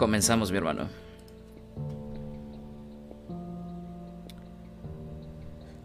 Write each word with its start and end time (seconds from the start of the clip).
Comenzamos, 0.00 0.50
mi 0.50 0.56
hermano. 0.56 0.88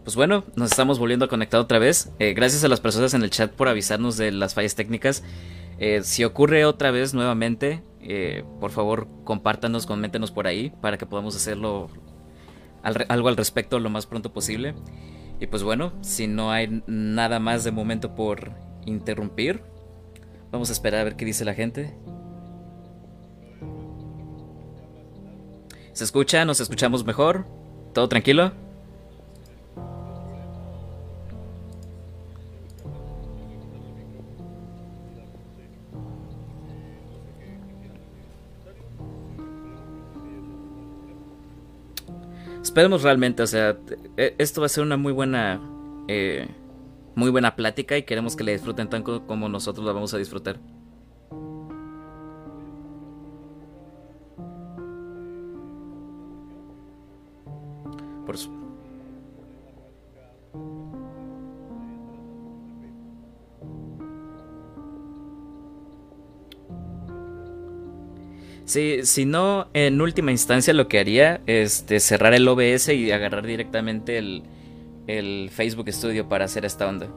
Pues 0.04 0.16
bueno, 0.16 0.44
nos 0.56 0.70
estamos 0.70 0.98
volviendo 0.98 1.26
a 1.26 1.28
conectar 1.28 1.60
otra 1.60 1.78
vez. 1.78 2.10
Eh, 2.18 2.32
gracias 2.32 2.64
a 2.64 2.68
las 2.68 2.80
personas 2.80 3.12
en 3.12 3.22
el 3.22 3.28
chat 3.28 3.52
por 3.52 3.68
avisarnos 3.68 4.16
de 4.16 4.32
las 4.32 4.54
fallas 4.54 4.74
técnicas. 4.74 5.22
Eh, 5.78 6.00
si 6.02 6.24
ocurre 6.24 6.64
otra 6.64 6.90
vez 6.90 7.12
nuevamente, 7.12 7.82
eh, 8.00 8.42
por 8.58 8.70
favor 8.70 9.06
compártanos, 9.24 9.84
coméntenos 9.84 10.30
por 10.30 10.46
ahí 10.46 10.72
para 10.80 10.96
que 10.96 11.04
podamos 11.04 11.36
hacerlo 11.36 11.90
algo 12.82 13.28
al 13.28 13.36
respecto 13.36 13.78
lo 13.80 13.90
más 13.90 14.06
pronto 14.06 14.32
posible. 14.32 14.74
Y 15.40 15.46
pues 15.46 15.62
bueno, 15.62 15.92
si 16.00 16.26
no 16.26 16.52
hay 16.52 16.82
nada 16.86 17.38
más 17.38 17.64
de 17.64 17.70
momento 17.70 18.14
por 18.14 18.52
interrumpir, 18.86 19.62
vamos 20.50 20.70
a 20.70 20.72
esperar 20.72 21.02
a 21.02 21.04
ver 21.04 21.16
qué 21.16 21.26
dice 21.26 21.44
la 21.44 21.52
gente. 21.52 21.94
¿Se 25.96 26.04
escucha? 26.04 26.44
¿Nos 26.44 26.60
escuchamos 26.60 27.06
mejor? 27.06 27.46
¿Todo 27.94 28.06
tranquilo? 28.06 28.52
esperemos 42.60 43.02
realmente, 43.02 43.42
o 43.42 43.46
sea, 43.46 43.78
e, 44.18 44.34
esto 44.36 44.60
va 44.60 44.66
a 44.66 44.68
ser 44.68 44.84
una 44.84 44.98
muy 44.98 45.14
buena, 45.14 45.62
eh, 46.08 46.46
muy 47.14 47.30
buena 47.30 47.56
plática 47.56 47.96
y 47.96 48.02
queremos 48.02 48.36
que 48.36 48.44
la 48.44 48.52
disfruten 48.52 48.90
tanto 48.90 49.26
como 49.26 49.48
nosotros 49.48 49.86
la 49.86 49.92
vamos 49.92 50.12
a 50.12 50.18
disfrutar. 50.18 50.60
Sí, 68.64 69.00
si 69.04 69.24
no, 69.26 69.68
en 69.74 70.00
última 70.00 70.32
instancia 70.32 70.74
lo 70.74 70.88
que 70.88 70.98
haría 70.98 71.40
es 71.46 71.84
cerrar 72.00 72.34
el 72.34 72.48
OBS 72.48 72.88
y 72.88 73.12
agarrar 73.12 73.46
directamente 73.46 74.18
el 74.18 75.50
Facebook 75.52 75.90
Studio 75.92 76.28
para 76.28 76.46
hacer 76.46 76.64
esta 76.64 76.88
onda. 76.88 77.08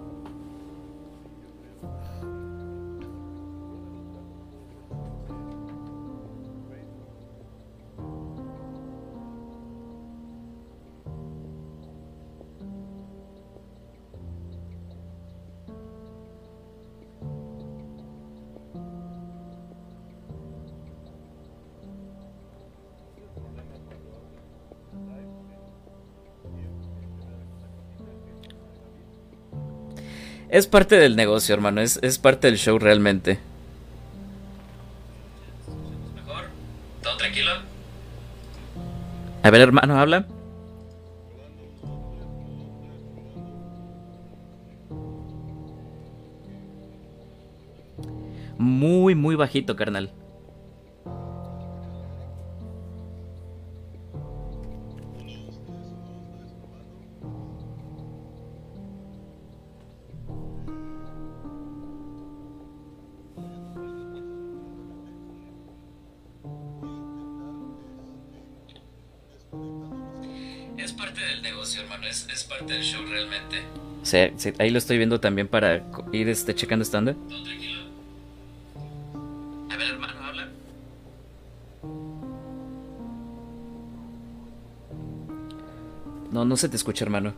Es 30.50 30.66
parte 30.66 30.96
del 30.96 31.16
negocio, 31.16 31.54
hermano. 31.54 31.80
Es, 31.80 32.00
es 32.02 32.18
parte 32.18 32.48
del 32.48 32.58
show 32.58 32.80
realmente. 32.80 33.40
¿Mejor? 36.16 36.46
¿Todo 37.04 37.18
tranquilo? 37.18 37.52
A 39.44 39.50
ver, 39.52 39.62
hermano, 39.62 40.00
habla. 40.00 40.26
Muy, 48.58 49.16
muy 49.16 49.36
bajito, 49.36 49.76
carnal. 49.76 50.12
Sí, 74.10 74.18
ahí 74.58 74.72
lo 74.72 74.80
estoy 74.80 74.98
viendo 74.98 75.20
también 75.20 75.48
para 75.48 75.84
ir 76.12 76.30
este, 76.30 76.56
checando 76.56 76.82
estándar. 76.82 77.16
A 79.70 79.78
ver, 79.78 79.88
hermano, 79.88 80.14
habla. 80.24 80.50
No, 86.32 86.44
no 86.44 86.58
se 86.58 86.70
te 86.70 86.76
escucha, 86.76 87.06
hermano. 87.06 87.36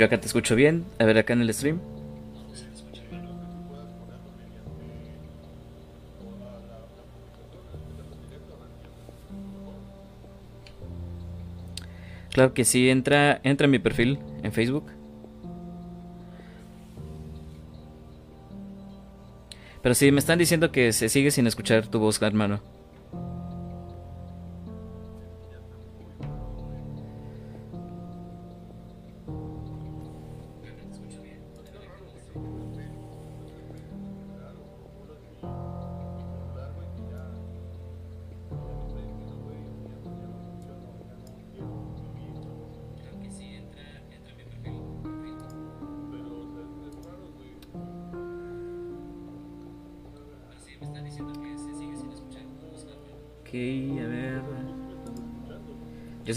Yo 0.00 0.06
acá 0.06 0.18
te 0.18 0.28
escucho 0.28 0.56
bien. 0.56 0.86
A 0.98 1.04
ver, 1.04 1.18
acá 1.18 1.34
en 1.34 1.42
el 1.42 1.52
stream. 1.52 1.78
Claro 12.30 12.54
que 12.54 12.64
sí, 12.64 12.88
entra, 12.88 13.42
entra 13.44 13.66
en 13.66 13.70
mi 13.72 13.78
perfil 13.78 14.18
en 14.42 14.52
Facebook. 14.52 14.86
Pero 19.82 19.94
sí, 19.94 20.10
me 20.12 20.20
están 20.20 20.38
diciendo 20.38 20.72
que 20.72 20.94
se 20.94 21.10
sigue 21.10 21.30
sin 21.30 21.46
escuchar 21.46 21.88
tu 21.88 21.98
voz, 21.98 22.22
hermano. 22.22 22.62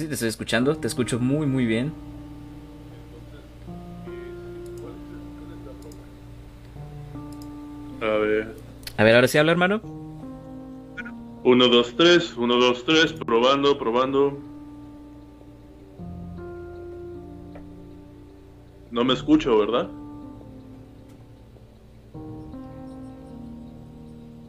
Te 0.07 0.13
estoy 0.13 0.29
escuchando, 0.29 0.75
te 0.75 0.87
escucho 0.87 1.19
muy 1.19 1.45
muy 1.45 1.65
bien. 1.65 1.93
A 8.01 8.17
ver. 8.17 8.55
A 8.97 9.03
ver, 9.03 9.15
ahora 9.15 9.27
sí 9.27 9.37
habla, 9.37 9.51
hermano. 9.51 9.81
1, 11.43 11.67
2, 11.67 11.95
3, 11.97 12.37
1, 12.37 12.55
2, 12.55 12.85
3, 12.85 13.13
probando, 13.13 13.77
probando. 13.77 14.37
No 18.91 19.03
me 19.03 19.13
escucho, 19.13 19.57
¿verdad? 19.57 19.89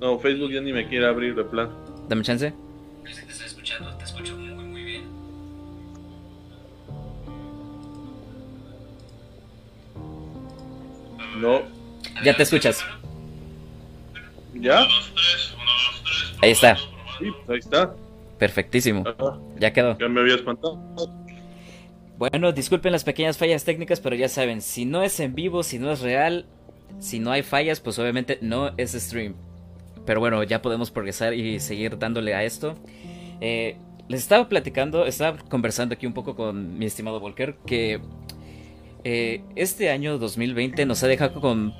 No, 0.00 0.18
Facebook 0.18 0.50
ya 0.50 0.60
ni 0.60 0.72
me 0.72 0.86
quiere 0.88 1.06
abrir 1.06 1.34
de 1.34 1.44
plan. 1.44 1.83
Dame 2.08 2.22
chance. 2.22 2.52
No. 11.40 11.62
Ya 12.24 12.36
te 12.36 12.42
escuchas. 12.42 12.84
¿Ya? 14.54 14.86
Ahí 16.42 16.50
está. 16.50 16.76
Sí, 16.76 17.32
ahí 17.48 17.58
está. 17.58 17.94
Perfectísimo. 18.38 19.04
Ya 19.58 19.72
quedó. 19.72 19.98
Ya 19.98 20.08
me 20.08 20.20
había 20.20 20.36
espantado. 20.36 20.78
Bueno, 22.16 22.52
disculpen 22.52 22.92
las 22.92 23.04
pequeñas 23.04 23.36
fallas 23.36 23.64
técnicas, 23.64 24.00
pero 24.00 24.14
ya 24.14 24.28
saben, 24.28 24.62
si 24.62 24.84
no 24.84 25.02
es 25.02 25.18
en 25.18 25.34
vivo, 25.34 25.62
si 25.62 25.78
no 25.78 25.90
es 25.90 26.00
real, 26.00 26.46
si 27.00 27.18
no 27.18 27.32
hay 27.32 27.42
fallas, 27.42 27.80
pues 27.80 27.98
obviamente 27.98 28.38
no 28.40 28.72
es 28.76 28.92
stream. 28.92 29.34
Pero 30.04 30.20
bueno, 30.20 30.42
ya 30.42 30.62
podemos 30.62 30.90
progresar 30.90 31.34
y 31.34 31.60
seguir 31.60 31.98
dándole 31.98 32.34
a 32.34 32.44
esto. 32.44 32.76
Eh, 33.40 33.76
les 34.08 34.20
estaba 34.20 34.48
platicando, 34.48 35.06
estaba 35.06 35.38
conversando 35.38 35.94
aquí 35.94 36.06
un 36.06 36.12
poco 36.12 36.36
con 36.36 36.78
mi 36.78 36.86
estimado 36.86 37.20
Volker, 37.20 37.56
que 37.66 38.00
eh, 39.04 39.42
este 39.56 39.90
año 39.90 40.18
2020 40.18 40.86
nos 40.86 41.02
ha 41.02 41.06
dejado 41.06 41.40
con 41.40 41.72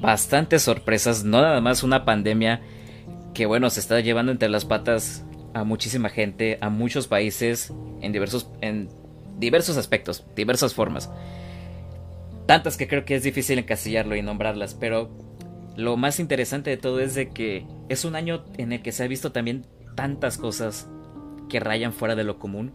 bastantes 0.00 0.62
sorpresas, 0.62 1.24
no 1.24 1.40
nada 1.40 1.60
más 1.60 1.82
una 1.82 2.04
pandemia 2.04 2.60
que 3.34 3.46
bueno, 3.46 3.70
se 3.70 3.80
está 3.80 4.00
llevando 4.00 4.32
entre 4.32 4.48
las 4.48 4.64
patas 4.64 5.24
a 5.54 5.64
muchísima 5.64 6.08
gente, 6.08 6.58
a 6.60 6.70
muchos 6.70 7.06
países, 7.06 7.72
en 8.00 8.12
diversos, 8.12 8.50
en 8.60 8.88
diversos 9.38 9.76
aspectos, 9.76 10.24
diversas 10.34 10.74
formas. 10.74 11.10
Tantas 12.46 12.76
que 12.76 12.88
creo 12.88 13.04
que 13.04 13.14
es 13.14 13.22
difícil 13.22 13.58
encasillarlo 13.58 14.16
y 14.16 14.22
nombrarlas, 14.22 14.74
pero 14.74 15.10
lo 15.78 15.96
más 15.96 16.18
interesante 16.18 16.70
de 16.70 16.76
todo 16.76 16.98
es 16.98 17.14
de 17.14 17.28
que 17.28 17.64
es 17.88 18.04
un 18.04 18.16
año 18.16 18.44
en 18.56 18.72
el 18.72 18.82
que 18.82 18.90
se 18.90 19.04
ha 19.04 19.06
visto 19.06 19.30
también 19.30 19.64
tantas 19.94 20.36
cosas 20.36 20.88
que 21.48 21.60
rayan 21.60 21.92
fuera 21.92 22.16
de 22.16 22.24
lo 22.24 22.40
común. 22.40 22.72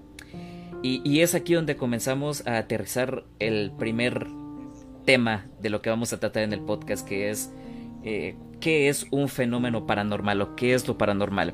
Y, 0.82 1.20
es 1.20 1.36
aquí 1.36 1.54
donde 1.54 1.76
comenzamos 1.76 2.48
a 2.48 2.58
aterrizar 2.58 3.26
el 3.40 3.72
primer 3.78 4.28
tema 5.06 5.48
de 5.62 5.70
lo 5.70 5.82
que 5.82 5.90
vamos 5.90 6.14
a 6.14 6.20
tratar 6.20 6.44
en 6.44 6.54
el 6.54 6.62
podcast, 6.62 7.06
que 7.06 7.30
es 7.30 7.52
eh, 8.04 8.36
qué 8.62 8.88
es 8.88 9.06
un 9.12 9.28
fenómeno 9.28 9.86
paranormal 9.86 10.42
o 10.42 10.56
qué 10.56 10.74
es 10.74 10.88
lo 10.88 10.98
paranormal. 10.98 11.54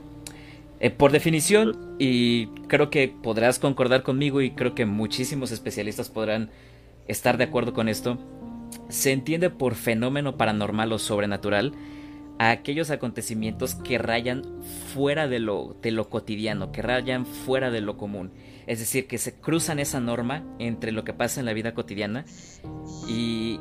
Eh, 0.80 0.92
por 0.92 1.12
definición, 1.12 1.96
y 1.98 2.48
creo 2.68 2.92
que 2.92 3.08
podrás 3.08 3.58
concordar 3.58 4.04
conmigo 4.04 4.42
y 4.42 4.52
creo 4.52 4.76
que 4.76 4.86
muchísimos 4.86 5.52
especialistas 5.52 6.10
podrán 6.10 6.52
estar 7.08 7.38
de 7.38 7.46
acuerdo 7.46 7.74
con 7.74 7.90
esto, 7.90 8.20
se 8.90 9.12
entiende 9.12 9.50
por 9.50 9.76
fenómeno 9.76 10.38
paranormal 10.38 10.92
o 10.94 11.00
sobrenatural 11.00 11.74
a 12.40 12.52
aquellos 12.52 12.90
acontecimientos 12.90 13.76
que 13.76 13.98
rayan 13.98 14.44
fuera 14.94 15.28
de 15.28 15.40
lo, 15.40 15.76
de 15.82 15.92
lo 15.92 16.10
cotidiano, 16.10 16.72
que 16.72 16.82
rayan 16.82 17.26
fuera 17.26 17.70
de 17.70 17.82
lo 17.82 17.98
común. 17.98 18.32
Es 18.66 18.80
decir, 18.80 19.08
que 19.08 19.18
se 19.18 19.40
cruzan 19.40 19.80
esa 19.80 20.00
norma 20.00 20.44
entre 20.58 20.92
lo 20.92 21.04
que 21.04 21.14
pasa 21.14 21.42
en 21.42 21.46
la 21.46 21.54
vida 21.54 21.74
cotidiana 21.74 22.26
y 23.08 23.60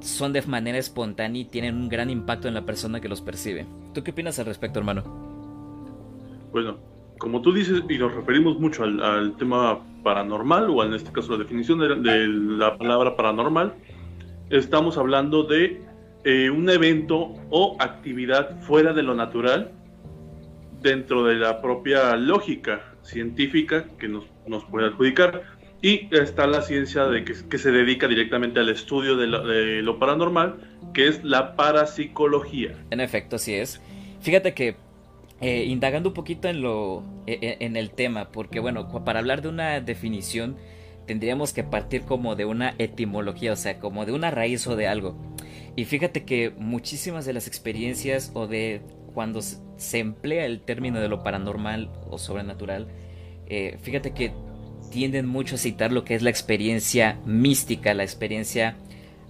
son 0.00 0.32
de 0.32 0.42
manera 0.42 0.78
espontánea 0.78 1.42
y 1.42 1.44
tienen 1.44 1.76
un 1.76 1.88
gran 1.88 2.10
impacto 2.10 2.48
en 2.48 2.54
la 2.54 2.64
persona 2.64 3.00
que 3.00 3.08
los 3.08 3.20
percibe. 3.20 3.66
¿Tú 3.94 4.02
qué 4.02 4.10
opinas 4.10 4.38
al 4.38 4.46
respecto, 4.46 4.78
hermano? 4.78 5.04
Bueno, 6.52 6.78
como 7.18 7.40
tú 7.40 7.52
dices, 7.52 7.82
y 7.88 7.98
nos 7.98 8.14
referimos 8.14 8.58
mucho 8.58 8.84
al, 8.84 9.36
tema 9.36 9.80
paranormal, 10.02 10.70
o 10.70 10.84
en 10.84 10.94
este 10.94 11.12
caso 11.12 11.32
la 11.32 11.38
definición 11.38 11.78
de, 11.78 12.26
la 12.28 12.76
palabra 12.76 13.16
paranormal, 13.16 13.74
estamos 14.50 14.98
hablando 14.98 15.44
de 15.44 15.80
eh, 16.24 16.50
un 16.50 16.68
evento 16.70 17.34
o 17.50 17.76
actividad 17.80 18.60
fuera 18.60 18.92
de 18.92 19.02
lo 19.02 19.14
natural 19.14 19.72
dentro 20.82 21.24
de 21.24 21.36
la 21.36 21.60
propia 21.60 22.16
lógica 22.16 22.80
científica 23.02 23.86
que 23.98 24.08
nos, 24.08 24.24
puede 24.70 24.86
adjudicar. 24.86 25.42
Y 25.82 26.08
está 26.14 26.46
la 26.46 26.62
ciencia 26.62 27.04
de 27.04 27.24
que, 27.24 27.58
se 27.58 27.70
dedica 27.70 28.08
directamente 28.08 28.60
al 28.60 28.68
estudio 28.70 29.16
de 29.16 29.82
lo 29.82 29.98
paranormal, 29.98 30.56
que 30.94 31.06
es 31.06 31.22
la 31.22 31.54
parapsicología. 31.54 32.72
En 32.90 33.00
efecto, 33.00 33.36
así 33.36 33.54
es. 33.54 33.80
Fíjate 34.20 34.54
que 34.54 34.76
eh, 35.40 35.64
indagando 35.64 36.08
un 36.08 36.14
poquito 36.14 36.48
en 36.48 36.62
lo 36.62 37.02
e, 37.26 37.38
e, 37.42 37.64
en 37.64 37.76
el 37.76 37.90
tema, 37.90 38.30
porque 38.32 38.58
bueno, 38.58 38.88
para 39.04 39.18
hablar 39.18 39.42
de 39.42 39.48
una 39.48 39.80
definición 39.80 40.56
tendríamos 41.06 41.52
que 41.52 41.64
partir 41.64 42.02
como 42.02 42.36
de 42.36 42.44
una 42.44 42.74
etimología, 42.78 43.52
o 43.52 43.56
sea, 43.56 43.78
como 43.78 44.06
de 44.06 44.12
una 44.12 44.30
raíz 44.30 44.66
o 44.66 44.76
de 44.76 44.88
algo. 44.88 45.16
Y 45.76 45.84
fíjate 45.84 46.24
que 46.24 46.50
muchísimas 46.50 47.26
de 47.26 47.32
las 47.32 47.46
experiencias 47.46 48.30
o 48.34 48.46
de 48.46 48.80
cuando 49.14 49.40
se 49.42 49.98
emplea 49.98 50.46
el 50.46 50.60
término 50.60 51.00
de 51.00 51.08
lo 51.08 51.22
paranormal 51.22 51.90
o 52.10 52.18
sobrenatural, 52.18 52.88
eh, 53.48 53.78
fíjate 53.80 54.12
que 54.12 54.32
tienden 54.90 55.26
mucho 55.26 55.56
a 55.56 55.58
citar 55.58 55.92
lo 55.92 56.04
que 56.04 56.14
es 56.14 56.22
la 56.22 56.30
experiencia 56.30 57.18
mística, 57.24 57.94
la 57.94 58.04
experiencia 58.04 58.76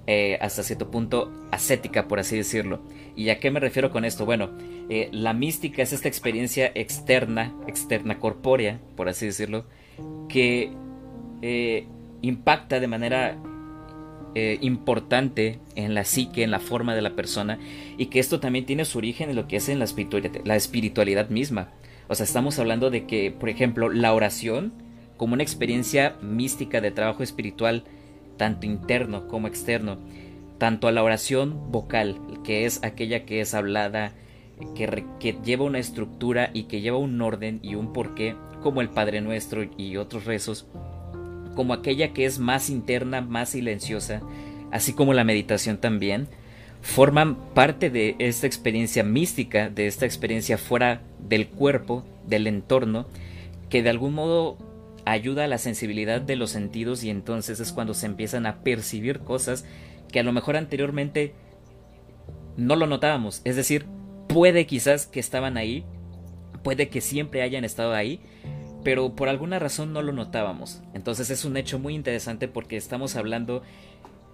eh, 0.06 0.38
hasta 0.40 0.62
cierto 0.62 0.90
punto 0.90 1.32
ascética, 1.50 2.06
por 2.06 2.20
así 2.20 2.36
decirlo. 2.36 2.80
¿Y 3.16 3.30
a 3.30 3.40
qué 3.40 3.50
me 3.50 3.58
refiero 3.60 3.90
con 3.90 4.04
esto? 4.04 4.24
Bueno, 4.24 4.50
eh, 4.88 5.08
la 5.10 5.32
mística 5.32 5.82
es 5.82 5.92
esta 5.92 6.06
experiencia 6.06 6.70
externa, 6.74 7.52
externa 7.66 8.20
corpórea, 8.20 8.80
por 8.96 9.08
así 9.08 9.26
decirlo, 9.26 9.64
que 10.28 10.70
eh, 11.42 11.86
impacta 12.22 12.80
de 12.80 12.88
manera 12.88 13.38
importante 14.60 15.60
en 15.76 15.94
la 15.94 16.04
psique, 16.04 16.42
en 16.42 16.50
la 16.50 16.58
forma 16.58 16.94
de 16.94 17.00
la 17.00 17.16
persona, 17.16 17.58
y 17.96 18.06
que 18.06 18.18
esto 18.18 18.38
también 18.38 18.66
tiene 18.66 18.84
su 18.84 18.98
origen 18.98 19.30
en 19.30 19.36
lo 19.36 19.48
que 19.48 19.56
es 19.56 19.70
en 19.70 19.78
la 19.78 19.86
espiritualidad, 19.86 20.42
la 20.44 20.56
espiritualidad 20.56 21.30
misma. 21.30 21.70
O 22.08 22.14
sea, 22.14 22.24
estamos 22.24 22.58
hablando 22.58 22.90
de 22.90 23.06
que, 23.06 23.30
por 23.30 23.48
ejemplo, 23.48 23.88
la 23.88 24.12
oración, 24.12 24.72
como 25.16 25.34
una 25.34 25.42
experiencia 25.42 26.16
mística 26.20 26.80
de 26.80 26.90
trabajo 26.90 27.22
espiritual, 27.22 27.84
tanto 28.36 28.66
interno 28.66 29.26
como 29.26 29.48
externo, 29.48 29.98
tanto 30.58 30.88
a 30.88 30.92
la 30.92 31.02
oración 31.02 31.72
vocal, 31.72 32.20
que 32.44 32.64
es 32.64 32.82
aquella 32.84 33.24
que 33.24 33.40
es 33.40 33.54
hablada, 33.54 34.12
que, 34.74 35.04
que, 35.18 35.36
lleva 35.44 35.64
una 35.64 35.78
estructura 35.78 36.50
y 36.52 36.64
que 36.64 36.80
lleva 36.80 36.98
un 36.98 37.20
orden 37.20 37.58
y 37.62 37.74
un 37.74 37.92
porqué, 37.92 38.36
como 38.62 38.80
el 38.80 38.88
Padre 38.88 39.20
Nuestro 39.20 39.64
y 39.76 39.96
otros 39.96 40.24
rezos, 40.24 40.66
como 41.56 41.72
aquella 41.74 42.12
que 42.12 42.24
es 42.24 42.38
más 42.38 42.70
interna, 42.70 43.20
más 43.20 43.48
silenciosa, 43.48 44.22
así 44.70 44.92
como 44.92 45.14
la 45.14 45.24
meditación 45.24 45.78
también, 45.78 46.28
forman 46.82 47.36
parte 47.54 47.90
de 47.90 48.14
esta 48.20 48.46
experiencia 48.46 49.02
mística, 49.02 49.68
de 49.68 49.88
esta 49.88 50.06
experiencia 50.06 50.58
fuera 50.58 51.02
del 51.18 51.48
cuerpo, 51.48 52.04
del 52.28 52.46
entorno, 52.46 53.06
que 53.68 53.82
de 53.82 53.90
algún 53.90 54.14
modo 54.14 54.56
ayuda 55.04 55.44
a 55.44 55.48
la 55.48 55.58
sensibilidad 55.58 56.20
de 56.20 56.36
los 56.36 56.50
sentidos 56.50 57.02
y 57.02 57.10
entonces 57.10 57.58
es 57.58 57.72
cuando 57.72 57.94
se 57.94 58.06
empiezan 58.06 58.46
a 58.46 58.62
percibir 58.62 59.20
cosas 59.20 59.64
que 60.12 60.20
a 60.20 60.22
lo 60.22 60.32
mejor 60.32 60.56
anteriormente 60.56 61.32
no 62.56 62.76
lo 62.76 62.86
notábamos. 62.86 63.40
Es 63.44 63.56
decir, 63.56 63.86
puede 64.28 64.66
quizás 64.66 65.06
que 65.06 65.20
estaban 65.20 65.56
ahí, 65.56 65.84
puede 66.62 66.88
que 66.88 67.00
siempre 67.00 67.42
hayan 67.42 67.64
estado 67.64 67.94
ahí, 67.94 68.20
pero 68.86 69.16
por 69.16 69.28
alguna 69.28 69.58
razón 69.58 69.92
no 69.92 70.00
lo 70.00 70.12
notábamos. 70.12 70.80
Entonces 70.94 71.30
es 71.30 71.44
un 71.44 71.56
hecho 71.56 71.80
muy 71.80 71.96
interesante 71.96 72.46
porque 72.46 72.76
estamos 72.76 73.16
hablando 73.16 73.64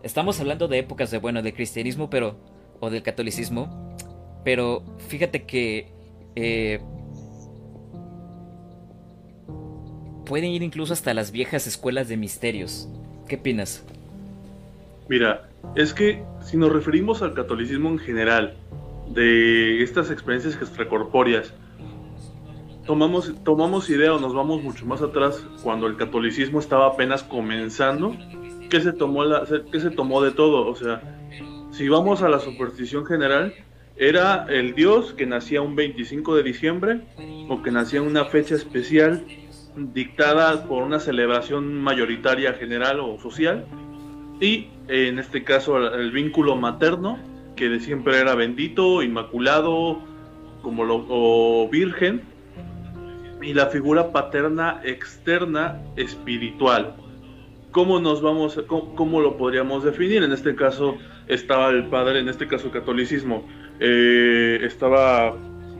estamos 0.03 0.41
hablando 0.41 0.69
de 0.69 0.81
épocas 0.81 1.11
de 1.11 1.17
bueno, 1.17 1.41
del 1.41 1.55
cristianismo, 1.55 2.11
pero 2.11 2.37
o 2.79 2.91
del 2.91 3.03
catolicismo, 3.03 3.97
pero 4.45 4.85
fíjate 5.09 5.45
que 5.45 5.89
eh, 6.37 6.81
pueden 10.27 10.51
ir 10.51 10.63
incluso 10.63 10.93
hasta 10.93 11.15
las 11.15 11.33
viejas 11.33 11.67
escuelas 11.67 12.11
de 12.11 12.19
misterios. 12.19 12.91
¿Qué 13.29 13.37
opinas? 13.37 13.83
Mira, 15.09 15.49
es 15.77 15.95
que 15.95 16.23
si 16.43 16.59
nos 16.59 16.71
referimos 16.71 17.23
al 17.23 17.33
catolicismo 17.33 17.89
en 17.89 17.99
general, 17.99 18.55
de 19.15 19.83
estas 19.83 20.11
experiencias 20.11 20.57
extracorpóreas, 20.57 21.55
tomamos, 22.87 23.33
tomamos 23.45 23.89
idea 23.91 24.15
o 24.15 24.21
nos 24.21 24.35
vamos 24.35 24.63
mucho 24.63 24.87
más 24.87 25.03
atrás 25.03 25.45
cuando 25.63 25.87
el 25.87 25.97
catolicismo 25.97 26.59
estaba 26.59 26.87
apenas 26.87 27.23
comenzando, 27.23 28.17
¿qué 28.71 28.81
se 28.81 28.93
tomó, 28.93 29.25
la, 29.25 29.47
qué 29.71 29.81
se 29.81 29.91
tomó 29.91 30.23
de 30.23 30.33
todo? 30.33 30.67
O 30.67 30.75
sea, 30.75 31.01
si 31.71 31.89
vamos 31.89 32.23
a 32.23 32.29
la 32.29 32.39
superstición 32.39 33.07
general, 33.07 33.55
era 33.97 34.47
el 34.49 34.75
dios 34.75 35.13
que 35.13 35.27
nacía 35.27 35.63
un 35.63 35.77
25 35.77 36.37
de 36.37 36.43
diciembre 36.43 37.01
o 37.49 37.63
que 37.63 37.71
nacía 37.71 38.01
en 38.01 38.07
una 38.07 38.25
fecha 38.25 38.55
especial 38.55 39.25
dictada 39.77 40.67
por 40.67 40.83
una 40.83 41.01
celebración 41.01 41.81
mayoritaria 41.83 42.53
general 42.55 43.01
o 43.01 43.19
social 43.19 43.67
y 44.41 44.69
en 44.89 45.19
este 45.19 45.45
caso 45.45 45.79
el 45.95 46.11
vínculo 46.11 46.57
materno 46.57 47.19
que 47.57 47.69
de 47.69 47.81
siempre 47.81 48.19
era 48.19 48.35
bendito, 48.35 49.03
inmaculado, 49.03 50.01
como 50.63 50.85
lo, 50.85 51.05
o 51.09 51.69
virgen 51.71 52.32
y 53.43 53.55
la 53.55 53.67
figura 53.67 54.13
paterna 54.13 54.81
externa 54.85 55.81
espiritual. 55.97 56.97
¿Cómo 57.71 58.01
nos 58.01 58.21
vamos, 58.21 58.61
cómo, 58.67 59.21
lo 59.21 59.37
podríamos 59.37 59.83
definir? 59.83 60.23
En 60.23 60.33
este 60.33 60.55
caso 60.55 60.97
estaba 61.27 61.71
el 61.71 61.87
padre, 61.87 62.21
en 62.21 62.29
este 62.29 62.47
caso 62.47 62.67
el 62.67 62.73
catolicismo, 62.73 63.47
eh, 63.81 64.61
estaba 64.63 65.35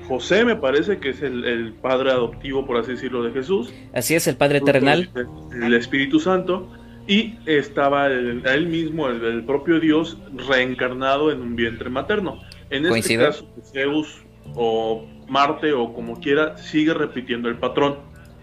José 0.09 0.45
me 0.45 0.57
parece 0.57 0.99
que 0.99 1.11
es 1.11 1.23
el, 1.23 1.75
padre 1.81 2.11
adoptivo, 2.11 2.67
por 2.67 2.77
así 2.77 2.93
decirlo, 2.93 3.23
de 3.23 3.33
Jesús. 3.33 3.73
Así 3.93 4.15
es, 4.15 4.27
el 4.27 4.37
Padre 4.37 4.61
terrenal. 4.61 5.09
El, 5.53 5.75
Espíritu 5.75 6.21
Santo. 6.21 6.69
Y 7.07 7.35
estaba 7.47 8.07
él 8.07 8.67
mismo, 8.69 9.09
el, 9.09 9.45
propio 9.45 9.81
Dios, 9.81 10.19
reencarnado 10.49 11.33
en 11.33 11.41
un 11.41 11.57
vientre 11.57 11.91
materno. 11.91 12.41
En 12.71 12.87
este 12.87 13.17
caso, 13.17 13.49
Zeus 13.73 14.23
o 14.55 15.05
Marte 15.33 15.73
o 15.73 15.95
como 15.95 16.21
quiera, 16.21 16.59
sigue 16.59 16.93
repitiendo 16.93 17.49
el 17.49 17.57
patrón. 17.57 17.97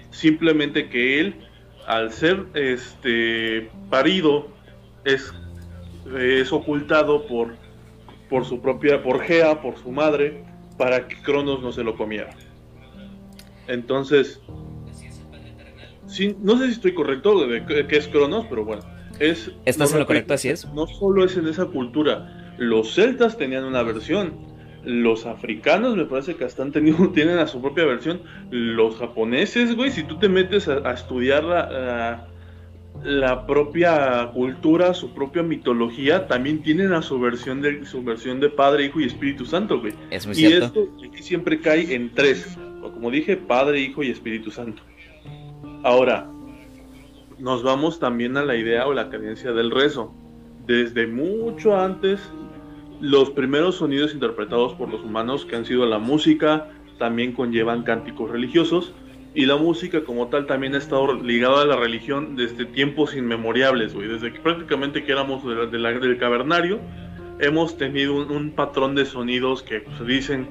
Simplemente 0.10 0.90
que 0.90 1.20
él 1.20 1.36
al 1.86 2.12
ser 2.12 2.48
este 2.56 3.70
parido 3.92 4.48
es, 5.06 5.32
es 6.18 6.52
ocultado 6.52 7.28
por, 7.28 7.56
por 8.28 8.44
su 8.44 8.60
propia, 8.60 9.04
por 9.04 9.22
Gea, 9.22 9.62
por 9.62 9.78
su 9.78 9.92
madre, 9.92 10.44
para 10.80 11.08
que 11.08 11.22
Cronos 11.22 11.62
no 11.62 11.72
se 11.72 11.84
lo 11.84 11.96
comiera. 11.96 12.32
Entonces, 13.68 14.42
no 16.40 16.58
sé 16.58 16.66
si 16.66 16.72
estoy 16.72 16.96
correcto 16.96 17.48
de 17.48 17.66
qué 17.88 17.98
es 17.98 18.08
Cronos, 18.08 18.48
pero 18.50 18.66
bueno, 18.66 18.82
es... 19.20 19.52
¿Estás 19.66 19.94
en 19.94 20.00
lo 20.00 20.08
correcto? 20.08 20.34
Así 20.34 20.50
es. 20.50 20.66
No 20.74 20.88
solo 20.88 21.24
es 21.24 21.38
en 21.38 21.48
esa 21.48 21.66
cultura, 21.66 22.56
los 22.58 22.96
celtas 22.96 23.38
tenían 23.38 23.64
una 23.64 23.84
versión, 23.84 24.49
los 24.84 25.26
africanos 25.26 25.96
me 25.96 26.06
parece 26.06 26.36
que 26.36 26.46
hasta 26.46 26.64
han 26.64 26.72
tenido, 26.72 27.10
tienen 27.14 27.40
a 27.40 27.48
su 27.48 27.62
propia 27.62 27.86
versión, 27.86 28.22
los 28.50 28.98
japoneses, 28.98 29.76
güey, 29.76 29.92
si 29.92 30.04
tú 30.04 30.18
te 30.18 30.30
metes 30.30 30.68
a, 30.68 30.92
estudiar 30.92 31.44
la, 31.44 32.28
la, 33.04 33.46
propia 33.46 34.30
cultura, 34.34 34.94
su 34.94 35.14
propia 35.14 35.44
mitología, 35.44 36.28
también 36.28 36.62
tienen 36.62 36.94
a 36.94 37.02
su 37.02 37.20
versión 37.20 37.62
de 37.62 37.86
su 37.86 38.04
versión 38.04 38.40
de 38.40 38.50
Padre, 38.50 38.86
Hijo 38.86 39.00
y 39.00 39.06
Espíritu 39.06 39.46
Santo, 39.46 39.80
güey. 39.80 39.94
Es 40.10 40.26
muy 40.26 40.36
y 40.38 40.46
esto 40.46 40.88
aquí 41.08 41.22
siempre 41.24 41.60
cae 41.60 41.94
en 41.94 42.14
tres, 42.14 42.58
como 42.82 43.12
dije, 43.12 43.38
Padre, 43.38 43.80
Hijo 43.80 44.04
y 44.04 44.10
Espíritu 44.10 44.52
Santo. 44.52 44.82
Ahora, 45.84 46.30
nos 47.40 47.64
vamos 47.64 48.00
también 48.00 48.36
a 48.38 48.44
la 48.44 48.56
idea 48.56 48.86
o 48.86 48.94
la 48.94 49.10
creencia 49.10 49.54
del 49.54 49.72
rezo. 49.72 50.14
Desde 50.66 51.08
mucho 51.08 51.76
antes, 51.76 52.20
los 53.00 53.30
primeros 53.32 53.76
sonidos 53.76 54.14
interpretados 54.14 54.74
por 54.74 54.90
los 54.90 55.02
humanos, 55.02 55.46
que 55.46 55.56
han 55.56 55.66
sido 55.66 55.86
la 55.86 56.00
música, 56.00 56.70
también 56.98 57.34
conllevan 57.34 57.84
cánticos 57.84 58.30
religiosos, 58.30 58.94
y 59.34 59.46
la 59.46 59.58
música 59.58 60.04
como 60.04 60.28
tal 60.28 60.48
también 60.48 60.76
ha 60.76 60.80
estado 60.80 61.14
ligada 61.14 61.62
a 61.62 61.66
la 61.66 61.76
religión 61.76 62.36
desde 62.36 62.66
tiempos 62.66 63.16
inmemoriales, 63.16 63.94
Desde 63.94 64.34
que 64.34 64.40
prácticamente 64.40 65.04
que 65.04 65.12
éramos 65.12 65.44
del 65.46 66.18
cavernario, 66.18 66.80
hemos 67.40 67.78
tenido 67.78 68.16
un, 68.16 68.52
patrón 68.52 68.96
de 68.96 69.06
sonidos 69.06 69.62
que 69.62 69.82
pues, 69.82 70.06
dicen 70.06 70.48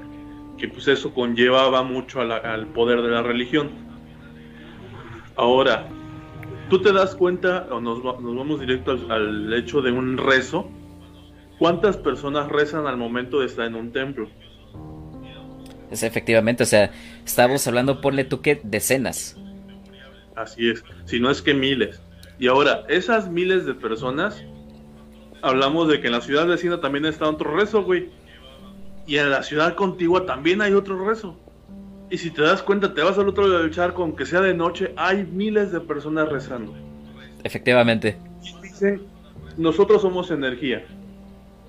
que 0.57 0.69
pues 0.69 0.89
eso 0.89 1.13
conllevaba 1.13 1.83
mucho 1.83 2.21
al 2.21 2.67
poder 2.69 3.03
de 3.03 3.11
la 3.11 3.23
religión. 3.23 3.71
Ahora, 5.37 5.87
tú 6.69 6.81
te 6.81 6.93
das 6.93 7.15
cuenta, 7.15 7.67
o 7.71 7.81
nos, 7.81 8.03
vamos 8.03 8.61
directo 8.61 8.99
al, 9.09 9.53
hecho 9.55 9.83
de 9.83 9.93
un 9.93 10.19
rezo, 10.19 10.69
¿cuántas 11.59 11.97
personas 11.97 12.49
rezan 12.49 12.87
al 12.87 12.97
momento 12.97 13.41
de 13.41 13.47
estar 13.47 13.67
en 13.67 13.75
un 13.75 13.93
templo? 13.93 14.29
Es 15.91 16.03
efectivamente, 16.03 16.63
o 16.63 16.67
sea, 16.67 16.91
estamos 17.25 17.67
hablando, 17.67 18.01
ponle 18.01 18.25
tú 18.25 18.41
que 18.43 18.61
decenas. 18.63 19.37
Así 20.37 20.71
es, 20.71 20.85
si 21.05 21.19
no 21.19 21.31
es 21.31 21.43
que 21.43 21.55
miles. 21.55 22.01
Y 22.39 22.47
ahora, 22.47 22.85
esas 22.89 23.29
miles 23.31 23.67
de 23.67 23.75
personas, 23.75 24.45
hablamos 25.43 25.89
de 25.89 26.01
que 26.01 26.07
en 26.07 26.13
la 26.13 26.21
ciudad 26.21 26.47
vecina 26.47 26.81
también 26.81 27.07
está 27.07 27.29
otro 27.29 27.57
rezo, 27.57 27.83
güey. 27.83 28.11
Y 29.07 29.17
en 29.17 29.31
la 29.31 29.43
ciudad 29.43 29.75
contigua 29.75 30.27
también 30.27 30.61
hay 30.61 30.75
otro 30.75 31.05
rezo. 31.09 31.37
Y 32.11 32.19
si 32.19 32.31
te 32.31 32.43
das 32.43 32.63
cuenta, 32.63 32.95
te 32.95 33.03
vas 33.03 33.19
al 33.19 33.29
otro 33.29 33.47
lado 33.47 33.63
del 33.63 33.71
charco, 33.71 34.03
aunque 34.03 34.25
sea 34.25 34.41
de 34.41 34.55
noche, 34.55 34.93
hay 34.97 35.25
miles 35.25 35.73
de 35.73 35.81
personas 35.81 36.29
rezando. 36.29 36.75
Efectivamente. 37.43 38.17
Dicen, 38.63 39.03
nosotros 39.57 40.03
somos 40.03 40.31
energía. 40.31 40.85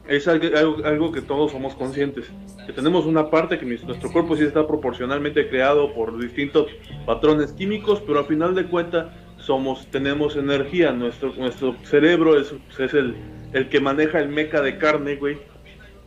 Es 0.09 0.27
algo, 0.27 1.11
que 1.11 1.21
todos 1.21 1.51
somos 1.51 1.75
conscientes. 1.75 2.25
Que 2.65 2.73
tenemos 2.73 3.05
una 3.05 3.29
parte 3.29 3.57
que 3.59 3.65
nuestro 3.65 4.11
cuerpo 4.11 4.35
sí 4.35 4.43
está 4.43 4.67
proporcionalmente 4.67 5.47
creado 5.49 5.93
por 5.93 6.17
distintos 6.17 6.67
patrones 7.05 7.53
químicos, 7.53 8.01
pero 8.05 8.19
al 8.19 8.25
final 8.25 8.55
de 8.55 8.65
cuentas 8.65 9.07
somos, 9.37 9.85
tenemos 9.91 10.35
energía. 10.35 10.91
Nuestro, 10.91 11.33
nuestro 11.35 11.75
cerebro 11.83 12.39
es, 12.39 12.53
es 12.79 12.93
el, 12.93 13.15
el 13.53 13.69
que 13.69 13.79
maneja 13.79 14.19
el 14.19 14.29
meca 14.29 14.61
de 14.61 14.77
carne, 14.77 15.15
güey 15.15 15.37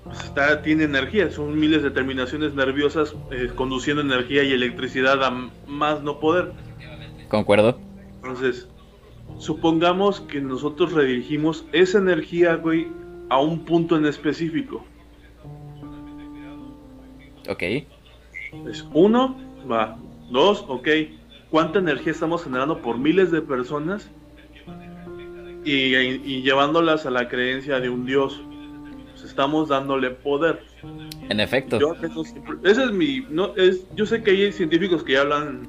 pues 0.04 0.24
está, 0.24 0.62
tiene 0.62 0.84
energía, 0.84 1.30
son 1.30 1.58
miles 1.58 1.82
de 1.82 1.90
terminaciones 1.90 2.54
nerviosas 2.54 3.14
eh, 3.30 3.50
conduciendo 3.54 4.02
energía 4.02 4.42
y 4.42 4.52
electricidad 4.52 5.22
a 5.22 5.30
más 5.66 6.02
no 6.02 6.18
poder. 6.18 6.52
Concuerdo. 7.28 7.78
Entonces, 8.16 8.68
supongamos 9.38 10.20
que 10.20 10.40
nosotros 10.40 10.92
redirigimos 10.92 11.64
esa 11.72 11.98
energía, 11.98 12.56
güey, 12.56 12.88
a 13.32 13.40
un 13.40 13.64
punto 13.64 13.96
en 13.96 14.06
específico. 14.06 14.84
Ok. 17.48 17.62
Es 18.68 18.86
uno, 18.92 19.36
va. 19.70 19.98
Dos, 20.30 20.64
ok. 20.68 20.88
¿Cuánta 21.50 21.78
energía 21.78 22.12
estamos 22.12 22.44
generando 22.44 22.80
por 22.80 22.98
miles 22.98 23.30
de 23.30 23.42
personas? 23.42 24.10
y 25.64 26.42
llevándolas 26.42 27.06
a 27.06 27.10
la 27.12 27.28
creencia 27.28 27.78
de 27.78 27.88
un 27.88 28.04
Dios 28.04 28.42
estamos 29.24 29.68
dándole 29.68 30.10
poder. 30.10 30.60
En 31.28 31.40
efecto. 31.40 31.78
Yo, 31.78 31.94
ese 32.64 32.84
es 32.84 32.92
mi, 32.92 33.24
no, 33.30 33.54
es, 33.56 33.86
yo 33.94 34.06
sé 34.06 34.22
que 34.22 34.32
hay 34.32 34.52
científicos 34.52 35.02
que 35.02 35.12
ya 35.12 35.22
hablan 35.22 35.68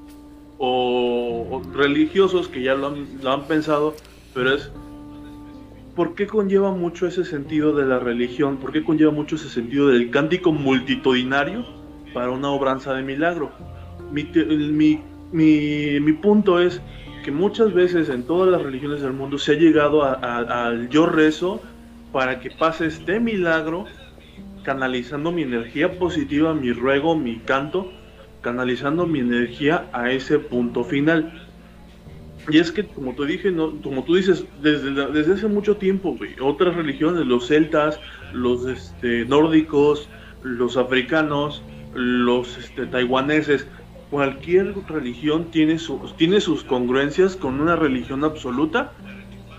o, 0.57 1.61
religiosos 1.73 2.47
que 2.47 2.63
ya 2.63 2.75
lo 2.75 2.87
han, 2.87 3.07
lo 3.21 3.31
han 3.31 3.43
pensado, 3.43 3.95
pero 4.33 4.53
es 4.53 4.71
¿por 5.95 6.15
qué 6.15 6.27
conlleva 6.27 6.71
mucho 6.71 7.07
ese 7.07 7.23
sentido 7.23 7.73
de 7.73 7.85
la 7.85 7.99
religión? 7.99 8.57
¿Por 8.57 8.71
qué 8.71 8.83
conlleva 8.83 9.11
mucho 9.11 9.35
ese 9.35 9.49
sentido 9.49 9.89
del 9.89 10.09
cántico 10.09 10.51
multitudinario 10.51 11.65
para 12.13 12.31
una 12.31 12.49
obranza 12.49 12.93
de 12.93 13.03
milagro? 13.03 13.51
Mi, 14.11 14.23
mi, 14.23 15.01
mi, 15.31 15.99
mi 15.99 16.13
punto 16.13 16.59
es 16.59 16.81
que 17.23 17.31
muchas 17.31 17.73
veces 17.73 18.09
en 18.09 18.23
todas 18.23 18.49
las 18.49 18.61
religiones 18.61 19.01
del 19.01 19.13
mundo 19.13 19.37
se 19.37 19.53
ha 19.53 19.55
llegado 19.55 20.03
al 20.03 20.89
yo 20.89 21.05
rezo 21.05 21.61
para 22.11 22.39
que 22.39 22.51
pase 22.51 22.87
este 22.87 23.19
milagro, 23.19 23.85
canalizando 24.63 25.31
mi 25.31 25.43
energía 25.43 25.97
positiva, 25.97 26.53
mi 26.53 26.71
ruego, 26.73 27.15
mi 27.15 27.37
canto, 27.37 27.91
canalizando 28.41 29.07
mi 29.07 29.19
energía 29.19 29.87
a 29.93 30.11
ese 30.11 30.37
punto 30.37 30.83
final. 30.83 31.47
Y 32.49 32.59
es 32.59 32.71
que, 32.71 32.85
como 32.85 33.15
te 33.15 33.25
dije, 33.25 33.51
no, 33.51 33.81
como 33.81 34.03
tú 34.03 34.15
dices, 34.15 34.43
desde, 34.61 34.91
desde 34.91 35.33
hace 35.33 35.47
mucho 35.47 35.77
tiempo, 35.77 36.17
otras 36.41 36.75
religiones, 36.75 37.25
los 37.25 37.47
celtas, 37.47 37.99
los 38.33 38.65
este, 38.65 39.25
nórdicos, 39.25 40.09
los 40.43 40.75
africanos, 40.75 41.63
los 41.93 42.57
este, 42.57 42.85
taiwaneses, 42.85 43.65
cualquier 44.09 44.75
religión 44.87 45.51
tiene, 45.51 45.77
tiene 46.17 46.41
sus 46.41 46.63
congruencias 46.63 47.35
con 47.35 47.61
una 47.61 47.75
religión 47.75 48.23
absoluta 48.23 48.91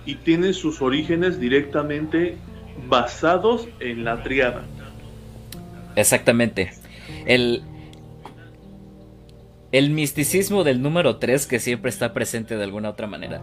y 0.06 0.16
tiene 0.16 0.52
sus 0.52 0.82
orígenes 0.82 1.40
directamente 1.40 2.36
basados 2.88 3.66
en 3.80 4.04
la 4.04 4.22
triada. 4.22 4.64
Exactamente. 5.96 6.72
El, 7.26 7.62
el 9.74 9.90
misticismo 9.90 10.62
del 10.62 10.80
número 10.80 11.16
3 11.16 11.48
que 11.48 11.58
siempre 11.58 11.88
está 11.88 12.12
presente 12.12 12.56
de 12.56 12.62
alguna 12.62 12.90
otra 12.90 13.08
manera. 13.08 13.42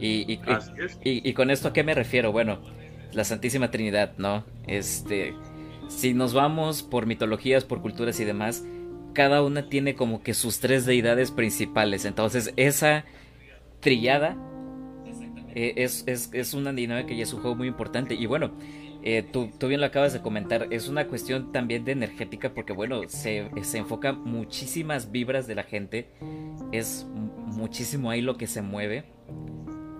Y, 0.00 0.40
y, 1.04 1.32
con 1.34 1.52
esto 1.52 1.68
a 1.68 1.72
qué 1.72 1.84
me 1.84 1.94
refiero? 1.94 2.32
Bueno, 2.32 2.58
la 3.12 3.22
Santísima 3.22 3.70
Trinidad, 3.70 4.14
¿no? 4.18 4.44
Este, 4.66 5.34
si 5.86 6.14
nos 6.14 6.34
vamos 6.34 6.82
por 6.82 7.06
mitologías, 7.06 7.64
por 7.64 7.80
culturas 7.80 8.18
y 8.18 8.24
demás, 8.24 8.64
cada 9.12 9.40
una 9.42 9.68
tiene 9.68 9.94
como 9.94 10.20
que 10.20 10.34
sus 10.34 10.58
tres 10.58 10.86
deidades 10.86 11.30
principales. 11.30 12.06
Entonces, 12.06 12.52
esa 12.56 13.04
trillada 13.78 14.36
eh, 15.54 15.74
es, 15.76 16.04
es, 16.06 16.54
una 16.54 16.72
dinámica 16.72 17.14
y 17.14 17.22
es 17.22 17.32
un 17.32 17.40
juego 17.40 17.54
muy 17.54 17.68
importante. 17.68 18.14
Y 18.14 18.26
bueno, 18.26 18.50
eh, 19.06 19.22
tú, 19.22 19.50
bien 19.68 19.80
lo 19.80 19.86
acabas 19.86 20.14
de 20.14 20.22
comentar, 20.22 20.66
es 20.70 20.88
una 20.88 21.08
cuestión 21.08 21.52
también 21.52 21.84
de 21.84 21.92
energética 21.92 22.54
porque 22.54 22.72
bueno, 22.72 23.02
se, 23.06 23.50
se 23.62 23.76
enfoca 23.76 24.14
muchísimas 24.14 25.12
vibras 25.12 25.46
de 25.46 25.54
la 25.54 25.62
gente, 25.62 26.08
es 26.72 27.06
muchísimo 27.12 28.08
ahí 28.08 28.22
lo 28.22 28.38
que 28.38 28.46
se 28.46 28.62
mueve. 28.62 29.04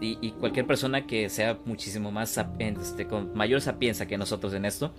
Y, 0.01 0.33
cualquier 0.33 0.67
persona 0.67 1.07
que 1.07 1.31
sea 1.31 1.59
muchísimo 1.65 2.11
más 2.11 2.39
este, 2.59 3.07
con 3.07 3.35
mayor 3.35 3.63
sapienza 3.63 4.07
que 4.07 4.19
nosotros 4.19 4.53
en 4.53 4.67
esto, 4.67 4.93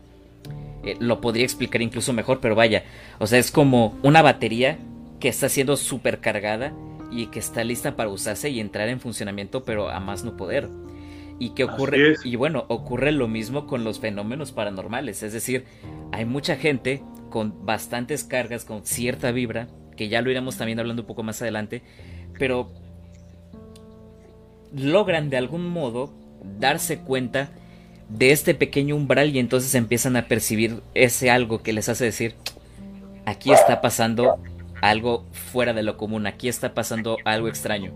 eh, 0.83 0.97
lo 0.99 1.21
podría 1.21 1.43
explicar 1.43 1.81
incluso 1.81 2.13
mejor, 2.13 2.39
pero 2.39 2.55
vaya, 2.55 2.83
o 3.19 3.27
sea, 3.27 3.37
es 3.37 3.51
como 3.51 3.97
una 4.01 4.23
batería 4.23 4.79
que 5.19 5.29
está 5.29 5.49
siendo 5.49 5.77
súper 5.77 6.21
cargada 6.21 6.73
y 7.11 7.27
que 7.27 7.39
está 7.39 7.63
lista 7.63 7.95
para 7.95 8.09
usarse 8.09 8.49
y 8.49 8.59
entrar 8.59 8.87
en 8.89 8.99
funcionamiento, 8.99 9.63
pero 9.63 9.89
a 9.89 9.99
más 9.99 10.23
no 10.23 10.37
poder. 10.37 10.69
Y 11.37 11.49
que 11.49 11.65
ocurre, 11.65 12.15
y 12.23 12.35
bueno, 12.37 12.65
ocurre 12.69 13.11
lo 13.11 13.27
mismo 13.27 13.67
con 13.67 13.83
los 13.83 13.99
fenómenos 13.99 14.53
paranormales, 14.53 15.21
es 15.21 15.33
decir, 15.33 15.65
hay 16.13 16.23
mucha 16.25 16.55
gente 16.55 17.03
con 17.29 17.65
bastantes 17.65 18.23
cargas, 18.23 18.63
con 18.63 18.85
cierta 18.85 19.31
vibra, 19.31 19.67
que 19.97 20.07
ya 20.07 20.21
lo 20.21 20.31
iremos 20.31 20.57
también 20.57 20.79
hablando 20.79 21.01
un 21.01 21.07
poco 21.07 21.23
más 21.23 21.41
adelante, 21.41 21.81
pero 22.39 22.71
logran 24.73 25.29
de 25.29 25.37
algún 25.37 25.67
modo 25.67 26.13
darse 26.59 26.99
cuenta 26.99 27.49
de 28.09 28.31
este 28.31 28.53
pequeño 28.53 28.95
umbral 28.95 29.35
y 29.35 29.39
entonces 29.39 29.73
empiezan 29.75 30.15
a 30.15 30.27
percibir 30.27 30.81
ese 30.93 31.31
algo 31.31 31.63
que 31.63 31.73
les 31.73 31.89
hace 31.89 32.05
decir, 32.05 32.35
aquí 33.25 33.51
está 33.51 33.81
pasando 33.81 34.37
algo 34.81 35.25
fuera 35.31 35.73
de 35.73 35.83
lo 35.83 35.97
común, 35.97 36.27
aquí 36.27 36.47
está 36.47 36.73
pasando 36.73 37.17
algo 37.25 37.47
extraño. 37.47 37.91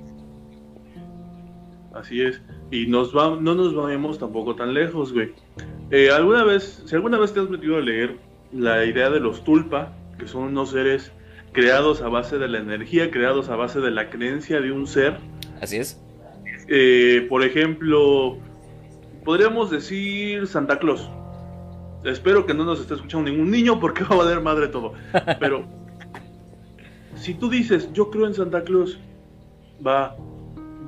Así 1.94 2.22
es. 2.22 2.42
Y 2.72 2.88
nos 2.88 3.16
va, 3.16 3.38
no 3.40 3.56
nos 3.56 3.76
vamos 3.76 4.20
tampoco 4.20 4.56
tan 4.56 4.74
lejos, 4.74 5.14
güey. 5.14 5.34
Eh, 5.92 6.10
¿alguna 6.12 6.44
vez, 6.44 6.84
si 6.86 6.96
alguna 6.96 7.18
vez 7.18 7.34
te 7.34 7.40
has 7.40 7.50
metido 7.50 7.78
a 7.78 7.82
leer 7.82 8.18
la 8.54 8.86
idea 8.86 9.10
de 9.10 9.20
los 9.20 9.44
tulpa, 9.44 9.94
que 10.18 10.28
son 10.28 10.44
unos 10.44 10.72
seres 10.72 11.12
creados 11.52 12.02
a 12.02 12.10
base 12.10 12.38
de 12.38 12.48
la 12.48 12.60
energía, 12.60 13.10
creados 13.10 13.50
a 13.50 13.56
base 13.56 13.80
de 13.80 13.92
la 13.92 14.10
creencia 14.10 14.62
de 14.62 14.72
un 14.72 14.86
ser. 14.86 15.18
Así 15.62 15.78
es. 15.78 16.00
Eh, 16.68 17.26
por 17.28 17.44
ejemplo, 17.44 18.38
podríamos 19.26 19.72
decir 19.72 20.46
Santa 20.48 20.78
Claus. 20.78 21.10
Espero 22.04 22.46
que 22.46 22.54
no 22.54 22.64
nos 22.64 22.80
esté 22.80 22.94
escuchando 22.94 23.30
ningún 23.30 23.52
niño 23.52 23.80
porque 23.80 24.04
va 24.10 24.16
a 24.16 24.18
valer 24.20 24.42
madre 24.42 24.68
todo. 24.68 24.94
Pero 25.40 25.66
si 27.16 27.34
tú 27.34 27.50
dices, 27.50 27.92
yo 27.94 28.10
creo 28.10 28.28
en 28.28 28.34
Santa 28.34 28.64
Claus, 28.64 29.00
va, 29.86 30.16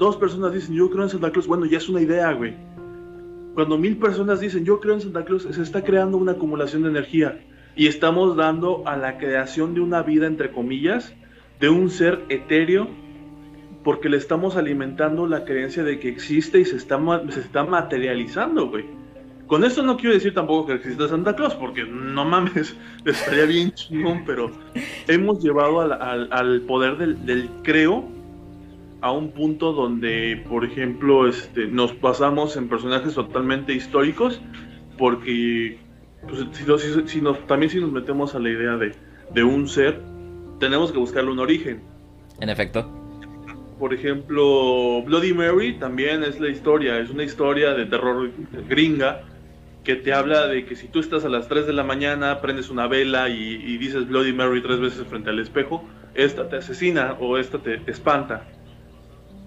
dos 0.02 0.18
personas 0.18 0.52
dicen, 0.52 0.74
yo 0.74 0.90
creo 0.90 1.04
en 1.04 1.10
Santa 1.10 1.32
Claus, 1.32 1.46
bueno, 1.46 1.68
ya 1.68 1.78
es 1.78 1.88
una 1.88 2.02
idea, 2.02 2.34
güey. 2.34 2.56
Cuando 3.54 3.78
mil 3.78 3.98
personas 3.98 4.40
dicen, 4.40 4.66
yo 4.66 4.80
creo 4.80 4.96
en 4.96 5.02
Santa 5.02 5.24
Claus, 5.24 5.44
se 5.44 5.62
está 5.62 5.84
creando 5.84 6.18
una 6.18 6.32
acumulación 6.32 6.82
de 6.82 6.90
energía 6.90 7.40
y 7.76 7.86
estamos 7.86 8.36
dando 8.36 8.82
a 8.88 8.98
la 8.98 9.20
creación 9.20 9.76
de 9.76 9.82
una 9.82 10.02
vida, 10.02 10.26
entre 10.26 10.50
comillas, 10.50 11.14
de 11.60 11.70
un 11.70 11.92
ser 11.92 12.26
etéreo, 12.30 12.88
porque 13.84 14.10
le 14.10 14.18
estamos 14.18 14.56
alimentando 14.56 15.28
la 15.28 15.46
creencia 15.46 15.84
de 15.84 16.00
que 16.00 16.10
existe 16.10 16.60
y 16.60 16.66
se 16.66 16.78
está, 16.78 17.00
se 17.30 17.40
está 17.40 17.64
materializando, 17.64 18.70
güey. 18.70 18.86
Con 19.46 19.64
esto 19.64 19.84
no 19.84 19.98
quiero 19.98 20.16
decir 20.16 20.34
tampoco 20.34 20.66
que 20.66 20.74
exista 20.74 21.10
Santa 21.10 21.36
Claus, 21.36 21.54
porque 21.54 21.84
no 21.84 22.26
mames, 22.26 22.76
estaría 23.06 23.46
bien 23.46 23.72
chingón, 23.74 24.24
pero 24.26 24.50
hemos 25.08 25.44
llevado 25.44 25.82
al, 25.82 26.62
poder 26.62 26.98
del, 26.98 27.50
creo 27.62 28.21
a 29.02 29.12
un 29.12 29.32
punto 29.32 29.74
donde, 29.74 30.44
por 30.48 30.64
ejemplo, 30.64 31.28
este, 31.28 31.68
nos 31.68 31.94
pasamos 31.94 32.56
en 32.56 32.70
personajes 32.70 33.16
totalmente 33.16 33.74
históricos, 33.74 34.42
porque 34.98 35.80
pues, 36.28 36.46
si, 37.08 37.22
también 37.48 37.70
si 37.70 37.80
nos 37.80 37.92
metemos 37.92 38.36
a 38.36 38.40
la 38.40 38.50
idea 38.50 38.78
de, 38.78 39.44
un 39.44 39.68
ser, 39.68 40.02
tenemos 40.60 40.92
que 40.92 41.00
buscarle 41.00 41.32
un 41.32 41.40
origen. 41.40 41.82
En 42.40 42.50
efecto. 42.50 42.90
Por 43.80 43.94
ejemplo, 43.94 45.02
Bloody 45.04 45.34
Mary 45.34 45.80
también 45.80 46.24
es 46.24 46.40
la 46.40 46.50
historia, 46.50 47.00
es 47.00 47.10
una 47.10 47.24
historia 47.24 47.74
de 47.74 47.88
terror 47.88 48.30
gringa 48.70 49.24
que 49.84 49.96
te 49.96 50.14
habla 50.14 50.48
de 50.48 50.66
que 50.66 50.76
si 50.76 50.88
tú 50.88 51.00
estás 51.00 51.26
a 51.26 51.30
las 51.30 51.48
3 51.48 51.66
de 51.66 51.74
la 51.74 51.84
mañana, 51.84 52.40
prendes 52.42 52.70
una 52.70 52.88
vela 52.88 53.30
y, 53.30 53.78
dices 53.78 54.08
Bloody 54.08 54.34
Mary 54.34 54.62
tres 54.62 54.80
veces 54.80 55.08
frente 55.08 55.32
al 55.32 55.40
espejo, 55.40 55.84
esta 56.14 56.50
te 56.50 56.58
asesina 56.58 57.16
o 57.20 57.38
esta 57.38 57.58
te, 57.58 57.82
espanta. 57.88 58.46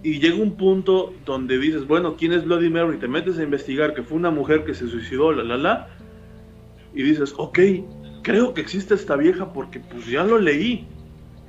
Y 0.04 0.20
llega 0.20 0.36
un 0.36 0.56
punto 0.56 1.14
donde 1.24 1.58
dices, 1.58 1.86
bueno, 1.86 2.14
¿quién 2.16 2.34
es 2.34 2.44
Bloody 2.44 2.68
Mary? 2.68 2.98
Te 2.98 3.08
metes 3.08 3.38
a 3.38 3.42
investigar 3.42 3.94
que 3.94 4.02
fue 4.02 4.18
una 4.18 4.30
mujer 4.30 4.64
que 4.64 4.74
se 4.74 4.86
suicidó, 4.86 5.32
la, 5.32 5.42
la, 5.42 5.56
la, 5.56 5.88
y 6.94 7.02
dices, 7.02 7.34
ok, 7.38 7.58
creo 8.22 8.52
que 8.52 8.60
existe 8.60 8.92
esta 8.92 9.16
vieja 9.16 9.52
porque 9.52 9.80
pues 9.80 10.06
ya 10.06 10.22
lo 10.22 10.38
leí. 10.38 10.86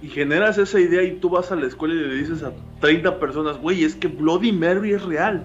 Y 0.02 0.08
generas 0.08 0.58
esa 0.58 0.80
idea 0.80 1.04
y 1.04 1.18
tú 1.20 1.30
vas 1.30 1.52
a 1.52 1.58
la 1.58 1.68
escuela 1.68 1.96
y 1.96 1.98
le 1.98 2.16
dices 2.16 2.44
a 2.44 2.54
30 2.80 3.20
personas, 3.20 3.58
güey, 3.60 3.84
es 3.84 3.96
que 3.96 4.08
Bloody 4.08 4.54
Mary 4.54 4.94
es 4.94 5.04
real. 5.04 5.44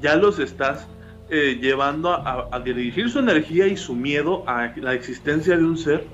Ya 0.00 0.14
los 0.14 0.38
estás 0.38 0.86
eh, 1.30 1.58
llevando 1.60 2.12
a, 2.12 2.60
dirigir 2.60 3.10
su 3.10 3.18
energía 3.18 3.66
y 3.66 3.76
su 3.76 3.96
miedo 3.96 4.44
a 4.46 4.72
la 4.76 4.94
existencia 4.94 5.56
de 5.56 5.64
un 5.64 5.76
ser 5.76 6.04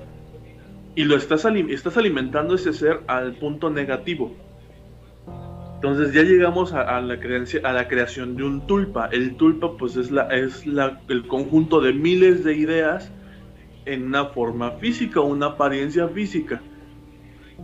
y 0.95 1.03
lo 1.03 1.15
estás, 1.15 1.45
estás 1.45 1.97
alimentando 1.97 2.55
ese 2.55 2.73
ser 2.73 3.01
al 3.05 3.33
punto 3.35 3.69
negativo. 3.69 4.35
Entonces 5.87 6.15
ya 6.15 6.23
llegamos 6.23 6.73
a, 6.73 6.99
la 6.99 7.19
creencia, 7.19 7.61
a 7.63 7.71
la 7.71 7.87
creación 7.87 8.35
de 8.35 8.43
un 8.43 8.65
tulpa. 8.65 9.07
El 9.11 9.35
tulpa 9.35 9.77
pues 9.77 9.95
es, 9.97 10.09
la, 10.09 10.23
es 10.35 10.65
la, 10.65 10.99
el 11.09 11.27
conjunto 11.27 11.79
de 11.79 11.93
miles 11.93 12.43
de 12.43 12.55
ideas 12.57 13.11
en 13.85 14.07
una 14.07 14.25
forma 14.25 14.71
física, 14.71 15.21
una 15.21 15.45
apariencia 15.45 16.07
física. 16.07 16.59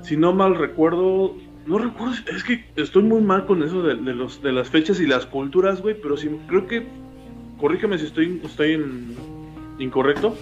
Si 0.04 0.18
no 0.18 0.34
mal 0.34 0.54
recuerdo, 0.54 1.36
no 1.66 1.80
recuerdo, 1.80 2.14
es 2.32 2.44
que 2.44 2.64
estoy 2.76 3.02
muy 3.02 3.22
mal 3.22 3.48
con 3.48 3.64
eso 3.64 3.82
de, 3.82 3.96
los, 3.96 4.44
de 4.44 4.52
las 4.52 4.70
fechas 4.70 5.00
y 5.00 5.08
las 5.08 5.26
culturas, 5.26 5.82
güey, 5.82 6.00
pero 6.00 6.16
sí, 6.16 6.30
creo 6.48 6.68
que, 6.68 6.86
corrígeme 7.58 7.98
si 7.98 8.06
estoy, 8.06 8.40
estoy 8.44 8.86
incorrecto, 9.80 10.38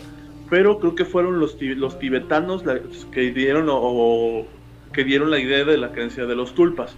pero 0.49 0.79
creo 0.79 0.95
que 0.95 1.05
fueron 1.05 1.39
los, 1.39 1.57
los 1.61 1.97
tibetanos 1.97 2.61
que 3.09 3.31
dieron 3.31 3.67
o 3.69 4.45
que 4.91 5.05
dieron 5.05 5.31
la 5.31 5.39
idea 5.39 5.63
de 5.63 5.77
la 5.77 5.93
creencia 5.93 6.25
de 6.25 6.35
los 6.35 6.53
tulpas. 6.53 6.97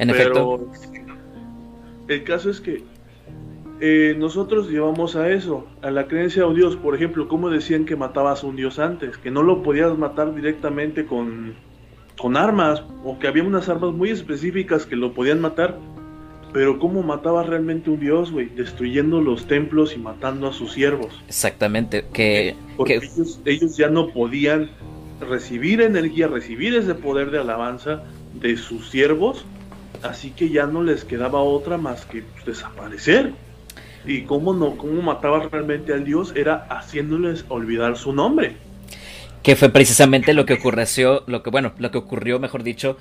En 0.00 0.08
efecto. 0.08 0.66
El 2.08 2.24
caso 2.24 2.50
es 2.50 2.60
que 2.60 2.82
eh, 3.80 4.14
nosotros 4.18 4.70
llevamos 4.70 5.14
a 5.14 5.30
eso, 5.30 5.66
a 5.82 5.90
la 5.90 6.08
creencia 6.08 6.42
a 6.42 6.46
un 6.46 6.54
Dios. 6.54 6.74
Por 6.76 6.94
ejemplo, 6.94 7.28
como 7.28 7.50
decían 7.50 7.84
que 7.84 7.96
matabas 7.96 8.42
a 8.42 8.46
un 8.46 8.56
Dios 8.56 8.78
antes? 8.78 9.18
Que 9.18 9.30
no 9.30 9.42
lo 9.42 9.62
podías 9.62 9.96
matar 9.98 10.34
directamente 10.34 11.04
con, 11.04 11.54
con 12.18 12.38
armas, 12.38 12.82
o 13.04 13.18
que 13.18 13.28
había 13.28 13.44
unas 13.44 13.68
armas 13.68 13.92
muy 13.92 14.08
específicas 14.08 14.86
que 14.86 14.96
lo 14.96 15.12
podían 15.12 15.40
matar. 15.42 15.78
Pero 16.54 16.78
¿cómo 16.78 17.02
mataba 17.02 17.42
realmente 17.42 17.90
un 17.90 18.00
dios, 18.00 18.32
güey? 18.32 18.46
Destruyendo 18.46 19.20
los 19.20 19.46
templos 19.46 19.94
y 19.94 19.98
matando 19.98 20.48
a 20.48 20.52
sus 20.54 20.72
siervos. 20.72 21.22
Exactamente, 21.28 22.06
que... 22.12 22.56
Porque 22.78 22.96
Ellos, 22.96 23.40
ellos, 23.44 23.76
ya 23.76 23.88
no 23.88 24.08
podían 24.08 24.70
recibir 25.20 25.82
energía, 25.82 26.26
recibir 26.26 26.74
ese 26.74 26.94
poder 26.94 27.30
de 27.30 27.38
alabanza 27.38 28.02
de 28.40 28.56
sus 28.56 28.88
siervos 28.88 29.44
así 30.02 30.30
que 30.30 30.48
ya 30.48 30.66
no 30.66 30.82
les 30.82 31.04
quedaba 31.04 31.40
otra 31.40 31.76
más 31.76 32.04
que 32.06 32.22
pues, 32.22 32.44
desaparecer. 32.44 33.32
Y 34.06 34.22
cómo 34.22 34.54
no, 34.54 34.76
cómo 34.76 35.02
mataba 35.02 35.46
realmente 35.50 35.92
al 35.92 36.04
dios 36.04 36.32
era 36.34 36.66
haciéndoles 36.70 37.44
olvidar 37.48 37.96
su 37.96 38.12
nombre. 38.12 38.56
Que 39.42 39.56
fue 39.56 39.70
precisamente 39.70 40.34
lo 40.34 40.46
que 40.46 40.54
ocurrió, 40.54 41.24
lo 41.26 41.42
que 41.42 41.50
bueno, 41.50 41.72
lo 41.78 41.90
que 41.90 41.98
ocurrió, 41.98 42.38
mejor 42.38 42.62
dicho, 42.62 42.96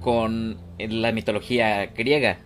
con 0.00 0.58
la 0.78 1.12
mitología 1.12 1.86
griega. 1.86 2.38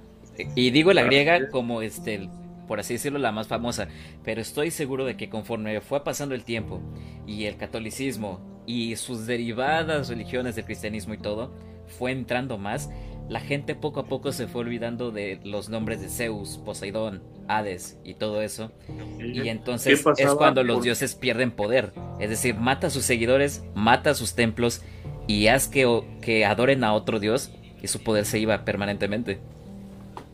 Y 0.55 0.71
digo 0.71 0.92
la 0.92 1.03
griega 1.03 1.49
como 1.49 1.83
este, 1.83 2.29
por 2.66 2.81
así 2.81 2.94
decirlo, 2.94 3.18
la 3.18 3.33
más 3.33 3.49
famosa. 3.49 3.88
Pero 4.25 4.40
estoy 4.40 4.71
seguro 4.71 5.05
de 5.05 5.16
que 5.16 5.29
conforme 5.29 5.81
fue 5.81 6.05
pasando 6.05 6.35
el 6.35 6.44
tiempo 6.44 6.81
y 7.27 7.44
el 7.44 7.57
catolicismo 7.57 8.40
y 8.66 8.97
sus 8.97 9.27
derivadas 9.27 10.09
religiones 10.09 10.55
del 10.55 10.64
cristianismo 10.64 11.14
y 11.14 11.18
todo, 11.18 11.53
fue 11.88 12.12
entrando 12.12 12.59
más, 12.59 12.90
la 13.29 13.41
gente 13.41 13.75
poco 13.75 14.01
a 14.01 14.07
poco 14.07 14.33
se 14.33 14.49
fue 14.49 14.62
olvidando 14.62 15.11
de 15.11 15.38
los 15.45 15.69
nombres 15.69 16.01
de 16.01 16.09
Zeus, 16.09 16.59
Poseidón, 16.64 17.23
Hades 17.47 17.99
y 18.05 18.14
todo 18.14 18.41
eso. 18.41 18.73
Y 19.19 19.49
entonces 19.49 20.05
es 20.17 20.35
cuando 20.35 20.64
los 20.64 20.83
dioses 20.83 21.14
pierden 21.14 21.51
poder. 21.51 21.93
Es 22.21 22.31
decir, 22.31 22.55
mata 22.55 22.87
a 22.87 22.91
sus 22.91 23.05
seguidores, 23.05 23.64
mata 23.75 24.11
a 24.11 24.14
sus 24.14 24.35
templos 24.35 24.83
y 25.27 25.49
haz 25.49 25.69
que, 25.69 26.03
que 26.23 26.47
adoren 26.47 26.85
a 26.85 26.95
otro 26.95 27.21
dios 27.21 27.53
y 27.83 27.88
su 27.88 28.03
poder 28.03 28.25
se 28.25 28.38
iba 28.38 28.64
permanentemente. 28.64 29.41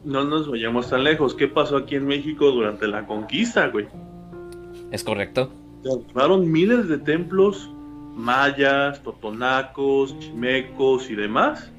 No 0.05 0.25
nos 0.25 0.49
vayamos 0.49 0.91
tan 0.91 1.03
lejos. 1.03 1.35
¿Qué 1.35 1.49
pasó 1.49 1.79
aquí 1.79 1.97
en 1.97 2.07
México 2.07 2.51
durante 2.53 2.87
la 2.87 3.07
conquista, 3.07 3.69
güey? 3.69 3.89
Es 4.93 5.03
correcto. 5.03 5.51
Se 5.83 6.39
miles 6.39 6.89
de 6.89 6.99
templos 6.99 7.71
mayas, 8.15 9.03
totonacos, 9.03 10.17
chimecos 10.21 11.11
y 11.11 11.17
demás 11.17 11.74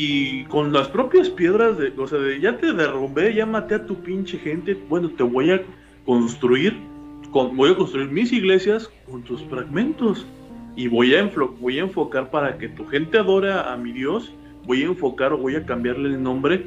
y 0.00 0.44
con 0.44 0.72
las 0.72 0.86
propias 0.86 1.28
piedras 1.28 1.76
de, 1.76 1.92
o 1.98 2.06
sea, 2.06 2.20
de, 2.20 2.38
ya 2.38 2.56
te 2.56 2.72
derrumbé, 2.72 3.34
ya 3.34 3.44
maté 3.46 3.74
a 3.74 3.84
tu 3.84 3.96
pinche 3.96 4.38
gente, 4.38 4.78
bueno, 4.88 5.10
te 5.10 5.24
voy 5.24 5.50
a 5.50 5.60
construir, 6.06 6.76
con, 7.32 7.56
voy 7.56 7.72
a 7.72 7.76
construir 7.76 8.08
mis 8.08 8.32
iglesias 8.32 8.88
con 9.10 9.24
tus 9.24 9.42
fragmentos 9.46 10.24
y 10.76 10.86
voy 10.86 11.16
a, 11.16 11.28
voy 11.60 11.80
a 11.80 11.82
enfocar 11.82 12.30
para 12.30 12.58
que 12.58 12.68
tu 12.68 12.86
gente 12.86 13.18
adore 13.18 13.52
a, 13.52 13.76
mi 13.76 13.90
Dios, 13.90 14.32
voy 14.66 14.82
a 14.82 14.86
enfocar 14.86 15.32
o 15.32 15.38
voy 15.38 15.56
a 15.56 15.66
cambiarle 15.66 16.10
el 16.10 16.22
nombre 16.22 16.64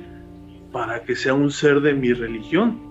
para 0.73 1.01
que 1.05 1.15
sea 1.15 1.33
un 1.33 1.51
ser 1.51 1.79
de 1.79 1.93
mi 1.93 2.11
religión. 2.11 2.90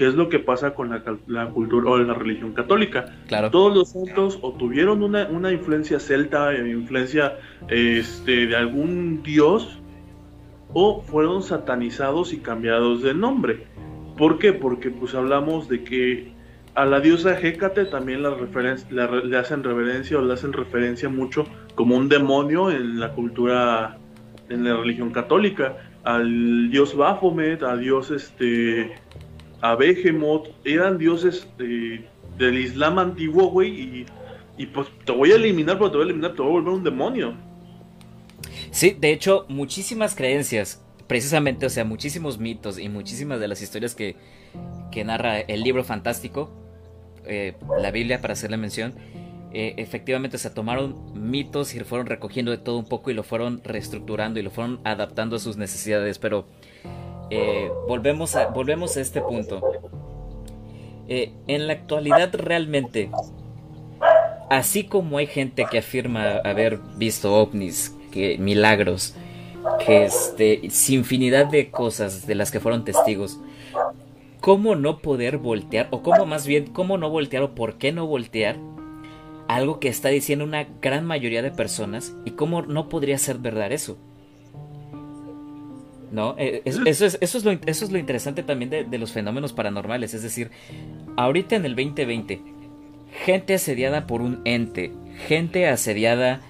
Que 0.00 0.06
es 0.06 0.14
lo 0.14 0.30
que 0.30 0.38
pasa 0.38 0.72
con 0.72 0.88
la, 0.88 1.04
la 1.26 1.50
cultura 1.50 1.90
o 1.90 1.98
la 1.98 2.14
religión 2.14 2.54
católica? 2.54 3.18
Claro. 3.28 3.50
Todos 3.50 3.76
los 3.76 3.90
santos 3.90 4.38
o 4.40 4.52
tuvieron 4.52 5.02
una, 5.02 5.28
una 5.28 5.52
influencia 5.52 6.00
celta, 6.00 6.54
influencia 6.54 7.38
este, 7.68 8.46
de 8.46 8.56
algún 8.56 9.22
dios, 9.22 9.78
o 10.72 11.02
fueron 11.02 11.42
satanizados 11.42 12.32
y 12.32 12.38
cambiados 12.38 13.02
de 13.02 13.12
nombre. 13.12 13.66
¿Por 14.16 14.38
qué? 14.38 14.54
Porque 14.54 14.88
pues 14.88 15.14
hablamos 15.14 15.68
de 15.68 15.84
que 15.84 16.32
a 16.74 16.86
la 16.86 17.00
diosa 17.00 17.38
Hécate 17.38 17.84
también 17.84 18.22
la 18.22 18.34
le 18.90 19.36
hacen 19.36 19.62
reverencia 19.62 20.18
o 20.18 20.22
le 20.22 20.32
hacen 20.32 20.54
referencia 20.54 21.10
mucho 21.10 21.44
como 21.74 21.94
un 21.94 22.08
demonio 22.08 22.70
en 22.70 22.98
la 23.00 23.12
cultura, 23.12 23.98
en 24.48 24.64
la 24.64 24.78
religión 24.78 25.10
católica. 25.10 25.76
Al 26.04 26.70
dios 26.70 26.96
Baphomet, 26.96 27.62
a 27.62 27.76
dios 27.76 28.10
este 28.10 28.94
a 29.60 29.74
Behemoth, 29.74 30.48
eran 30.64 30.98
dioses 30.98 31.46
del 31.58 32.58
Islam 32.58 32.98
antiguo, 32.98 33.50
güey, 33.50 33.80
y, 33.80 34.06
y 34.56 34.66
pues 34.66 34.88
te 35.04 35.12
voy 35.12 35.32
a 35.32 35.36
eliminar, 35.36 35.78
pero 35.78 35.90
te 35.90 35.96
voy 35.96 36.06
a 36.06 36.10
eliminar, 36.10 36.34
te 36.34 36.42
voy 36.42 36.50
a 36.50 36.52
volver 36.54 36.74
un 36.74 36.84
demonio. 36.84 37.34
Sí, 38.70 38.96
de 38.98 39.12
hecho, 39.12 39.46
muchísimas 39.48 40.14
creencias, 40.14 40.82
precisamente, 41.06 41.66
o 41.66 41.70
sea, 41.70 41.84
muchísimos 41.84 42.38
mitos 42.38 42.78
y 42.78 42.88
muchísimas 42.88 43.40
de 43.40 43.48
las 43.48 43.62
historias 43.62 43.94
que, 43.94 44.16
que 44.90 45.04
narra 45.04 45.40
el 45.40 45.62
libro 45.62 45.84
fantástico, 45.84 46.50
eh, 47.26 47.54
la 47.80 47.90
Biblia, 47.90 48.20
para 48.20 48.32
hacerle 48.32 48.56
mención, 48.56 48.94
eh, 49.52 49.74
efectivamente 49.78 50.38
se 50.38 50.50
tomaron 50.50 51.12
mitos 51.14 51.74
y 51.74 51.80
fueron 51.80 52.06
recogiendo 52.06 52.52
de 52.52 52.58
todo 52.58 52.78
un 52.78 52.88
poco 52.88 53.10
y 53.10 53.14
lo 53.14 53.24
fueron 53.24 53.60
reestructurando 53.64 54.38
y 54.38 54.42
lo 54.44 54.50
fueron 54.50 54.80
adaptando 54.84 55.36
a 55.36 55.38
sus 55.40 55.56
necesidades. 55.56 56.18
Pero 56.18 56.46
eh, 57.30 57.70
volvemos, 57.88 58.36
a, 58.36 58.46
volvemos 58.46 58.96
a 58.96 59.00
este 59.00 59.20
punto. 59.20 59.60
en 61.08 61.66
la 61.66 61.72
actualidad 61.72 62.34
realmente, 62.34 63.10
así 64.48 64.84
como 64.84 65.18
hay 65.18 65.26
gente 65.26 65.66
que 65.70 65.78
afirma 65.78 66.36
haber 66.44 66.78
visto 66.96 67.34
ovnis, 67.34 67.96
que 68.10 68.38
milagros, 68.38 69.14
que 69.84 70.04
este, 70.04 70.60
infinidad 70.88 71.46
de 71.46 71.70
cosas 71.70 72.26
de 72.26 72.34
las 72.34 72.50
que 72.50 72.60
fueron 72.60 72.84
testigos, 72.84 73.40
¿cómo 74.40 74.74
no 74.74 74.98
poder 74.98 75.38
voltear? 75.38 75.88
O 75.90 76.02
cómo 76.02 76.26
más 76.26 76.46
bien, 76.46 76.66
¿cómo 76.66 76.98
no 76.98 77.10
voltear 77.10 77.42
o 77.42 77.54
por 77.54 77.78
qué 77.78 77.92
no 77.92 78.06
voltear? 78.06 78.56
Algo 79.48 79.80
que 79.80 79.88
está 79.88 80.08
diciendo 80.10 80.44
una 80.44 80.66
gran 80.80 81.04
mayoría 81.04 81.42
de 81.42 81.50
personas 81.50 82.14
y 82.24 82.32
cómo 82.32 82.62
no 82.62 82.88
podría 82.88 83.18
ser 83.18 83.38
verdad 83.38 83.72
eso. 83.72 83.98
¿No? 86.10 86.34
Eh, 86.38 86.62
eso, 86.64 86.82
es, 86.84 87.18
eso, 87.20 87.38
es, 87.38 87.44
lo, 87.44 87.52
eso 87.52 87.84
es 87.84 87.92
lo 87.92 87.98
interesante 87.98 88.42
también 88.42 88.68
de, 88.68 88.84
de 88.84 88.98
los 88.98 89.12
fenómenos 89.12 89.52
paranormales. 89.52 90.12
Es 90.12 90.22
decir, 90.22 90.50
ahorita 91.16 91.56
en 91.56 91.64
el 91.64 91.76
2020, 91.76 92.40
gente 93.24 93.54
asediada 93.54 94.06
por 94.06 94.20
un 94.20 94.40
ente, 94.44 94.92
gente 95.28 95.68
asediada 95.68 96.40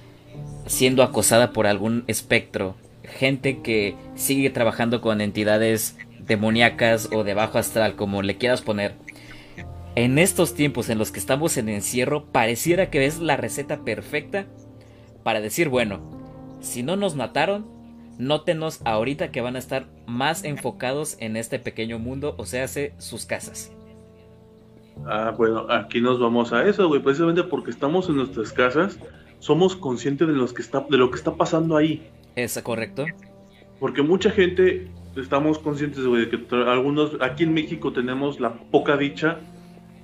siendo 0.67 1.03
acosada 1.03 1.53
por 1.53 1.67
algún 1.67 2.05
espectro, 2.07 2.77
gente 3.03 3.61
que 3.61 3.97
sigue 4.15 4.51
trabajando 4.51 5.01
con 5.01 5.21
entidades 5.21 5.97
demoníacas 6.21 7.09
o 7.13 7.25
de 7.25 7.35
bajo 7.35 7.59
astral, 7.59 7.97
como 7.97 8.23
le 8.23 8.37
quieras 8.37 8.63
poner. 8.63 8.95
En 9.97 10.19
estos 10.19 10.55
tiempos 10.55 10.89
en 10.89 10.99
los 10.99 11.11
que 11.11 11.19
estamos 11.19 11.57
en 11.57 11.69
encierro, 11.69 12.27
pareciera 12.27 12.91
que 12.91 13.05
es 13.05 13.19
la 13.19 13.37
receta 13.37 13.81
perfecta 13.85 14.47
para 15.25 15.41
decir, 15.41 15.69
bueno, 15.69 16.01
si 16.61 16.83
no 16.83 16.95
nos 16.97 17.17
mataron, 17.17 17.67
nótenos 18.21 18.81
ahorita 18.85 19.33
que 19.33 19.41
van 19.41 19.57
a 19.57 19.59
estar 19.59 19.87
más 20.07 20.45
enfocados 20.45 21.17
en 21.21 21.37
este 21.37 21.59
pequeño 21.59 21.99
mundo, 21.99 22.35
o 22.39 22.47
sea, 22.47 22.65
hace 22.65 22.95
sus 22.99 23.27
casas. 23.27 23.73
Ah, 25.07 25.35
bueno, 25.37 25.67
aquí 25.71 26.01
nos 26.01 26.21
vamos 26.21 26.53
a 26.53 26.65
eso, 26.67 26.87
güey, 26.89 27.03
precisamente 27.03 27.43
porque 27.43 27.71
estamos 27.71 28.09
en 28.09 28.17
nuestras 28.17 28.53
casas, 28.53 28.99
somos 29.39 29.75
conscientes 29.75 30.29
de, 30.29 30.35
los 30.35 30.53
que 30.53 30.63
está, 30.63 30.85
de 30.89 30.99
lo 30.99 31.11
que 31.11 31.17
está 31.17 31.35
pasando 31.35 31.77
ahí. 31.77 32.07
¿Es 32.37 32.61
correcto? 32.63 33.07
Porque 33.79 34.03
mucha 34.03 34.31
gente 34.31 34.91
estamos 35.17 35.59
conscientes, 35.59 36.05
güey, 36.05 36.27
de 36.27 36.29
que 36.31 36.55
algunos, 36.55 37.17
aquí 37.21 37.45
en 37.45 37.55
México 37.55 37.93
tenemos 37.93 38.39
la 38.39 38.53
poca 38.53 38.97
dicha 38.97 39.39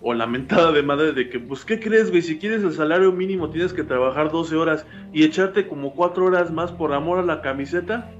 o 0.02 0.14
la 0.14 0.26
mentada 0.26 0.72
de 0.72 0.82
madre 0.82 1.12
de 1.12 1.28
que, 1.28 1.40
pues, 1.40 1.64
¿qué 1.64 1.80
crees, 1.80 2.10
güey? 2.10 2.22
Si 2.22 2.38
quieres 2.38 2.62
el 2.62 2.72
salario 2.72 3.12
mínimo 3.12 3.50
tienes 3.50 3.72
que 3.72 3.82
trabajar 3.82 4.30
12 4.30 4.56
horas 4.56 4.86
y 5.12 5.24
echarte 5.24 5.66
como 5.66 5.94
4 5.94 6.24
horas 6.24 6.52
más 6.52 6.72
por 6.72 6.92
amor 6.92 7.18
a 7.18 7.22
la 7.22 7.40
camiseta. 7.42 8.10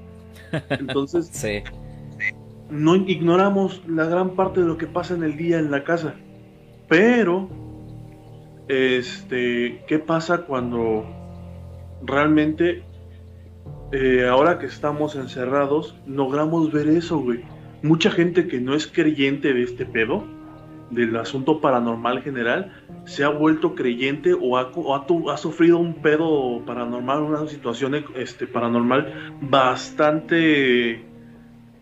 Entonces, 0.69 1.29
sí. 1.31 1.63
no 2.69 2.95
ignoramos 2.95 3.81
la 3.87 4.05
gran 4.05 4.31
parte 4.31 4.61
de 4.61 4.67
lo 4.67 4.77
que 4.77 4.87
pasa 4.87 5.13
en 5.13 5.23
el 5.23 5.37
día 5.37 5.59
en 5.59 5.71
la 5.71 5.83
casa. 5.83 6.15
Pero, 6.87 7.49
este, 8.67 9.83
¿qué 9.87 9.99
pasa 9.99 10.39
cuando 10.39 11.05
realmente, 12.03 12.83
eh, 13.91 14.27
ahora 14.27 14.59
que 14.59 14.65
estamos 14.65 15.15
encerrados, 15.15 15.95
logramos 16.05 16.71
ver 16.71 16.87
eso, 16.87 17.19
güey? 17.19 17.43
Mucha 17.83 18.09
gente 18.09 18.47
que 18.47 18.59
no 18.59 18.73
es 18.73 18.87
creyente 18.87 19.53
de 19.53 19.63
este 19.63 19.85
pedo, 19.85 20.25
del 20.89 21.15
asunto 21.17 21.59
paranormal 21.59 22.21
general, 22.21 22.71
se 23.05 23.23
ha 23.23 23.29
vuelto 23.29 23.75
creyente 23.75 24.33
o 24.33 24.57
ha, 24.57 24.71
ha, 25.31 25.37
sufrido 25.37 25.77
un 25.77 25.95
pedo 25.95 26.61
paranormal, 26.65 27.21
una 27.21 27.47
situación 27.47 28.05
este, 28.15 28.47
paranormal 28.47 29.37
bastante 29.41 31.05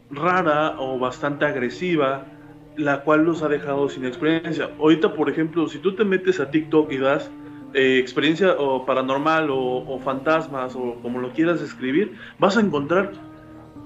rara 0.10 0.76
o 0.80 0.98
bastante 0.98 1.46
agresiva 1.46 2.26
la 2.78 3.02
cual 3.02 3.24
los 3.24 3.42
ha 3.42 3.48
dejado 3.48 3.90
sin 3.90 4.06
experiencia. 4.06 4.70
Ahorita, 4.80 5.14
por 5.14 5.30
ejemplo, 5.30 5.68
si 5.68 5.80
tú 5.80 5.96
te 5.96 6.04
metes 6.04 6.40
a 6.40 6.50
TikTok 6.52 6.92
y 6.92 6.98
das 6.98 7.32
eh, 7.74 8.00
experiencia 8.00 8.54
o 8.58 8.86
paranormal 8.86 9.50
o, 9.50 10.00
fantasmas 10.04 10.76
o 10.76 10.96
como 11.02 11.20
lo 11.20 11.32
quieras 11.32 11.62
escribir, 11.62 12.18
vas 12.40 12.58
a 12.58 12.62
encontrar 12.62 13.12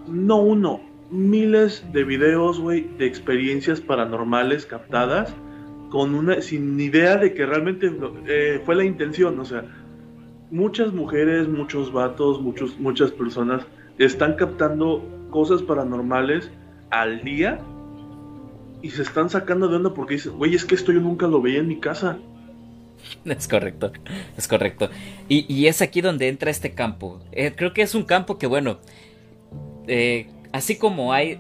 no 0.08 0.38
uno, 0.38 0.82
miles 1.10 1.84
de 1.92 2.04
videos, 2.04 2.60
güey, 2.60 2.88
de 2.98 3.06
experiencias 3.06 3.82
paranormales 3.82 4.66
captadas 4.66 5.34
con 5.90 6.14
una 6.14 6.42
sin 6.42 6.80
idea 6.80 7.18
de 7.18 7.34
que 7.34 7.46
realmente 7.46 7.92
eh, 8.28 8.62
fue 8.64 8.76
la 8.76 8.86
intención, 8.86 9.40
o 9.40 9.46
sea, 9.46 9.66
muchas 10.52 10.94
mujeres, 10.94 11.48
muchos 11.48 11.92
vatos, 11.92 12.42
muchos 12.42 12.80
muchas 12.80 13.12
personas 13.12 13.66
están 13.98 14.36
captando 14.36 15.04
cosas 15.32 15.62
paranormales 15.62 16.52
al 16.92 17.22
día 17.24 17.60
y 18.82 18.92
se 18.92 19.02
están 19.02 19.30
sacando 19.30 19.68
de 19.68 19.76
onda 19.76 19.94
porque 19.94 20.16
dicen, 20.16 20.38
güey, 20.38 20.56
es 20.56 20.66
que 20.66 20.76
esto 20.76 20.92
yo 20.92 21.02
nunca 21.02 21.28
lo 21.28 21.42
veía 21.42 21.60
en 21.60 21.68
mi 21.68 21.80
casa. 21.80 22.18
Es 23.26 23.48
correcto, 23.48 23.94
es 24.38 24.48
correcto. 24.48 24.90
Y, 25.30 25.68
es 25.68 25.82
aquí 25.82 26.02
donde 26.02 26.28
entra 26.28 26.52
este 26.52 26.74
campo. 26.74 27.22
Eh, 27.32 27.54
creo 27.56 27.74
que 27.74 27.82
es 27.82 27.96
un 27.96 28.04
campo 28.04 28.38
que, 28.38 28.46
bueno, 28.46 28.80
eh, 29.88 30.28
así 30.52 30.78
como 30.78 31.14
hay 31.14 31.40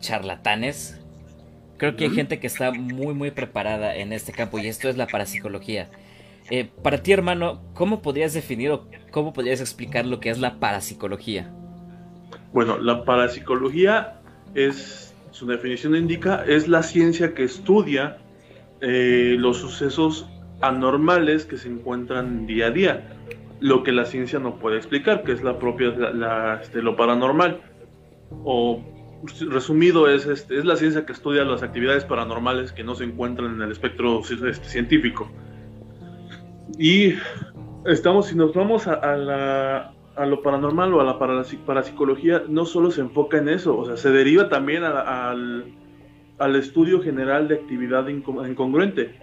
charlatanes, 0.00 1.00
creo 1.76 1.96
que 1.96 2.04
hay 2.04 2.10
gente 2.10 2.38
que 2.38 2.46
está 2.46 2.72
muy, 2.72 3.14
muy 3.14 3.30
preparada 3.30 3.96
en 3.96 4.12
este 4.12 4.32
campo 4.32 4.58
y 4.58 4.66
esto 4.66 4.88
es 4.88 4.96
la 4.96 5.06
parapsicología. 5.06 5.90
Eh, 6.50 6.68
para 6.82 7.02
ti, 7.02 7.12
hermano, 7.12 7.62
¿cómo 7.74 8.02
podrías 8.02 8.34
definir 8.34 8.70
o 8.70 8.88
cómo 9.10 9.32
podrías 9.32 9.60
explicar 9.60 10.06
lo 10.06 10.20
que 10.20 10.30
es 10.30 10.38
la 10.38 10.58
parapsicología? 10.58 11.50
Bueno, 12.52 12.78
la 12.78 13.04
parapsicología 13.04 14.20
es 14.54 15.14
su 15.30 15.46
definición 15.46 15.96
indica, 15.96 16.44
es 16.46 16.68
la 16.68 16.82
ciencia 16.82 17.34
que 17.34 17.44
estudia 17.44 18.18
eh, 18.80 19.36
los 19.38 19.58
sucesos 19.58 20.28
anormales 20.60 21.44
que 21.44 21.56
se 21.56 21.68
encuentran 21.68 22.46
día 22.46 22.66
a 22.66 22.70
día, 22.70 23.08
lo 23.60 23.82
que 23.82 23.92
la 23.92 24.04
ciencia 24.04 24.38
no 24.38 24.56
puede 24.58 24.76
explicar, 24.76 25.22
que 25.22 25.32
es 25.32 25.42
la 25.42 25.58
propia, 25.58 25.88
la, 25.88 26.60
este, 26.62 26.82
lo 26.82 26.96
paranormal. 26.96 27.60
O 28.44 28.82
resumido, 29.48 30.08
es, 30.08 30.26
este, 30.26 30.58
es 30.58 30.64
la 30.64 30.76
ciencia 30.76 31.06
que 31.06 31.12
estudia 31.12 31.44
las 31.44 31.62
actividades 31.62 32.04
paranormales 32.04 32.72
que 32.72 32.82
no 32.82 32.94
se 32.94 33.04
encuentran 33.04 33.54
en 33.54 33.62
el 33.62 33.70
espectro 33.70 34.20
este, 34.20 34.54
científico. 34.54 35.30
Y 36.78 37.14
estamos, 37.86 38.26
si 38.26 38.36
nos 38.36 38.52
vamos 38.54 38.86
a 38.88 39.16
la, 39.16 39.92
a 40.16 40.26
lo 40.26 40.42
paranormal 40.42 40.92
o 40.94 41.00
a 41.00 41.04
la 41.04 41.18
parapsicología 41.18 42.42
no 42.48 42.66
solo 42.66 42.90
se 42.90 43.00
enfoca 43.00 43.38
en 43.38 43.48
eso, 43.48 43.76
o 43.76 43.86
sea, 43.86 43.96
se 43.96 44.10
deriva 44.10 44.48
también 44.48 44.84
al, 44.84 45.64
al, 46.38 46.56
estudio 46.56 47.00
general 47.02 47.48
de 47.48 47.56
actividad 47.56 48.08
incongruente. 48.08 49.18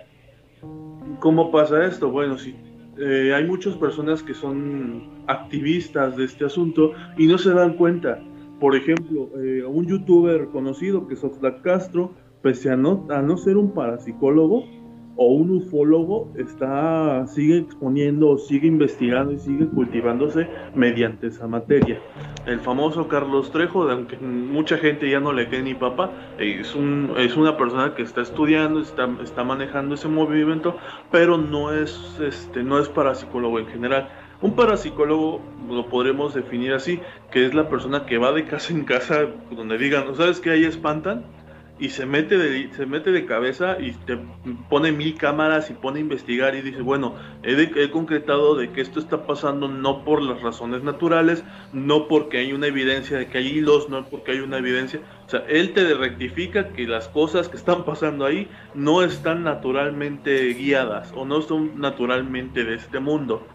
¿Cómo 1.19 1.51
pasa 1.51 1.85
esto? 1.85 2.09
Bueno, 2.09 2.37
si 2.37 2.55
eh, 2.97 3.33
hay 3.35 3.45
muchas 3.45 3.75
personas 3.75 4.23
que 4.23 4.33
son 4.33 5.23
activistas 5.27 6.17
de 6.17 6.25
este 6.25 6.45
asunto 6.45 6.93
y 7.17 7.27
no 7.27 7.37
se 7.37 7.53
dan 7.53 7.73
cuenta. 7.73 8.19
Por 8.59 8.75
ejemplo, 8.75 9.29
eh, 9.41 9.63
un 9.65 9.85
youtuber 9.85 10.47
conocido 10.47 11.07
que 11.07 11.13
es 11.13 11.23
Oxlack 11.23 11.61
Castro, 11.61 12.11
pese 12.41 12.69
a 12.69 12.75
no, 12.75 13.37
ser 13.37 13.57
un 13.57 13.73
parapsicólogo, 13.73 14.65
o 15.21 15.33
un 15.33 15.51
ufólogo 15.51 16.31
está, 16.37 17.27
sigue 17.27 17.57
exponiendo, 17.57 18.37
sigue 18.37 18.69
investigando 18.69 19.33
y 19.33 19.37
sigue 19.37 19.67
cultivándose 19.67 20.47
mediante 20.73 21.27
esa 21.27 21.45
materia. 21.45 21.99
El 22.45 22.61
famoso 22.61 23.09
Carlos 23.09 23.51
Trejo, 23.51 23.89
aunque 23.89 24.15
mucha 24.17 24.77
gente 24.77 25.09
ya 25.09 25.19
no 25.19 25.33
le 25.33 25.49
cree 25.49 25.61
ni 25.61 25.73
papá, 25.73 26.13
es 26.37 26.73
una 26.73 27.57
persona 27.57 27.95
que 27.95 28.03
está 28.03 28.21
estudiando, 28.21 28.79
está, 28.79 29.09
está 29.21 29.43
manejando 29.43 29.95
ese 29.95 30.07
movimiento, 30.07 30.77
pero 31.11 31.37
no 31.37 31.73
es, 31.73 32.17
este, 32.21 32.63
no 32.63 32.79
es 32.79 32.87
parapsicólogo 32.87 33.59
en 33.59 33.67
general. 33.67 34.07
Un 34.41 34.55
parapsicólogo 34.55 35.41
lo 35.69 35.85
podremos 35.87 36.33
definir 36.33 36.73
así, 36.73 36.99
que 37.31 37.45
es 37.45 37.53
la 37.53 37.67
persona 37.69 38.05
que 38.05 38.17
va 38.17 38.31
de 38.31 38.45
casa 38.45 38.73
en 38.73 38.85
casa 38.85 39.27
donde 39.51 39.77
digan, 39.77 40.15
¿sabes 40.15 40.39
qué 40.39 40.51
ahí 40.51 40.63
espantan? 40.63 41.25
y 41.79 41.89
se 41.89 42.05
mete 42.05 42.37
de, 42.37 42.71
se 42.73 42.85
mete 42.85 43.11
de 43.11 43.25
cabeza 43.25 43.77
y 43.79 43.93
te 43.93 44.19
pone 44.69 44.91
mil 44.91 45.15
cámaras 45.15 45.69
y 45.69 45.73
pone 45.73 45.99
a 45.99 46.01
investigar 46.01 46.53
y 46.53 46.61
dice, 46.61 46.81
bueno, 46.81 47.15
he, 47.41 47.89
concretado 47.89 48.55
de 48.55 48.71
que 48.71 48.81
esto 48.81 48.99
está 48.99 49.25
pasando 49.25 49.69
no 49.69 50.03
por 50.03 50.21
las 50.21 50.41
razones 50.41 50.83
naturales, 50.83 51.43
no 51.71 52.07
porque 52.07 52.39
hay 52.39 52.51
una 52.51 52.67
evidencia 52.67 53.17
de 53.17 53.27
que 53.27 53.37
hay 53.37 53.47
hilos, 53.47 53.89
no 53.89 54.05
porque 54.05 54.33
hay 54.33 54.39
una 54.39 54.57
evidencia, 54.57 54.99
o 55.25 55.29
sea, 55.29 55.45
él 55.47 55.73
te 55.73 55.93
rectifica 55.93 56.69
que 56.69 56.85
las 56.85 57.07
cosas 57.07 57.47
que 57.47 57.55
están 57.55 57.85
pasando 57.85 58.25
ahí 58.25 58.49
no 58.75 59.01
están 59.01 59.43
naturalmente 59.43 60.53
guiadas 60.53 61.13
o 61.15 61.23
no 61.23 61.41
son 61.41 61.79
naturalmente 61.79 62.65
de 62.65 62.75
este 62.75 62.99
mundo. 62.99 63.47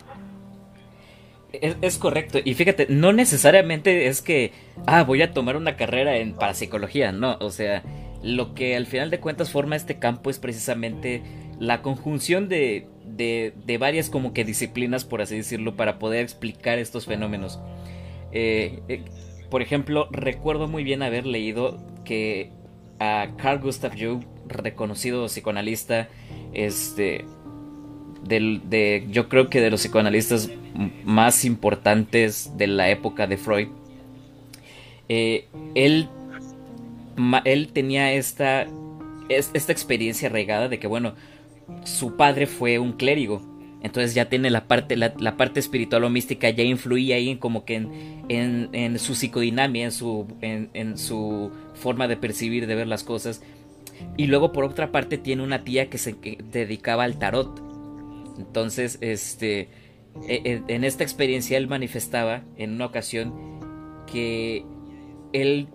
Es, 1.61 1.99
correcto. 1.99 2.38
Y 2.45 2.55
fíjate, 2.55 2.87
no 2.88 3.12
necesariamente 3.12 4.07
es 4.07 4.23
que, 4.23 4.53
ah, 4.87 5.03
voy 5.05 5.23
a 5.23 5.33
tomar 5.33 5.57
una 5.57 5.77
carrera 5.77 6.17
en 6.17 6.35
parapsicología, 6.35 7.12
no. 7.12 7.37
O 7.40 7.51
sea, 7.51 7.83
lo 8.23 8.55
que 8.55 8.77
al 8.77 8.87
final 8.87 9.11
de 9.11 9.21
cuentas 9.21 9.51
forma 9.51 9.77
este 9.77 9.99
campo 9.99 10.31
es 10.31 10.38
precisamente 10.38 11.23
la 11.59 11.83
conjunción 11.83 12.49
de, 12.49 12.87
de, 13.05 13.79
varias 13.79 14.11
como 14.11 14.33
que 14.33 14.45
disciplinas, 14.45 15.05
por 15.05 15.23
así 15.23 15.37
decirlo, 15.37 15.77
para 15.77 15.99
poder 15.99 16.23
explicar 16.23 16.79
estos 16.79 17.07
fenómenos. 17.07 17.61
Eh, 18.33 18.81
eh, 18.88 19.05
por 19.51 19.62
ejemplo, 19.62 20.09
recuerdo 20.11 20.67
muy 20.69 20.85
bien 20.85 21.03
haber 21.03 21.27
leído 21.27 21.79
que 22.05 22.51
a 22.99 23.29
Carl 23.37 23.61
Gustav 23.61 23.93
Jung, 23.99 24.25
reconocido 24.49 25.27
psicoanalista, 25.27 26.09
este, 26.53 27.25
del, 28.26 28.62
de, 28.68 29.06
yo 29.10 29.28
creo 29.28 29.48
que 29.48 29.60
de 29.60 29.70
los 29.70 29.80
psicoanalistas 29.80 30.50
más 31.04 31.44
importantes 31.44 32.56
de 32.56 32.66
la 32.66 32.90
época 32.90 33.26
de 33.26 33.37
Freud, 33.37 33.68
eh, 35.08 35.46
él 35.74 36.08
él 37.44 37.68
tenía 37.72 38.12
esta, 38.12 38.66
esta 39.28 39.72
experiencia 39.72 40.28
arraigada 40.28 40.68
de 40.68 40.78
que, 40.78 40.87
bueno, 40.87 41.14
su 41.84 42.16
padre 42.16 42.46
fue 42.46 42.78
un 42.78 42.92
clérigo. 42.92 43.42
Entonces 43.82 44.14
ya 44.14 44.30
tiene 44.30 44.48
la 44.48 44.66
parte, 44.66 44.96
la, 44.96 45.37
parte 45.37 45.60
espiritual 45.60 46.04
o 46.04 46.10
mística, 46.10 46.48
ya 46.48 46.64
influía 46.64 47.16
ahí 47.16 47.37
como 47.37 47.66
que 47.66 47.74
en, 47.76 48.68
en, 48.72 48.98
su 48.98 49.14
psicodinamia, 49.14 49.84
en 49.84 49.92
su, 49.92 50.26
en, 50.40 50.96
su 50.96 51.50
forma 51.74 52.08
de 52.08 52.16
percibir, 52.16 52.66
de 52.66 52.74
ver 52.74 52.87
las 52.87 53.04
cosas. 53.04 53.42
Y 54.16 54.26
luego 54.26 54.52
por 54.52 54.64
otra 54.64 54.90
parte 54.90 55.18
tiene 55.18 55.42
una 55.42 55.64
tía 55.64 55.90
que 55.90 55.98
se 55.98 56.16
dedicaba 56.50 57.04
al 57.04 57.18
tarot. 57.18 57.62
Entonces, 58.38 58.99
este, 59.01 59.68
e, 60.29 60.40
e, 60.44 60.62
en 60.68 60.85
esta 60.85 61.03
experiencia 61.05 61.59
él 61.59 61.68
manifestaba 61.68 62.42
en 62.57 62.73
una 62.73 62.87
ocasión 62.87 63.33
que 64.07 64.64
él 65.33 65.68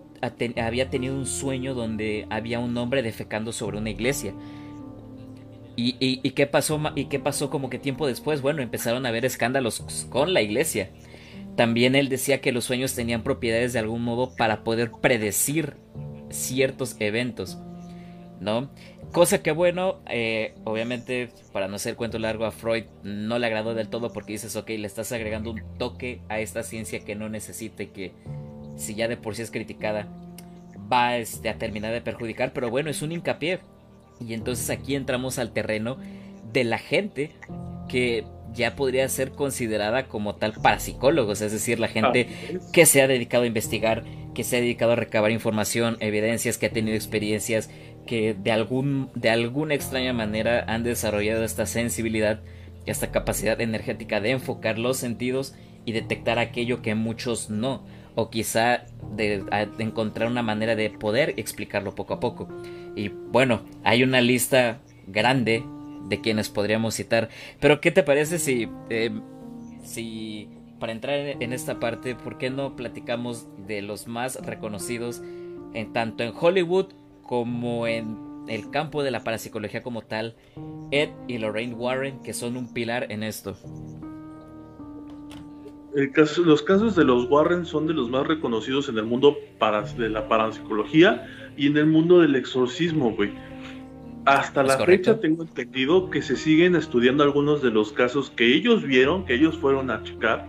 había 0.56 0.90
tenido 0.90 1.14
un 1.14 1.26
sueño 1.26 1.74
donde 1.74 2.26
había 2.30 2.58
un 2.58 2.76
hombre 2.76 3.02
defecando 3.02 3.52
sobre 3.52 3.78
una 3.78 3.90
iglesia. 3.90 4.34
Y, 5.76 5.96
y, 5.98 6.30
qué 6.32 6.46
pasó, 6.46 6.78
¿Y 6.94 7.06
qué 7.06 7.18
pasó 7.18 7.48
como 7.48 7.70
que 7.70 7.78
tiempo 7.78 8.06
después? 8.06 8.42
Bueno, 8.42 8.60
empezaron 8.60 9.06
a 9.06 9.08
haber 9.08 9.24
escándalos 9.24 9.80
con 10.10 10.34
la 10.34 10.42
iglesia. 10.42 10.90
También 11.56 11.94
él 11.94 12.10
decía 12.10 12.42
que 12.42 12.52
los 12.52 12.64
sueños 12.64 12.94
tenían 12.94 13.22
propiedades 13.22 13.72
de 13.72 13.78
algún 13.78 14.02
modo 14.02 14.34
para 14.36 14.62
poder 14.62 14.90
predecir 15.00 15.76
ciertos 16.28 16.96
eventos, 17.00 17.58
¿no? 18.40 18.70
Cosa 19.12 19.42
que 19.42 19.50
bueno, 19.50 19.98
eh, 20.08 20.54
obviamente, 20.64 21.30
para 21.52 21.66
no 21.66 21.76
hacer 21.76 21.96
cuento 21.96 22.18
largo, 22.18 22.44
a 22.44 22.52
Freud 22.52 22.84
no 23.02 23.38
le 23.38 23.46
agradó 23.46 23.74
del 23.74 23.88
todo 23.88 24.12
porque 24.12 24.34
dices, 24.34 24.54
ok, 24.54 24.68
le 24.70 24.86
estás 24.86 25.10
agregando 25.10 25.50
un 25.50 25.62
toque 25.78 26.20
a 26.28 26.38
esta 26.38 26.62
ciencia 26.62 27.00
que 27.00 27.16
no 27.16 27.28
necesite 27.28 27.90
que 27.90 28.12
si 28.76 28.94
ya 28.94 29.08
de 29.08 29.16
por 29.16 29.34
sí 29.34 29.42
es 29.42 29.50
criticada, 29.50 30.06
va 30.90 31.16
este, 31.16 31.48
a 31.48 31.58
terminar 31.58 31.92
de 31.92 32.00
perjudicar, 32.00 32.52
pero 32.52 32.70
bueno, 32.70 32.88
es 32.88 33.02
un 33.02 33.10
hincapié. 33.12 33.60
Y 34.26 34.34
entonces 34.34 34.70
aquí 34.70 34.94
entramos 34.94 35.38
al 35.38 35.52
terreno 35.52 35.96
de 36.52 36.64
la 36.64 36.78
gente 36.78 37.32
que 37.88 38.24
ya 38.52 38.74
podría 38.74 39.08
ser 39.08 39.30
considerada 39.32 40.08
como 40.08 40.34
tal 40.34 40.52
parapsicólogos, 40.52 41.40
es 41.40 41.52
decir, 41.52 41.78
la 41.78 41.88
gente 41.88 42.28
que 42.72 42.86
se 42.86 43.00
ha 43.02 43.08
dedicado 43.08 43.44
a 43.44 43.46
investigar, 43.46 44.04
que 44.34 44.44
se 44.44 44.56
ha 44.56 44.60
dedicado 44.60 44.92
a 44.92 44.96
recabar 44.96 45.30
información, 45.30 45.96
evidencias, 46.00 46.58
que 46.58 46.66
ha 46.66 46.70
tenido 46.70 46.96
experiencias, 46.96 47.70
que 48.10 48.34
de, 48.34 48.50
algún, 48.50 49.08
de 49.14 49.30
alguna 49.30 49.74
extraña 49.74 50.12
manera 50.12 50.64
han 50.66 50.82
desarrollado 50.82 51.44
esta 51.44 51.64
sensibilidad 51.64 52.40
y 52.84 52.90
esta 52.90 53.12
capacidad 53.12 53.60
energética 53.60 54.20
de 54.20 54.32
enfocar 54.32 54.80
los 54.80 54.96
sentidos 54.96 55.54
y 55.84 55.92
detectar 55.92 56.40
aquello 56.40 56.82
que 56.82 56.96
muchos 56.96 57.50
no 57.50 57.84
o 58.16 58.28
quizá 58.28 58.82
de, 59.14 59.44
encontrar 59.78 60.28
una 60.28 60.42
manera 60.42 60.74
de 60.74 60.90
poder 60.90 61.34
explicarlo 61.36 61.94
poco 61.94 62.14
a 62.14 62.18
poco. 62.18 62.48
Y 62.96 63.10
bueno, 63.10 63.62
hay 63.84 64.02
una 64.02 64.20
lista 64.20 64.80
grande 65.06 65.62
de 66.08 66.20
quienes 66.20 66.48
podríamos 66.48 66.96
citar, 66.96 67.28
pero 67.60 67.80
¿qué 67.80 67.92
te 67.92 68.02
parece 68.02 68.40
si, 68.40 68.68
em, 68.88 69.22
si 69.84 70.48
para 70.80 70.90
entrar 70.90 71.16
en 71.16 71.52
esta 71.52 71.78
parte, 71.78 72.16
¿por 72.16 72.38
qué 72.38 72.50
no 72.50 72.74
platicamos 72.74 73.46
de 73.68 73.82
los 73.82 74.08
más 74.08 74.44
reconocidos 74.44 75.22
en 75.74 75.92
tanto 75.92 76.24
en 76.24 76.32
Hollywood 76.36 76.88
como 77.30 77.86
en 77.86 78.18
el 78.48 78.70
campo 78.70 79.04
de 79.04 79.12
la 79.12 79.22
parapsicología 79.22 79.84
como 79.84 80.02
tal, 80.02 80.34
Ed 80.90 81.10
y 81.28 81.38
Lorraine 81.38 81.74
Warren, 81.74 82.20
que 82.24 82.32
son 82.32 82.56
un 82.56 82.74
pilar 82.74 83.06
en 83.12 83.22
esto? 83.22 83.56
los 85.94 86.62
casos 86.62 86.96
de 86.96 87.04
los 87.04 87.30
Warren 87.30 87.66
son 87.66 87.86
de 87.86 87.94
los 87.94 88.10
más 88.10 88.26
reconocidos 88.26 88.88
en 88.88 88.98
el 88.98 89.04
mundo 89.04 89.36
para, 89.60 89.82
de 89.82 90.08
la 90.08 90.28
parapsicología 90.28 91.24
y 91.56 91.68
en 91.68 91.76
el 91.76 91.86
mundo 91.86 92.18
del 92.20 92.34
exorcismo, 92.34 93.12
güey. 93.12 93.30
Hasta 94.24 94.64
la 94.64 94.78
fecha 94.78 95.20
tengo 95.20 95.44
entendido 95.44 96.10
que 96.10 96.22
se 96.22 96.34
siguen 96.34 96.74
estudiando 96.74 97.22
algunos 97.22 97.62
de 97.62 97.70
los 97.70 97.92
casos 97.92 98.30
que 98.30 98.56
ellos 98.56 98.82
vieron, 98.82 99.24
que 99.24 99.34
ellos 99.34 99.56
fueron 99.56 99.92
a 99.92 100.02
checar 100.02 100.48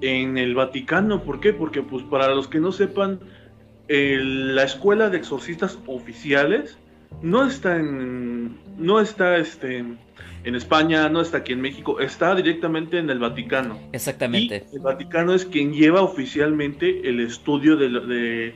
en 0.00 0.38
el 0.38 0.54
Vaticano. 0.54 1.22
¿Por 1.22 1.40
qué? 1.40 1.52
Porque, 1.52 1.82
pues, 1.82 2.02
para 2.04 2.34
los 2.34 2.48
que 2.48 2.58
no 2.58 2.72
sepan, 2.72 3.20
la 3.88 4.64
escuela 4.64 5.10
de 5.10 5.18
exorcistas 5.18 5.78
oficiales 5.86 6.78
no 7.22 7.46
está 7.46 7.76
en, 7.76 8.58
no 8.76 9.00
está 9.00 9.36
este, 9.36 9.84
en 10.46 10.54
España, 10.54 11.08
no 11.08 11.20
está 11.20 11.38
aquí 11.38 11.52
en 11.52 11.60
México, 11.60 11.98
está 12.00 12.34
directamente 12.34 12.98
en 12.98 13.10
el 13.10 13.18
Vaticano. 13.18 13.78
Exactamente. 13.92 14.66
el 14.72 14.80
Vaticano 14.80 15.34
es 15.34 15.44
quien 15.44 15.72
lleva 15.72 16.02
oficialmente 16.02 17.08
el 17.08 17.20
estudio 17.20 17.76
de, 17.76 18.54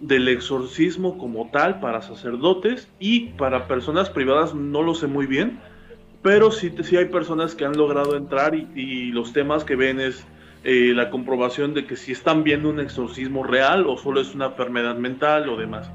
del 0.00 0.28
exorcismo 0.28 1.16
como 1.18 1.48
tal 1.50 1.80
para 1.80 2.02
sacerdotes 2.02 2.88
y 2.98 3.28
para 3.30 3.68
personas 3.68 4.10
privadas 4.10 4.54
no 4.54 4.82
lo 4.82 4.94
sé 4.94 5.06
muy 5.06 5.26
bien, 5.26 5.60
pero 6.22 6.50
sí, 6.50 6.72
sí 6.82 6.96
hay 6.96 7.06
personas 7.06 7.54
que 7.54 7.64
han 7.64 7.76
logrado 7.76 8.16
entrar 8.16 8.54
y, 8.54 9.12
los 9.12 9.32
temas 9.32 9.64
que 9.64 9.76
ven 9.76 10.00
es 10.00 10.24
eh, 10.64 10.92
la 10.94 11.10
comprobación 11.10 11.74
de 11.74 11.86
que 11.86 11.96
si 11.96 12.12
están 12.12 12.44
viendo 12.44 12.68
un 12.68 12.80
exorcismo 12.80 13.44
real 13.44 13.86
o 13.86 13.96
solo 13.96 14.20
es 14.20 14.34
una 14.34 14.46
enfermedad 14.46 14.96
mental 14.96 15.48
o 15.48 15.56
demás. 15.56 15.90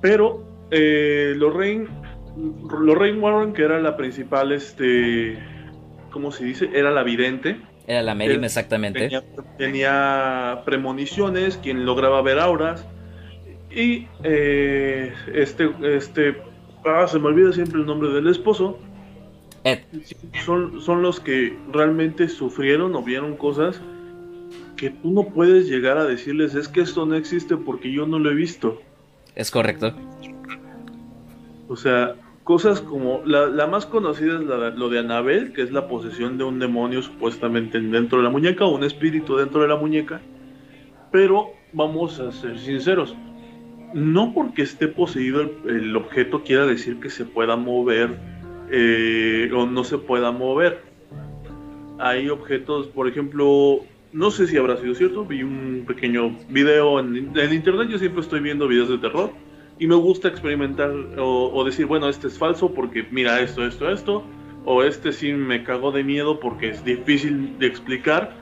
Pero 0.00 0.44
eh, 0.70 1.34
Lorraine 1.36 1.88
Lorraine 2.36 3.18
Warren, 3.18 3.52
que 3.52 3.62
era 3.62 3.80
la 3.80 3.96
principal, 3.96 4.52
este, 4.52 5.38
¿cómo 6.10 6.30
se 6.30 6.44
dice? 6.44 6.70
Era 6.74 6.90
la 6.90 7.02
vidente. 7.02 7.60
Era 7.86 8.02
la 8.02 8.14
medium, 8.14 8.44
exactamente. 8.44 9.08
Tenía, 9.56 10.62
premoniciones, 10.64 11.56
quien 11.56 11.86
lograba 11.86 12.20
ver 12.22 12.38
auras. 12.38 12.86
Y 13.70 14.06
eh, 14.22 15.12
este, 15.32 15.70
este, 15.82 16.36
ah, 16.84 17.06
se 17.06 17.18
me 17.18 17.26
olvida 17.28 17.52
siempre 17.52 17.80
el 17.80 17.86
nombre 17.86 18.10
del 18.10 18.26
esposo. 18.28 18.78
Ed. 19.66 19.80
Son, 20.44 20.80
son 20.80 21.02
los 21.02 21.18
que 21.18 21.58
realmente 21.72 22.28
sufrieron 22.28 22.94
o 22.94 23.02
vieron 23.02 23.36
cosas 23.36 23.80
que 24.76 24.90
tú 24.90 25.10
no 25.10 25.24
puedes 25.24 25.68
llegar 25.68 25.98
a 25.98 26.04
decirles, 26.04 26.54
es 26.54 26.68
que 26.68 26.82
esto 26.82 27.04
no 27.04 27.16
existe 27.16 27.56
porque 27.56 27.90
yo 27.90 28.06
no 28.06 28.18
lo 28.18 28.30
he 28.30 28.34
visto. 28.34 28.80
Es 29.34 29.50
correcto. 29.50 29.92
O 31.68 31.74
sea, 31.74 32.14
cosas 32.44 32.80
como 32.80 33.22
la, 33.24 33.66
más 33.66 33.86
conocida 33.86 34.36
es 34.36 34.42
lo 34.76 34.88
de 34.88 35.00
Anabel, 35.00 35.52
que 35.52 35.62
es 35.62 35.72
la 35.72 35.88
posesión 35.88 36.38
de 36.38 36.44
un 36.44 36.60
demonio 36.60 37.02
supuestamente 37.02 37.80
dentro 37.80 38.18
de 38.18 38.24
la 38.24 38.30
muñeca 38.30 38.64
o 38.64 38.74
un 38.74 38.84
espíritu 38.84 39.36
dentro 39.36 39.62
de 39.62 39.68
la 39.68 39.76
muñeca. 39.76 40.20
Pero 41.10 41.50
vamos 41.72 42.20
a 42.20 42.30
ser 42.30 42.58
sinceros, 42.58 43.16
no 43.94 44.32
porque 44.32 44.62
esté 44.62 44.88
poseído 44.88 45.42
el, 45.66 45.96
objeto 45.96 46.42
quiera 46.42 46.66
decir 46.66 47.00
que 47.00 47.10
se 47.10 47.24
pueda 47.24 47.56
mover 47.56 48.16
eh, 48.70 49.50
o 49.54 49.66
no 49.66 49.84
se 49.84 49.98
pueda 49.98 50.30
mover. 50.32 50.82
Hay 51.98 52.28
objetos, 52.28 52.88
por 52.88 53.08
ejemplo, 53.08 53.80
no 54.12 54.30
sé 54.30 54.46
si 54.46 54.56
habrá 54.56 54.76
sido 54.76 54.94
cierto, 54.94 55.24
vi 55.24 55.42
un 55.42 55.84
pequeño 55.86 56.36
video 56.48 57.00
en, 57.00 57.32
en 57.36 57.52
internet, 57.52 57.88
yo 57.88 57.98
siempre 57.98 58.20
estoy 58.20 58.40
viendo 58.40 58.68
videos 58.68 58.88
de 58.88 58.98
terror 58.98 59.30
y 59.78 59.86
me 59.86 59.94
gusta 59.94 60.28
experimentar 60.28 60.90
o, 61.18 61.64
decir, 61.64 61.86
bueno, 61.86 62.08
este 62.08 62.28
es 62.28 62.38
falso 62.38 62.72
porque 62.72 63.06
mira 63.10 63.40
esto, 63.40 63.66
esto, 63.66 63.90
esto, 63.90 64.24
o 64.64 64.82
este 64.82 65.12
sí 65.12 65.32
me 65.32 65.64
cagó 65.64 65.92
de 65.92 66.02
miedo 66.02 66.40
porque 66.40 66.70
es 66.70 66.84
difícil 66.84 67.58
de 67.58 67.66
explicar. 67.66 68.34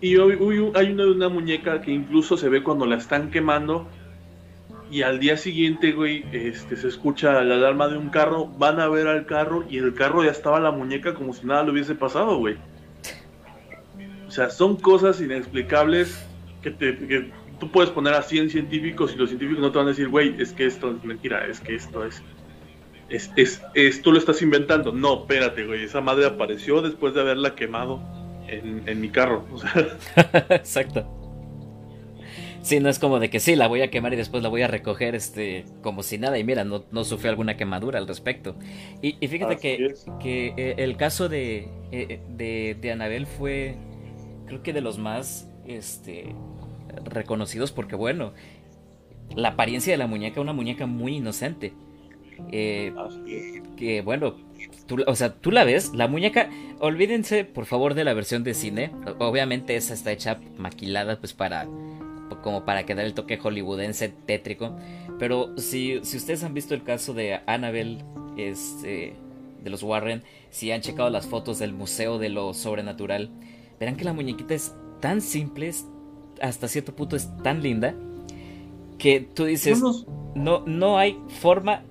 Y 0.00 0.16
hoy, 0.16 0.36
hay 0.74 0.92
una, 0.92 1.06
una 1.06 1.28
muñeca 1.28 1.80
que 1.80 1.92
incluso 1.92 2.36
se 2.36 2.48
ve 2.48 2.62
cuando 2.62 2.86
la 2.86 2.96
están 2.96 3.30
quemando 3.30 3.86
y 4.90 5.02
al 5.02 5.18
día 5.18 5.36
siguiente, 5.36 5.92
güey, 5.92 6.24
este, 6.32 6.76
se 6.76 6.88
escucha 6.88 7.42
la 7.42 7.54
alarma 7.56 7.88
de 7.88 7.96
un 7.96 8.08
carro, 8.08 8.46
van 8.46 8.78
a 8.80 8.88
ver 8.88 9.08
al 9.08 9.26
carro 9.26 9.64
y 9.68 9.78
el 9.78 9.94
carro 9.94 10.24
ya 10.24 10.30
estaba 10.30 10.60
la 10.60 10.70
muñeca 10.70 11.14
como 11.14 11.32
si 11.32 11.46
nada 11.46 11.64
le 11.64 11.72
hubiese 11.72 11.94
pasado, 11.94 12.38
güey. 12.38 12.56
O 14.28 14.30
sea, 14.30 14.50
son 14.50 14.76
cosas 14.76 15.20
inexplicables 15.20 16.24
que, 16.62 16.70
te, 16.70 16.92
tú 17.58 17.70
puedes 17.70 17.90
poner 17.90 18.14
a 18.14 18.22
100 18.22 18.50
científicos 18.50 19.12
y 19.14 19.16
los 19.16 19.30
científicos 19.30 19.60
no 19.60 19.72
te 19.72 19.78
van 19.78 19.86
a 19.88 19.90
decir, 19.90 20.08
güey, 20.08 20.40
es 20.40 20.52
que 20.52 20.66
esto 20.66 20.90
es 20.96 21.04
mentira, 21.04 21.46
es 21.46 21.60
que 21.60 21.74
esto 21.74 22.04
es... 22.04 22.22
Es, 23.08 23.30
es, 23.36 23.62
es, 23.74 24.02
tú 24.02 24.10
lo 24.10 24.18
estás 24.18 24.42
inventando. 24.42 24.90
No, 24.90 25.20
espérate, 25.20 25.64
güey. 25.64 25.84
Esa 25.84 26.00
madre 26.00 26.26
apareció 26.26 26.82
después 26.82 27.14
de 27.14 27.20
haberla 27.20 27.54
quemado 27.54 28.00
en, 28.48 28.82
en 28.86 29.00
mi 29.00 29.10
carro. 29.10 29.46
O. 29.52 29.60
Exacto. 30.50 31.25
Sí, 32.66 32.80
no 32.80 32.88
es 32.88 32.98
como 32.98 33.20
de 33.20 33.30
que 33.30 33.38
sí, 33.38 33.54
la 33.54 33.68
voy 33.68 33.82
a 33.82 33.92
quemar 33.92 34.12
y 34.12 34.16
después 34.16 34.42
la 34.42 34.48
voy 34.48 34.62
a 34.62 34.66
recoger 34.66 35.14
este, 35.14 35.64
como 35.82 36.02
si 36.02 36.18
nada. 36.18 36.36
Y 36.36 36.42
mira, 36.42 36.64
no, 36.64 36.84
no 36.90 37.04
sufrió 37.04 37.30
alguna 37.30 37.56
quemadura 37.56 38.00
al 38.00 38.08
respecto. 38.08 38.56
Y, 39.00 39.12
fíjate 39.28 39.58
que, 39.58 39.94
que 40.18 40.52
eh, 40.56 40.74
el 40.78 40.96
caso 40.96 41.28
de, 41.28 41.68
eh, 41.92 42.18
de, 42.28 42.76
de, 42.80 42.90
Anabel 42.90 43.28
fue, 43.28 43.76
creo 44.46 44.64
que 44.64 44.72
de 44.72 44.80
los 44.80 44.98
más 44.98 45.48
este, 45.64 46.34
reconocidos 47.04 47.70
porque, 47.70 47.94
bueno, 47.94 48.32
la 49.36 49.50
apariencia 49.50 49.92
de 49.92 49.98
la 49.98 50.08
muñeca, 50.08 50.40
una 50.40 50.52
muñeca 50.52 50.86
muy 50.86 51.18
inocente. 51.18 51.72
Eh, 52.50 52.92
que 53.76 54.02
bueno, 54.02 54.38
tú, 54.88 55.04
o 55.06 55.14
sea, 55.14 55.34
tú 55.34 55.52
la 55.52 55.62
ves, 55.62 55.94
la 55.94 56.08
muñeca, 56.08 56.50
olvídense 56.80 57.44
por 57.44 57.64
favor 57.66 57.94
de 57.94 58.02
la 58.02 58.12
versión 58.12 58.42
de 58.42 58.54
cine. 58.54 58.90
Obviamente 59.20 59.76
esa 59.76 59.94
está 59.94 60.10
hecha 60.10 60.40
maquilada 60.58 61.20
pues 61.20 61.32
para 61.32 61.68
como 62.46 62.64
para 62.64 62.86
quedar 62.86 63.04
el 63.04 63.12
toque 63.12 63.38
hollywoodense 63.38 64.08
tétrico. 64.08 64.76
Pero 65.18 65.58
si, 65.58 65.98
si 66.04 66.16
ustedes 66.16 66.44
han 66.44 66.54
visto 66.54 66.74
el 66.74 66.84
caso 66.84 67.12
de 67.12 67.40
Annabelle 67.44 68.04
este, 68.36 69.14
de 69.64 69.68
los 69.68 69.82
Warren, 69.82 70.22
si 70.50 70.70
han 70.70 70.80
checado 70.80 71.10
las 71.10 71.26
fotos 71.26 71.58
del 71.58 71.72
Museo 71.72 72.20
de 72.20 72.28
lo 72.28 72.54
Sobrenatural, 72.54 73.30
verán 73.80 73.96
que 73.96 74.04
la 74.04 74.12
muñequita 74.12 74.54
es 74.54 74.76
tan 75.00 75.22
simple, 75.22 75.74
hasta 76.40 76.68
cierto 76.68 76.94
punto 76.94 77.16
es 77.16 77.36
tan 77.42 77.64
linda, 77.64 77.96
que 78.96 79.22
tú 79.22 79.46
dices, 79.46 79.82
no, 80.36 80.62
no 80.66 80.98
hay 80.98 81.18
forma 81.40 81.82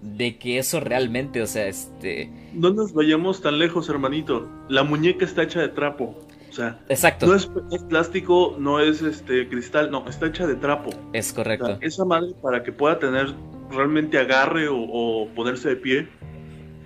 de 0.00 0.38
que 0.38 0.58
eso 0.58 0.78
realmente, 0.78 1.42
o 1.42 1.46
sea, 1.48 1.66
este... 1.66 2.30
No 2.52 2.72
nos 2.72 2.92
vayamos 2.92 3.42
tan 3.42 3.58
lejos, 3.58 3.88
hermanito. 3.88 4.48
La 4.68 4.84
muñeca 4.84 5.24
está 5.24 5.42
hecha 5.42 5.60
de 5.60 5.70
trapo. 5.70 6.14
O 6.54 6.56
sea, 6.56 6.78
Exacto. 6.88 7.26
no 7.26 7.34
es, 7.34 7.48
plástico, 7.88 8.54
no 8.60 8.78
es 8.78 9.02
este 9.02 9.48
cristal, 9.48 9.90
no, 9.90 10.08
está 10.08 10.26
hecha 10.26 10.46
de 10.46 10.54
trapo. 10.54 10.90
Es 11.12 11.32
correcto. 11.32 11.78
esa 11.80 12.04
madre 12.04 12.32
para 12.40 12.62
que 12.62 12.70
pueda 12.70 13.00
tener 13.00 13.34
realmente 13.72 14.18
agarre 14.18 14.68
o, 14.70 15.28
ponerse 15.34 15.70
de 15.70 15.76
pie, 15.76 16.08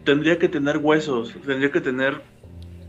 tendría 0.05 0.39
que 0.39 0.49
tener 0.49 0.79
huesos, 0.79 1.35
tendría 1.45 1.71
que 1.71 1.83
tener 1.83 2.23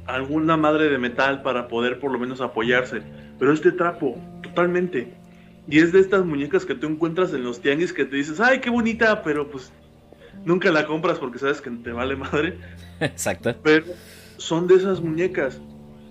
alguna 0.06 0.56
madre 0.56 0.90
de 0.90 0.98
metal 0.98 1.42
para 1.42 1.68
poder 1.68 2.00
por 2.00 2.14
lo 2.14 2.18
menos 2.18 2.40
apoyarse. 2.40 3.02
Pero 3.38 3.52
es 3.52 3.62
de 3.62 3.74
trapo, 3.74 4.18
totalmente. 4.42 5.14
Y 5.68 5.80
es 5.80 5.92
de 5.92 6.00
estas 6.00 6.24
muñecas 6.24 6.66
que 6.66 6.76
tú 6.76 6.88
encuentras 6.88 7.34
en 7.34 7.44
los 7.44 7.60
tianguis 7.60 7.92
que 7.92 8.06
te 8.06 8.16
dices, 8.16 8.40
ay, 8.40 8.62
qué 8.62 8.70
bonita, 8.70 9.22
pero 9.22 9.52
pues 9.52 9.74
nunca 10.46 10.72
la 10.72 10.86
compras 10.86 11.20
porque 11.20 11.40
sabes 11.40 11.60
que 11.60 11.72
te 11.72 11.92
vale 11.92 12.16
madre. 12.16 12.58
Exacto. 13.02 13.54
Pero 13.64 13.84
son 14.38 14.66
de 14.66 14.76
esas 14.76 15.02
muñecas. 15.02 15.60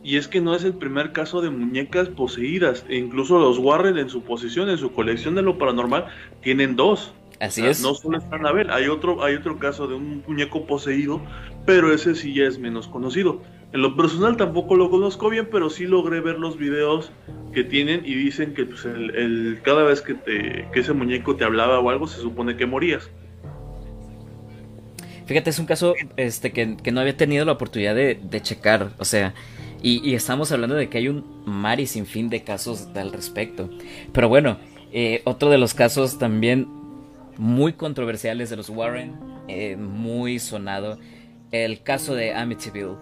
Y 0.02 0.16
es 0.16 0.28
que 0.28 0.40
no 0.40 0.54
es 0.54 0.64
el 0.64 0.74
primer 0.74 1.12
caso 1.12 1.40
de 1.40 1.50
muñecas 1.50 2.08
poseídas. 2.08 2.84
E 2.88 2.96
incluso 2.96 3.38
los 3.38 3.58
Warren 3.58 3.98
en 3.98 4.08
su 4.08 4.22
posición, 4.22 4.70
en 4.70 4.78
su 4.78 4.92
colección 4.92 5.34
de 5.34 5.42
lo 5.42 5.58
paranormal, 5.58 6.06
tienen 6.40 6.76
dos. 6.76 7.12
Así 7.40 7.64
es. 7.64 7.82
No 7.82 7.94
solo 7.94 8.18
está 8.18 8.36
Anabel, 8.36 8.70
hay 8.70 8.88
otro, 8.88 9.22
hay 9.22 9.36
otro 9.36 9.58
caso 9.58 9.86
de 9.86 9.94
un 9.94 10.24
muñeco 10.26 10.66
poseído, 10.66 11.20
pero 11.66 11.92
ese 11.92 12.14
sí 12.14 12.34
ya 12.34 12.44
es 12.44 12.58
menos 12.58 12.88
conocido. 12.88 13.42
En 13.72 13.82
lo 13.82 13.96
personal 13.96 14.36
tampoco 14.36 14.76
lo 14.76 14.90
conozco 14.90 15.28
bien, 15.28 15.48
pero 15.50 15.68
sí 15.68 15.86
logré 15.86 16.20
ver 16.20 16.38
los 16.38 16.56
videos 16.56 17.12
que 17.52 17.64
tienen 17.64 18.02
y 18.04 18.14
dicen 18.14 18.54
que 18.54 18.64
pues, 18.64 18.84
el, 18.86 19.60
cada 19.62 19.82
vez 19.82 20.00
que, 20.00 20.14
te, 20.14 20.66
que 20.72 20.80
ese 20.80 20.94
muñeco 20.94 21.36
te 21.36 21.44
hablaba 21.44 21.78
o 21.78 21.90
algo, 21.90 22.06
se 22.06 22.20
supone 22.20 22.56
que 22.56 22.66
morías. 22.66 23.10
Fíjate, 25.26 25.50
es 25.50 25.58
un 25.58 25.66
caso 25.66 25.94
este, 26.16 26.52
que, 26.52 26.90
no 26.90 27.00
había 27.00 27.16
tenido 27.16 27.44
la 27.44 27.52
oportunidad 27.52 27.94
de, 27.94 28.18
de 28.20 28.40
checar. 28.40 28.92
O 28.98 29.04
sea, 29.04 29.34
y, 29.82 30.14
estamos 30.14 30.50
hablando 30.52 30.74
de 30.74 30.88
que 30.88 30.98
hay 30.98 31.08
un 31.08 31.24
mar 31.46 31.80
y 31.80 31.86
sin 31.86 32.06
fin 32.06 32.28
de 32.28 32.42
casos 32.42 32.88
al 32.94 33.12
respecto. 33.12 33.70
Pero 34.12 34.28
bueno, 34.28 34.58
eh, 34.92 35.22
otro 35.24 35.50
de 35.50 35.58
los 35.58 35.74
casos 35.74 36.18
también 36.18 36.66
muy 37.36 37.74
controversiales 37.74 38.50
de 38.50 38.56
los 38.56 38.68
Warren, 38.68 39.14
eh, 39.46 39.76
muy 39.76 40.38
sonado, 40.38 40.98
el 41.52 41.82
caso 41.82 42.14
de 42.14 42.34
Amityville. 42.34 42.96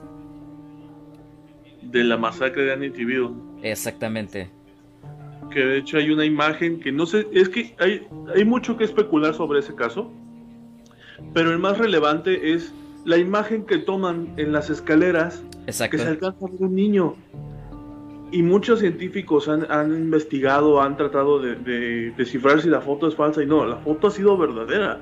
De 1.83 2.05
la 2.05 2.17
masacre 2.17 2.65
de 2.65 2.73
Amityville. 2.73 3.31
Exactamente. 3.63 4.51
Que 5.51 5.61
de 5.61 5.79
hecho 5.79 5.97
hay 5.97 6.11
una 6.11 6.25
imagen 6.25 6.81
que 6.81 6.93
no 6.93 7.07
sé, 7.07 7.27
es 7.33 7.49
que 7.49 7.75
hay, 7.79 8.07
hay 8.35 8.45
mucho 8.45 8.77
que 8.77 8.85
especular 8.85 9.35
sobre 9.35 9.61
ese 9.61 9.75
caso, 9.75 10.13
pero 11.33 11.53
el 11.53 11.59
más 11.59 11.79
relevante 11.79 12.53
es 12.53 12.73
la 13.07 13.17
imagen 13.17 13.65
que 13.65 13.79
toman 13.79 14.35
en 14.37 14.53
las 14.53 14.69
escaleras 14.69 15.41
que 15.65 15.73
se 15.73 16.09
alcanza 16.09 16.45
a 16.45 16.51
ver 16.51 16.61
un 16.61 16.75
niño. 16.75 17.15
Y 18.33 18.43
muchos 18.43 18.81
científicos 18.81 19.49
han, 19.49 19.93
investigado, 19.93 20.83
han 20.83 20.97
tratado 20.97 21.39
de, 21.39 22.13
descifrar 22.17 22.61
si 22.61 22.69
la 22.69 22.81
foto 22.81 23.07
es 23.07 23.15
falsa 23.15 23.43
y 23.43 23.47
no, 23.47 23.65
la 23.65 23.77
foto 23.77 24.09
ha 24.09 24.11
sido 24.11 24.37
verdadera. 24.37 25.01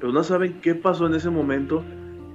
Pero 0.00 0.12
no 0.12 0.24
saben 0.24 0.60
qué 0.62 0.74
pasó 0.74 1.06
en 1.06 1.14
ese 1.14 1.28
momento 1.28 1.84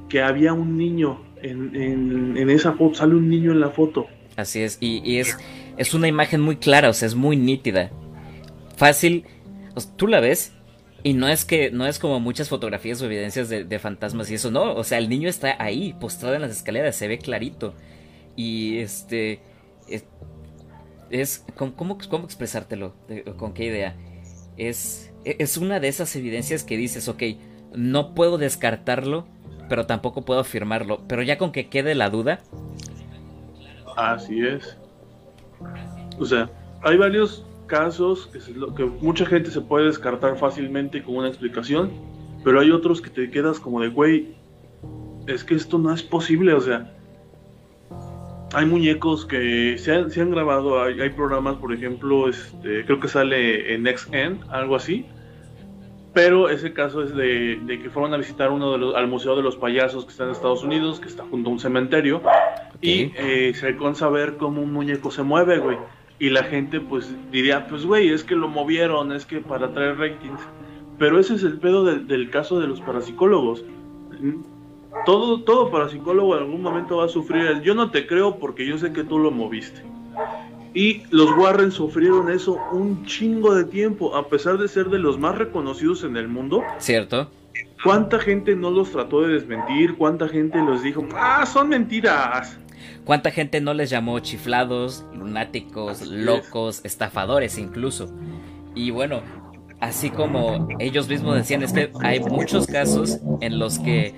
que 0.07 0.21
había 0.21 0.53
un 0.53 0.77
niño 0.77 1.19
en, 1.41 2.49
esa 2.49 2.73
foto, 2.73 2.95
sale 2.95 3.15
un 3.15 3.27
niño 3.27 3.51
en 3.51 3.59
la 3.59 3.69
foto. 3.69 4.05
Así 4.35 4.61
es, 4.61 4.77
y, 4.79 5.17
es, 5.17 5.35
es 5.77 5.95
una 5.95 6.07
imagen 6.07 6.41
muy 6.41 6.57
clara, 6.57 6.89
o 6.89 6.93
sea, 6.93 7.07
es 7.07 7.15
muy 7.15 7.35
nítida. 7.35 7.89
Fácil, 8.75 9.25
tú 9.95 10.05
la 10.05 10.19
ves 10.19 10.53
y 11.07 11.13
no 11.13 11.29
es 11.29 11.45
que, 11.45 11.71
no 11.71 11.87
es 11.87 11.99
como 11.99 12.19
muchas 12.19 12.49
fotografías 12.49 13.01
o 13.01 13.05
evidencias 13.05 13.47
de, 13.47 13.79
fantasmas 13.79 14.29
y 14.29 14.33
eso, 14.33 14.51
no. 14.51 14.73
O 14.75 14.83
sea, 14.83 14.97
el 14.97 15.07
niño 15.07 15.29
está 15.29 15.55
ahí, 15.57 15.95
postrado 16.01 16.35
en 16.35 16.41
las 16.41 16.51
escaleras, 16.51 16.97
se 16.97 17.07
ve 17.07 17.17
clarito. 17.17 17.73
Y 18.35 18.79
este. 18.79 19.39
Es. 21.09 21.45
¿cómo, 21.55 21.97
¿cómo, 22.09 22.25
expresártelo? 22.25 22.93
¿Con 23.37 23.53
qué 23.53 23.67
idea? 23.67 23.95
Es. 24.57 25.13
Es 25.23 25.55
una 25.55 25.79
de 25.79 25.87
esas 25.87 26.13
evidencias 26.17 26.65
que 26.65 26.75
dices, 26.75 27.07
ok, 27.07 27.23
no 27.73 28.13
puedo 28.13 28.37
descartarlo, 28.37 29.29
pero 29.69 29.85
tampoco 29.85 30.25
puedo 30.25 30.41
afirmarlo. 30.41 31.07
Pero 31.07 31.23
ya 31.23 31.37
con 31.37 31.53
que 31.53 31.69
quede 31.69 31.95
la 31.95 32.09
duda. 32.09 32.41
Así 33.95 34.45
es. 34.45 34.77
O 36.19 36.25
sea, 36.25 36.49
hay 36.81 36.97
varios 36.97 37.46
casos 37.67 38.27
que, 38.27 38.53
lo 38.53 38.73
que 38.73 38.85
mucha 38.85 39.25
gente 39.25 39.51
se 39.51 39.61
puede 39.61 39.85
descartar 39.85 40.37
fácilmente 40.37 41.03
con 41.03 41.17
una 41.17 41.27
explicación, 41.27 41.91
pero 42.43 42.59
hay 42.59 42.71
otros 42.71 43.01
que 43.01 43.09
te 43.09 43.29
quedas 43.29 43.59
como 43.59 43.81
de, 43.81 43.89
güey, 43.89 44.35
es 45.27 45.43
que 45.43 45.55
esto 45.55 45.77
no 45.77 45.93
es 45.93 46.01
posible, 46.01 46.53
o 46.53 46.61
sea, 46.61 46.93
hay 48.53 48.65
muñecos 48.65 49.25
que 49.25 49.77
se 49.77 49.93
han, 49.93 50.09
se 50.09 50.21
han 50.21 50.31
grabado, 50.31 50.81
hay, 50.81 51.09
programas, 51.09 51.57
por 51.57 51.73
ejemplo, 51.73 52.29
este, 52.29 52.85
creo 52.85 52.99
que 52.99 53.07
sale 53.07 53.73
en 53.75 53.85
XN, 53.85 54.39
algo 54.49 54.75
así, 54.75 55.05
pero 56.13 56.49
ese 56.49 56.73
caso 56.73 57.03
es 57.03 57.13
de, 57.13 57.59
que 57.67 57.89
fueron 57.89 58.13
a 58.13 58.17
visitar 58.17 58.49
uno 58.49 58.71
de 58.71 58.77
los, 58.79 58.95
al 58.95 59.07
Museo 59.07 59.35
de 59.35 59.43
los 59.43 59.57
Payasos 59.57 60.05
que 60.05 60.11
está 60.11 60.23
en 60.23 60.31
Estados 60.31 60.63
Unidos, 60.63 60.99
que 60.99 61.07
está 61.07 61.23
junto 61.23 61.49
a 61.49 61.53
un 61.53 61.59
cementerio, 61.59 62.23
y 62.81 63.11
eh, 63.17 63.53
se 63.53 63.67
alcanza 63.67 64.05
a 64.05 64.09
ver 64.09 64.37
cómo 64.37 64.61
un 64.61 64.71
muñeco 64.73 65.11
se 65.11 65.21
mueve, 65.21 65.59
güey 65.59 65.77
y 66.19 66.29
la 66.29 66.43
gente 66.43 66.79
pues 66.79 67.13
diría, 67.31 67.67
pues 67.67 67.85
güey, 67.85 68.09
es 68.09 68.23
que 68.23 68.35
lo 68.35 68.47
movieron, 68.47 69.11
es 69.11 69.25
que 69.25 69.39
para 69.39 69.71
traer 69.71 69.97
ratings. 69.97 70.41
Pero 70.97 71.19
ese 71.19 71.35
es 71.35 71.43
el 71.43 71.59
pedo 71.59 71.83
del, 71.83 72.29
caso 72.31 72.59
de 72.59 72.67
los 72.67 72.81
parapsicólogos. 72.81 73.63
Todo, 75.05 75.41
todo 75.43 75.69
parapsicólogo 75.69 76.35
en 76.35 76.43
algún 76.43 76.61
momento 76.63 76.97
va 76.97 77.05
a 77.05 77.09
sufrir 77.09 77.45
el 77.45 77.61
yo 77.61 77.75
no 77.75 77.91
te 77.91 78.07
creo 78.07 78.37
porque 78.37 78.65
yo 78.65 78.77
sé 78.79 78.93
que 78.93 79.03
tú 79.03 79.19
lo 79.19 79.29
moviste. 79.29 79.83
Y 80.73 81.03
los 81.11 81.31
Warren 81.37 81.71
sufrieron 81.71 82.31
eso 82.31 82.59
un 82.71 83.05
chingo 83.05 83.53
de 83.55 83.63
tiempo, 83.63 84.15
a 84.15 84.27
pesar 84.27 84.57
de 84.57 84.67
ser 84.67 84.89
de 84.89 84.99
los 84.99 85.17
más 85.19 85.37
reconocidos 85.37 86.03
en 86.03 86.17
el 86.17 86.27
mundo. 86.27 86.63
Cierto. 86.79 87.29
¿Cuánta 87.83 88.19
gente 88.19 88.55
no 88.55 88.71
los 88.71 88.91
trató 88.91 89.21
de 89.21 89.33
desmentir? 89.33 89.95
¿Cuánta 89.95 90.27
gente 90.27 90.57
los 90.57 90.81
dijo, 90.83 91.07
ah, 91.15 91.45
son 91.45 91.69
mentiras? 91.69 92.59
¿Cuánta 93.07 93.31
gente 93.31 93.61
no 93.61 93.73
les 93.73 93.89
llamó 93.89 94.19
chiflados, 94.19 95.05
lunáticos, 95.13 96.05
locos, 96.05 96.81
estafadores 96.83 97.57
incluso? 97.57 98.13
Y 98.75 98.91
bueno, 98.91 99.21
así 99.79 100.09
como 100.09 100.67
ellos 100.79 101.07
mismos 101.07 101.37
decían, 101.37 101.63
es 101.63 101.71
que 101.71 101.89
hay 102.01 102.19
muchos 102.19 102.67
casos 102.67 103.19
en 103.39 103.59
los 103.59 103.79
que 103.79 104.13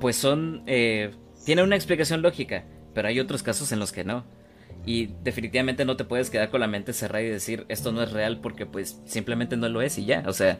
pues 0.00 0.16
son... 0.16 0.62
Eh, 0.66 1.10
tienen 1.44 1.66
una 1.66 1.76
explicación 1.76 2.22
lógica, 2.22 2.64
pero 2.94 3.08
hay 3.08 3.20
otros 3.20 3.42
casos 3.42 3.70
en 3.70 3.78
los 3.78 3.92
que 3.92 4.02
no. 4.02 4.24
Y 4.86 5.10
definitivamente 5.22 5.84
no 5.84 5.98
te 5.98 6.04
puedes 6.04 6.30
quedar 6.30 6.48
con 6.48 6.60
la 6.60 6.68
mente 6.68 6.94
cerrada 6.94 7.24
y 7.24 7.28
decir 7.28 7.66
esto 7.68 7.92
no 7.92 8.02
es 8.02 8.12
real 8.12 8.40
porque 8.40 8.64
pues 8.64 8.98
simplemente 9.04 9.58
no 9.58 9.68
lo 9.68 9.82
es 9.82 9.98
y 9.98 10.06
ya. 10.06 10.24
O 10.26 10.32
sea, 10.32 10.58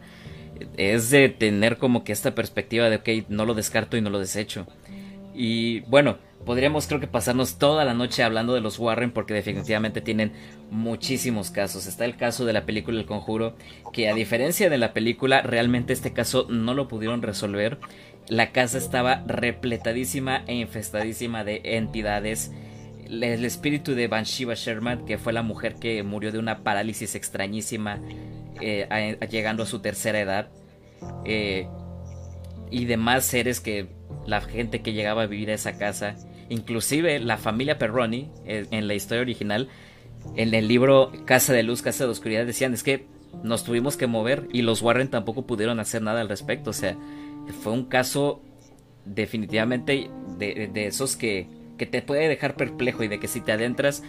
es 0.76 1.08
de 1.08 1.30
tener 1.30 1.78
como 1.78 2.04
que 2.04 2.12
esta 2.12 2.34
perspectiva 2.34 2.90
de 2.90 2.96
ok, 2.96 3.30
no 3.30 3.46
lo 3.46 3.54
descarto 3.54 3.96
y 3.96 4.02
no 4.02 4.10
lo 4.10 4.18
desecho. 4.18 4.66
Y 5.34 5.80
bueno, 5.88 6.18
podríamos 6.44 6.86
creo 6.86 7.00
que 7.00 7.06
pasarnos 7.06 7.58
toda 7.58 7.84
la 7.84 7.94
noche 7.94 8.22
hablando 8.22 8.54
de 8.54 8.60
los 8.60 8.78
Warren 8.78 9.12
porque 9.12 9.34
definitivamente 9.34 10.00
tienen 10.00 10.32
muchísimos 10.70 11.50
casos. 11.50 11.86
Está 11.86 12.04
el 12.04 12.16
caso 12.16 12.44
de 12.44 12.52
la 12.52 12.64
película 12.64 12.98
El 12.98 13.06
Conjuro, 13.06 13.54
que 13.92 14.08
a 14.08 14.14
diferencia 14.14 14.70
de 14.70 14.78
la 14.78 14.92
película, 14.92 15.42
realmente 15.42 15.92
este 15.92 16.12
caso 16.12 16.46
no 16.48 16.74
lo 16.74 16.88
pudieron 16.88 17.22
resolver. 17.22 17.78
La 18.28 18.52
casa 18.52 18.78
estaba 18.78 19.22
repletadísima 19.26 20.44
e 20.46 20.54
infestadísima 20.54 21.44
de 21.44 21.60
entidades. 21.64 22.52
El 23.06 23.44
espíritu 23.44 23.94
de 23.94 24.08
Banshiva 24.08 24.54
Sherman, 24.54 25.04
que 25.04 25.18
fue 25.18 25.32
la 25.32 25.42
mujer 25.42 25.74
que 25.74 26.02
murió 26.02 26.32
de 26.32 26.38
una 26.38 26.62
parálisis 26.62 27.14
extrañísima, 27.14 28.00
eh, 28.60 29.18
llegando 29.30 29.64
a 29.64 29.66
su 29.66 29.80
tercera 29.80 30.20
edad. 30.20 30.48
Eh, 31.24 31.66
y 32.70 32.86
demás 32.86 33.24
seres 33.24 33.60
que 33.60 33.86
la 34.24 34.40
gente 34.40 34.80
que 34.80 34.94
llegaba 34.94 35.22
a 35.22 35.26
vivir 35.26 35.50
a 35.50 35.54
esa 35.54 35.76
casa 35.76 36.16
Inclusive 36.52 37.18
la 37.18 37.38
familia 37.38 37.78
Perroni, 37.78 38.28
eh, 38.44 38.66
en 38.70 38.86
la 38.86 38.92
historia 38.92 39.22
original, 39.22 39.70
en 40.36 40.52
el 40.52 40.68
libro 40.68 41.10
Casa 41.24 41.54
de 41.54 41.62
Luz, 41.62 41.80
Casa 41.80 42.04
de 42.04 42.10
Oscuridad, 42.10 42.44
decían 42.44 42.74
es 42.74 42.82
que 42.82 43.06
nos 43.42 43.64
tuvimos 43.64 43.96
que 43.96 44.06
mover 44.06 44.48
y 44.52 44.60
los 44.60 44.82
Warren 44.82 45.08
tampoco 45.08 45.46
pudieron 45.46 45.80
hacer 45.80 46.02
nada 46.02 46.20
al 46.20 46.28
respecto. 46.28 46.68
O 46.68 46.74
sea, 46.74 46.94
fue 47.62 47.72
un 47.72 47.86
caso 47.86 48.42
definitivamente 49.06 50.10
de, 50.36 50.70
esos 50.86 51.16
que, 51.16 51.48
que 51.78 51.86
te 51.86 52.02
puede 52.02 52.28
dejar 52.28 52.54
perplejo 52.54 53.02
y 53.02 53.08
de 53.08 53.18
que 53.18 53.28
si 53.28 53.40
te 53.40 53.52
adentras, 53.52 54.02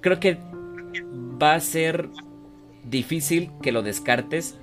creo 0.00 0.20
que 0.20 0.38
va 1.42 1.54
a 1.54 1.60
ser 1.60 2.10
difícil 2.84 3.50
que 3.60 3.72
lo 3.72 3.82
descartes, 3.82 4.56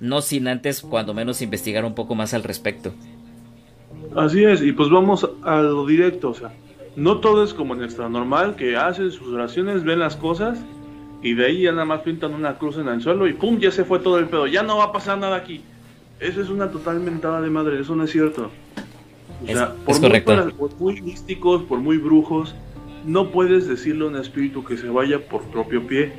no 0.00 0.20
sin 0.20 0.48
antes 0.48 0.82
cuando 0.82 1.14
menos 1.14 1.40
investigar 1.40 1.86
un 1.86 1.94
poco 1.94 2.14
más 2.14 2.34
al 2.34 2.42
respecto. 2.42 2.92
Así 4.14 4.44
es, 4.44 4.62
y 4.62 4.72
pues 4.72 4.88
vamos 4.88 5.28
a 5.42 5.60
lo 5.60 5.84
directo, 5.86 6.30
o 6.30 6.34
sea, 6.34 6.54
no 6.96 7.18
todo 7.18 7.44
es 7.44 7.52
como 7.52 7.74
en 7.74 7.84
extra 7.84 8.08
normal, 8.08 8.56
que 8.56 8.76
hacen 8.76 9.10
sus 9.10 9.28
oraciones, 9.28 9.84
ven 9.84 9.98
las 9.98 10.16
cosas 10.16 10.58
y 11.22 11.34
de 11.34 11.46
ahí 11.46 11.62
ya 11.62 11.72
nada 11.72 11.84
más 11.84 12.00
pintan 12.00 12.32
una 12.34 12.56
cruz 12.56 12.78
en 12.78 12.88
el 12.88 13.02
suelo 13.02 13.26
y 13.26 13.34
pum, 13.34 13.58
ya 13.58 13.70
se 13.70 13.84
fue 13.84 13.98
todo 13.98 14.18
el 14.18 14.28
pedo, 14.28 14.46
ya 14.46 14.62
no 14.62 14.78
va 14.78 14.84
a 14.84 14.92
pasar 14.92 15.18
nada 15.18 15.36
aquí. 15.36 15.62
Eso 16.18 16.40
es 16.40 16.48
una 16.48 16.70
total 16.70 17.00
mentada 17.00 17.42
de 17.42 17.50
madre, 17.50 17.80
eso 17.80 17.94
no 17.94 18.04
es 18.04 18.10
cierto. 18.10 18.50
O 19.42 19.46
sea, 19.46 19.74
por, 19.84 20.00
muy, 20.00 20.20
por 20.52 20.74
muy 20.76 21.02
místicos, 21.02 21.62
por 21.64 21.80
muy 21.80 21.98
brujos, 21.98 22.54
no 23.04 23.30
puedes 23.30 23.68
decirle 23.68 24.04
a 24.04 24.08
un 24.08 24.16
espíritu 24.16 24.64
que 24.64 24.78
se 24.78 24.88
vaya 24.88 25.28
por 25.28 25.42
propio 25.42 25.86
pie. 25.86 26.14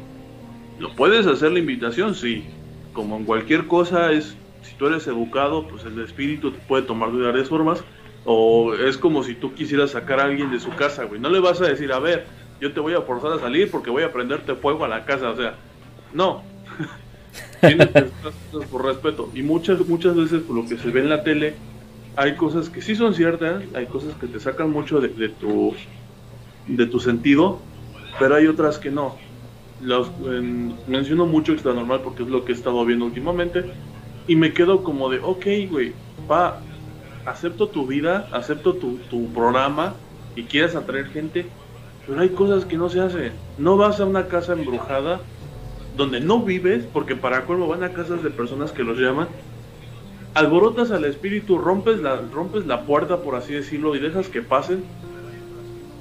Lo 0.79 0.95
puedes 0.95 1.25
hacer 1.25 1.51
la 1.51 1.59
invitación, 1.59 2.13
sí. 2.13 2.45
Como 2.93 3.17
en 3.17 3.25
cualquier 3.25 3.65
cosa 3.65 4.11
es 4.11 4.35
tú 4.77 4.87
eres 4.87 5.07
educado, 5.07 5.67
pues 5.67 5.83
el 5.85 5.99
espíritu 6.01 6.51
te 6.51 6.59
puede 6.59 6.83
tomar 6.83 7.11
de 7.11 7.25
varias 7.25 7.49
formas. 7.49 7.83
O 8.25 8.73
es 8.73 8.97
como 8.97 9.23
si 9.23 9.35
tú 9.35 9.53
quisieras 9.53 9.91
sacar 9.91 10.19
a 10.19 10.25
alguien 10.25 10.51
de 10.51 10.59
su 10.59 10.69
casa, 10.71 11.05
güey. 11.05 11.19
No 11.19 11.29
le 11.29 11.39
vas 11.39 11.61
a 11.61 11.65
decir, 11.65 11.93
a 11.93 11.99
ver, 11.99 12.25
yo 12.59 12.73
te 12.73 12.79
voy 12.79 12.93
a 12.93 13.01
forzar 13.01 13.31
a 13.31 13.39
salir 13.39 13.71
porque 13.71 13.89
voy 13.89 14.03
a 14.03 14.11
prenderte 14.11 14.55
fuego 14.55 14.83
a 14.83 14.87
la 14.87 15.05
casa. 15.05 15.29
O 15.29 15.35
sea, 15.35 15.55
no. 16.13 16.43
Tienes 17.61 17.87
que 17.87 18.05
por 18.69 18.85
respeto. 18.85 19.29
Y 19.33 19.43
muchas, 19.43 19.87
muchas 19.87 20.15
veces, 20.15 20.41
por 20.41 20.57
lo 20.57 20.67
que 20.67 20.77
se 20.77 20.89
ve 20.89 21.01
en 21.01 21.09
la 21.09 21.23
tele, 21.23 21.55
hay 22.17 22.35
cosas 22.35 22.69
que 22.69 22.81
sí 22.81 22.95
son 22.95 23.13
ciertas, 23.13 23.63
hay 23.73 23.85
cosas 23.85 24.13
que 24.15 24.27
te 24.27 24.39
sacan 24.39 24.71
mucho 24.71 24.99
de, 24.99 25.29
tu, 25.29 25.73
de 26.67 26.85
tu 26.87 26.99
sentido, 26.99 27.59
pero 28.19 28.35
hay 28.35 28.47
otras 28.47 28.77
que 28.77 28.91
no. 28.91 29.15
Los, 29.81 30.11
menciono 30.87 31.27
mucho 31.27 31.53
extra 31.53 31.73
normal 31.73 32.01
porque 32.03 32.23
es 32.23 32.29
lo 32.29 32.43
que 32.43 32.51
he 32.51 32.55
estado 32.55 32.83
viendo 32.83 33.05
últimamente 33.05 33.71
y 34.27 34.35
me 34.35 34.53
quedo 34.53 34.83
como 34.83 35.09
de, 35.09 35.19
ok, 35.19 35.45
güey, 35.69 35.93
va, 36.29 36.59
acepto 37.25 37.69
tu 37.69 37.87
vida, 37.87 38.27
acepto 38.31 38.73
tu, 38.73 38.97
tu 39.09 39.31
programa 39.33 39.95
y 40.35 40.43
quieres 40.43 40.75
atraer 40.75 41.07
gente, 41.07 41.45
pero 42.05 42.21
hay 42.21 42.29
cosas 42.29 42.65
que 42.65 42.77
no 42.77 42.89
se 42.89 42.99
hacen. 42.99 43.31
No 43.57 43.77
vas 43.77 43.99
a 43.99 44.05
una 44.05 44.27
casa 44.27 44.53
embrujada 44.53 45.21
donde 45.95 46.19
no 46.19 46.41
vives, 46.41 46.85
porque 46.91 47.15
para 47.15 47.45
cuervo 47.45 47.67
van 47.67 47.83
a 47.83 47.93
casas 47.93 48.21
de 48.21 48.29
personas 48.29 48.71
que 48.71 48.83
los 48.83 48.99
llaman, 48.99 49.27
alborotas 50.33 50.91
al 50.91 51.05
espíritu, 51.05 51.57
rompes 51.57 51.99
la, 51.99 52.17
rompes 52.17 52.65
la 52.67 52.85
puerta, 52.85 53.21
por 53.21 53.35
así 53.35 53.53
decirlo, 53.53 53.95
y 53.95 53.99
dejas 53.99 54.29
que 54.29 54.41
pasen, 54.41 54.83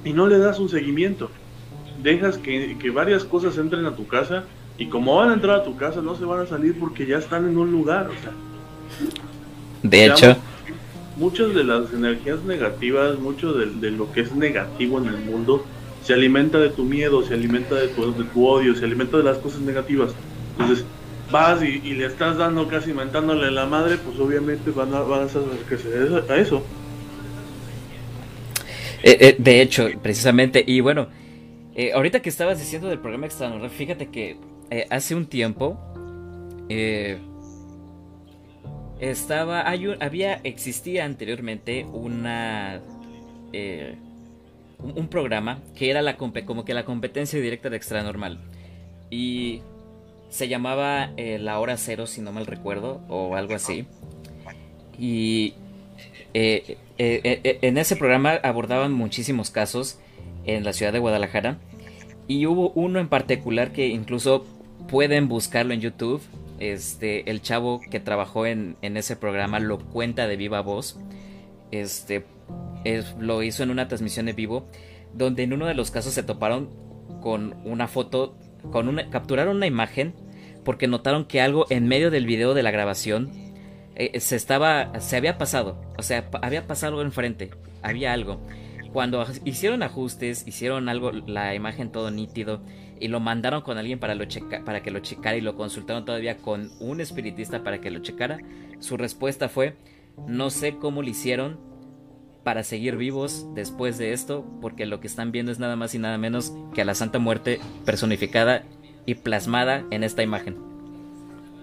y 0.03 0.13
no 0.13 0.27
le 0.27 0.37
das 0.37 0.59
un 0.59 0.69
seguimiento. 0.69 1.29
Dejas 2.03 2.37
que, 2.37 2.77
que 2.77 2.91
varias 2.91 3.23
cosas 3.23 3.57
entren 3.57 3.85
a 3.85 3.95
tu 3.95 4.05
casa 4.05 4.43
y 4.77 4.87
como 4.87 5.15
van 5.15 5.31
a 5.31 5.33
entrar 5.33 5.61
a 5.61 5.63
tu 5.63 5.75
casa, 5.75 6.01
no 6.01 6.15
se 6.15 6.25
van 6.25 6.41
a 6.41 6.45
salir 6.45 6.77
porque 6.79 7.05
ya 7.05 7.17
están 7.17 7.47
en 7.47 7.57
un 7.57 7.71
lugar. 7.71 8.07
O 8.07 8.21
sea, 8.21 8.31
de 9.83 10.05
hecho, 10.05 10.37
muchas 11.15 11.53
de 11.53 11.63
las 11.63 11.91
energías 11.93 12.43
negativas, 12.43 13.17
mucho 13.19 13.53
de, 13.53 13.91
lo 13.91 14.11
que 14.11 14.21
es 14.21 14.33
negativo 14.33 14.99
en 14.99 15.07
el 15.07 15.17
mundo, 15.17 15.65
se 16.03 16.13
alimenta 16.13 16.59
de 16.59 16.69
tu 16.69 16.83
miedo, 16.83 17.23
se 17.23 17.33
alimenta 17.33 17.75
de 17.75 17.87
tu, 17.87 18.13
de 18.13 18.23
tu 18.25 18.47
odio, 18.47 18.75
se 18.75 18.85
alimenta 18.85 19.17
de 19.17 19.23
las 19.23 19.37
cosas 19.37 19.61
negativas. 19.61 20.13
Entonces, 20.59 20.85
vas 21.31 21.61
y, 21.63 21.79
le 21.79 22.05
estás 22.05 22.37
dando 22.37 22.67
casi 22.67 22.93
mentándole 22.93 23.51
la 23.51 23.65
madre, 23.65 23.97
pues 23.97 24.19
obviamente 24.19 24.71
van 24.71 24.93
a, 24.93 25.01
van 25.01 25.23
a 25.23 25.27
se 25.29 25.39
a 26.33 26.37
eso. 26.37 26.63
Eh, 29.03 29.17
eh, 29.19 29.35
de 29.37 29.61
hecho, 29.61 29.87
precisamente, 30.01 30.63
y 30.65 30.79
bueno, 30.81 31.07
eh, 31.75 31.93
ahorita 31.93 32.21
que 32.21 32.29
estabas 32.29 32.59
diciendo 32.59 32.87
del 32.87 32.99
programa 32.99 33.25
externo, 33.25 33.69
fíjate 33.69 34.07
que 34.07 34.37
eh, 34.69 34.85
hace 34.89 35.15
un 35.15 35.27
tiempo 35.27 35.77
eh, 36.67 37.19
estaba 38.99 39.61
había 39.61 40.33
existía 40.43 41.05
anteriormente 41.05 41.85
una 41.85 42.81
eh, 43.53 43.95
un, 44.79 45.07
programa 45.07 45.59
que 45.75 45.89
era 45.89 46.01
la 46.01 46.17
como 46.17 46.65
que 46.65 46.73
la 46.73 46.83
competencia 46.83 47.39
directa 47.39 47.69
de 47.69 47.77
extra 47.77 48.03
normal. 48.03 48.39
Y 49.09 49.61
se 50.29 50.49
llamaba 50.49 51.11
la 51.15 51.59
hora 51.59 51.77
cero 51.77 52.05
si 52.05 52.21
no 52.21 52.33
mal 52.33 52.45
recuerdo 52.45 53.01
o 53.07 53.35
algo 53.35 53.55
así. 53.55 53.85
Y 54.99 55.53
en 56.33 57.77
ese 57.77 57.95
programa 57.95 58.33
abordaban 58.43 58.91
muchísimos 58.91 59.49
casos 59.49 59.99
en 60.45 60.65
la 60.65 60.73
ciudad 60.73 60.91
de 60.91 60.99
Guadalajara. 60.99 61.57
Y 62.27 62.45
hubo 62.45 62.71
uno 62.71 62.99
en 62.99 63.07
particular 63.07 63.71
que 63.71 63.87
incluso 63.87 64.45
pueden 64.87 65.27
buscarlo 65.27 65.73
en 65.73 65.81
YouTube. 65.81 66.21
Este, 66.59 67.29
el 67.29 67.41
chavo 67.41 67.79
que 67.79 67.99
trabajó 67.99 68.45
en, 68.45 68.77
ese 68.81 69.15
programa 69.15 69.59
lo 69.59 69.79
cuenta 69.79 70.27
de 70.27 70.35
viva 70.37 70.61
voz. 70.61 70.99
Este, 71.71 72.25
lo 73.19 73.43
hizo 73.43 73.63
en 73.63 73.69
una 73.69 73.87
transmisión 73.87 74.25
de 74.25 74.33
vivo, 74.33 74.67
donde 75.13 75.43
en 75.43 75.53
uno 75.53 75.65
de 75.65 75.73
los 75.73 75.91
casos 75.91 76.13
se 76.13 76.23
toparon 76.23 76.69
con 77.21 77.55
una 77.65 77.87
foto, 77.87 78.37
con 78.71 78.87
una, 78.87 79.09
capturaron 79.09 79.57
una 79.57 79.67
imagen, 79.67 80.13
porque 80.63 80.87
notaron 80.87 81.25
que 81.25 81.41
algo 81.41 81.65
en 81.69 81.87
medio 81.87 82.11
del 82.11 82.25
video 82.25 82.53
de 82.53 82.63
la 82.63 82.71
grabación 82.71 83.31
eh, 83.95 84.19
se 84.19 84.35
estaba, 84.35 84.99
se 84.99 85.17
había 85.17 85.37
pasado, 85.37 85.81
o 85.97 86.03
sea, 86.03 86.29
había 86.41 86.67
pasado 86.67 86.93
algo 86.93 87.01
enfrente, 87.01 87.51
había 87.81 88.13
algo. 88.13 88.41
Cuando 88.93 89.25
hicieron 89.43 89.83
ajustes, 89.83 90.47
hicieron 90.47 90.89
algo, 90.89 91.11
la 91.11 91.53
imagen 91.55 91.91
todo 91.91 92.09
nítido 92.09 92.61
y 92.99 93.07
lo 93.07 93.19
mandaron 93.19 93.61
con 93.61 93.77
alguien 93.77 93.99
para, 93.99 94.15
lo 94.15 94.25
checa 94.25 94.63
para 94.63 94.81
que 94.81 94.91
lo 94.91 94.99
checara 94.99 95.37
y 95.37 95.41
lo 95.41 95.55
consultaron 95.55 96.05
todavía 96.05 96.37
con 96.37 96.71
un 96.79 97.01
espiritista 97.01 97.63
para 97.63 97.79
que 97.79 97.91
lo 97.91 97.99
checara, 97.99 98.39
su 98.79 98.97
respuesta 98.97 99.49
fue, 99.49 99.75
no 100.27 100.49
sé 100.49 100.77
cómo 100.77 101.01
lo 101.01 101.09
hicieron 101.09 101.59
para 102.43 102.63
seguir 102.63 102.95
vivos 102.95 103.45
después 103.55 103.97
de 103.97 104.13
esto, 104.13 104.45
porque 104.61 104.85
lo 104.85 105.01
que 105.01 105.07
están 105.07 105.33
viendo 105.33 105.51
es 105.51 105.59
nada 105.59 105.75
más 105.75 105.93
y 105.95 105.99
nada 105.99 106.17
menos 106.17 106.53
que 106.73 106.81
a 106.81 106.85
la 106.85 106.95
Santa 106.95 107.19
Muerte 107.19 107.59
personificada 107.85 108.63
y 109.05 109.15
plasmada 109.15 109.85
en 109.91 110.03
esta 110.03 110.23
imagen. 110.23 110.55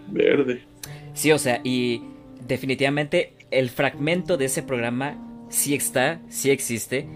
Verde. 0.09 0.62
Sí, 1.14 1.32
o 1.32 1.39
sea, 1.39 1.61
y 1.64 2.03
definitivamente 2.47 3.35
el 3.51 3.70
fragmento 3.70 4.37
de 4.37 4.47
ese 4.47 4.62
programa 4.62 5.16
sí 5.49 5.74
está, 5.74 6.20
sí 6.28 6.51
existe, 6.51 7.09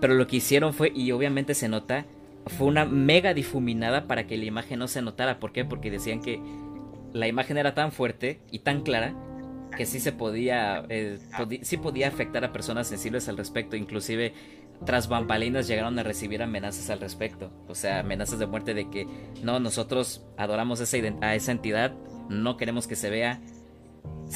pero 0.00 0.14
lo 0.14 0.26
que 0.26 0.36
hicieron 0.36 0.72
fue, 0.72 0.92
y 0.94 1.10
obviamente 1.10 1.54
se 1.54 1.68
nota, 1.68 2.06
fue 2.46 2.66
una 2.66 2.84
mega 2.84 3.34
difuminada 3.34 4.06
para 4.06 4.26
que 4.26 4.36
la 4.36 4.44
imagen 4.44 4.78
no 4.78 4.88
se 4.88 5.02
notara. 5.02 5.38
¿Por 5.38 5.52
qué? 5.52 5.64
Porque 5.64 5.90
decían 5.90 6.20
que 6.20 6.40
la 7.12 7.26
imagen 7.26 7.58
era 7.58 7.74
tan 7.74 7.92
fuerte 7.92 8.40
y 8.50 8.60
tan 8.60 8.82
clara 8.82 9.14
que 9.76 9.84
sí 9.84 10.00
se 10.00 10.12
podía, 10.12 10.84
eh, 10.88 11.18
sí 11.62 11.76
podía 11.76 12.08
afectar 12.08 12.44
a 12.44 12.52
personas 12.52 12.86
sensibles 12.86 13.28
al 13.28 13.36
respecto. 13.36 13.76
Inclusive 13.76 14.32
tras 14.84 15.08
bambalinas 15.08 15.66
llegaron 15.66 15.98
a 15.98 16.02
recibir 16.02 16.42
amenazas 16.42 16.90
al 16.90 17.00
respecto. 17.00 17.50
O 17.68 17.74
sea, 17.74 18.00
amenazas 18.00 18.38
de 18.38 18.46
muerte 18.46 18.74
de 18.74 18.90
que 18.90 19.06
no, 19.42 19.58
nosotros 19.58 20.24
adoramos 20.36 20.80
a 20.80 21.34
esa 21.34 21.52
entidad, 21.52 21.94
no 22.28 22.56
queremos 22.56 22.86
que 22.86 22.96
se 22.96 23.10
vea, 23.10 23.40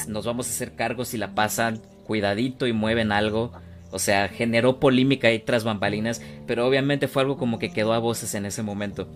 nos 0.08 0.26
vamos 0.26 0.46
a 0.46 0.50
hacer 0.50 0.74
cargo 0.74 1.04
si 1.04 1.18
la 1.18 1.34
pasan, 1.34 1.80
cuidadito 2.04 2.66
y 2.66 2.72
mueven 2.72 3.12
algo. 3.12 3.52
O 3.92 3.98
sea, 3.98 4.28
generó 4.28 4.78
polémica 4.78 5.28
ahí 5.28 5.40
tras 5.40 5.64
bambalinas, 5.64 6.22
pero 6.46 6.66
obviamente 6.66 7.08
fue 7.08 7.22
algo 7.22 7.36
como 7.36 7.58
que 7.58 7.72
quedó 7.72 7.92
a 7.92 7.98
voces 7.98 8.34
en 8.34 8.46
ese 8.46 8.62
momento. 8.62 9.08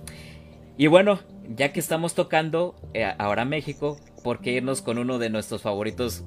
Y 0.76 0.88
bueno, 0.88 1.20
ya 1.48 1.72
que 1.72 1.80
estamos 1.80 2.14
tocando 2.14 2.74
eh, 2.94 3.12
ahora 3.18 3.44
México, 3.44 3.98
¿por 4.24 4.40
qué 4.40 4.52
irnos 4.52 4.82
con 4.82 4.98
uno 4.98 5.18
de 5.18 5.30
nuestros 5.30 5.62
favoritos? 5.62 6.24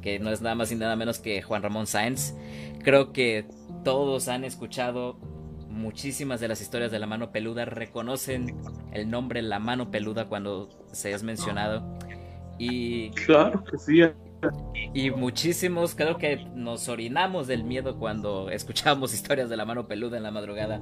Que 0.00 0.18
no 0.18 0.30
es 0.30 0.40
nada 0.40 0.54
más 0.54 0.70
y 0.70 0.76
nada 0.76 0.96
menos 0.96 1.18
que 1.18 1.42
Juan 1.42 1.62
Ramón 1.62 1.86
Sáenz. 1.86 2.34
Creo 2.82 3.12
que 3.12 3.46
todos 3.84 4.28
han 4.28 4.44
escuchado 4.44 5.18
muchísimas 5.68 6.40
de 6.40 6.48
las 6.48 6.60
historias 6.60 6.90
de 6.90 6.98
la 6.98 7.06
mano 7.06 7.32
peluda, 7.32 7.64
reconocen 7.64 8.56
el 8.92 9.10
nombre 9.10 9.42
La 9.42 9.58
mano 9.58 9.90
peluda 9.90 10.26
cuando 10.26 10.68
se 10.92 11.12
es 11.12 11.22
mencionado. 11.22 11.98
Y. 12.58 13.10
Claro 13.10 13.64
que 13.64 13.78
sí. 13.78 14.02
Y 14.92 15.10
muchísimos, 15.10 15.94
creo 15.94 16.18
que 16.18 16.44
nos 16.54 16.88
orinamos 16.88 17.46
del 17.46 17.64
miedo 17.64 17.98
cuando 17.98 18.50
escuchamos 18.50 19.14
historias 19.14 19.48
de 19.48 19.56
la 19.56 19.64
mano 19.64 19.86
peluda 19.86 20.16
en 20.16 20.22
la 20.22 20.30
madrugada. 20.30 20.80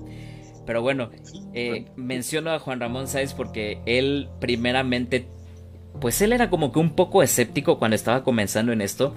Pero 0.67 0.83
bueno, 0.83 1.11
eh, 1.55 1.87
menciono 1.97 2.51
a 2.51 2.59
Juan 2.59 2.81
Ramón 2.81 3.09
Sáez 3.09 3.33
porque 3.33 3.81
él 3.87 4.29
primeramente, 4.39 5.27
pues 6.01 6.21
él 6.21 6.33
era 6.33 6.51
como 6.51 6.73
que 6.73 6.79
un 6.79 6.91
poco 6.91 7.23
escéptico 7.23 7.79
cuando 7.79 7.95
estaba 7.95 8.23
comenzando 8.23 8.73
en 8.73 8.83
esto, 8.83 9.15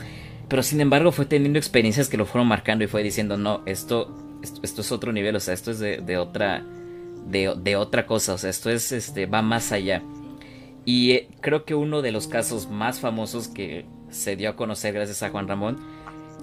pero 0.48 0.64
sin 0.64 0.80
embargo 0.80 1.12
fue 1.12 1.26
teniendo 1.26 1.60
experiencias 1.60 2.08
que 2.08 2.18
lo 2.18 2.26
fueron 2.26 2.48
marcando 2.48 2.86
y 2.86 2.88
fue 2.88 3.04
diciendo, 3.04 3.38
no, 3.38 3.64
esto, 3.66 4.16
esto, 4.64 4.82
es 4.82 4.92
otro 4.94 5.12
nivel, 5.12 5.36
o 5.36 5.42
sea, 5.42 5.54
esto 5.54 5.72
es 5.72 5.80
de, 5.80 6.18
otra, 6.18 6.64
de, 7.28 7.54
de, 7.58 7.76
otra 7.76 8.06
cosa, 8.06 8.34
o 8.34 8.38
sea, 8.38 8.50
esto 8.50 8.70
es, 8.70 8.94
este, 8.94 9.26
va 9.26 9.42
más 9.42 9.74
allá. 9.74 10.02
Y 10.86 11.12
eh, 11.12 11.30
creo 11.42 11.66
que 11.66 11.76
uno 11.76 12.02
de 12.02 12.12
los 12.12 12.28
casos 12.28 12.70
más 12.70 13.00
famosos 13.00 13.48
que 13.48 13.86
se 14.12 14.36
dio 14.36 14.50
a 14.52 14.56
conocer 14.56 14.94
gracias 14.94 15.24
a 15.24 15.30
Juan 15.30 15.48
Ramón, 15.48 15.78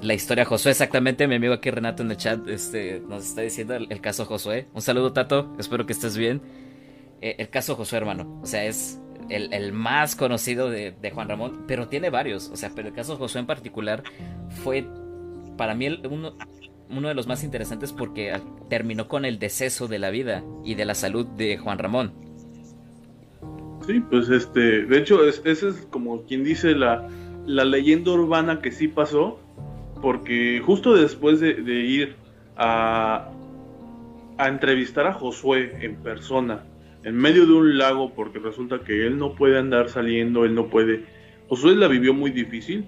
la 0.03 0.14
historia 0.14 0.45
Josué, 0.45 0.71
exactamente, 0.71 1.27
mi 1.27 1.35
amigo 1.35 1.55
aquí 1.55 1.71
Renato 1.71 2.03
en 2.03 2.11
el 2.11 2.16
chat 2.16 2.47
este, 2.49 3.03
nos 3.09 3.25
está 3.25 3.41
diciendo 3.43 3.75
el, 3.75 4.01
caso 4.01 4.27
Josué. 4.27 4.69
Un 4.73 4.81
saludo 4.81 5.12
Tato, 5.12 5.55
espero 5.59 5.87
que 5.87 5.93
estés 5.93 6.16
bien. 6.16 6.41
Eh, 7.21 7.35
el 7.39 7.49
caso 7.49 7.75
Josué, 7.75 7.99
hermano, 7.99 8.41
o 8.41 8.47
sea, 8.47 8.64
es 8.64 9.01
el, 9.29 9.73
más 9.73 10.14
conocido 10.14 10.71
de, 10.71 10.95
Juan 11.12 11.29
Ramón, 11.29 11.64
pero 11.66 11.89
tiene 11.89 12.11
varios, 12.11 12.49
o 12.51 12.57
sea, 12.57 12.71
pero 12.75 12.89
el 12.89 12.95
caso 12.95 13.16
Josué 13.16 13.41
en 13.41 13.47
particular 13.47 14.05
fue 14.62 14.87
para 15.57 15.75
mí 15.75 15.89
uno, 16.09 16.37
uno 16.91 17.09
de 17.09 17.14
los 17.14 17.27
más 17.27 17.43
interesantes 17.43 17.93
porque 17.93 18.41
terminó 18.71 19.09
con 19.09 19.25
el 19.25 19.41
deceso 19.41 19.89
de 19.89 19.99
la 19.99 20.11
vida 20.11 20.45
y 20.64 20.77
de 20.77 20.85
la 20.85 20.95
salud 20.95 21.27
de 21.27 21.59
Juan 21.59 21.79
Ramón. 21.79 22.12
Sí, 23.85 24.01
pues 24.11 24.29
este, 24.29 24.85
de 24.85 24.99
hecho, 24.99 25.25
es, 25.27 25.43
ese 25.45 25.71
es 25.71 25.87
como 25.91 26.23
quien 26.23 26.45
dice 26.45 26.75
la, 26.75 27.09
la 27.49 27.65
leyenda 27.65 28.13
urbana 28.13 28.61
que 28.61 28.71
sí 28.71 28.89
pasó, 28.89 29.41
porque 30.03 30.63
justo 30.65 30.95
después 30.95 31.41
de, 31.41 31.51
ir 31.73 32.15
a, 32.57 33.31
a 34.37 34.49
entrevistar 34.49 35.07
a 35.07 35.15
Josué 35.15 35.79
en 35.81 35.97
persona, 35.97 36.65
en 37.05 37.17
medio 37.17 37.47
de 37.47 37.53
un 37.55 37.79
lago, 37.79 38.13
porque 38.15 38.39
resulta 38.39 38.81
que 38.81 39.07
él 39.07 39.19
no 39.19 39.35
puede 39.35 39.59
andar 39.59 39.89
saliendo, 39.89 40.45
él 40.45 40.55
no 40.55 40.67
puede. 40.67 41.07
Josué 41.49 41.75
la 41.75 41.89
vivió 41.89 42.13
muy 42.13 42.31
difícil 42.31 42.85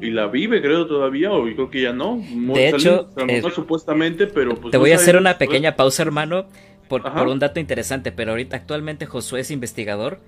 y 0.00 0.10
la 0.10 0.26
vive, 0.26 0.60
creo 0.60 0.86
todavía, 0.86 1.32
o 1.32 1.44
creo 1.44 1.70
que 1.70 1.82
ya 1.82 1.92
no. 1.92 2.20
De 2.54 2.68
hecho, 2.68 3.08
eh, 3.16 3.42
supuestamente, 3.54 4.26
pero 4.26 4.56
pues, 4.56 4.72
te 4.72 4.78
voy 4.78 4.90
a 4.90 4.96
hacer 4.96 5.16
una 5.16 5.38
pequeña 5.38 5.76
pausa, 5.76 6.02
hermano, 6.02 6.46
por, 6.88 7.02
por, 7.02 7.28
un 7.28 7.38
dato 7.38 7.60
interesante. 7.60 8.10
Pero 8.10 8.32
ahorita 8.32 8.56
actualmente 8.56 9.06
Josué 9.06 9.40
es 9.40 9.50
investigador, 9.52 10.18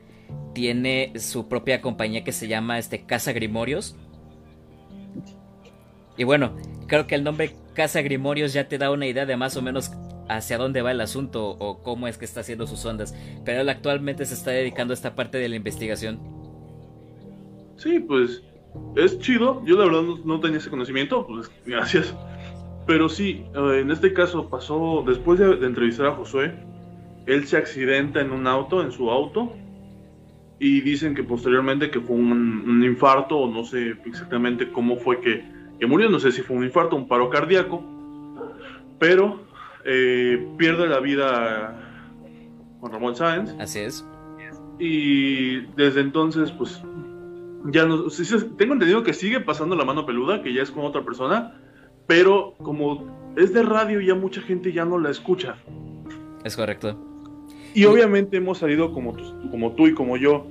tiene 0.54 1.12
su 1.18 1.48
propia 1.48 1.80
compañía 1.80 2.24
que 2.24 2.32
se 2.32 2.48
llama 2.48 2.78
este 2.78 3.04
Casa 3.04 3.32
Grimorios 3.32 3.96
y 6.18 6.24
bueno, 6.24 6.56
creo 6.88 7.06
que 7.06 7.14
el 7.14 7.22
nombre 7.22 7.54
Casa 7.74 8.02
Grimorios 8.02 8.52
ya 8.52 8.68
te 8.68 8.76
da 8.76 8.90
una 8.90 9.06
idea 9.06 9.24
de 9.24 9.36
más 9.36 9.56
o 9.56 9.62
menos 9.62 9.92
hacia 10.28 10.58
dónde 10.58 10.82
va 10.82 10.90
el 10.90 11.00
asunto 11.00 11.50
o 11.50 11.80
cómo 11.82 12.08
es 12.08 12.18
que 12.18 12.24
está 12.24 12.40
haciendo 12.40 12.66
sus 12.66 12.84
ondas. 12.84 13.14
Pero 13.44 13.60
él 13.60 13.68
actualmente 13.68 14.26
se 14.26 14.34
está 14.34 14.50
dedicando 14.50 14.92
a 14.92 14.96
esta 14.96 15.14
parte 15.14 15.38
de 15.38 15.48
la 15.48 15.54
investigación. 15.54 16.18
Sí, 17.76 18.00
pues 18.00 18.42
es 18.96 19.18
chido. 19.20 19.62
Yo 19.64 19.76
la 19.76 19.84
verdad 19.84 20.02
no, 20.24 20.40
tenía 20.40 20.58
ese 20.58 20.70
conocimiento, 20.70 21.24
pues 21.24 21.48
gracias. 21.64 22.12
Pero 22.84 23.08
sí, 23.08 23.44
eh, 23.54 23.80
en 23.80 23.92
este 23.92 24.12
caso 24.12 24.50
pasó, 24.50 25.04
después 25.06 25.38
de, 25.38 25.64
entrevistar 25.64 26.06
a 26.06 26.14
Josué, 26.16 26.52
él 27.26 27.46
se 27.46 27.58
accidenta 27.58 28.20
en 28.20 28.32
un 28.32 28.48
auto, 28.48 28.82
en 28.82 28.90
su 28.90 29.08
auto, 29.08 29.52
y 30.60 30.80
dicen 30.80 31.14
que 31.14 31.22
posteriormente 31.22 31.90
que 31.90 32.00
fue 32.00 32.16
un 32.16 32.82
infarto 32.84 33.38
o 33.38 33.50
no 33.50 33.64
sé 33.64 33.96
exactamente 34.04 34.70
cómo 34.72 34.96
fue 34.96 35.20
que 35.20 35.58
que 35.78 35.86
murió, 35.86 36.10
no 36.10 36.18
sé 36.18 36.32
si 36.32 36.42
fue 36.42 36.56
un 36.56 36.64
infarto, 36.64 36.96
un 36.96 37.06
paro 37.06 37.30
cardíaco, 37.30 37.82
pero 38.98 39.40
eh, 39.84 40.48
pierde 40.58 40.88
la 40.88 41.00
vida 41.00 41.78
Juan 42.80 42.92
Ramón 42.92 43.16
Sáenz. 43.16 43.54
Así 43.58 43.80
es. 43.80 44.04
Y 44.78 45.60
desde 45.76 46.00
entonces, 46.00 46.50
pues, 46.52 46.82
ya 47.66 47.86
no, 47.86 48.04
tengo 48.56 48.72
entendido 48.74 49.02
que 49.02 49.12
sigue 49.12 49.40
pasando 49.40 49.76
la 49.76 49.84
mano 49.84 50.06
peluda, 50.06 50.42
que 50.42 50.52
ya 50.52 50.62
es 50.62 50.70
con 50.70 50.84
otra 50.84 51.04
persona, 51.04 51.60
pero 52.06 52.54
como 52.58 53.32
es 53.36 53.52
de 53.52 53.62
radio, 53.62 54.00
ya 54.00 54.14
mucha 54.14 54.40
gente 54.40 54.72
ya 54.72 54.84
no 54.84 54.98
la 54.98 55.10
escucha. 55.10 55.56
Es 56.44 56.56
correcto. 56.56 56.96
Y, 57.74 57.84
obviamente 57.84 58.36
hemos 58.38 58.58
salido 58.58 58.92
como, 58.92 59.16
como 59.50 59.72
tú 59.72 59.86
y 59.86 59.94
como 59.94 60.16
yo 60.16 60.46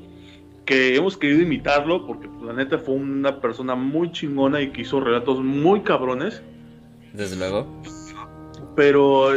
que 0.65 0.95
hemos 0.95 1.17
querido 1.17 1.41
imitarlo 1.41 2.05
porque 2.05 2.27
pues, 2.27 2.43
la 2.43 2.53
neta 2.53 2.77
fue 2.77 2.95
una 2.95 3.39
persona 3.39 3.73
muy 3.75 4.11
chingona 4.11 4.61
y 4.61 4.71
que 4.71 4.81
hizo 4.81 4.99
relatos 4.99 5.39
muy 5.39 5.81
cabrones. 5.81 6.43
Desde 7.13 7.37
luego. 7.37 7.81
Pero 8.75 9.31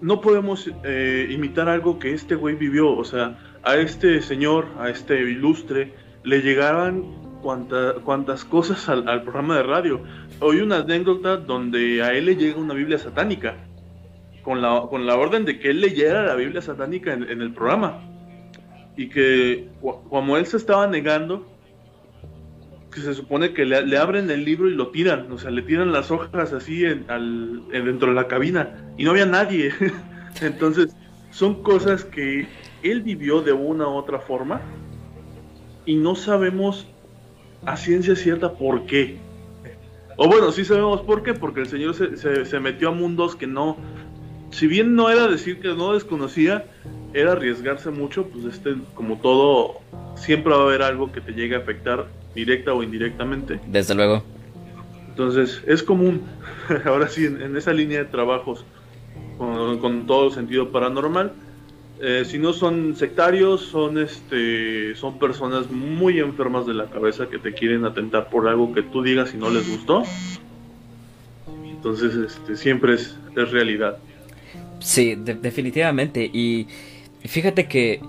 no 0.00 0.20
podemos 0.20 0.68
eh, 0.84 1.28
imitar 1.30 1.68
algo 1.68 1.98
que 1.98 2.12
este 2.12 2.34
güey 2.34 2.56
vivió. 2.56 2.90
O 2.90 3.04
sea, 3.04 3.38
a 3.62 3.76
este 3.76 4.20
señor, 4.20 4.66
a 4.78 4.90
este 4.90 5.20
ilustre, 5.20 5.94
le 6.24 6.42
llegaban 6.42 7.04
cuantas 7.42 8.44
cosas 8.44 8.88
al, 8.88 9.22
programa 9.22 9.56
de 9.56 9.62
radio. 9.62 10.00
Hoy 10.40 10.60
una 10.60 10.78
anécdota 10.78 11.36
donde 11.36 12.02
a 12.02 12.12
él 12.12 12.26
le 12.26 12.36
llega 12.36 12.58
una 12.58 12.74
Biblia 12.74 12.98
satánica. 12.98 13.56
Con 14.42 14.60
la, 14.60 14.86
con 14.90 15.06
la 15.06 15.16
orden 15.16 15.44
de 15.44 15.60
que 15.60 15.70
él 15.70 15.80
leyera 15.80 16.24
la 16.24 16.34
Biblia 16.34 16.60
satánica 16.60 17.12
en 17.12 17.40
el 17.40 17.52
programa 17.52 18.02
y 18.96 19.08
que 19.08 19.68
como 19.80 20.36
él 20.36 20.46
se 20.46 20.56
estaba 20.56 20.86
negando, 20.86 21.46
que 22.90 23.00
se 23.00 23.14
supone 23.14 23.54
que 23.54 23.64
le, 23.64 23.96
abren 23.96 24.30
el 24.30 24.44
libro 24.44 24.68
y 24.68 24.74
lo 24.74 24.88
tiran, 24.88 25.30
o 25.32 25.38
sea, 25.38 25.50
le 25.50 25.62
tiran 25.62 25.92
las 25.92 26.10
hojas 26.10 26.52
así 26.52 26.80
dentro 26.80 28.08
de 28.08 28.14
la 28.14 28.28
cabina 28.28 28.92
y 28.98 29.04
no 29.04 29.12
había 29.12 29.26
nadie. 29.26 29.72
Entonces, 30.42 30.94
son 31.30 31.62
cosas 31.62 32.04
que 32.04 32.46
él 32.82 33.02
vivió 33.02 33.40
de 33.40 33.52
una 33.52 33.88
u 33.88 33.94
otra 33.94 34.18
forma 34.20 34.60
y 35.86 35.96
no 35.96 36.14
sabemos 36.14 36.86
a 37.64 37.76
ciencia 37.76 38.14
cierta 38.14 38.52
por 38.52 38.84
qué. 38.84 39.16
O 40.18 40.28
bueno, 40.28 40.52
sí 40.52 40.64
sabemos 40.64 41.00
por 41.00 41.22
qué, 41.22 41.32
porque 41.32 41.60
el 41.60 41.68
Señor 41.68 41.94
se, 41.94 42.44
se 42.44 42.60
metió 42.60 42.90
a 42.90 42.92
mundos 42.92 43.34
que 43.34 43.46
no, 43.46 43.78
si 44.52 44.66
bien 44.66 44.94
no 44.94 45.10
era 45.10 45.26
decir 45.26 45.60
que 45.60 45.68
no 45.68 45.94
desconocía, 45.94 46.66
era 47.14 47.32
arriesgarse 47.32 47.90
mucho, 47.90 48.26
pues 48.28 48.44
este, 48.44 48.74
como 48.94 49.16
todo, 49.18 49.80
siempre 50.14 50.52
va 50.52 50.60
a 50.60 50.62
haber 50.64 50.82
algo 50.82 51.10
que 51.10 51.20
te 51.20 51.32
llegue 51.32 51.56
a 51.56 51.58
afectar 51.58 52.06
directa 52.34 52.72
o 52.72 52.82
indirectamente. 52.82 53.60
Desde 53.66 53.94
luego. 53.94 54.22
Entonces, 55.08 55.62
es 55.66 55.82
común, 55.82 56.22
ahora 56.84 57.08
sí, 57.08 57.24
en, 57.26 57.56
esa 57.56 57.72
línea 57.72 57.98
de 58.00 58.04
trabajos, 58.04 58.64
con, 59.38 60.06
todo 60.06 60.30
sentido 60.30 60.70
paranormal, 60.70 61.32
eh, 62.00 62.24
si 62.26 62.38
no 62.38 62.52
son 62.52 62.96
sectarios, 62.96 63.60
son 63.60 63.96
este 63.96 64.94
son 64.96 65.20
personas 65.20 65.70
muy 65.70 66.18
enfermas 66.18 66.66
de 66.66 66.74
la 66.74 66.86
cabeza 66.86 67.28
que 67.28 67.38
te 67.38 67.52
quieren 67.52 67.84
atentar 67.84 68.28
por 68.28 68.48
algo 68.48 68.74
que 68.74 68.82
tú 68.82 69.02
digas 69.02 69.32
y 69.34 69.36
no 69.36 69.50
les 69.50 69.68
gustó. 69.68 70.02
Entonces, 71.64 72.14
este, 72.14 72.56
siempre 72.56 72.94
es, 72.94 73.16
es 73.36 73.50
realidad. 73.50 73.98
Sí, 74.82 75.14
definitivamente. 75.14 76.28
Y 76.32 76.66
Fíjate 77.24 77.68
que 77.68 78.00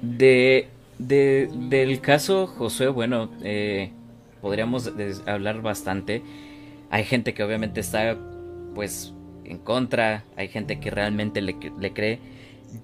de, 0.00 0.68
del 0.98 2.00
caso 2.00 2.46
Josué, 2.46 2.88
bueno, 2.88 3.30
eh, 3.42 3.90
podríamos 4.40 4.90
hablar 5.26 5.60
bastante. 5.60 6.22
Hay 6.90 7.04
gente 7.04 7.34
que 7.34 7.42
obviamente 7.42 7.80
está 7.80 8.18
pues 8.74 9.12
en 9.44 9.58
contra, 9.58 10.24
hay 10.36 10.48
gente 10.48 10.80
que 10.80 10.90
realmente 10.90 11.42
le, 11.42 11.56
le 11.78 11.92
cree. 11.92 12.18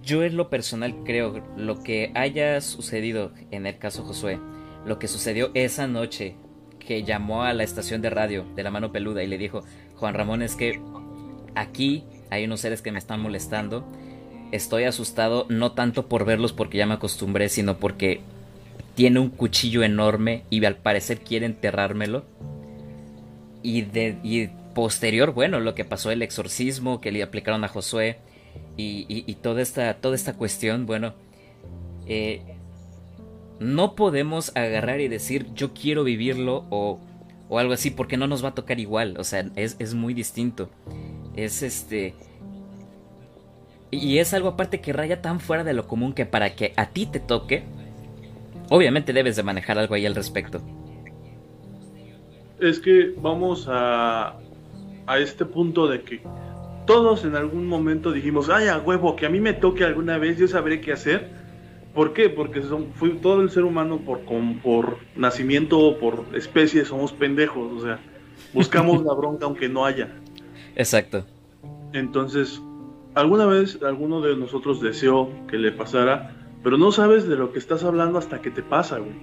Yo 0.03 0.23
en 0.23 0.37
lo 0.37 0.51
personal 0.51 0.95
creo 1.05 1.43
lo 1.57 1.83
que 1.83 2.13
haya 2.15 2.61
sucedido 2.61 3.33
en 3.51 3.67
el 3.67 3.79
caso 3.79 4.05
Josué, 4.05 4.39
lo 4.85 4.99
que 4.99 5.09
sucedió 5.09 5.51
esa 5.55 5.87
noche 5.87 6.35
que 6.79 7.03
llamó 7.03 7.45
a 7.45 7.55
la 7.55 7.65
estación 7.65 8.03
de 8.03 8.11
radio 8.11 8.45
de 8.55 8.63
la 8.63 8.71
mano 8.71 8.93
peluda 8.93 9.23
y 9.23 9.27
le 9.27 9.39
dijo, 9.39 9.63
Juan 9.97 10.15
Ramón, 10.15 10.43
es 10.43 10.55
que 10.55 10.79
aquí 11.55 12.05
hay 12.31 12.45
unos 12.45 12.61
seres 12.61 12.83
que 12.83 12.93
me 12.93 12.99
están 12.99 13.21
molestando 13.21 13.85
estoy 14.53 14.85
asustado 14.85 15.47
no 15.49 15.73
tanto 15.73 16.09
por 16.09 16.25
verlos 16.25 16.53
porque 16.53 16.79
ya 16.79 16.87
me 16.87 16.95
acostumbré, 16.95 17.49
sino 17.49 17.79
porque 17.79 18.21
tiene 18.95 19.21
un 19.21 19.31
cuchillo 19.31 19.83
enorme 19.83 20.45
y 20.51 20.65
al 20.65 20.77
parecer 20.77 21.21
quiere 21.21 21.47
enterrármelo. 21.47 22.25
Y, 23.63 24.49
posterior, 24.75 25.33
bueno, 25.33 25.61
lo 25.61 25.75
que 25.75 25.85
pasó 25.85 26.11
el 26.11 26.23
exorcismo 26.23 27.01
que 27.01 27.13
le 27.13 27.23
aplicaron 27.23 27.65
a 27.65 27.69
Josué 27.69 28.19
y, 28.77 29.35
toda, 29.43 29.61
esta, 29.61 29.95
toda 29.95 30.15
esta 30.15 30.35
cuestión, 30.35 30.87
bueno, 30.87 31.15
eh, 32.07 32.43
no 33.59 33.95
podemos 33.97 34.57
agarrar 34.57 35.01
y 35.01 35.09
decir 35.09 35.49
yo 35.55 35.75
quiero 35.75 36.05
vivirlo 36.05 36.65
o, 36.71 37.01
algo 37.51 37.73
así 37.73 37.91
porque 37.91 38.17
no 38.17 38.27
nos 38.27 38.45
va 38.45 38.51
a 38.51 38.55
tocar 38.55 38.79
igual, 38.79 39.17
o 39.19 39.25
sea, 39.25 39.51
es 39.57 39.95
muy 39.95 40.15
distinto. 40.15 40.71
Es 41.39 41.63
este... 41.63 42.15
Y 43.93 44.19
es 44.19 44.35
algo 44.35 44.49
aparte 44.49 44.81
que 44.81 44.93
raya 44.93 45.23
tan 45.23 45.39
fuera 45.39 45.63
de 45.63 45.73
lo 45.73 45.87
común 45.87 46.13
que 46.13 46.27
para 46.27 46.57
que 46.57 46.75
a 46.77 46.91
ti 46.91 47.07
te 47.07 47.21
toque, 47.21 47.63
obviamente 48.71 49.13
debes 49.13 49.37
de 49.37 49.45
manejar 49.45 49.79
algo 49.79 49.95
ahí 49.95 50.05
al 50.05 50.17
respecto. 50.17 50.61
Es 52.59 52.81
que 52.81 53.15
vamos 53.17 53.67
a, 53.71 54.37
a 55.07 55.19
este 55.19 55.45
punto 55.45 55.87
de 55.87 56.03
que 56.03 56.21
todos 56.87 57.25
en 57.25 57.37
algún 57.37 57.69
momento 57.69 58.11
dijimos, 58.11 58.51
ay, 58.51 58.67
a 58.67 58.79
huevo, 58.79 59.15
que 59.15 59.25
a 59.25 59.31
mí 59.31 59.39
me 59.39 59.53
toque 59.53 59.85
alguna 59.85 60.19
vez, 60.19 60.39
yo 60.39 60.49
sabré 60.49 60.81
qué 60.81 60.93
hacer. 60.93 61.31
¿Por 61.95 62.15
qué? 62.15 62.29
Porque 62.29 62.63
son, 62.63 62.89
fue 62.95 63.11
todo 63.11 63.43
el 63.43 63.51
ser 63.51 63.63
humano 63.63 63.99
por, 63.99 64.23
por 64.61 64.99
nacimiento 65.15 65.79
o 65.79 65.99
por 65.99 66.25
especie 66.35 66.85
somos 66.85 67.13
pendejos, 67.13 67.81
o 67.81 67.85
sea, 67.85 68.01
buscamos 68.53 69.05
la 69.07 69.15
bronca 69.15 69.47
aunque 69.47 69.69
no 69.69 69.87
haya. 69.87 70.09
Exacto. 70.79 71.27
Entonces, 71.93 72.63
alguna 73.15 73.47
vez 73.47 73.83
alguno 73.83 74.21
de 74.21 74.37
nosotros 74.37 74.81
deseó 74.81 75.29
que 75.49 75.59
le 75.59 75.73
pasara, 75.73 76.37
pero 76.63 76.79
no 76.79 76.93
sabes 76.93 77.29
de 77.29 77.37
lo 77.37 77.53
que 77.53 77.59
estás 77.59 77.83
hablando 77.83 78.19
hasta 78.19 78.41
que 78.41 78.51
te 78.51 78.63
pasa, 78.63 78.99
güey. 78.99 79.17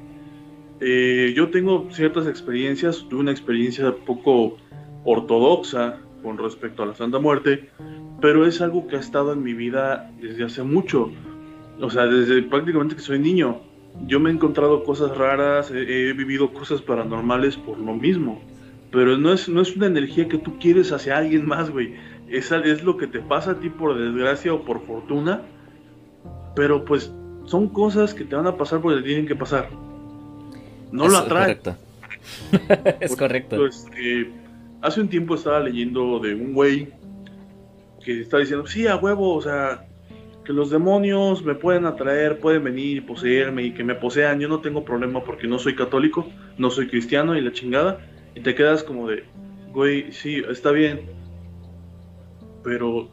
Eh, 0.82 1.34
yo 1.36 1.50
tengo 1.52 1.88
ciertas 1.92 2.28
experiencias, 2.28 3.06
tuve 3.10 3.22
una 3.22 3.32
experiencia 3.32 3.96
poco 4.06 4.58
ortodoxa 5.06 6.00
con 6.22 6.38
respecto 6.38 6.84
a 6.84 6.88
la 6.88 6.94
Santa 6.94 7.20
Muerte, 7.20 7.70
pero 8.20 8.46
es 8.46 8.62
algo 8.62 8.88
que 8.88 8.98
ha 8.98 9.00
estado 9.00 9.32
en 9.32 9.42
mi 9.42 9.54
vida 9.54 10.12
desde 10.20 10.44
hace 10.44 10.64
mucho. 10.64 11.12
O 11.80 11.90
sea, 11.90 12.06
desde 12.06 12.42
prácticamente 12.44 12.96
que 12.96 13.02
soy 13.02 13.20
niño. 13.20 13.62
Yo 14.08 14.20
me 14.20 14.30
he 14.30 14.34
encontrado 14.34 14.84
cosas 14.84 15.16
raras, 15.18 15.72
he, 15.72 16.10
he 16.10 16.14
vivido 16.14 16.52
cosas 16.52 16.82
paranormales 16.82 17.56
por 17.56 17.78
lo 17.78 17.94
mismo. 17.94 18.42
Pero 18.96 19.18
no 19.18 19.34
es, 19.34 19.50
no 19.50 19.62
es 19.62 19.76
una 19.76 19.88
energía 19.88 20.30
que 20.30 20.38
tú 20.38 20.58
quieres 20.58 20.94
hacia 20.94 21.18
alguien 21.18 21.46
más, 21.46 21.70
güey. 21.70 21.96
Esa 22.30 22.60
es 22.60 22.82
lo 22.82 22.96
que 22.96 23.08
te 23.08 23.20
pasa 23.20 23.52
a 23.52 23.60
ti 23.60 23.70
por 23.70 23.98
desgracia 23.98 24.54
o 24.54 24.64
por 24.64 24.86
fortuna. 24.86 25.42
Pero 26.56 26.86
pues 26.86 27.12
son 27.44 27.68
cosas 27.68 28.14
que 28.14 28.24
te 28.24 28.38
van 28.38 28.48
a 28.48 28.56
pasar 28.56 28.80
porque 28.80 29.02
te 29.02 29.08
tienen 29.08 29.28
que 29.28 29.36
pasar. 29.36 29.70
No 30.94 31.10
lo 31.10 31.18
atrae. 31.18 31.58
Correcto. 31.58 31.76
es 33.02 33.16
correcto. 33.18 33.58
Eh, 33.98 34.32
hace 34.82 35.02
un 35.02 35.10
tiempo 35.10 35.36
estaba 35.36 35.60
leyendo 35.60 36.20
de 36.20 36.34
un 36.34 36.54
güey 36.54 36.88
que 38.02 38.22
está 38.22 38.38
diciendo, 38.38 38.66
sí, 38.66 38.88
a 38.88 38.96
huevo, 38.96 39.36
o 39.36 39.42
sea, 39.42 39.88
que 40.46 40.54
los 40.54 40.70
demonios 40.70 41.44
me 41.44 41.56
pueden 41.56 41.86
atraer, 41.86 42.40
pueden 42.40 42.64
venir 42.64 42.96
y 42.96 43.02
poseerme 43.02 43.64
y 43.64 43.72
que 43.74 43.84
me 43.84 43.96
posean. 43.96 44.40
Yo 44.40 44.48
no 44.48 44.62
tengo 44.62 44.86
problema 44.86 45.22
porque 45.22 45.48
no 45.48 45.60
soy 45.60 45.76
católico, 45.76 46.26
no 46.58 46.70
soy 46.70 46.88
cristiano 46.88 47.36
y 47.36 47.42
la 47.42 47.52
chingada. 47.52 48.00
Y 48.36 48.42
te 48.42 48.54
quedas 48.54 48.84
como 48.84 49.08
de, 49.08 49.24
güey, 49.72 50.12
sí, 50.12 50.44
está 50.50 50.72
bien. 50.72 51.02
Pero 52.64 53.10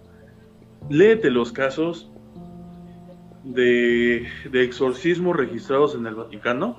léete 0.90 1.30
los 1.30 1.52
casos 1.52 2.10
de, 3.44 4.26
de 4.50 4.62
exorcismos 4.62 5.36
registrados 5.36 5.94
en 5.94 6.06
el 6.06 6.16
Vaticano. 6.16 6.78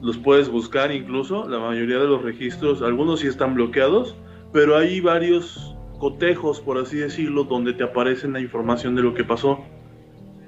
Los 0.00 0.16
puedes 0.18 0.48
buscar 0.48 0.92
incluso, 0.92 1.48
la 1.48 1.58
mayoría 1.58 1.98
de 1.98 2.06
los 2.06 2.22
registros, 2.22 2.82
algunos 2.82 3.20
sí 3.20 3.26
están 3.26 3.54
bloqueados, 3.54 4.16
pero 4.52 4.76
hay 4.76 5.00
varios 5.00 5.74
cotejos, 5.98 6.60
por 6.60 6.78
así 6.78 6.98
decirlo, 6.98 7.44
donde 7.44 7.72
te 7.72 7.82
aparece 7.82 8.28
la 8.28 8.40
información 8.40 8.94
de 8.94 9.02
lo 9.02 9.14
que 9.14 9.24
pasó. 9.24 9.64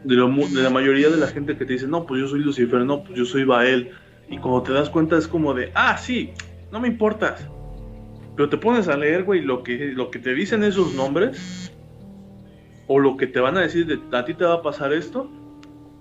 De, 0.05 0.15
de, 0.15 0.63
la 0.63 0.71
mayoría 0.71 1.09
de 1.09 1.17
la 1.17 1.27
gente 1.27 1.57
que 1.57 1.65
te 1.65 1.73
dice, 1.73 1.89
no, 1.89 2.07
pues 2.07 2.21
yo 2.21 2.29
soy 2.29 2.41
Lucifer, 2.41 2.81
no, 2.81 3.03
pues 3.03 3.19
yo 3.19 3.25
soy 3.25 3.45
Bael. 3.45 3.91
Y 4.29 4.39
cuando 4.39 4.63
te 4.63 4.73
das 4.73 4.91
cuenta 4.91 5.17
es 5.17 5.27
como 5.27 5.55
de, 5.55 5.73
ah, 5.75 5.97
sí, 5.97 6.33
no 6.73 6.81
me 6.81 6.89
importas. 6.89 7.49
Pero 8.37 8.49
te 8.49 8.57
pones 8.57 8.89
a 8.89 8.97
leer, 8.97 9.25
güey, 9.25 9.41
lo 9.41 9.63
que, 9.63 9.93
lo 9.93 10.11
que 10.11 10.19
te 10.19 10.35
dicen 10.35 10.63
esos 10.63 10.95
nombres, 10.95 11.73
o 12.87 12.99
lo 12.99 13.17
que 13.17 13.27
te 13.27 13.41
van 13.41 13.57
a 13.57 13.61
decir 13.61 13.87
de 13.87 14.17
a 14.17 14.25
ti 14.25 14.35
te 14.35 14.45
va 14.45 14.55
a 14.55 14.63
pasar 14.63 14.93
esto, 14.93 15.31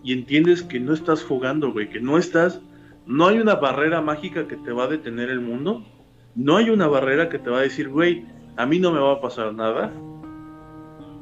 y 0.03 0.13
entiendes 0.13 0.63
que 0.63 0.79
no 0.79 0.93
estás 0.93 1.23
jugando, 1.23 1.71
güey, 1.71 1.89
que 1.89 1.99
no 1.99 2.17
estás, 2.17 2.61
no 3.05 3.27
hay 3.27 3.39
una 3.39 3.55
barrera 3.55 4.01
mágica 4.01 4.47
que 4.47 4.55
te 4.57 4.71
va 4.71 4.83
a 4.83 4.87
detener 4.87 5.29
el 5.29 5.41
mundo, 5.41 5.83
no 6.35 6.57
hay 6.57 6.69
una 6.69 6.87
barrera 6.87 7.29
que 7.29 7.39
te 7.39 7.49
va 7.49 7.59
a 7.59 7.63
decir, 7.63 7.89
güey, 7.89 8.25
a 8.55 8.65
mí 8.65 8.79
no 8.79 8.91
me 8.91 8.99
va 8.99 9.13
a 9.13 9.21
pasar 9.21 9.53
nada, 9.53 9.91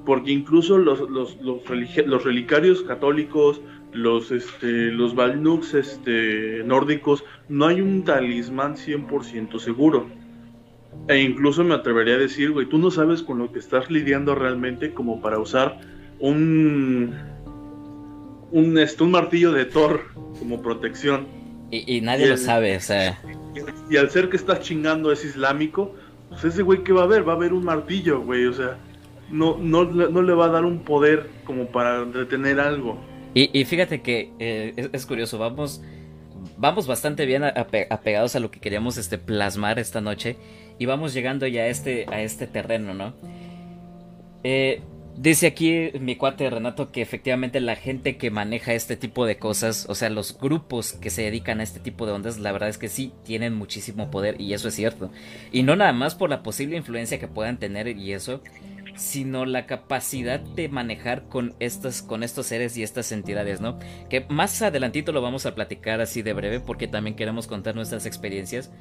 porque 0.06 0.32
incluso 0.32 0.78
los, 0.78 1.10
los, 1.10 1.41
los, 1.41 1.66
los 1.70 2.24
relicarios 2.24 2.84
católicos, 2.84 3.62
los 3.96 4.32
este 4.32 4.91
los 4.91 5.16
Valnux 5.16 5.74
este 5.74 6.64
nórdicos 6.66 7.24
no 7.50 7.68
hay 7.68 7.82
un 7.82 8.04
talismán 8.04 8.76
100% 8.76 9.60
seguro. 9.60 10.08
E 11.08 11.20
incluso 11.22 11.64
me 11.64 11.76
atrevería 11.76 12.16
a 12.16 12.18
decir, 12.18 12.52
güey, 12.52 12.68
tú 12.68 12.78
no 12.78 12.89
sabes 12.89 13.22
con 13.22 13.38
lo 13.38 13.52
que 13.52 13.60
estás 13.60 13.91
lidiando 13.91 14.34
realmente 14.34 14.93
como 14.93 15.22
para 15.22 15.39
usar 15.39 15.80
un 16.20 17.14
un, 18.52 18.78
este, 18.78 19.04
un 19.04 19.12
martillo 19.12 19.52
de 19.52 19.66
Thor 19.66 20.06
como 20.39 20.62
protección. 20.62 21.28
Y, 21.72 22.00
nadie 22.02 22.28
lo 22.28 22.38
sabe, 22.38 22.78
o 22.78 22.80
sea. 22.80 23.20
Y, 23.89 23.98
al 23.98 24.10
ser 24.10 24.30
que 24.30 24.38
estás 24.38 24.62
chingando 24.62 25.12
es 25.12 25.26
islámico, 25.26 25.93
pues 26.30 26.46
ese 26.46 26.62
güey 26.62 26.84
que 26.84 26.93
va 26.93 27.04
a 27.04 27.08
ver, 27.08 27.28
va 27.28 27.34
a 27.34 27.38
ver 27.38 27.52
un 27.52 27.66
martillo, 27.66 28.22
güey, 28.22 28.46
o 28.46 28.54
sea, 28.54 28.78
no, 29.30 29.58
no, 29.60 29.84
no 29.84 30.22
le 30.22 30.34
va 30.34 30.46
a 30.46 30.50
dar 30.50 30.64
un 30.64 30.80
poder 30.80 31.30
como 31.43 31.68
para 31.68 32.06
detener 32.06 32.60
algo. 32.60 32.98
Y, 33.38 33.65
fíjate 33.65 34.01
que 34.01 34.31
eh, 34.39 34.89
es, 34.93 35.05
curioso, 35.05 35.38
vamos, 35.38 35.81
vamos 36.55 36.88
bastante 36.88 37.25
bien 37.25 37.43
apegados 37.43 38.33
a 38.38 38.39
lo 38.39 38.49
que 38.49 38.61
queríamos 38.61 38.95
este, 38.95 39.17
plasmar 39.17 39.77
esta 39.77 39.99
noche 39.99 40.38
y 40.79 40.86
vamos 40.86 41.13
llegando 41.13 41.45
ya 41.45 41.63
a 41.63 41.67
este, 41.67 42.05
a 42.09 42.21
este 42.21 42.47
terreno, 42.47 42.93
¿no? 42.93 43.13
Eh, 44.45 44.81
dice 45.17 45.47
aquí 45.47 45.91
mi 45.99 46.15
cuate 46.15 46.49
Renato 46.49 46.93
que 46.93 47.01
efectivamente 47.01 47.59
la 47.59 47.75
gente 47.75 48.15
que 48.15 48.31
maneja 48.31 48.73
este 48.73 48.95
tipo 48.95 49.25
de 49.25 49.38
cosas, 49.38 49.86
o 49.89 49.95
sea, 49.95 50.09
los 50.09 50.38
grupos 50.39 50.93
que 50.93 51.09
se 51.09 51.23
dedican 51.23 51.59
a 51.59 51.63
este 51.63 51.81
tipo 51.81 52.05
de 52.05 52.13
ondas, 52.13 52.39
la 52.39 52.53
verdad 52.53 52.69
es 52.69 52.77
que 52.77 52.88
sí 52.88 53.11
tienen 53.25 53.53
muchísimo 53.53 54.11
poder 54.11 54.39
y 54.39 54.53
eso 54.53 54.69
es 54.69 54.75
cierto. 54.75 55.11
Y 55.51 55.63
no 55.63 55.75
nada 55.75 55.91
más 55.91 56.15
por 56.15 56.29
la 56.29 56.41
posible 56.41 56.77
influencia 56.77 57.19
que 57.19 57.27
puedan 57.27 57.57
tener 57.57 57.89
y 57.89 58.13
eso, 58.13 58.41
sino 58.96 59.46
la 59.46 59.66
capacidad 59.66 60.39
de 60.39 60.70
manejar 60.70 61.28
con 61.28 61.54
estos, 61.60 62.02
con 62.02 62.24
estos 62.24 62.48
seres 62.48 62.78
y 62.78 62.84
estas 62.84 63.12
entidades, 63.12 63.62
¿no? 63.62 63.78
Que 64.10 64.26
más 64.30 64.62
adelantito 64.62 65.12
lo 65.12 65.22
vamos 65.22 65.46
a 65.46 65.56
platicar 65.56 66.02
así 66.02 66.22
de 66.22 66.34
breve 66.34 66.60
porque 66.60 66.88
también 66.88 67.16
queremos 67.16 67.48
contar 67.48 67.76
nuestras 67.76 68.06
experiencias. 68.06 68.72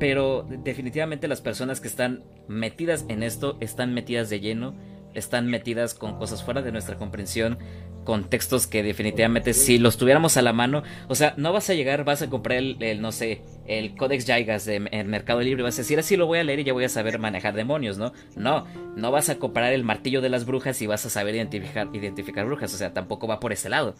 Pero 0.00 0.44
definitivamente 0.48 1.28
las 1.28 1.40
personas 1.40 1.80
que 1.80 1.88
están 1.88 2.24
metidas 2.48 3.04
en 3.08 3.22
esto 3.22 3.56
están 3.60 3.94
metidas 3.94 4.28
de 4.28 4.40
lleno, 4.40 4.74
están 5.14 5.46
metidas 5.46 5.94
con 5.94 6.18
cosas 6.18 6.42
fuera 6.42 6.60
de 6.60 6.72
nuestra 6.72 6.96
comprensión, 6.96 7.58
contextos 8.06 8.66
que 8.66 8.82
definitivamente 8.82 9.52
si 9.52 9.76
los 9.78 9.98
tuviéramos 9.98 10.38
a 10.38 10.42
la 10.42 10.54
mano, 10.54 10.82
o 11.08 11.14
sea, 11.14 11.34
no 11.36 11.52
vas 11.52 11.68
a 11.68 11.74
llegar, 11.74 12.04
vas 12.04 12.22
a 12.22 12.30
comprar 12.30 12.56
el, 12.56 13.02
no 13.02 13.12
sé, 13.12 13.42
el 13.66 13.94
Codex 13.94 14.24
Jaigas 14.24 14.64
de, 14.64 14.88
en 14.90 15.08
Mercado 15.08 15.42
Libre, 15.42 15.62
vas 15.62 15.74
a 15.74 15.82
decir, 15.82 15.98
así 15.98 16.16
lo 16.16 16.26
voy 16.26 16.38
a 16.38 16.44
leer 16.44 16.60
y 16.60 16.64
ya 16.64 16.72
voy 16.72 16.84
a 16.84 16.88
saber 16.88 17.18
manejar 17.18 17.54
demonios, 17.54 17.98
¿no? 17.98 18.14
No, 18.34 18.64
no 18.96 19.10
vas 19.10 19.28
a 19.28 19.38
comprar 19.38 19.74
el 19.74 19.84
martillo 19.84 20.22
de 20.22 20.30
las 20.30 20.46
brujas 20.46 20.80
y 20.80 20.86
vas 20.86 21.04
a 21.04 21.10
saber 21.10 21.34
identificar, 21.34 21.88
identificar 21.92 22.46
brujas, 22.46 22.72
o 22.72 22.78
sea, 22.78 22.94
tampoco 22.94 23.26
va 23.26 23.40
por 23.40 23.52
ese 23.52 23.68
lado. 23.68 23.94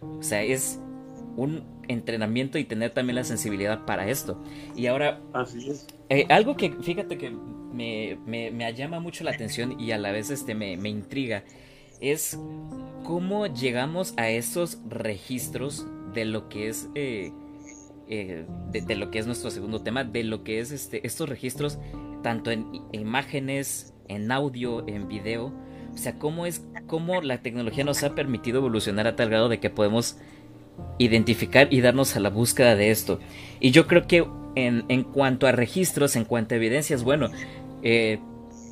O 0.00 0.22
sea, 0.22 0.42
es 0.42 0.78
un 1.36 1.64
entrenamiento 1.88 2.58
y 2.58 2.64
tener 2.64 2.90
también 2.90 3.16
la 3.16 3.24
sensibilidad 3.24 3.84
para 3.84 4.08
esto. 4.08 4.40
Y 4.76 4.86
ahora... 4.86 5.20
Así 5.32 5.70
es. 5.70 5.86
Eh, 6.10 6.26
algo 6.28 6.56
que, 6.56 6.72
fíjate 6.82 7.18
que 7.18 7.30
me, 7.30 8.18
me, 8.26 8.50
me, 8.50 8.72
llama 8.74 9.00
mucho 9.00 9.24
la 9.24 9.32
atención 9.32 9.80
y 9.80 9.90
a 9.92 9.98
la 9.98 10.12
vez 10.12 10.30
este, 10.30 10.54
me, 10.54 10.76
me 10.76 10.88
intriga 10.88 11.42
es 12.00 12.38
cómo 13.04 13.46
llegamos 13.46 14.14
a 14.16 14.28
esos 14.30 14.78
registros 14.88 15.86
de 16.12 16.24
lo 16.24 16.48
que 16.48 16.68
es 16.68 16.88
eh, 16.94 17.32
eh, 18.08 18.46
de, 18.70 18.94
lo 18.94 19.10
que 19.10 19.18
es 19.18 19.26
nuestro 19.26 19.50
segundo 19.50 19.80
tema, 19.80 20.04
de 20.04 20.22
lo 20.22 20.44
que 20.44 20.60
es 20.60 20.70
este, 20.70 21.04
estos 21.06 21.28
registros, 21.28 21.78
tanto 22.22 22.50
en 22.50 22.66
imágenes, 22.92 23.94
en 24.08 24.30
audio, 24.30 24.86
en 24.86 25.08
video. 25.08 25.52
O 25.92 25.98
sea, 25.98 26.18
cómo 26.18 26.46
es, 26.46 26.64
cómo 26.86 27.20
la 27.22 27.38
tecnología 27.38 27.82
nos 27.82 28.02
ha 28.04 28.14
permitido 28.14 28.58
evolucionar 28.58 29.06
a 29.06 29.16
tal 29.16 29.30
grado 29.30 29.48
de 29.48 29.58
que 29.58 29.70
podemos 29.70 30.18
identificar 30.98 31.72
y 31.72 31.80
darnos 31.80 32.14
a 32.16 32.20
la 32.20 32.30
búsqueda 32.30 32.76
de 32.76 32.90
esto. 32.90 33.18
Y 33.58 33.70
yo 33.72 33.86
creo 33.86 34.06
que 34.06 34.26
en, 34.54 34.84
en 34.88 35.02
cuanto 35.02 35.46
a 35.46 35.52
registros, 35.52 36.14
en 36.14 36.24
cuanto 36.24 36.54
a 36.54 36.58
evidencias, 36.58 37.02
bueno, 37.02 37.30
eh, 37.82 38.20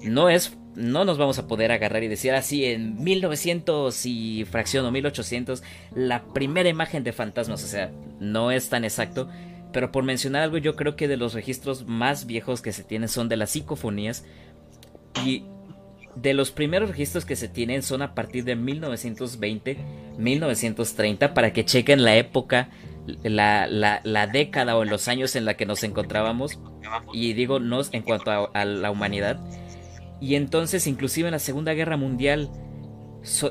no 0.04 0.28
es 0.28 0.56
no 0.76 1.04
nos 1.04 1.18
vamos 1.18 1.38
a 1.38 1.46
poder 1.46 1.72
agarrar 1.72 2.02
y 2.02 2.08
decir 2.08 2.32
así 2.32 2.64
en 2.64 3.02
1900 3.02 4.06
y 4.06 4.44
fracción 4.44 4.84
o 4.86 4.90
1800 4.90 5.62
la 5.94 6.24
primera 6.32 6.68
imagen 6.68 7.04
de 7.04 7.12
fantasmas, 7.12 7.62
o 7.62 7.66
sea, 7.66 7.90
no 8.20 8.50
es 8.50 8.68
tan 8.68 8.84
exacto, 8.84 9.28
Pero 9.72 9.90
por 9.90 10.04
mencionar 10.04 10.42
algo, 10.42 10.58
yo 10.58 10.76
creo 10.76 10.94
que 10.94 11.08
de 11.08 11.16
los 11.16 11.34
registros 11.34 11.86
más 11.86 12.26
viejos 12.26 12.62
que 12.62 12.72
se 12.72 12.84
tienen 12.84 13.08
son 13.08 13.28
de 13.28 13.36
las 13.36 13.50
psicofonías. 13.50 14.24
Y 15.24 15.44
de 16.16 16.34
los 16.34 16.50
primeros 16.50 16.90
registros 16.90 17.24
que 17.24 17.36
se 17.36 17.48
tienen 17.48 17.82
son 17.82 18.02
a 18.02 18.14
partir 18.14 18.44
de 18.44 18.56
1920, 18.56 19.78
1930, 20.18 21.34
para 21.34 21.52
que 21.52 21.64
chequen 21.64 22.04
la 22.04 22.16
época, 22.16 22.68
la, 23.22 23.66
la, 23.66 24.26
década 24.26 24.76
o 24.76 24.84
los 24.84 25.08
años 25.08 25.36
en 25.36 25.44
la 25.44 25.54
que 25.54 25.66
nos 25.66 25.82
encontrábamos. 25.82 26.58
Y 27.12 27.32
digo, 27.32 27.58
nos 27.58 27.92
en 27.92 28.02
cuanto 28.02 28.30
a, 28.30 28.64
la 28.64 28.90
humanidad. 28.90 29.40
Y 30.24 30.36
entonces, 30.36 30.86
inclusive 30.86 31.28
en 31.28 31.32
la 31.32 31.38
Segunda 31.38 31.74
Guerra 31.74 31.98
Mundial, 31.98 32.50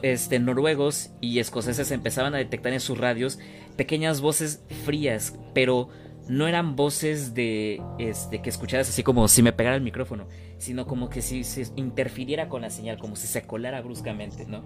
este, 0.01 0.39
noruegos 0.39 1.11
y 1.21 1.37
escoceses 1.37 1.91
empezaban 1.91 2.33
a 2.33 2.39
detectar 2.39 2.73
en 2.73 2.79
sus 2.79 2.97
radios 2.97 3.37
pequeñas 3.77 4.21
voces 4.21 4.63
frías, 4.83 5.37
pero 5.53 5.89
no 6.27 6.47
eran 6.47 6.75
voces 6.75 7.35
de 7.35 7.79
este 7.99 8.41
que 8.41 8.49
escucharas 8.49 8.89
así 8.89 9.03
como 9.03 9.27
si 9.27 9.43
me 9.43 9.53
pegara 9.53 9.75
el 9.75 9.83
micrófono, 9.83 10.27
sino 10.57 10.87
como 10.87 11.11
que 11.11 11.21
si 11.21 11.43
se 11.43 11.67
interfiriera 11.75 12.49
con 12.49 12.63
la 12.63 12.71
señal, 12.71 12.97
como 12.97 13.15
si 13.17 13.27
se 13.27 13.43
colara 13.43 13.79
bruscamente, 13.81 14.47
¿no? 14.47 14.63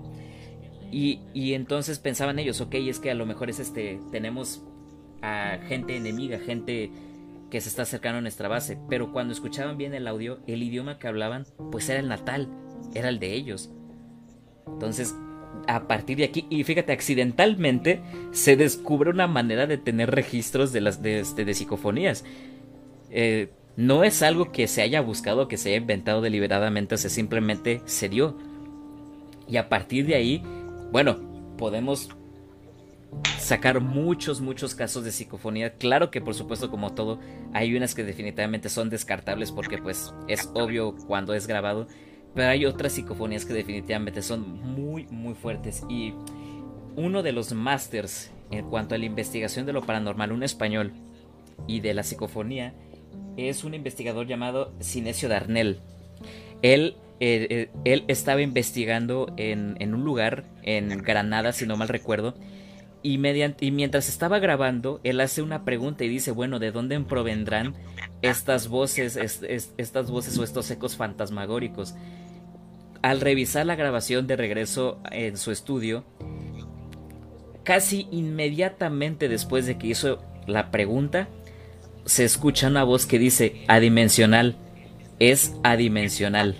Y, 0.89 1.19
y 1.33 1.55
entonces 1.55 1.99
pensaban 1.99 2.39
ellos, 2.39 2.61
ok, 2.61 2.75
es 2.75 3.01
que 3.01 3.11
a 3.11 3.15
lo 3.15 3.25
mejor 3.25 3.49
es 3.49 3.59
este, 3.59 3.99
tenemos 4.13 4.63
a 5.21 5.57
gente 5.67 5.97
enemiga, 5.97 6.39
gente 6.39 6.89
que 7.49 7.61
se 7.61 7.69
está 7.69 7.83
acercando 7.83 8.19
a 8.19 8.21
nuestra 8.21 8.47
base, 8.47 8.77
pero 8.89 9.11
cuando 9.11 9.33
escuchaban 9.33 9.77
bien 9.77 9.93
el 9.93 10.07
audio, 10.07 10.39
el 10.47 10.63
idioma 10.63 10.99
que 10.99 11.07
hablaban, 11.07 11.45
pues 11.71 11.87
era 11.89 11.99
el 11.99 12.07
natal, 12.07 12.49
era 12.93 13.09
el 13.09 13.19
de 13.19 13.33
ellos. 13.33 13.71
Entonces, 14.67 15.15
a 15.67 15.87
partir 15.87 16.17
de 16.17 16.25
aquí, 16.25 16.45
y 16.49 16.63
fíjate, 16.63 16.91
accidentalmente 16.91 18.01
se 18.31 18.55
descubre 18.57 19.09
una 19.09 19.27
manera 19.27 19.65
de 19.65 19.77
tener 19.77 20.11
registros 20.11 20.73
de 20.73 20.81
las 20.81 21.01
de, 21.01 21.19
este, 21.21 21.53
psicofonías. 21.53 22.25
Eh, 23.09 23.49
no 23.75 24.03
es 24.03 24.23
algo 24.23 24.51
que 24.51 24.67
se 24.67 24.81
haya 24.81 25.01
buscado, 25.01 25.47
que 25.47 25.57
se 25.57 25.69
haya 25.69 25.77
inventado 25.77 26.21
deliberadamente, 26.21 26.95
o 26.95 26.97
sea, 26.97 27.09
simplemente 27.09 27.81
se 27.85 28.09
dio. 28.09 28.37
Y 29.47 29.57
a 29.57 29.69
partir 29.69 30.05
de 30.05 30.15
ahí, 30.15 30.43
bueno, 30.91 31.17
podemos 31.57 32.09
sacar 33.39 33.79
muchos, 33.81 34.41
muchos 34.41 34.75
casos 34.75 35.03
de 35.03 35.11
psicofonía. 35.11 35.73
Claro 35.73 36.11
que 36.11 36.21
por 36.21 36.33
supuesto 36.33 36.69
como 36.69 36.93
todo, 36.93 37.19
hay 37.53 37.75
unas 37.75 37.95
que 37.95 38.03
definitivamente 38.03 38.69
son 38.69 38.89
descartables 38.89 39.51
porque 39.51 39.77
pues 39.77 40.13
es 40.27 40.49
obvio 40.53 40.95
cuando 41.07 41.33
es 41.33 41.47
grabado. 41.47 41.87
Pero 42.33 42.49
hay 42.49 42.65
otras 42.65 42.93
psicofonías 42.93 43.45
que 43.45 43.53
definitivamente 43.53 44.21
son 44.21 44.61
muy, 44.61 45.07
muy 45.07 45.33
fuertes. 45.33 45.83
Y 45.89 46.13
uno 46.95 47.23
de 47.23 47.31
los 47.31 47.53
masters 47.53 48.31
en 48.51 48.69
cuanto 48.69 48.95
a 48.95 48.97
la 48.97 49.05
investigación 49.05 49.65
de 49.65 49.73
lo 49.73 49.81
paranormal, 49.83 50.31
un 50.31 50.43
español, 50.43 50.93
y 51.65 51.79
de 51.79 51.93
la 51.93 52.03
psicofonía, 52.03 52.73
es 53.35 53.63
un 53.63 53.73
investigador 53.73 54.27
llamado 54.27 54.73
Sinesio 54.79 55.29
Darnell. 55.29 55.79
Él, 56.61 56.95
eh, 57.19 57.47
eh, 57.49 57.69
él 57.83 58.03
estaba 58.07 58.41
investigando 58.41 59.33
en, 59.37 59.75
en, 59.79 59.93
un 59.93 60.03
lugar, 60.03 60.45
en 60.63 60.89
Granada, 60.99 61.51
si 61.51 61.65
no 61.65 61.77
mal 61.77 61.87
recuerdo, 61.87 62.35
y, 63.03 63.17
mientras 63.17 64.09
estaba 64.09 64.39
grabando, 64.39 64.99
él 65.03 65.19
hace 65.21 65.41
una 65.41 65.63
pregunta 65.63 66.03
y 66.03 66.09
dice, 66.09 66.31
bueno, 66.31 66.59
¿de 66.59 66.71
dónde 66.71 66.99
provendrán 66.99 67.75
estas 68.21 68.67
voces, 68.67 69.15
estas 69.77 70.11
voces 70.11 70.37
o 70.37 70.43
estos 70.43 70.69
ecos 70.71 70.95
fantasmagóricos? 70.95 71.95
al 73.01 73.21
revisar 73.21 73.65
la 73.65 73.75
grabación 73.75 74.27
de 74.27 74.35
regreso 74.35 74.99
en 75.11 75.37
su 75.37 75.51
estudio, 75.51 76.03
casi 77.63 78.07
inmediatamente 78.11 79.29
después 79.29 79.65
de 79.65 79.77
que 79.77 79.87
hizo 79.87 80.23
la 80.45 80.71
pregunta, 80.71 81.29
se 82.05 82.23
escucha 82.23 82.67
una 82.67 82.83
voz 82.83 83.05
que 83.05 83.19
dice 83.19 83.63
adimensional. 83.67 84.57
Es 85.19 85.53
adimensional. 85.63 86.55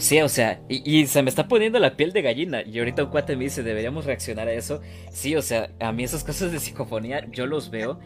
Sí, 0.00 0.18
o 0.22 0.30
sea, 0.30 0.62
y, 0.66 1.06
se 1.06 1.22
me 1.22 1.28
está 1.28 1.46
poniendo 1.46 1.78
la 1.78 1.94
piel 1.94 2.12
de 2.12 2.22
gallina. 2.22 2.62
Y 2.62 2.78
ahorita 2.78 3.04
un 3.04 3.10
cuate 3.10 3.36
me 3.36 3.44
dice, 3.44 3.62
¿deberíamos 3.62 4.06
reaccionar 4.06 4.48
a 4.48 4.52
eso? 4.54 4.80
Sí, 5.12 5.36
o 5.36 5.42
sea, 5.42 5.70
a 5.78 5.92
mí 5.92 6.04
esos 6.04 6.24
casos 6.24 6.50
de 6.52 6.58
psicofonía 6.58 7.26
yo 7.30 7.46
los 7.46 7.70
veo. 7.70 8.00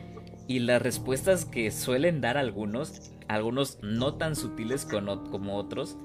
Y 0.48 0.58
las 0.58 0.82
respuestas 0.82 1.44
que 1.44 1.70
suelen 1.70 2.20
dar 2.20 2.36
algunos, 2.36 3.12
algunos 3.28 3.78
no 3.80 4.14
tan 4.14 4.34
sutiles 4.34 4.84
como 4.84 5.56
otros, 5.56 5.96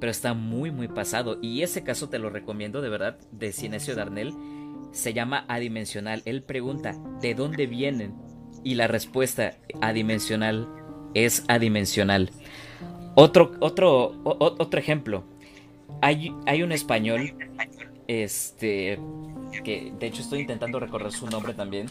pero 0.00 0.10
está 0.10 0.34
muy 0.34 0.72
muy 0.72 0.88
pasado. 0.88 1.38
Y 1.40 1.62
ese 1.62 1.84
caso 1.84 2.08
te 2.08 2.18
lo 2.18 2.30
recomiendo 2.30 2.80
de 2.80 2.88
verdad, 2.88 3.16
de 3.30 3.52
Cinesio 3.52 3.94
Darnell, 3.94 4.34
se 4.90 5.14
llama 5.14 5.44
adimensional. 5.46 6.20
Él 6.24 6.42
pregunta, 6.42 6.96
¿de 7.22 7.34
dónde 7.36 7.68
vienen? 7.68 8.12
Y 8.64 8.74
la 8.74 8.88
respuesta 8.88 9.56
adimensional 9.80 10.68
es 11.14 11.44
adimensional. 11.46 12.32
Otro, 13.14 13.52
otro, 13.60 14.14
otro 14.24 14.80
ejemplo. 14.80 15.24
Hay, 16.00 16.34
hay 16.46 16.62
un 16.62 16.72
español, 16.72 17.34
este, 18.06 18.98
que 19.64 19.92
de 19.98 20.06
hecho 20.06 20.22
estoy 20.22 20.40
intentando 20.40 20.78
recordar 20.78 21.12
su 21.12 21.26
nombre 21.26 21.54
también. 21.54 21.86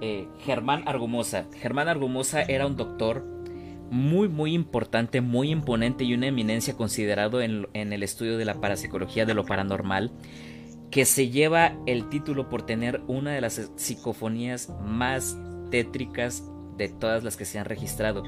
Eh, 0.00 0.26
Germán 0.44 0.86
Argumosa. 0.86 1.46
Germán 1.60 1.88
Argumosa 1.88 2.42
era 2.42 2.66
un 2.66 2.76
doctor 2.76 3.24
muy 3.90 4.28
muy 4.28 4.54
importante, 4.54 5.20
muy 5.20 5.50
imponente 5.50 6.04
y 6.04 6.14
una 6.14 6.26
eminencia 6.26 6.76
considerado 6.76 7.40
en, 7.40 7.68
el 7.74 8.02
estudio 8.02 8.36
de 8.36 8.44
la 8.44 8.60
parapsicología 8.60 9.24
de 9.24 9.34
lo 9.34 9.44
paranormal, 9.44 10.12
que 10.90 11.04
se 11.04 11.28
lleva 11.28 11.76
el 11.86 12.08
título 12.08 12.48
por 12.48 12.62
tener 12.62 13.02
una 13.06 13.32
de 13.32 13.40
las 13.40 13.70
psicofonías 13.76 14.72
más 14.84 15.38
tétricas 15.70 16.44
de 16.76 16.88
todas 16.88 17.24
las 17.24 17.36
que 17.36 17.44
se 17.44 17.58
han 17.58 17.66
registrado. 17.66 18.24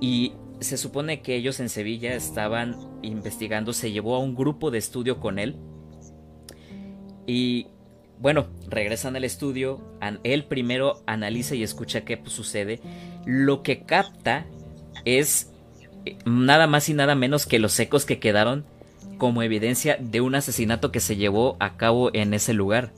Y 0.00 0.34
se 0.60 0.76
supone 0.76 1.22
que 1.22 1.36
ellos 1.36 1.60
en 1.60 1.68
Sevilla 1.68 2.14
estaban 2.14 2.76
investigando, 3.02 3.72
se 3.72 3.92
llevó 3.92 4.16
a 4.16 4.18
un 4.18 4.34
grupo 4.34 4.70
de 4.70 4.78
estudio 4.78 5.20
con 5.20 5.38
él. 5.38 5.56
Y 7.26 7.68
bueno, 8.18 8.48
regresan 8.68 9.16
al 9.16 9.24
estudio, 9.24 9.80
él 10.24 10.44
primero 10.44 11.02
analiza 11.06 11.54
y 11.54 11.62
escucha 11.62 12.04
qué 12.04 12.20
sucede. 12.24 12.80
Lo 13.24 13.62
que 13.62 13.82
capta 13.82 14.46
es 15.04 15.52
eh, 16.04 16.16
nada 16.24 16.66
más 16.66 16.88
y 16.88 16.94
nada 16.94 17.14
menos 17.14 17.46
que 17.46 17.58
los 17.58 17.78
ecos 17.78 18.04
que 18.04 18.18
quedaron 18.18 18.64
como 19.18 19.42
evidencia 19.42 19.96
de 20.00 20.20
un 20.20 20.34
asesinato 20.34 20.90
que 20.90 21.00
se 21.00 21.16
llevó 21.16 21.56
a 21.60 21.76
cabo 21.76 22.10
en 22.14 22.34
ese 22.34 22.54
lugar. 22.54 22.92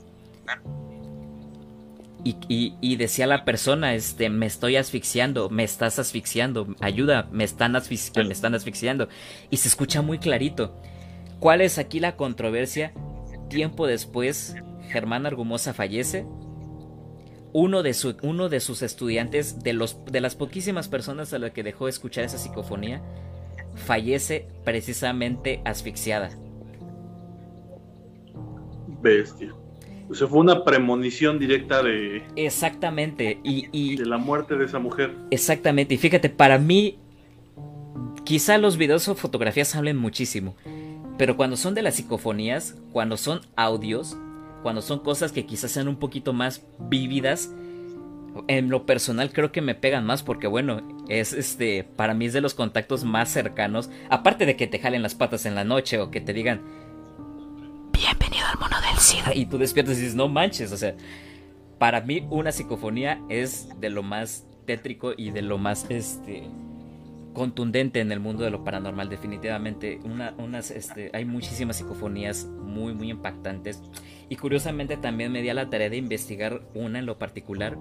Y, 2.23 2.95
decía 2.97 3.25
la 3.25 3.45
persona, 3.45 3.95
este, 3.95 4.29
me 4.29 4.45
estoy 4.45 4.75
asfixiando, 4.75 5.49
me 5.49 5.63
estás 5.63 5.97
asfixiando, 5.97 6.75
ayuda, 6.79 7.27
me 7.31 7.43
están, 7.43 7.75
asfixiando, 7.75 8.27
me 8.27 8.33
están 8.33 8.53
asfixiando. 8.53 9.09
Y 9.49 9.57
se 9.57 9.67
escucha 9.67 10.01
muy 10.01 10.19
clarito. 10.19 10.79
¿Cuál 11.39 11.61
es 11.61 11.79
aquí 11.79 11.99
la 11.99 12.15
controversia? 12.15 12.93
Tiempo 13.49 13.87
después, 13.87 14.55
Germán 14.89 15.25
Argumosa 15.25 15.73
fallece 15.73 16.25
uno 17.53 17.83
de, 17.83 17.93
su, 17.93 18.15
uno 18.21 18.49
de 18.49 18.59
sus 18.59 18.81
estudiantes, 18.81 19.63
de, 19.63 19.73
los, 19.73 20.05
de 20.05 20.21
las 20.21 20.35
poquísimas 20.35 20.87
personas 20.87 21.33
a 21.33 21.39
las 21.39 21.51
que 21.51 21.63
dejó 21.63 21.87
escuchar 21.87 22.23
esa 22.23 22.37
psicofonía, 22.37 23.01
fallece 23.75 24.47
precisamente 24.63 25.61
asfixiada. 25.65 26.29
Bestia. 29.01 29.53
O 30.11 30.13
sea, 30.13 30.27
fue 30.27 30.39
una 30.39 30.63
premonición 30.65 31.39
directa 31.39 31.81
de. 31.81 32.23
Exactamente. 32.35 33.39
Y, 33.43 33.95
de 33.95 34.05
la 34.05 34.17
muerte 34.17 34.57
de 34.57 34.65
esa 34.65 34.77
mujer. 34.77 35.15
Exactamente. 35.31 35.95
Y 35.95 35.97
fíjate, 35.97 36.29
para 36.29 36.57
mí. 36.57 36.97
Quizá 38.23 38.57
los 38.57 38.77
videos 38.77 39.07
o 39.07 39.15
fotografías 39.15 39.75
hablen 39.75 39.97
muchísimo. 39.97 40.55
Pero 41.17 41.37
cuando 41.37 41.57
son 41.57 41.73
de 41.73 41.81
las 41.81 41.95
psicofonías, 41.95 42.75
cuando 42.91 43.17
son 43.17 43.41
audios, 43.55 44.15
cuando 44.61 44.81
son 44.81 44.99
cosas 44.99 45.31
que 45.31 45.45
quizás 45.45 45.71
sean 45.71 45.87
un 45.87 45.97
poquito 45.97 46.31
más 46.31 46.63
vívidas, 46.79 47.51
en 48.47 48.69
lo 48.69 48.85
personal 48.85 49.31
creo 49.31 49.51
que 49.51 49.61
me 49.61 49.75
pegan 49.75 50.05
más 50.05 50.23
porque 50.23 50.47
bueno, 50.47 50.81
es 51.09 51.33
este, 51.33 51.83
para 51.83 52.13
mí 52.13 52.25
es 52.25 52.33
de 52.33 52.41
los 52.41 52.53
contactos 52.53 53.03
más 53.03 53.29
cercanos, 53.29 53.89
aparte 54.09 54.45
de 54.45 54.55
que 54.55 54.67
te 54.67 54.79
jalen 54.79 55.01
las 55.01 55.15
patas 55.15 55.45
en 55.45 55.55
la 55.55 55.63
noche 55.63 55.99
o 55.99 56.11
que 56.11 56.21
te 56.21 56.33
digan, 56.33 56.61
bienvenido 58.17 58.47
al 58.47 58.59
mono 58.59 58.75
del 58.81 58.99
SIDA, 58.99 59.33
y 59.35 59.45
tú 59.45 59.57
despiertas 59.57 59.97
y 59.97 60.01
dices, 60.01 60.15
no 60.15 60.27
manches, 60.27 60.71
o 60.71 60.77
sea, 60.77 60.95
para 61.77 62.01
mí 62.01 62.25
una 62.29 62.51
psicofonía 62.51 63.21
es 63.29 63.69
de 63.79 63.89
lo 63.89 64.03
más 64.03 64.45
tétrico 64.65 65.13
y 65.17 65.31
de 65.31 65.41
lo 65.41 65.57
más, 65.57 65.85
este, 65.89 66.43
contundente 67.33 67.99
en 67.99 68.11
el 68.11 68.19
mundo 68.19 68.43
de 68.43 68.51
lo 68.51 68.63
paranormal, 68.63 69.09
definitivamente. 69.09 69.99
Una, 70.03 70.33
unas, 70.37 70.71
este, 70.71 71.11
hay 71.13 71.25
muchísimas 71.25 71.77
psicofonías 71.77 72.45
muy, 72.45 72.93
muy 72.93 73.09
impactantes. 73.09 73.81
Y 74.29 74.35
curiosamente 74.35 74.97
también 74.97 75.31
me 75.31 75.41
di 75.41 75.49
a 75.49 75.53
la 75.53 75.69
tarea 75.69 75.89
de 75.89 75.97
investigar 75.97 76.61
una 76.73 76.99
en 76.99 77.05
lo 77.05 77.17
particular. 77.17 77.77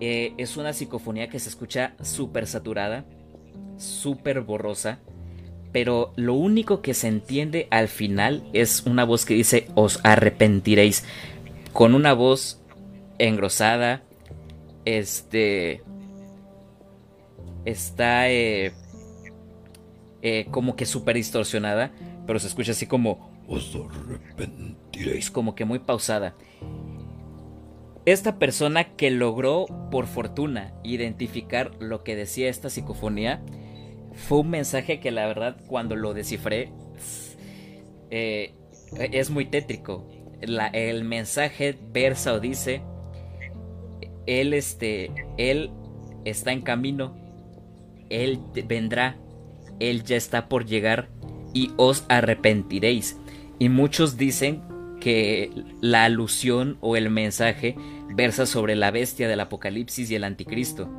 Eh, 0.00 0.34
es 0.36 0.56
una 0.56 0.72
psicofonía 0.72 1.28
que 1.28 1.38
se 1.38 1.48
escucha 1.48 1.94
súper 2.02 2.46
saturada, 2.46 3.04
súper 3.78 4.40
borrosa. 4.42 5.00
Pero 5.76 6.14
lo 6.16 6.32
único 6.32 6.80
que 6.80 6.94
se 6.94 7.06
entiende 7.06 7.68
al 7.70 7.88
final 7.88 8.42
es 8.54 8.84
una 8.86 9.04
voz 9.04 9.26
que 9.26 9.34
dice 9.34 9.68
os 9.74 10.00
arrepentiréis. 10.04 11.04
Con 11.74 11.94
una 11.94 12.14
voz 12.14 12.62
engrosada, 13.18 14.02
este 14.86 15.82
está 17.66 18.30
eh, 18.30 18.72
eh, 20.22 20.46
como 20.50 20.76
que 20.76 20.86
súper 20.86 21.16
distorsionada, 21.16 21.92
pero 22.26 22.38
se 22.38 22.46
escucha 22.46 22.72
así 22.72 22.86
como 22.86 23.30
os 23.46 23.76
arrepentiréis, 23.76 25.30
como 25.30 25.54
que 25.54 25.66
muy 25.66 25.80
pausada. 25.80 26.36
Esta 28.06 28.38
persona 28.38 28.96
que 28.96 29.10
logró, 29.10 29.66
por 29.90 30.06
fortuna, 30.06 30.72
identificar 30.84 31.72
lo 31.80 32.02
que 32.02 32.16
decía 32.16 32.48
esta 32.48 32.70
psicofonía, 32.70 33.42
fue 34.16 34.38
un 34.38 34.50
mensaje 34.50 34.98
que 35.00 35.10
la 35.10 35.26
verdad 35.26 35.56
cuando 35.66 35.94
lo 35.94 36.14
descifré 36.14 36.72
eh, 38.10 38.54
es 38.98 39.30
muy 39.30 39.46
tétrico. 39.46 40.08
el 40.40 41.04
mensaje 41.04 41.78
versa 41.92 42.32
o 42.34 42.40
dice, 42.40 42.82
él, 44.26 44.52
este, 44.52 45.10
él 45.38 45.70
está 46.24 46.52
en 46.52 46.62
camino, 46.62 47.16
él 48.10 48.40
vendrá, 48.66 49.16
él 49.80 50.02
ya 50.04 50.16
está 50.16 50.48
por 50.48 50.66
llegar 50.66 51.08
y 51.54 51.72
os 51.76 52.04
arrepentiréis. 52.08 53.18
Y 53.58 53.68
muchos 53.68 54.16
dicen 54.16 54.62
que 55.00 55.50
la 55.80 56.04
alusión 56.04 56.78
o 56.80 56.96
el 56.96 57.10
mensaje 57.10 57.76
versa 58.14 58.46
sobre 58.46 58.76
la 58.76 58.90
bestia 58.90 59.28
del 59.28 59.40
Apocalipsis 59.40 60.10
y 60.10 60.14
el 60.14 60.24
Anticristo, 60.24 60.90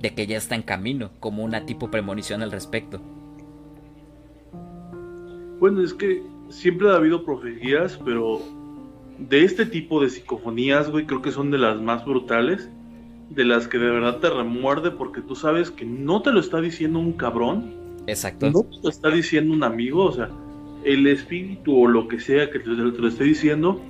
de 0.00 0.14
que 0.14 0.26
ya 0.26 0.36
está 0.36 0.54
en 0.54 0.62
camino, 0.62 1.10
como 1.20 1.44
una 1.44 1.66
tipo 1.66 1.90
premonición 1.90 2.42
al 2.42 2.52
respecto. 2.52 3.00
Bueno, 5.58 5.82
es 5.82 5.92
que 5.92 6.22
siempre 6.50 6.90
ha 6.90 6.94
habido 6.94 7.24
profecías, 7.24 7.98
pero 8.04 8.40
de 9.18 9.44
este 9.44 9.66
tipo 9.66 10.00
de 10.00 10.10
psicofonías, 10.10 10.90
güey, 10.90 11.06
creo 11.06 11.20
que 11.20 11.32
son 11.32 11.50
de 11.50 11.58
las 11.58 11.80
más 11.80 12.04
brutales, 12.04 12.70
de 13.30 13.44
las 13.44 13.68
que 13.68 13.78
de 13.78 13.90
verdad 13.90 14.18
te 14.18 14.30
remuerde 14.30 14.90
porque 14.90 15.20
tú 15.20 15.34
sabes 15.34 15.70
que 15.70 15.84
no 15.84 16.22
te 16.22 16.32
lo 16.32 16.40
está 16.40 16.60
diciendo 16.60 16.98
un 16.98 17.12
cabrón. 17.12 17.74
Exacto. 18.06 18.50
No 18.50 18.62
te 18.62 18.76
lo 18.82 18.88
está 18.88 19.10
diciendo 19.10 19.52
un 19.52 19.64
amigo, 19.64 20.04
o 20.04 20.12
sea, 20.12 20.30
el 20.84 21.06
espíritu 21.06 21.82
o 21.82 21.88
lo 21.88 22.08
que 22.08 22.20
sea 22.20 22.50
que 22.50 22.60
te, 22.60 22.68
lo 22.68 23.08
esté 23.08 23.24
diciendo, 23.24 23.80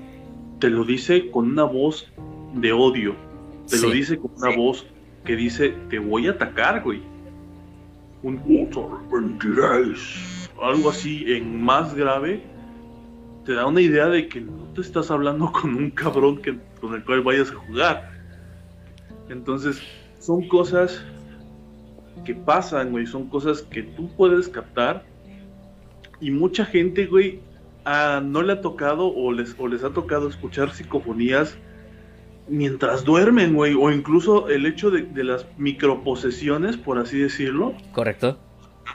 te 0.58 0.70
lo 0.70 0.84
dice 0.84 1.30
con 1.30 1.52
una 1.52 1.64
voz 1.64 2.10
de 2.54 2.72
odio. 2.72 3.14
Te 3.68 3.78
lo 3.78 3.90
dice 3.90 4.18
con 4.18 4.32
una 4.36 4.56
voz 4.56 4.86
que 5.28 5.36
dice, 5.36 5.74
te 5.90 5.98
voy 5.98 6.26
a 6.26 6.30
atacar, 6.30 6.82
güey. 6.82 7.02
Un 8.22 8.38
algo 10.62 10.88
así 10.88 11.30
en 11.30 11.62
más 11.62 11.94
grave, 11.94 12.42
te 13.44 13.52
da 13.52 13.66
una 13.66 13.82
idea 13.82 14.06
de 14.06 14.26
que 14.26 14.40
no 14.40 14.64
te 14.74 14.80
estás 14.80 15.10
hablando 15.10 15.52
con 15.60 15.74
un 15.74 15.90
cabrón 15.90 16.40
que, 16.40 16.58
con 16.80 16.94
el 16.94 17.04
cual 17.04 17.20
vayas 17.20 17.50
a 17.50 17.56
jugar. 17.56 18.10
Entonces, 19.28 19.82
son 20.18 20.48
cosas 20.48 21.04
que 22.24 22.34
pasan, 22.34 22.90
güey, 22.90 23.04
son 23.04 23.28
cosas 23.28 23.60
que 23.60 23.82
tú 23.82 24.08
puedes 24.16 24.48
captar 24.48 25.04
y 26.22 26.30
mucha 26.30 26.64
gente, 26.64 27.04
güey, 27.04 27.40
no 28.24 28.40
le 28.40 28.54
ha 28.54 28.62
tocado 28.62 29.14
o 29.14 29.30
les, 29.30 29.54
o 29.58 29.68
les 29.68 29.84
ha 29.84 29.90
tocado 29.90 30.26
escuchar 30.26 30.72
psicofonías 30.72 31.58
mientras 32.48 33.04
duermen, 33.04 33.54
güey, 33.54 33.74
o 33.74 33.90
incluso 33.90 34.48
el 34.48 34.66
hecho 34.66 34.90
de, 34.90 35.02
de, 35.02 35.24
las 35.24 35.46
microposesiones, 35.58 36.76
por 36.76 36.98
así 36.98 37.18
decirlo. 37.18 37.74
Correcto. 37.92 38.38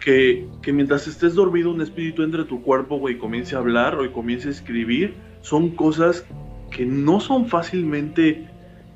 Que, 0.04 0.48
que 0.62 0.74
mientras 0.74 1.08
estés 1.08 1.36
dormido 1.36 1.72
un 1.72 1.82
espíritu 1.82 2.24
entre 2.24 2.44
tu 2.46 2.62
cuerpo, 2.62 2.98
güey, 2.98 3.18
comience 3.18 3.56
a 3.56 3.60
hablar 3.60 3.96
o 3.96 4.12
comience 4.12 4.48
a 4.48 4.52
escribir, 4.52 5.16
son 5.42 5.70
cosas 5.70 6.26
que 6.72 6.86
no 6.86 7.20
son 7.20 7.48
fácilmente 7.48 8.48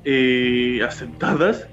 eh, 0.04 0.80
aceptadas, 0.84 1.68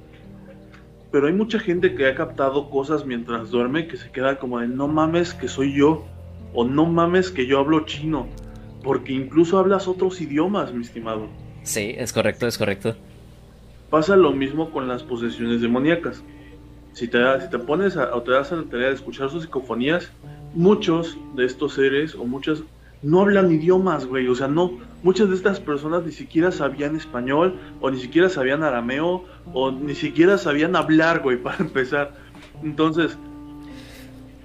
pero 1.12 1.28
hay 1.28 1.34
mucha 1.34 1.60
gente 1.60 1.96
que 1.96 2.08
ha 2.08 2.16
captado 2.16 2.70
cosas 2.70 3.06
mientras 3.06 3.50
duerme 3.50 3.88
que 3.88 3.98
se 3.98 4.12
queda 4.12 4.38
como 4.38 4.60
de 4.60 4.68
no 4.68 4.88
mames 4.88 5.34
que 5.34 5.48
soy 5.48 5.74
yo 5.74 6.06
o 6.54 6.66
no 6.66 6.86
mames 6.86 7.32
que 7.32 7.48
yo 7.48 7.60
hablo 7.60 7.86
chino, 7.86 8.28
porque 8.84 9.14
incluso 9.14 9.58
hablas 9.58 9.88
otros 9.88 10.22
idiomas, 10.22 10.74
mi 10.74 10.84
estimado. 10.84 11.28
Sí, 11.66 11.94
es 11.98 12.14
correcto, 12.14 12.48
es 12.48 12.58
correcto. 12.58 12.96
Pasa 13.90 14.16
lo 14.16 14.32
mismo 14.32 14.72
con 14.72 14.88
las 14.88 15.04
posesiones 15.04 15.62
demoníacas. 15.62 16.24
Si 16.94 17.08
te, 17.08 17.20
si 17.42 17.50
te 17.50 17.60
pones 17.60 17.98
a, 17.98 18.16
o 18.16 18.22
te 18.22 18.32
das 18.32 18.52
a 18.52 18.56
la 18.56 18.64
tarea 18.64 18.88
de 18.88 18.96
escuchar 18.96 19.30
sus 19.30 19.44
psicofonías, 19.44 20.12
muchos 20.54 21.18
de 21.36 21.46
estos 21.46 21.74
seres 21.74 22.16
o 22.16 22.24
muchas 22.24 22.64
no 23.02 23.22
hablan 23.22 23.52
idiomas, 23.52 24.06
güey. 24.06 24.28
O 24.28 24.36
sea, 24.36 24.48
no, 24.48 24.80
muchas 25.04 25.30
de 25.30 25.36
estas 25.36 25.60
personas 25.60 26.06
ni 26.06 26.12
siquiera 26.12 26.52
sabían 26.52 26.96
español, 26.96 27.56
o 27.82 27.90
ni 27.92 28.00
siquiera 28.00 28.30
sabían 28.30 28.64
arameo, 28.64 29.26
o 29.54 29.72
ni 29.72 29.96
siquiera 29.96 30.38
sabían 30.38 30.76
hablar, 30.76 31.22
güey, 31.22 31.38
para 31.44 31.58
empezar. 31.58 32.14
Entonces, 32.64 33.18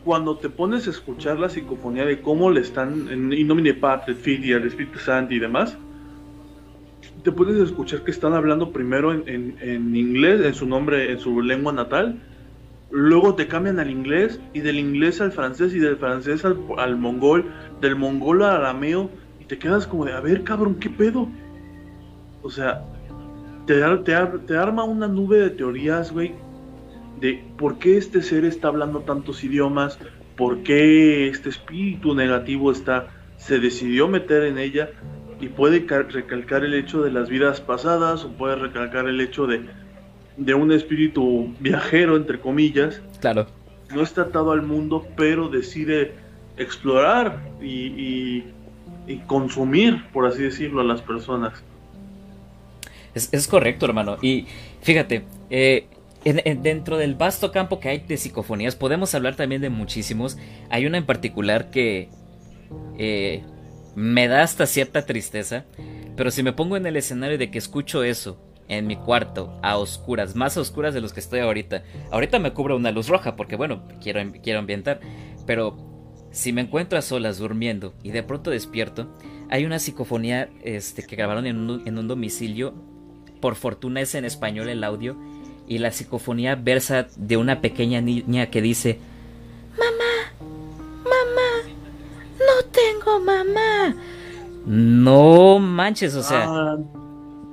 cuando 0.05 0.37
te 0.37 0.49
pones 0.49 0.87
a 0.87 0.91
escuchar 0.91 1.39
la 1.39 1.49
psicofonía 1.49 2.05
de 2.05 2.21
cómo 2.21 2.51
le 2.51 2.61
están 2.61 3.09
en 3.11 3.33
Innomine 3.33 3.75
Patri, 3.75 4.14
Fili, 4.14 4.53
al 4.53 4.64
Espíritu 4.64 4.99
Santo 4.99 5.35
y 5.35 5.39
demás, 5.39 5.77
te 7.23 7.33
puedes 7.33 7.57
escuchar 7.61 8.03
que 8.03 8.11
están 8.11 8.35
hablando 8.35 8.73
primero 8.73 9.12
en, 9.12 9.57
en, 9.61 9.97
inglés, 9.97 10.41
en 10.45 10.55
su 10.55 10.66
nombre, 10.66 11.12
en 11.12 11.18
su 11.18 11.41
lengua 11.43 11.73
natal, 11.73 12.21
luego 12.91 13.35
te 13.35 13.47
cambian 13.47 13.79
al 13.79 13.91
inglés 13.91 14.41
y 14.53 14.61
del 14.61 14.79
inglés 14.79 15.21
al 15.21 15.33
francés 15.33 15.75
y 15.75 15.79
del 15.79 15.97
francés 15.97 16.45
al, 16.45 16.59
al 16.79 16.97
mongol, 16.97 17.47
del 17.81 17.97
mongol 17.97 18.43
al 18.43 18.57
arameo 18.57 19.11
y 19.41 19.45
te 19.45 19.59
quedas 19.59 19.87
como 19.87 20.05
de, 20.05 20.12
a 20.12 20.21
ver 20.21 20.45
cabrón, 20.45 20.77
¿qué 20.77 20.91
pedo? 20.91 21.29
O 22.43 22.51
sea, 22.51 22.85
te, 23.66 23.81
te, 23.99 24.14
te 24.47 24.57
arma 24.57 24.85
una 24.85 25.07
nube 25.07 25.39
de 25.39 25.51
teorías, 25.51 26.12
güey, 26.12 26.35
de 27.21 27.45
por 27.59 27.79
qué 27.79 27.97
este 27.97 28.23
ser 28.23 28.45
está 28.45 28.68
hablando 28.68 29.01
tantos 29.01 29.45
idiomas, 29.45 29.99
por 30.37 30.62
qué 30.62 31.29
este 31.29 31.51
espíritu 31.51 32.14
negativo 32.14 32.73
está, 32.73 33.09
se 33.37 33.59
decidió 33.59 34.09
meter 34.09 34.45
en 34.45 34.59
ella 34.59 34.91
y 35.41 35.49
puede 35.49 35.86
recalcar 35.86 36.64
el 36.64 36.74
hecho 36.74 37.03
de 37.03 37.11
las 37.11 37.28
vidas 37.28 37.61
pasadas 37.61 38.24
o 38.24 38.32
puede 38.32 38.57
recalcar 38.57 39.09
el 39.09 39.20
hecho 39.20 39.47
de, 39.47 39.62
de 40.36 40.55
un 40.55 40.72
espíritu 40.72 41.55
viajero, 41.61 42.16
entre 42.16 42.41
comillas. 42.41 43.01
Claro. 43.20 43.47
No 43.95 44.03
está 44.03 44.22
atado 44.22 44.53
al 44.53 44.62
mundo, 44.62 45.07
pero 45.16 45.49
decide 45.49 46.12
explorar 46.57 47.41
y, 47.61 48.45
y, 49.07 49.16
consumir, 49.26 50.05
por 50.12 50.26
así 50.26 50.43
decirlo, 50.43 50.82
a 50.82 50.84
las 50.84 51.01
personas. 51.01 51.55
Es, 53.14 53.28
es 53.32 53.49
correcto, 53.49 53.86
hermano. 53.86 54.18
Y 54.22 54.47
fíjate, 54.82 55.24
eh, 55.49 55.86
dentro 56.24 56.97
del 56.97 57.16
vasto 57.16 57.51
campo 57.51 57.80
que 57.80 57.88
hay 57.88 57.99
de 58.01 58.16
psicofonías, 58.16 58.76
podemos 58.76 59.14
hablar 59.14 59.34
también 59.34 59.62
de 59.62 59.70
muchísimos. 59.70 60.38
Hay 60.68 60.86
una 60.86 60.99
en 60.99 61.07
particular 61.07 61.70
que 61.70 62.09
eh, 62.99 63.43
me 63.95 64.28
da 64.28 64.43
hasta 64.43 64.66
cierta 64.66 65.07
tristeza, 65.07 65.64
pero 66.16 66.30
si 66.30 66.43
me 66.43 66.53
pongo 66.53 66.76
en 66.76 66.86
el 66.86 66.97
escenario 66.97 67.38
de 67.38 67.51
que 67.51 67.59
escucho 67.59 68.03
eso 68.03 68.41
en 68.68 68.86
mi 68.86 68.97
cuarto, 68.97 69.59
a 69.62 69.78
oscuras, 69.78 70.36
más 70.36 70.57
oscuras 70.57 70.95
de 70.95 71.01
los 71.01 71.12
que 71.12 71.20
estoy 71.20 71.41
ahorita, 71.41 71.82
ahorita 72.11 72.38
me 72.38 72.53
cubro 72.53 72.76
una 72.76 72.93
luz 72.93 73.09
roja 73.09 73.34
porque 73.34 73.57
bueno, 73.57 73.82
quiero, 74.01 74.20
quiero 74.43 74.61
ambientar, 74.61 75.01
pero 75.47 75.76
si 76.30 76.53
me 76.53 76.61
encuentro 76.61 76.99
a 76.99 77.03
solas 77.03 77.38
durmiendo 77.38 77.95
y 78.03 78.11
de 78.11 78.22
pronto 78.22 78.51
despierto, 78.51 79.16
hay 79.49 79.64
una 79.64 79.80
psicofonía 79.80 80.49
este, 80.62 81.03
que 81.03 81.16
grabaron 81.16 81.47
en 81.47 81.57
un, 81.59 81.86
en 81.86 81.99
un 81.99 82.07
domicilio, 82.07 82.74
por 83.41 83.57
fortuna 83.57 84.01
es 84.01 84.14
en 84.14 84.24
español 84.24 84.68
el 84.68 84.84
audio, 84.84 85.16
y 85.66 85.78
la 85.78 85.91
psicofonía 85.91 86.55
versa 86.55 87.07
de 87.16 87.36
una 87.36 87.61
pequeña 87.61 88.01
niña 88.01 88.51
que 88.51 88.61
dice, 88.62 88.99
mamá, 89.72 90.20
no 92.51 92.71
tengo 92.71 93.21
mamá. 93.21 93.95
No 94.67 95.59
manches, 95.59 96.15
o 96.15 96.23
sea, 96.23 96.45
ah, 96.47 96.79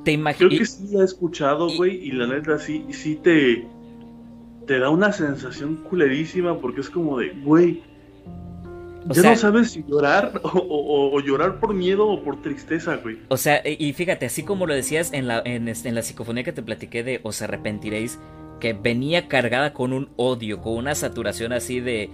te 0.04 0.12
imaginas... 0.12 0.50
Creo 0.50 0.60
que 0.60 0.66
sí 0.66 0.88
la 0.92 1.02
he 1.02 1.06
escuchado, 1.06 1.70
güey, 1.76 1.96
y, 1.96 2.12
la 2.12 2.28
neta 2.28 2.60
sí, 2.60 2.86
sí 2.92 3.16
te, 3.16 3.66
te 4.66 4.80
da 4.80 4.90
una 4.90 5.12
sensación 5.12 5.78
culerísima 5.90 6.60
porque 6.60 6.82
es 6.82 6.90
como 6.90 7.18
de, 7.18 7.30
güey, 7.44 7.82
ya 9.10 9.22
no 9.22 9.36
sabes 9.38 9.72
si 9.72 9.84
llorar 9.88 10.42
o, 10.44 11.20
llorar 11.22 11.60
por 11.60 11.74
miedo 11.74 12.08
o 12.08 12.22
por 12.24 12.42
tristeza, 12.42 12.98
güey. 12.98 13.18
O 13.30 13.38
sea, 13.38 13.62
y 13.66 13.94
fíjate, 13.94 14.26
así 14.26 14.44
como 14.44 14.68
lo 14.68 14.74
decías 14.74 15.14
en 15.14 15.28
la, 15.28 15.42
en, 15.46 15.68
este, 15.70 15.90
en 15.90 15.96
la 15.96 16.02
psicofonía 16.02 16.44
que 16.44 16.52
te 16.52 16.62
platiqué 16.62 17.04
de 17.04 17.20
Os 17.24 17.42
arrepentiréis, 17.42 18.20
que 18.60 18.74
venía 18.74 19.28
cargada 19.28 19.74
con 19.74 19.94
un 19.94 20.10
odio, 20.18 20.62
con 20.62 20.74
una 20.74 20.96
saturación 20.96 21.54
así 21.54 21.80
de 21.80 22.10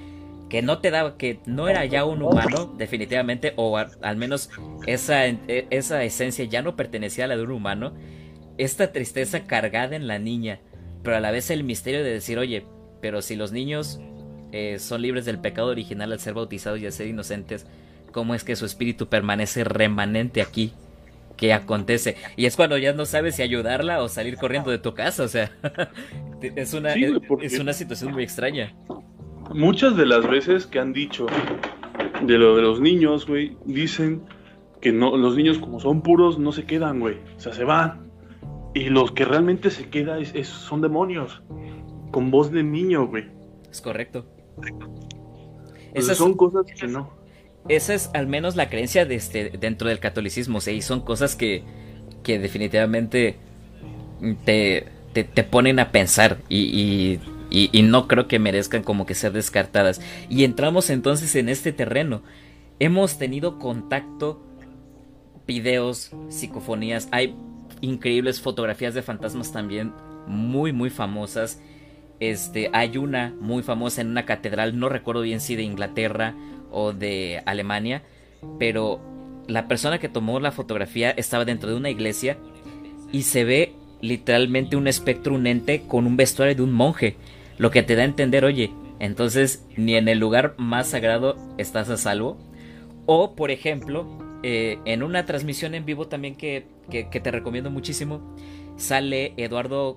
que 0.54 0.62
no 0.62 0.78
te 0.78 0.92
daba, 0.92 1.18
que 1.18 1.40
no 1.48 1.68
era 1.68 1.84
ya 1.86 2.06
un 2.06 2.22
humano, 2.22 2.72
definitivamente, 2.78 3.54
o 3.56 3.76
al 3.76 4.18
menos 4.18 4.52
esa, 4.86 5.26
e, 5.26 5.66
esa 5.72 6.04
esencia 6.04 6.46
ya 6.46 6.62
no 6.62 6.76
pertenecía 6.76 7.26
a 7.26 7.28
la 7.28 7.36
de 7.36 7.42
un 7.42 7.50
humano. 7.50 7.96
Esta 8.60 8.92
tristeza 8.92 9.46
cargada 9.46 9.96
en 9.96 10.06
la 10.06 10.20
niña, 10.20 10.60
pero 11.02 11.18
a 11.18 11.22
la 11.22 11.32
vez 11.32 11.50
el 11.50 11.64
misterio 11.64 12.04
de 12.04 12.12
decir, 12.12 12.38
oye, 12.38 12.68
pero 13.02 13.24
si 13.24 13.36
los 13.36 13.52
niños 13.52 14.00
eh, 14.52 14.78
son 14.78 15.02
libres 15.02 15.26
del 15.26 15.40
pecado 15.40 15.70
original 15.70 16.12
al 16.12 16.20
ser 16.20 16.36
bautizados 16.36 16.80
y 16.80 16.86
al 16.86 16.92
ser 16.92 17.08
inocentes, 17.08 17.66
¿cómo 18.12 18.36
es 18.36 18.44
que 18.44 18.56
su 18.56 18.68
espíritu 18.68 19.10
permanece 19.10 19.64
remanente 19.64 20.40
aquí? 20.40 20.74
qué 21.36 21.52
acontece. 21.52 22.16
Y 22.36 22.46
es 22.46 22.56
cuando 22.56 22.78
ya 22.78 22.94
no 22.94 23.06
sabes 23.06 23.38
si 23.38 23.42
ayudarla 23.42 24.04
o 24.04 24.08
salir 24.08 24.38
corriendo 24.38 24.70
de 24.70 24.78
tu 24.78 24.94
casa, 24.94 25.24
o 25.24 25.28
sea, 25.28 25.52
es 26.42 26.76
una, 26.76 26.94
es, 26.94 27.58
una 27.60 27.74
situación 27.74 28.14
muy 28.14 28.24
extraña. 28.24 28.76
Muchas 29.54 29.96
de 29.96 30.06
las 30.06 30.28
veces 30.28 30.68
que 30.68 30.80
han 30.80 30.94
dicho 30.94 31.26
de 32.26 32.38
lo 32.38 32.56
de 32.56 32.62
los 32.62 32.80
niños, 32.80 33.28
güey, 33.28 33.58
dicen 33.66 34.24
que 34.82 34.92
no, 34.92 35.18
los 35.18 35.36
niños 35.36 35.60
como 35.60 35.80
son 35.80 36.02
puros 36.02 36.40
no 36.40 36.52
se 36.52 36.66
quedan, 36.66 37.00
güey, 37.00 37.18
o 37.38 37.40
sea, 37.40 37.54
se 37.54 37.64
van. 37.64 38.12
Y 38.74 38.90
los 38.90 39.12
que 39.12 39.26
realmente 39.26 39.70
se 39.70 39.90
quedan 39.90 40.22
es, 40.22 40.48
son 40.48 40.82
demonios, 40.82 41.44
con 42.12 42.32
voz 42.32 42.52
de 42.52 42.64
niño, 42.64 43.08
güey. 43.08 43.26
Es 43.70 43.82
correcto. 43.82 44.26
Esas 45.94 46.18
son 46.18 46.34
cosas 46.34 46.66
que 46.66 46.88
no 46.88 47.24
esa 47.70 47.94
es 47.94 48.10
al 48.14 48.28
menos 48.28 48.56
la 48.56 48.70
creencia 48.70 49.06
de 49.06 49.16
este, 49.16 49.50
dentro 49.60 49.88
del 49.88 50.00
catolicismo, 50.00 50.60
y 50.68 50.82
son 50.82 51.02
cosas 51.02 51.36
que, 51.36 51.64
que 52.24 52.40
definitivamente 52.40 53.38
te, 54.46 54.88
te, 55.14 55.44
ponen 55.44 55.80
a 55.80 55.92
pensar 55.92 56.40
y, 56.50 56.58
y, 56.60 57.20
no 57.84 58.08
creo 58.08 58.28
que 58.28 58.40
merezcan 58.40 58.84
como 58.84 59.06
que 59.06 59.16
ser 59.16 59.32
descartadas. 59.32 60.02
Y 60.30 60.44
entramos 60.44 60.90
entonces 60.90 61.36
en 61.36 61.50
este 61.50 61.72
terreno. 61.72 62.24
Hemos 62.80 63.18
tenido 63.18 63.60
contacto, 63.60 64.44
videos, 65.46 66.12
psicofonías, 66.30 67.08
hay 67.12 67.36
increíbles 67.82 68.42
fotografías 68.42 68.94
de 68.94 69.04
fantasmas 69.04 69.52
también 69.52 69.94
muy 70.28 70.72
muy 70.72 70.90
famosas. 70.90 71.60
Este, 72.20 72.70
hay 72.74 72.98
una 72.98 73.34
muy 73.40 73.64
famosa 73.64 74.02
en 74.02 74.08
una 74.08 74.26
catedral, 74.26 74.80
no 74.80 74.88
recuerdo 74.88 75.22
bien 75.22 75.42
si 75.42 75.56
de 75.56 75.64
Inglaterra 75.64 76.36
o 76.72 76.94
de 76.94 77.44
Alemania, 77.46 78.04
pero 78.60 79.02
la 79.48 79.68
persona 79.68 80.00
que 80.00 80.10
tomó 80.10 80.40
la 80.40 80.52
fotografía 80.52 81.12
estaba 81.12 81.44
dentro 81.44 81.70
de 81.70 81.76
una 81.76 81.90
iglesia 81.90 82.38
y 83.12 83.24
se 83.24 83.44
ve 83.44 83.74
literalmente 84.02 84.76
un 84.76 84.88
espectro, 84.88 85.36
un 85.36 85.48
ente 85.48 85.84
con 85.88 86.06
un 86.06 86.16
vestuario 86.16 86.56
de 86.56 86.62
un 86.62 86.72
monje, 86.72 87.18
lo 87.58 87.72
que 87.72 87.84
te 87.84 87.96
da 87.96 88.02
a 88.02 88.06
entender, 88.06 88.46
oye, 88.46 88.72
entonces 89.00 89.66
ni 89.76 89.96
en 89.96 90.08
el 90.08 90.20
lugar 90.20 90.56
más 90.58 90.88
sagrado 90.88 91.36
estás 91.58 91.90
a 91.90 91.98
salvo. 91.98 92.38
O, 93.06 93.36
por 93.36 93.52
ejemplo, 93.52 94.08
eh, 94.44 94.80
en 94.86 95.04
una 95.04 95.26
transmisión 95.26 95.76
en 95.76 95.86
vivo 95.86 96.08
también 96.08 96.36
que, 96.36 96.68
que, 96.90 97.04
te 97.04 97.32
recomiendo 97.32 97.70
muchísimo, 97.70 98.36
sale 98.78 99.34
Eduardo 99.38 99.96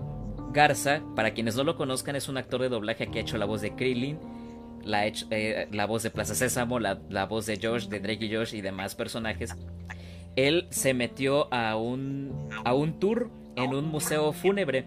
Garza, 0.52 1.02
para 1.14 1.34
quienes 1.34 1.56
no 1.56 1.64
lo 1.64 1.76
conozcan, 1.76 2.16
es 2.16 2.28
un 2.28 2.36
actor 2.36 2.62
de 2.62 2.68
doblaje 2.68 3.06
que 3.08 3.18
ha 3.18 3.22
hecho 3.22 3.38
la 3.38 3.44
voz 3.44 3.60
de 3.60 3.74
Krillin, 3.74 4.18
la, 4.84 5.06
eh, 5.06 5.68
la 5.70 5.86
voz 5.86 6.02
de 6.02 6.10
Plaza 6.10 6.34
Sésamo, 6.34 6.78
la, 6.78 7.26
voz 7.28 7.46
de 7.46 7.58
Josh, 7.62 7.86
de 7.88 8.00
Drake 8.00 8.24
y 8.24 8.34
Josh 8.34 8.54
y 8.54 8.60
demás 8.60 8.94
personajes, 8.94 9.54
él 10.36 10.66
se 10.70 10.94
metió 10.94 11.52
a 11.52 11.76
un, 11.76 12.48
a 12.64 12.74
un 12.74 12.98
tour 12.98 13.30
en 13.56 13.74
un 13.74 13.86
museo 13.86 14.32
fúnebre. 14.32 14.86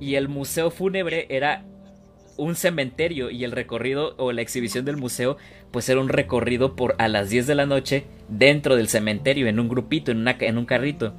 Y 0.00 0.14
el 0.14 0.28
museo 0.28 0.70
fúnebre 0.70 1.26
era 1.28 1.64
un 2.42 2.56
cementerio 2.56 3.30
y 3.30 3.44
el 3.44 3.52
recorrido 3.52 4.14
o 4.18 4.32
la 4.32 4.42
exhibición 4.42 4.84
del 4.84 4.96
museo 4.96 5.36
pues 5.70 5.88
era 5.88 6.00
un 6.00 6.08
recorrido 6.08 6.74
por 6.74 6.96
a 6.98 7.08
las 7.08 7.30
10 7.30 7.46
de 7.46 7.54
la 7.54 7.66
noche 7.66 8.04
dentro 8.28 8.76
del 8.76 8.88
cementerio 8.88 9.46
en 9.46 9.60
un 9.60 9.68
grupito, 9.68 10.10
en, 10.10 10.18
una, 10.18 10.36
en 10.38 10.58
un 10.58 10.66
carrito. 10.66 11.14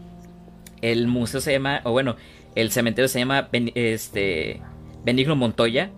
El 0.81 1.07
museo 1.07 1.39
se 1.39 1.53
llama, 1.53 1.81
o 1.85 1.91
bueno, 1.91 2.17
el 2.55 2.71
cementerio 2.71 3.07
se 3.07 3.19
llama 3.19 3.49
este, 3.51 4.61
Benigno 5.05 5.35
Montoya. 5.35 5.91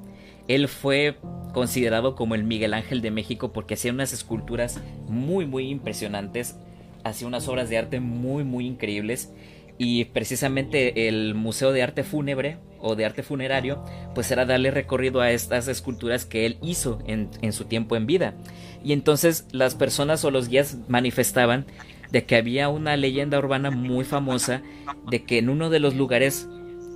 Él 0.48 0.68
fue 0.68 1.18
considerado 1.54 2.16
como 2.16 2.36
el 2.36 2.44
Miguel 2.44 2.74
Ángel 2.74 3.02
de 3.02 3.12
México 3.12 3.52
porque 3.52 3.74
hacía 3.74 3.92
unas 3.92 4.14
esculturas 4.14 4.80
muy 5.08 5.48
muy 5.48 5.70
impresionantes, 5.70 6.56
hacía 7.04 7.28
unas 7.28 7.48
obras 7.48 7.70
de 7.70 7.78
arte 7.78 8.00
muy 8.00 8.44
muy 8.44 8.68
increíbles 8.68 9.34
y 9.78 10.06
precisamente 10.06 11.08
el 11.08 11.36
Museo 11.36 11.72
de 11.72 11.84
Arte 11.84 12.04
Fúnebre 12.04 12.58
o 12.80 12.96
de 12.96 13.06
Arte 13.06 13.24
Funerario 13.24 13.84
pues 14.14 14.32
era 14.32 14.46
darle 14.46 14.72
recorrido 14.72 15.22
a 15.22 15.32
estas 15.32 15.68
esculturas 15.68 16.26
que 16.26 16.46
él 16.46 16.58
hizo 16.62 17.00
en, 17.08 17.30
en 17.42 17.52
su 17.52 17.66
tiempo 17.66 17.96
en 17.96 18.06
vida 18.06 18.36
y 18.84 18.94
entonces 18.94 19.48
las 19.52 19.76
personas 19.76 20.24
o 20.24 20.32
los 20.32 20.48
guías 20.48 20.78
manifestaban 20.88 21.66
de 22.12 22.26
que 22.26 22.36
había 22.36 22.70
una 22.70 22.96
leyenda 22.96 23.40
urbana 23.40 23.72
muy 23.72 24.06
famosa 24.06 24.62
de 25.10 25.24
que 25.24 25.40
en 25.40 25.50
uno 25.50 25.70
de 25.70 25.80
los 25.80 25.96
lugares 25.96 26.48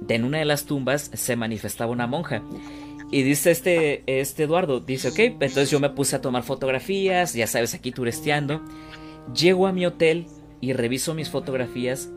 de 0.02 0.16
en 0.16 0.24
una 0.24 0.38
de 0.38 0.46
las 0.46 0.66
tumbas 0.66 1.12
se 1.14 1.36
manifestaba 1.36 1.92
una 1.92 2.08
monja 2.08 2.44
y 3.12 3.24
dice 3.24 3.52
este, 3.52 4.04
este 4.06 4.44
Eduardo, 4.44 4.80
dice, 4.82 5.10
ok, 5.10 5.20
entonces 5.20 5.72
yo 5.72 5.80
me 5.80 5.90
puse 5.90 6.16
a 6.16 6.22
tomar 6.22 6.44
fotografías, 6.44 7.34
ya 7.34 7.48
sabes, 7.48 7.74
aquí 7.74 7.92
turisteando. 7.92 8.62
Llego 9.34 9.66
a 9.66 9.72
mi 9.72 9.86
hotel 9.86 10.28
y 10.62 10.74
reviso 10.74 11.16
mis 11.16 11.30
fotografías 11.30 12.10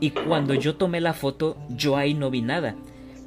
y 0.00 0.10
cuando 0.10 0.54
yo 0.54 0.76
tomé 0.76 1.00
la 1.00 1.12
foto, 1.12 1.56
yo 1.68 1.96
ahí 1.96 2.14
no 2.14 2.30
vi 2.30 2.42
nada. 2.42 2.74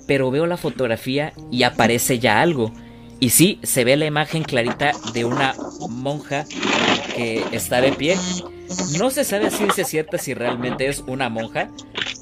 Pero 0.08 0.32
veo 0.32 0.46
la 0.46 0.58
fotografía 0.58 1.34
y 1.52 1.64
aparece 1.64 2.20
ya 2.20 2.42
algo. 2.42 2.72
Y 3.20 3.30
sí, 3.30 3.60
se 3.62 3.84
ve 3.84 3.98
la 3.98 4.06
imagen 4.06 4.44
clarita 4.44 4.94
de 5.14 5.26
una 5.26 5.54
monja 5.90 6.46
que 7.16 7.44
está 7.52 7.82
de 7.82 7.92
pie. 7.92 8.18
No 8.98 9.10
se 9.12 9.24
sabe 9.24 9.52
si 9.52 9.58
ciencia 9.58 9.86
cierta 9.86 10.18
si 10.18 10.34
realmente 10.34 10.88
es 10.88 11.04
una 11.08 11.30
monja 11.30 11.70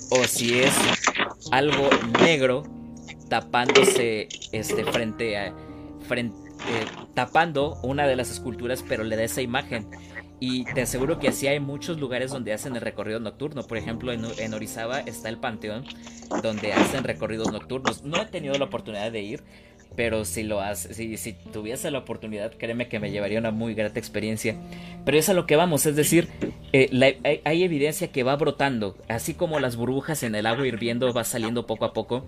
o 0.10 0.24
si 0.26 0.60
es 0.60 0.74
algo 1.52 1.90
negro 2.22 2.64
tapándose 3.30 4.28
este 4.52 4.84
frente 4.84 5.38
a 5.38 5.54
frente, 6.08 6.50
eh, 6.50 6.86
tapando 7.14 7.80
una 7.84 8.08
de 8.08 8.16
las 8.16 8.32
esculturas, 8.32 8.84
pero 8.88 9.04
le 9.04 9.16
da 9.16 9.24
esa 9.24 9.42
imagen. 9.42 9.88
Y 10.40 10.64
te 10.64 10.82
aseguro 10.82 11.20
que 11.20 11.28
así 11.28 11.48
hay 11.48 11.60
muchos 11.60 12.00
lugares 12.00 12.32
donde 12.32 12.54
hacen 12.54 12.76
el 12.76 12.82
recorrido 12.82 13.20
nocturno. 13.20 13.64
Por 13.64 13.78
ejemplo, 13.78 14.14
en, 14.14 14.54
Orizaba 14.54 15.02
está 15.02 15.28
el 15.28 15.38
Panteón, 15.38 15.84
donde 16.42 16.72
hacen 16.72 17.04
recorridos 17.04 17.52
nocturnos. 17.52 18.04
No 18.04 18.22
he 18.22 18.26
tenido 18.26 18.56
la 18.56 18.66
oportunidad 18.66 19.12
de 19.12 19.22
ir, 19.22 19.44
pero 19.98 20.24
si 20.24 20.44
lo 20.44 20.62
hace, 20.62 20.94
si, 20.94 21.34
tuviese 21.52 21.92
la 21.92 22.00
oportunidad, 22.00 22.54
créeme 22.54 22.88
que 22.88 23.00
me 23.00 23.12
llevaría 23.12 23.38
una 23.40 23.52
muy 23.52 23.74
grata 23.74 24.00
experiencia. 24.00 24.56
Pero 25.04 25.18
es 25.18 25.28
a 25.28 25.34
lo 25.34 25.46
que 25.46 25.58
vamos, 25.58 25.86
es 25.86 25.98
decir, 25.98 26.30
eh, 26.72 27.42
hay, 27.44 27.64
evidencia 27.64 28.10
que 28.10 28.24
va 28.24 28.38
brotando, 28.38 28.96
así 29.10 29.34
como 29.34 29.60
las 29.60 29.76
burbujas 29.76 30.24
en 30.24 30.36
el 30.36 30.46
agua 30.46 30.66
hirviendo 30.66 31.12
va 31.12 31.26
saliendo 31.26 31.66
poco 31.66 31.84
a 31.84 31.92
poco. 31.92 32.24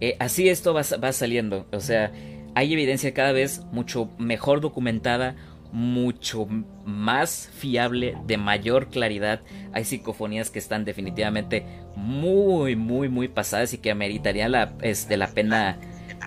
Eh, 0.00 0.16
así 0.18 0.48
esto 0.48 0.74
va, 0.74 0.82
saliendo. 0.82 1.66
O 1.72 1.80
sea, 1.80 2.10
hay 2.56 2.72
evidencia 2.72 3.14
cada 3.14 3.32
vez 3.32 3.62
mucho 3.70 4.10
mejor 4.18 4.60
documentada, 4.60 5.36
mucho 5.72 6.46
más 6.84 7.50
fiable, 7.54 8.16
de 8.26 8.36
mayor 8.36 8.88
claridad. 8.88 9.40
Hay 9.72 9.84
psicofonías 9.84 10.50
que 10.50 10.58
están 10.58 10.84
definitivamente 10.84 11.64
muy, 11.96 12.76
muy, 12.76 13.08
muy 13.08 13.28
pasadas 13.28 13.72
y 13.72 13.78
que 13.78 13.90
ameritarían 13.90 14.52
la, 14.52 14.72
este, 14.82 15.16
la 15.16 15.28
pena 15.28 15.78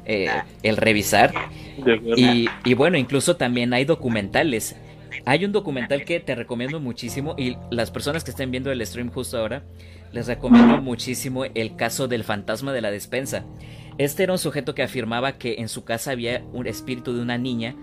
eh, 0.05 0.29
el 0.61 0.77
revisar. 0.77 1.33
Y, 2.15 2.47
y, 2.63 2.73
bueno, 2.73 2.97
incluso 2.97 3.35
también 3.35 3.73
hay 3.73 3.85
documentales. 3.85 4.75
Hay 5.25 5.45
un 5.45 5.51
documental 5.51 6.05
que 6.05 6.19
te 6.19 6.35
recomiendo 6.35 6.79
muchísimo 6.79 7.35
y 7.37 7.55
las 7.71 7.91
personas 7.91 8.23
que 8.23 8.31
estén 8.31 8.51
viendo 8.51 8.71
el 8.71 8.85
stream 8.85 9.09
justo 9.09 9.37
ahora 9.37 9.63
les 10.11 10.27
recomiendo 10.27 10.81
muchísimo 10.81 11.45
el 11.45 11.75
caso 11.75 12.07
del 12.07 12.23
fantasma 12.23 12.71
de 12.71 12.81
la 12.81 12.91
despensa. 12.91 13.45
Este 13.97 14.23
era 14.23 14.33
un 14.33 14.39
sujeto 14.39 14.75
que 14.75 14.83
afirmaba 14.83 15.33
que 15.33 15.55
en 15.59 15.69
su 15.69 15.83
casa 15.83 16.11
había 16.11 16.43
un 16.51 16.67
espíritu 16.67 17.13
de 17.13 17.21
una 17.21 17.37
niña 17.37 17.75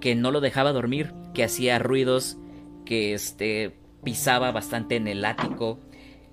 que 0.00 0.14
no 0.14 0.30
lo 0.30 0.40
dejaba 0.40 0.72
dormir, 0.72 1.12
que 1.34 1.44
hacía 1.44 1.78
ruidos, 1.78 2.38
que 2.84 3.14
este 3.14 3.76
pisaba 4.02 4.50
bastante 4.50 4.96
en 4.96 5.08
el 5.08 5.24
ático, 5.24 5.78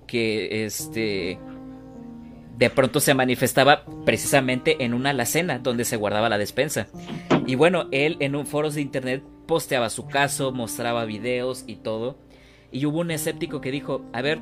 que 0.06 0.64
este 0.64 1.38
de 2.56 2.70
pronto 2.70 2.98
se 2.98 3.14
manifestaba 3.14 3.84
precisamente 4.04 4.84
en 4.84 4.92
una 4.92 5.10
alacena 5.10 5.60
donde 5.60 5.84
se 5.84 5.96
guardaba 5.96 6.28
la 6.28 6.38
despensa. 6.38 6.88
Y 7.46 7.54
bueno, 7.54 7.86
él 7.92 8.16
en 8.18 8.34
un 8.34 8.46
foro 8.46 8.70
de 8.70 8.80
internet 8.80 9.22
posteaba 9.46 9.90
su 9.90 10.06
caso, 10.06 10.50
mostraba 10.50 11.04
videos 11.04 11.62
y 11.68 11.76
todo. 11.76 12.18
Y 12.72 12.84
hubo 12.84 12.98
un 12.98 13.12
escéptico 13.12 13.60
que 13.60 13.70
dijo, 13.70 14.04
a 14.12 14.22
ver, 14.22 14.40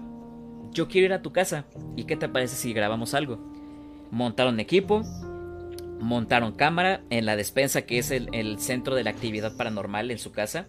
yo 0.73 0.89
quiero 0.89 1.07
ir 1.07 1.13
a 1.13 1.23
tu 1.23 1.31
casa. 1.33 1.67
¿Y 1.95 2.05
qué 2.05 2.17
te 2.17 2.29
parece 2.29 2.57
si 2.57 2.73
grabamos 2.73 3.13
algo? 3.13 3.39
Montaron 4.11 4.61
equipo, 4.61 5.03
montaron 6.01 6.53
cámara 6.53 7.03
en 7.11 7.27
la 7.27 7.37
despensa 7.37 7.83
que 7.83 7.99
es 7.99 8.11
el, 8.11 8.59
centro 8.59 8.95
de 8.95 9.05
la 9.05 9.11
actividad 9.11 9.57
paranormal 9.57 10.11
en 10.11 10.19
su 10.19 10.33
casa. 10.33 10.67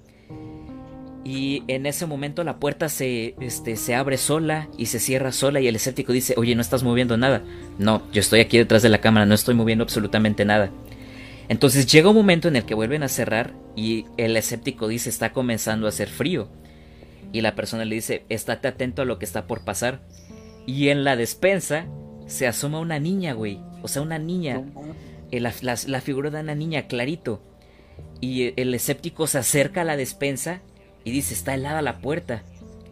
Y 1.24 1.64
en 1.68 1.86
ese 1.86 2.06
momento 2.06 2.44
la 2.46 2.58
puerta 2.58 2.88
se, 2.88 3.36
este, 3.42 3.76
se 3.76 3.96
abre 3.96 4.18
sola 4.18 4.70
y 4.78 4.86
se 4.86 5.00
cierra 5.00 5.34
sola 5.34 5.60
y 5.60 5.68
el 5.68 5.76
escéptico 5.76 6.14
dice, 6.14 6.36
oye, 6.38 6.56
no 6.56 6.62
estás 6.62 6.84
moviendo 6.84 7.18
nada. 7.18 7.44
No, 7.78 8.02
yo 8.14 8.22
estoy 8.22 8.40
aquí 8.40 8.58
detrás 8.58 8.82
de 8.82 8.90
la 8.90 9.02
cámara, 9.02 9.26
no 9.26 9.36
estoy 9.36 9.54
moviendo 9.54 9.84
absolutamente 9.84 10.46
nada. 10.46 10.72
Entonces 11.50 11.86
llega 11.86 12.10
un 12.10 12.16
momento 12.16 12.48
en 12.48 12.56
el 12.56 12.66
que 12.66 12.76
vuelven 12.76 13.04
a 13.04 13.10
cerrar 13.10 13.54
y 13.76 14.06
el 14.16 14.38
escéptico 14.38 14.88
dice, 14.88 15.10
está 15.10 15.34
comenzando 15.34 15.86
a 15.86 15.90
hacer 15.90 16.08
frío 16.08 16.50
y 17.32 17.42
la 17.42 17.56
persona 17.56 17.86
le 17.86 17.96
dice, 17.96 18.26
estate 18.30 18.68
atento 18.68 19.02
a 19.02 19.06
lo 19.06 19.20
que 19.20 19.26
está 19.26 19.48
por 19.48 19.62
pasar. 19.62 20.00
Y 20.66 20.90
en 20.90 21.04
la 21.04 21.16
despensa 21.16 21.88
se 22.26 22.48
asoma 22.48 22.80
una 22.80 23.00
niña, 23.00 23.34
güey. 23.34 23.60
O 23.82 23.88
sea, 23.88 24.02
una 24.02 24.20
niña. 24.20 24.62
Eh, 25.32 25.40
la, 25.40 26.02
figura 26.02 26.30
de 26.30 26.40
una 26.40 26.56
niña, 26.56 26.88
clarito. 26.88 27.42
Y 28.22 28.60
el 28.60 28.74
escéptico 28.74 29.28
se 29.28 29.40
acerca 29.40 29.82
a 29.82 29.86
la 29.86 29.98
despensa 29.98 30.62
y 31.04 31.12
dice, 31.12 31.34
está 31.34 31.56
helada 31.56 31.82
la 31.82 32.00
puerta. 32.00 32.44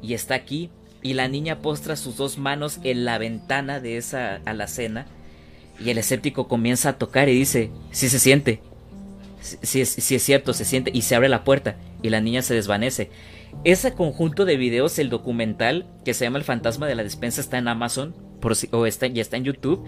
Y 0.01 0.13
está 0.13 0.35
aquí. 0.35 0.69
y 1.01 1.13
la 1.13 1.27
niña 1.27 1.61
postra 1.61 1.95
sus 1.95 2.17
dos 2.17 2.39
manos 2.39 2.79
en 2.83 3.05
la 3.05 3.19
ventana 3.19 3.79
de 3.79 3.97
esa 3.97 4.41
alacena 4.45 5.05
y 5.79 5.89
el 5.89 5.97
escéptico 5.97 6.47
comienza 6.47 6.89
a 6.89 6.97
tocar 6.97 7.29
y 7.29 7.33
dice, 7.33 7.71
sí 7.91 8.09
se 8.09 8.19
siente, 8.19 8.61
sí, 9.41 9.81
es, 9.81 9.97
es 9.97 10.23
cierto, 10.23 10.53
se 10.53 10.65
siente 10.65 10.91
y 10.93 11.01
se 11.01 11.15
abre 11.15 11.29
la 11.29 11.43
puerta 11.43 11.75
y 12.01 12.09
la 12.09 12.21
niña 12.21 12.41
se 12.41 12.53
desvanece. 12.53 13.09
Ese 13.63 13.93
conjunto 13.93 14.45
de 14.45 14.57
videos, 14.57 14.99
el 14.99 15.09
documental 15.09 15.87
que 16.03 16.13
se 16.13 16.25
llama 16.25 16.37
El 16.37 16.43
fantasma 16.43 16.87
de 16.87 16.95
la 16.95 17.03
despensa 17.03 17.41
está 17.41 17.57
en 17.57 17.67
Amazon 17.67 18.15
por 18.41 18.55
si, 18.55 18.69
o 18.71 18.85
está, 18.85 19.07
ya 19.07 19.21
está 19.21 19.37
en 19.37 19.45
YouTube. 19.45 19.85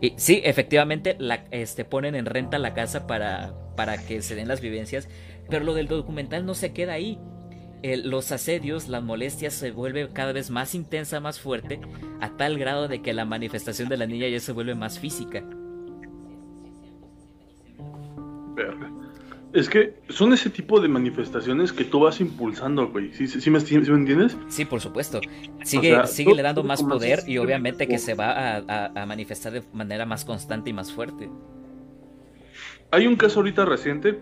Y 0.00 0.14
sí, 0.16 0.40
efectivamente, 0.44 1.16
la, 1.18 1.44
este, 1.50 1.84
ponen 1.84 2.14
en 2.14 2.26
renta 2.26 2.58
la 2.58 2.72
casa 2.72 3.06
para, 3.06 3.52
para 3.76 3.98
que 3.98 4.22
se 4.22 4.34
den 4.34 4.48
las 4.48 4.60
vivencias, 4.60 5.08
pero 5.48 5.64
lo 5.64 5.74
del 5.74 5.88
documental 5.88 6.46
no 6.46 6.54
se 6.54 6.72
queda 6.72 6.94
ahí. 6.94 7.18
los 7.82 8.32
asedios, 8.32 8.88
las 8.88 9.02
molestias 9.02 9.54
se 9.54 9.70
vuelve 9.70 10.08
cada 10.12 10.32
vez 10.32 10.50
más 10.50 10.74
intensa, 10.74 11.20
más 11.20 11.38
fuerte, 11.40 11.80
a 12.20 12.36
tal 12.36 12.58
grado 12.58 12.88
de 12.88 13.02
que 13.02 13.12
la 13.12 13.24
manifestación 13.24 13.88
de 13.88 13.96
la 13.96 14.06
niña 14.06 14.28
ya 14.28 14.40
se 14.40 14.52
vuelve 14.52 14.74
más 14.74 14.98
física. 14.98 15.44
Es 19.52 19.68
que 19.68 19.94
son 20.08 20.32
ese 20.32 20.48
tipo 20.48 20.80
de 20.80 20.86
manifestaciones 20.86 21.72
que 21.72 21.84
tú 21.84 22.00
vas 22.00 22.20
impulsando, 22.20 22.88
güey. 22.88 23.12
¿Sí, 23.12 23.50
me, 23.50 23.58
entiendes? 23.58 24.36
Sí, 24.48 24.64
por 24.64 24.80
supuesto. 24.80 25.20
Sigue, 25.64 26.06
sigue 26.06 26.34
le 26.34 26.42
dando 26.42 26.62
más 26.62 26.82
poder 26.84 27.24
y 27.26 27.38
obviamente 27.38 27.88
que 27.88 27.98
se 27.98 28.14
va 28.14 28.58
a, 28.58 29.06
manifestar 29.06 29.52
de 29.52 29.62
manera 29.72 30.06
más 30.06 30.24
constante 30.24 30.70
y 30.70 30.72
más 30.72 30.92
fuerte. 30.92 31.28
Hay 32.92 33.08
un 33.08 33.16
caso 33.16 33.40
ahorita 33.40 33.64
reciente 33.64 34.20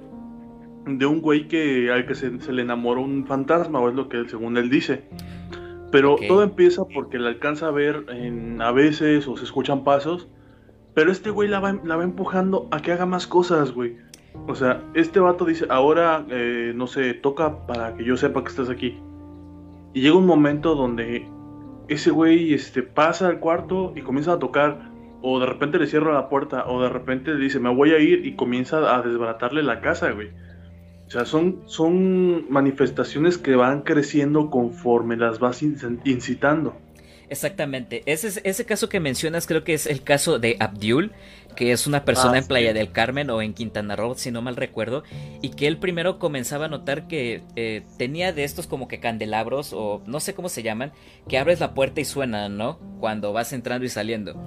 de 0.87 1.07
un 1.07 1.20
güey 1.20 1.47
que 1.47 1.93
al 1.93 2.07
que 2.07 2.14
se, 2.14 2.31
le 2.31 2.62
enamoró 2.62 3.03
un 3.03 3.26
fantasma, 3.26 3.81
o 3.81 3.91
es 3.91 3.95
lo 3.95 4.09
que 4.09 4.26
según 4.31 4.57
él 4.57 4.70
dice. 4.70 5.05
Pero 5.93 6.16
todo 6.26 6.43
empieza 6.43 6.85
porque 6.87 7.18
le 7.18 7.29
alcanza 7.29 7.68
a 7.68 7.70
ver 7.70 8.07
en, 8.09 8.62
a 8.62 8.72
veces 8.72 9.29
o 9.29 9.37
se 9.37 9.45
escuchan 9.45 9.85
pasos. 9.85 10.29
Pero 10.95 11.12
este 11.12 11.29
güey 11.29 11.49
la 11.49 11.61
va, 11.61 11.79
la 11.85 11.97
va 11.97 12.05
empujando 12.05 12.66
a 12.70 12.81
que 12.81 12.93
haga 12.93 13.05
más 13.05 13.26
cosas, 13.26 13.72
güey. 13.72 13.97
O 14.47 14.55
sea, 14.55 14.83
este 14.95 15.20
vato 15.20 15.45
dice, 15.45 15.66
ahora, 15.68 16.24
eh, 16.31 16.72
no 16.74 16.87
sé, 16.87 17.14
toca 17.14 17.66
para 17.66 17.95
que 17.95 18.05
yo 18.05 18.16
sepa 18.16 18.43
que 18.43 18.51
estás 18.51 18.70
aquí. 18.70 18.99
Y 19.95 20.03
llega 20.03 20.16
un 20.16 20.26
momento 20.26 20.74
donde 20.74 21.26
ese 21.89 22.11
güey 22.11 22.55
este, 22.55 22.83
pasa 22.83 23.29
al 23.29 23.41
cuarto 23.41 23.93
y 23.97 24.03
comienza 24.03 24.35
a 24.35 24.39
tocar. 24.39 24.91
O 25.20 25.41
de 25.41 25.47
repente 25.47 25.79
le 25.79 25.87
cierra 25.87 26.12
la 26.14 26.29
puerta. 26.29 26.68
O 26.68 26.83
de 26.83 26.89
repente 26.89 27.35
le 27.35 27.41
dice, 27.43 27.59
me 27.59 27.74
voy 27.74 27.93
a 27.93 27.99
ir. 27.99 28.26
Y 28.26 28.37
comienza 28.37 28.97
a 28.97 29.03
desbaratarle 29.03 29.62
la 29.62 29.81
casa, 29.81 30.11
güey. 30.12 30.29
O 31.07 31.11
sea, 31.11 31.24
son, 31.24 31.62
son 31.64 32.51
manifestaciones 32.51 33.39
que 33.39 33.57
van 33.57 33.81
creciendo 33.81 34.51
conforme 34.51 35.16
las 35.16 35.39
vas 35.39 35.62
incitando. 35.62 36.76
Exactamente. 37.31 38.03
Ese, 38.07 38.41
ese 38.45 38.64
caso 38.66 38.89
que 38.89 39.01
mencionas 39.01 39.47
creo 39.47 39.64
que 39.64 39.74
es 39.74 39.87
el 39.87 40.03
caso 40.03 40.39
de 40.39 40.57
Abdul, 40.61 41.12
que 41.57 41.73
es 41.73 41.87
una 41.87 42.05
persona 42.05 42.35
ah, 42.35 42.39
en 42.39 42.47
Playa 42.47 42.73
del 42.73 42.93
Carmen 42.93 43.31
o 43.31 43.43
en 43.43 43.55
Quintana 43.55 43.97
Roo, 43.97 44.15
si 44.15 44.31
no 44.31 44.43
mal 44.43 44.57
recuerdo, 44.57 45.03
y 45.43 45.51
que 45.51 45.67
él 45.67 45.79
primero 45.79 46.19
comenzaba 46.19 46.67
a 46.67 46.69
notar 46.69 47.09
que 47.09 47.43
eh, 47.57 47.83
tenía 47.97 48.33
de 48.33 48.45
estos 48.45 48.67
como 48.67 48.89
que 48.89 49.01
candelabros 49.01 49.73
o 49.73 50.03
no 50.07 50.21
sé 50.21 50.35
cómo 50.35 50.49
se 50.49 50.63
llaman, 50.63 50.93
que 51.29 51.39
abres 51.39 51.61
la 51.61 51.75
puerta 51.75 52.01
y 52.01 52.05
suenan, 52.05 52.57
¿no? 52.57 52.79
Cuando 53.01 53.33
vas 53.33 53.53
entrando 53.53 53.85
y 53.85 53.89
saliendo. 53.89 54.41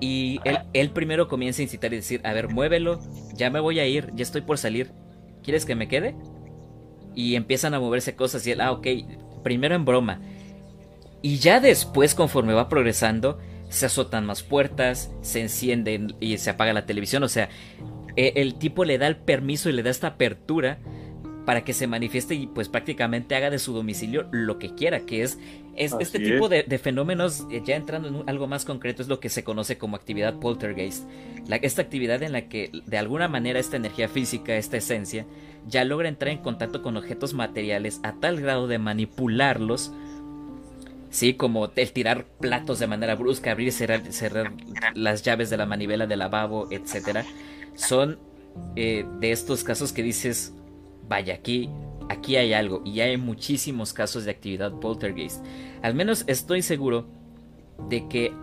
Y 0.00 0.40
él, 0.44 0.58
él 0.72 0.90
primero 0.90 1.28
comienza 1.28 1.62
a 1.62 1.64
incitar 1.64 1.92
y 1.92 1.96
decir, 1.96 2.20
a 2.24 2.32
ver, 2.32 2.48
muévelo, 2.48 3.00
ya 3.34 3.50
me 3.50 3.60
voy 3.60 3.80
a 3.80 3.86
ir, 3.86 4.12
ya 4.14 4.22
estoy 4.22 4.42
por 4.42 4.58
salir, 4.58 4.92
¿quieres 5.42 5.64
que 5.64 5.74
me 5.74 5.88
quede? 5.88 6.14
Y 7.14 7.34
empiezan 7.34 7.74
a 7.74 7.80
moverse 7.80 8.14
cosas 8.14 8.46
y 8.46 8.52
él, 8.52 8.60
ah, 8.60 8.72
ok, 8.72 8.86
primero 9.42 9.74
en 9.74 9.84
broma 9.84 10.20
y 11.26 11.38
ya 11.38 11.58
después, 11.58 12.14
conforme 12.14 12.54
va 12.54 12.68
progresando, 12.68 13.38
se 13.68 13.86
azotan 13.86 14.26
más 14.26 14.42
puertas, 14.42 15.10
se 15.22 15.40
encienden 15.40 16.14
y 16.20 16.38
se 16.38 16.50
apaga 16.50 16.72
la 16.72 16.86
televisión. 16.86 17.22
O 17.22 17.28
sea, 17.28 17.48
e, 18.16 18.32
el 18.36 18.54
tipo 18.54 18.84
le 18.84 18.98
da 18.98 19.06
el 19.06 19.16
permiso 19.16 19.68
y 19.68 19.72
le 19.72 19.82
da 19.82 19.90
esta 19.90 20.08
apertura 20.08 20.78
para 21.46 21.62
que 21.62 21.72
se 21.72 21.86
manifieste 21.86 22.34
y 22.34 22.48
pues 22.48 22.68
prácticamente 22.68 23.36
haga 23.36 23.50
de 23.50 23.60
su 23.60 23.72
domicilio 23.72 24.28
lo 24.32 24.58
que 24.58 24.74
quiera, 24.74 25.00
que 25.00 25.22
es, 25.22 25.38
este 25.76 26.18
tipo 26.18 26.48
de, 26.48 26.64
fenómenos, 26.78 27.46
eh, 27.52 27.62
ya 27.64 27.76
entrando 27.76 28.08
en 28.08 28.28
algo 28.28 28.48
más 28.48 28.64
concreto, 28.64 29.00
es 29.00 29.08
lo 29.08 29.20
que 29.20 29.28
se 29.28 29.44
conoce 29.44 29.78
como 29.78 29.94
actividad 29.94 30.40
poltergeist. 30.40 31.04
esta 31.62 31.82
actividad 31.82 32.22
en 32.24 32.32
la 32.32 32.48
que 32.48 32.72
de 32.86 32.98
alguna 32.98 33.28
manera 33.28 33.60
esta 33.60 33.76
energía 33.76 34.08
física, 34.08 34.56
esta 34.56 34.76
esencia, 34.76 35.24
ya 35.68 35.84
logra 35.84 36.08
entrar 36.08 36.32
en 36.32 36.38
contacto 36.38 36.82
con 36.82 36.96
objetos 36.96 37.32
materiales 37.32 38.00
a 38.02 38.14
tal 38.14 38.40
grado 38.40 38.66
de 38.66 38.78
manipularlos 38.78 39.92
Sí, 41.16 41.32
como 41.32 41.72
el 41.74 41.92
tirar 41.92 42.26
platos 42.26 42.78
de 42.78 42.86
manera 42.86 43.14
brusca, 43.14 43.50
abrir 43.50 43.68
y 43.68 43.70
cerrar, 43.70 44.02
las 44.94 45.22
llaves 45.22 45.48
de 45.48 45.56
la 45.56 45.64
manivela 45.64 46.06
del 46.06 46.18
lavabo, 46.18 46.68
etc. 46.70 47.24
Son 47.74 48.18
eh, 48.76 49.06
de 49.18 49.32
estos 49.32 49.64
casos 49.64 49.94
que 49.94 50.02
dices, 50.02 50.52
vaya, 51.08 51.32
aquí, 51.32 51.70
aquí 52.10 52.36
hay 52.36 52.52
algo. 52.52 52.82
Y 52.84 53.00
hay 53.00 53.16
muchísimos 53.16 53.94
casos 53.94 54.26
de 54.26 54.32
actividad 54.32 54.78
poltergeist. 54.78 55.42
Al 55.80 55.94
menos 55.94 56.24
estoy 56.26 56.60
seguro 56.60 57.06
de 57.88 58.06
que 58.08 58.34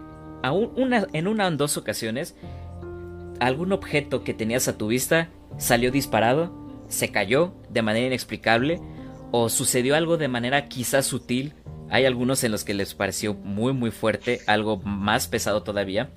una, 0.76 1.06
en 1.14 1.28
una 1.28 1.46
o 1.46 1.52
dos 1.52 1.78
ocasiones, 1.78 2.36
algún 3.40 3.72
objeto 3.72 4.24
que 4.24 4.34
tenías 4.34 4.68
a 4.68 4.80
tu 4.80 4.88
vista 4.88 5.30
salió 5.60 5.92
disparado, 5.92 6.52
se 6.88 7.12
cayó 7.12 7.54
de 7.70 7.84
manera 7.84 8.08
inexplicable, 8.08 8.82
o 9.30 9.50
sucedió 9.50 9.96
algo 9.96 10.18
de 10.18 10.28
manera 10.28 10.70
quizás 10.70 11.06
sutil 11.06 11.54
hay 11.94 12.08
algunos 12.08 12.44
en 12.44 12.52
los 12.52 12.64
que 12.64 12.74
les 12.74 12.96
pareció 12.96 13.36
muy 13.36 13.72
muy 13.72 13.92
fuerte, 13.92 14.42
algo 14.48 14.78
más 14.78 15.28
pesado 15.28 15.62
todavía. 15.62 16.10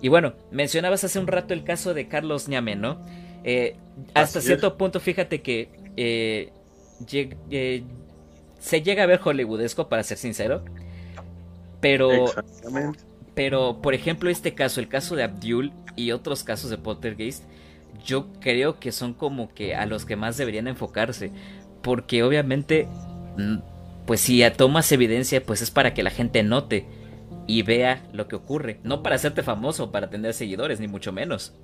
Y 0.00 0.08
bueno, 0.08 0.32
mencionabas 0.50 1.04
hace 1.04 1.18
un 1.18 1.26
rato 1.26 1.52
el 1.52 1.64
caso 1.64 1.92
de 1.92 2.08
Carlos 2.08 2.48
Ñame, 2.48 2.76
¿no? 2.76 2.98
Eh, 3.44 3.76
hasta 4.14 4.40
cierto 4.40 4.78
punto, 4.78 5.00
fíjate 5.00 5.42
que 5.42 5.68
eh, 5.98 6.50
eh, 7.12 7.82
se 8.58 8.80
llega 8.80 9.02
a 9.02 9.06
ver 9.06 9.20
hollywoodesco, 9.20 9.90
para 9.90 10.02
ser 10.02 10.16
sincero. 10.16 10.64
Pero, 11.82 12.32
pero, 13.34 13.82
por 13.82 13.92
ejemplo, 13.92 14.30
este 14.30 14.54
caso, 14.54 14.80
el 14.80 14.88
caso 14.88 15.14
de 15.14 15.24
Abdul 15.24 15.74
y 15.94 16.12
otros 16.12 16.42
casos 16.42 16.70
de 16.70 16.78
Poltergeist, 16.78 17.44
yo 18.02 18.28
creo 18.40 18.80
que 18.80 18.92
son 18.92 19.12
como 19.12 19.52
que 19.52 19.74
a 19.74 19.84
los 19.84 20.06
que 20.06 20.16
más 20.16 20.38
deberían 20.38 20.68
enfocarse. 20.68 21.32
Porque 21.82 22.22
obviamente 22.22 22.88
mm, 23.36 23.58
pues 24.08 24.22
si 24.22 24.42
tomas 24.56 24.90
evidencia, 24.90 25.42
pues 25.44 25.60
es 25.60 25.70
para 25.70 25.92
que 25.92 26.02
la 26.02 26.08
gente 26.08 26.42
note 26.42 26.86
y 27.46 27.62
vea 27.62 28.08
lo 28.14 28.26
que 28.26 28.36
ocurre, 28.36 28.80
no 28.82 29.02
para 29.02 29.16
hacerte 29.16 29.42
famoso, 29.42 29.92
para 29.92 30.08
tener 30.08 30.32
seguidores, 30.32 30.80
ni 30.80 30.88
mucho 30.88 31.12
menos. 31.12 31.54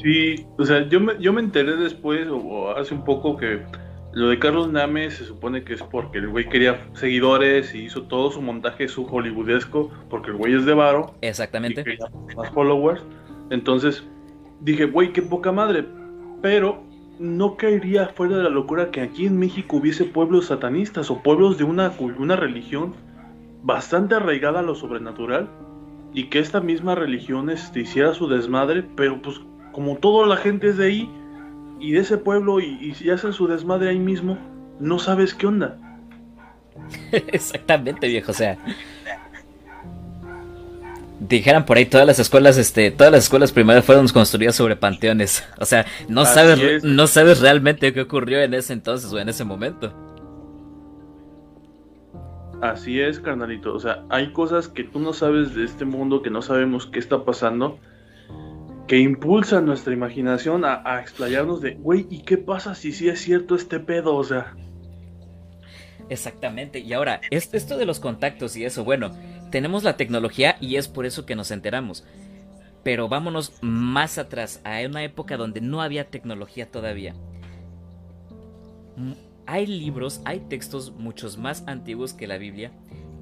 Sí, 0.00 0.46
o 0.58 0.64
sea, 0.64 0.88
yo 0.88 1.00
me, 1.00 1.14
yo 1.18 1.32
me 1.32 1.40
enteré 1.40 1.74
después, 1.74 2.28
o, 2.30 2.70
hace 2.70 2.94
un 2.94 3.02
poco, 3.02 3.36
que 3.36 3.64
lo 4.12 4.28
de 4.28 4.38
Carlos 4.38 4.70
Name 4.70 5.10
se 5.10 5.24
supone 5.24 5.64
que 5.64 5.74
es 5.74 5.82
porque 5.82 6.18
el 6.18 6.28
güey 6.28 6.48
quería 6.48 6.88
seguidores 6.92 7.74
y 7.74 7.86
hizo 7.86 8.04
todo 8.04 8.30
su 8.30 8.40
montaje 8.42 8.86
su 8.86 9.04
hollywoodesco, 9.04 9.90
porque 10.08 10.30
el 10.30 10.36
güey 10.36 10.54
es 10.54 10.64
de 10.66 10.74
varo. 10.74 11.16
Exactamente. 11.20 11.82
más 12.36 12.50
followers. 12.50 13.02
Entonces 13.50 14.04
dije, 14.60 14.84
güey, 14.84 15.12
qué 15.12 15.22
poca 15.22 15.50
madre. 15.50 15.84
Pero 16.42 16.80
no 17.18 17.56
caería 17.56 18.08
fuera 18.08 18.36
de 18.36 18.44
la 18.44 18.50
locura 18.50 18.90
que 18.90 19.00
aquí 19.00 19.26
en 19.26 19.38
México 19.38 19.76
hubiese 19.76 20.04
pueblos 20.04 20.46
satanistas 20.46 21.10
o 21.10 21.22
pueblos 21.22 21.58
de 21.58 21.64
una, 21.64 21.92
una 21.98 22.36
religión 22.36 22.94
bastante 23.62 24.14
arraigada 24.14 24.60
a 24.60 24.62
lo 24.62 24.74
sobrenatural 24.74 25.48
y 26.12 26.24
que 26.24 26.38
esta 26.38 26.60
misma 26.60 26.94
religión 26.94 27.50
este, 27.50 27.80
hiciera 27.80 28.14
su 28.14 28.28
desmadre, 28.28 28.84
pero 28.96 29.20
pues 29.20 29.40
como 29.72 29.96
toda 29.96 30.26
la 30.26 30.36
gente 30.36 30.68
es 30.68 30.76
de 30.76 30.86
ahí 30.86 31.10
y 31.80 31.92
de 31.92 32.00
ese 32.00 32.18
pueblo 32.18 32.60
y, 32.60 32.94
si 32.94 33.10
hacen 33.10 33.32
su 33.32 33.46
desmadre 33.46 33.90
ahí 33.90 33.98
mismo, 33.98 34.38
no 34.80 34.98
sabes 34.98 35.34
qué 35.34 35.46
onda. 35.46 35.78
Exactamente, 37.12 38.08
viejo, 38.08 38.30
o 38.30 38.34
sea, 38.34 38.58
dijeran 41.20 41.64
por 41.64 41.76
ahí 41.76 41.86
todas 41.86 42.06
las 42.06 42.18
escuelas, 42.18 42.58
este, 42.58 42.90
todas 42.90 43.12
las 43.12 43.24
escuelas 43.24 43.52
primarias 43.52 43.84
fueron 43.84 44.06
construidas 44.08 44.54
sobre 44.54 44.76
panteones. 44.76 45.44
O 45.60 45.64
sea, 45.64 45.86
no 46.08 46.24
sabes, 46.24 46.84
no 46.84 47.06
sabes 47.06 47.40
realmente 47.40 47.92
qué 47.92 48.02
ocurrió 48.02 48.40
en 48.40 48.54
ese 48.54 48.72
entonces 48.72 49.12
o 49.12 49.18
en 49.18 49.28
ese 49.28 49.44
momento. 49.44 49.92
Así 52.62 53.00
es, 53.00 53.20
carnalito. 53.20 53.74
O 53.74 53.80
sea, 53.80 54.04
hay 54.08 54.32
cosas 54.32 54.68
que 54.68 54.84
tú 54.84 54.98
no 55.00 55.12
sabes 55.12 55.54
de 55.54 55.64
este 55.64 55.84
mundo, 55.84 56.22
que 56.22 56.30
no 56.30 56.42
sabemos 56.42 56.86
qué 56.86 56.98
está 56.98 57.24
pasando, 57.24 57.78
que 58.86 58.98
impulsan 58.98 59.66
nuestra 59.66 59.92
imaginación 59.92 60.64
a, 60.64 60.82
a 60.84 61.00
explayarnos 61.00 61.60
de, 61.60 61.74
güey, 61.74 62.06
¿y 62.10 62.22
qué 62.22 62.38
pasa 62.38 62.74
si 62.74 62.92
sí 62.92 63.08
es 63.08 63.20
cierto 63.20 63.54
este 63.54 63.80
pedo? 63.80 64.14
O 64.14 64.24
sea. 64.24 64.54
Exactamente. 66.08 66.78
Y 66.78 66.92
ahora, 66.92 67.20
esto 67.30 67.76
de 67.76 67.84
los 67.84 68.00
contactos 68.00 68.56
y 68.56 68.64
eso, 68.64 68.84
bueno, 68.84 69.10
tenemos 69.50 69.84
la 69.84 69.96
tecnología 69.96 70.56
y 70.60 70.76
es 70.76 70.88
por 70.88 71.06
eso 71.06 71.26
que 71.26 71.36
nos 71.36 71.50
enteramos. 71.50 72.04
Pero 72.82 73.08
vámonos 73.08 73.52
más 73.60 74.18
atrás, 74.18 74.60
a 74.64 74.80
una 74.86 75.04
época 75.04 75.36
donde 75.36 75.60
no 75.60 75.82
había 75.82 76.10
tecnología 76.10 76.70
todavía. 76.70 77.14
Hay 79.46 79.66
libros, 79.66 80.20
hay 80.24 80.40
textos 80.40 80.92
muchos 80.92 81.38
más 81.38 81.64
antiguos 81.66 82.12
que 82.12 82.26
la 82.26 82.38
Biblia 82.38 82.72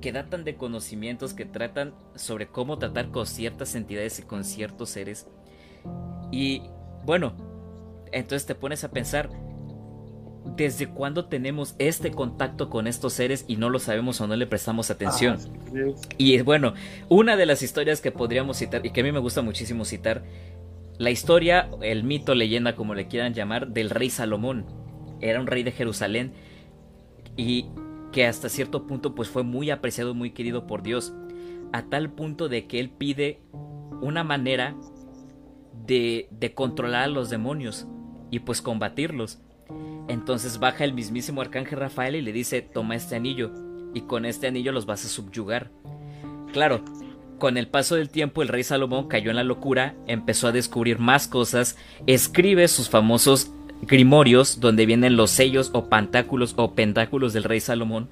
que 0.00 0.12
datan 0.12 0.44
de 0.44 0.56
conocimientos 0.56 1.34
que 1.34 1.46
tratan 1.46 1.94
sobre 2.14 2.48
cómo 2.48 2.78
tratar 2.78 3.10
con 3.10 3.26
ciertas 3.26 3.74
entidades 3.74 4.18
y 4.18 4.22
con 4.22 4.44
ciertos 4.44 4.90
seres. 4.90 5.26
Y 6.30 6.62
bueno, 7.04 7.32
entonces 8.12 8.46
te 8.46 8.54
pones 8.54 8.84
a 8.84 8.90
pensar, 8.90 9.30
¿desde 10.54 10.88
cuándo 10.88 11.26
tenemos 11.26 11.74
este 11.78 12.10
contacto 12.10 12.70
con 12.70 12.86
estos 12.86 13.12
seres 13.12 13.44
y 13.48 13.56
no 13.56 13.70
lo 13.70 13.78
sabemos 13.78 14.20
o 14.20 14.26
no 14.26 14.36
le 14.36 14.46
prestamos 14.46 14.90
atención? 14.90 15.38
Y 16.18 16.40
bueno, 16.42 16.74
una 17.08 17.36
de 17.36 17.46
las 17.46 17.62
historias 17.62 18.00
que 18.00 18.12
podríamos 18.12 18.58
citar 18.58 18.84
y 18.86 18.90
que 18.90 19.00
a 19.00 19.04
mí 19.04 19.12
me 19.12 19.18
gusta 19.18 19.42
muchísimo 19.42 19.84
citar, 19.84 20.22
la 20.98 21.10
historia, 21.10 21.68
el 21.82 22.04
mito, 22.04 22.34
leyenda, 22.34 22.74
como 22.74 22.94
le 22.94 23.08
quieran 23.08 23.34
llamar, 23.34 23.68
del 23.68 23.90
rey 23.90 24.08
Salomón. 24.08 24.64
Era 25.20 25.40
un 25.40 25.46
rey 25.46 25.62
de 25.62 25.72
Jerusalén 25.72 26.32
y 27.36 27.66
que 28.12 28.26
hasta 28.26 28.48
cierto 28.48 28.86
punto 28.86 29.14
pues 29.14 29.28
fue 29.28 29.42
muy 29.42 29.70
apreciado, 29.70 30.14
muy 30.14 30.30
querido 30.30 30.66
por 30.66 30.82
Dios, 30.82 31.12
a 31.72 31.82
tal 31.82 32.10
punto 32.10 32.48
de 32.48 32.66
que 32.66 32.80
él 32.80 32.90
pide 32.90 33.40
una 34.00 34.24
manera 34.24 34.74
de, 35.86 36.28
de 36.30 36.54
controlar 36.54 37.04
a 37.04 37.08
los 37.08 37.28
demonios 37.28 37.86
y 38.30 38.40
pues 38.40 38.62
combatirlos. 38.62 39.40
Entonces 40.08 40.58
baja 40.58 40.84
el 40.84 40.92
mismísimo 40.92 41.40
arcángel 41.40 41.78
Rafael 41.78 42.16
y 42.16 42.22
le 42.22 42.32
dice, 42.32 42.62
toma 42.62 42.96
este 42.96 43.16
anillo, 43.16 43.52
y 43.94 44.02
con 44.02 44.24
este 44.24 44.46
anillo 44.46 44.72
los 44.72 44.86
vas 44.86 45.04
a 45.04 45.08
subyugar. 45.08 45.70
Claro, 46.52 46.82
con 47.38 47.56
el 47.56 47.68
paso 47.68 47.96
del 47.96 48.08
tiempo 48.08 48.42
el 48.42 48.48
rey 48.48 48.62
Salomón 48.62 49.08
cayó 49.08 49.30
en 49.30 49.36
la 49.36 49.44
locura, 49.44 49.94
empezó 50.06 50.48
a 50.48 50.52
descubrir 50.52 50.98
más 50.98 51.28
cosas, 51.28 51.76
escribe 52.06 52.68
sus 52.68 52.88
famosos 52.88 53.50
grimorios 53.82 54.60
donde 54.60 54.86
vienen 54.86 55.16
los 55.16 55.30
sellos 55.30 55.70
o 55.74 55.88
pantáculos 55.88 56.54
o 56.56 56.74
pentáculos 56.74 57.32
del 57.32 57.44
rey 57.44 57.60
Salomón, 57.60 58.08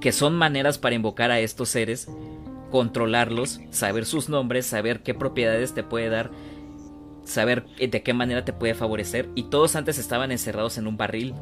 que 0.00 0.12
son 0.12 0.36
maneras 0.36 0.78
para 0.78 0.94
invocar 0.94 1.30
a 1.30 1.40
estos 1.40 1.70
seres, 1.70 2.08
controlarlos, 2.70 3.60
saber 3.70 4.04
sus 4.04 4.28
nombres, 4.28 4.66
saber 4.66 5.02
qué 5.02 5.14
propiedades 5.14 5.74
te 5.74 5.82
puede 5.82 6.08
dar, 6.08 6.30
saber 7.24 7.64
de 7.78 8.02
qué 8.02 8.12
manera 8.14 8.44
te 8.44 8.52
puede 8.52 8.74
favorecer, 8.74 9.28
y 9.34 9.44
todos 9.44 9.76
antes 9.76 9.98
estaban 9.98 10.32
encerrados 10.32 10.78
en 10.78 10.86
un 10.86 10.96
barril. 10.96 11.34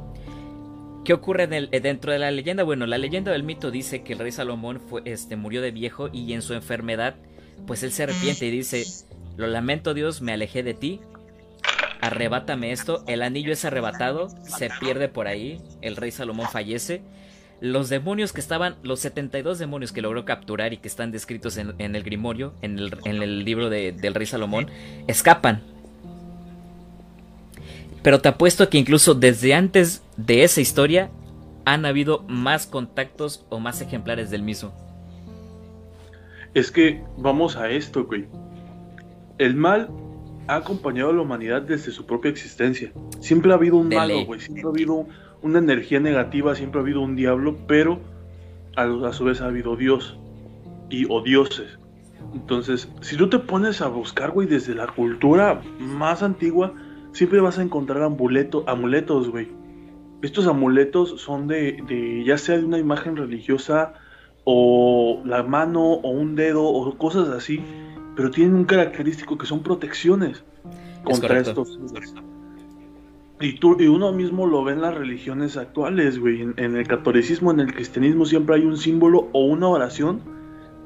¿Qué 1.05 1.15
ocurre 1.15 1.47
dentro 1.47 2.13
de 2.13 2.19
la 2.19 2.31
leyenda? 2.31 2.65
Bueno, 2.65 2.87
la 2.87 2.99
leyenda 2.99 3.33
del 3.33 3.43
mito 3.43 3.71
dice 3.71 4.03
que 4.03 4.13
el 4.13 4.19
rey 4.19 4.33
Salomón 4.33 4.83
este, 5.07 5.37
murió 5.37 5.63
de 5.63 5.71
viejo 5.71 6.11
y 6.13 6.33
en 6.35 6.43
su 6.43 6.53
enfermedad, 6.53 7.17
pues 7.67 7.83
él 7.83 7.93
se 7.93 8.03
arrepiente 8.03 8.47
y 8.47 8.51
dice, 8.51 8.85
lo 9.37 9.47
lamento 9.47 9.95
Dios, 9.95 10.21
me 10.21 10.33
alejé 10.33 10.63
de 10.63 10.75
ti, 10.75 11.01
arrebátame 12.03 12.73
esto, 12.73 13.05
el 13.07 13.23
anillo 13.23 13.53
es 13.53 13.65
arrebatado, 13.65 14.29
se 14.43 14.69
pierde 14.81 15.09
por 15.09 15.29
ahí, 15.29 15.63
el 15.81 15.97
rey 15.97 16.11
Salomón 16.11 16.49
fallece, 16.49 17.03
los 17.61 17.89
demonios 17.89 18.33
que 18.33 18.41
estaban, 18.41 18.77
los 18.83 19.01
72 19.01 19.59
demonios 19.59 19.93
que 19.93 20.03
logró 20.03 20.25
capturar 20.25 20.73
y 20.73 20.77
que 20.79 20.89
están 20.89 21.11
descritos 21.11 21.57
en, 21.57 21.75
el 21.79 22.03
Grimorio, 22.03 22.55
en 22.63 22.79
el, 22.79 23.45
libro 23.45 23.69
del 23.71 24.15
rey 24.15 24.27
Salomón, 24.27 24.69
escapan. 25.07 25.63
Pero 28.03 28.21
te 28.21 28.29
apuesto 28.29 28.69
que 28.69 28.79
incluso 28.79 29.15
desde 29.15 29.55
antes 29.55 30.03
de 30.17 30.45
esa 30.45 30.61
historia 30.61 31.11
han 31.65 31.85
habido 31.85 32.25
más 32.29 32.67
contactos 32.67 33.45
o 33.49 33.61
más 33.61 33.81
ejemplares 33.81 34.31
del 34.31 34.43
mismo. 34.43 34.73
Es 36.55 36.71
que 36.71 37.03
vamos 37.17 37.57
a 37.57 37.71
esto, 37.71 38.05
güey. 38.05 38.27
El 39.37 39.55
mal 39.55 39.91
ha 40.47 40.57
acompañado 40.57 41.11
a 41.11 41.13
la 41.13 41.21
humanidad 41.21 41.63
desde 41.63 41.91
su 41.91 42.07
propia 42.07 42.31
existencia. 42.31 42.93
Siempre 43.21 43.53
ha 43.53 43.57
habido 43.57 43.77
un 43.77 43.89
malo, 43.89 44.25
güey. 44.25 44.41
Siempre 44.41 44.65
ha 44.65 44.69
habido 44.69 45.07
una 45.43 45.59
energía 45.59 46.01
negativa, 46.01 46.55
siempre 46.55 46.81
ha 46.81 46.83
habido 46.83 47.01
un 47.01 47.17
diablo, 47.17 47.57
pero 47.67 48.01
a, 48.77 49.13
su 49.13 49.25
vez 49.25 49.41
ha 49.41 49.47
habido 49.47 49.77
Dios 49.77 50.19
y 50.91 51.07
o 51.09 51.23
dioses. 51.23 51.79
Entonces, 52.35 52.89
si 53.01 53.17
tú 53.17 53.29
te 53.29 53.39
pones 53.39 53.81
a 53.81 53.89
buscar, 53.89 54.31
güey, 54.31 54.47
desde 54.47 54.75
la 54.75 54.87
cultura 54.87 55.63
más 55.79 56.23
antigua, 56.23 56.75
siempre 57.13 57.41
vas 57.41 57.59
a 57.59 57.63
encontrar 57.63 58.03
amuleto, 58.03 58.65
amuletos, 58.67 59.31
güey. 59.31 59.49
Estos 60.23 60.47
amuletos 60.47 61.21
son 61.21 61.47
de, 61.47 61.83
de, 61.87 62.25
ya 62.25 62.39
sea 62.39 62.59
de 62.59 62.65
una 62.65 62.79
imagen 62.79 63.17
religiosa 63.17 63.95
o 64.45 65.23
la 65.25 65.43
mano 65.43 65.83
o 65.83 66.11
un 66.11 66.35
dedo 66.35 66.65
o 66.65 66.97
cosas 66.99 67.29
así 67.29 67.63
pero 68.19 68.33
tienen 68.33 68.57
un 68.57 68.65
característico 68.65 69.39
que 69.39 69.47
son 69.47 69.63
protecciones 69.63 70.43
contra 71.05 71.39
estos 71.39 71.79
y, 73.41 73.55
tú, 73.55 73.77
y 73.79 73.87
uno 73.87 74.13
mismo 74.13 74.47
lo 74.47 74.65
ve 74.65 74.73
en 74.73 74.83
las 74.83 74.95
religiones 74.95 75.57
actuales, 75.57 76.19
güey. 76.19 76.43
En, 76.43 76.77
el 76.77 76.87
catolicismo, 76.87 77.51
en 77.51 77.61
el 77.61 77.75
cristianismo, 77.75 78.25
siempre 78.25 78.57
hay 78.57 78.65
un 78.65 78.77
símbolo 78.77 79.29
o 79.33 79.45
una 79.45 79.69
oración 79.69 80.21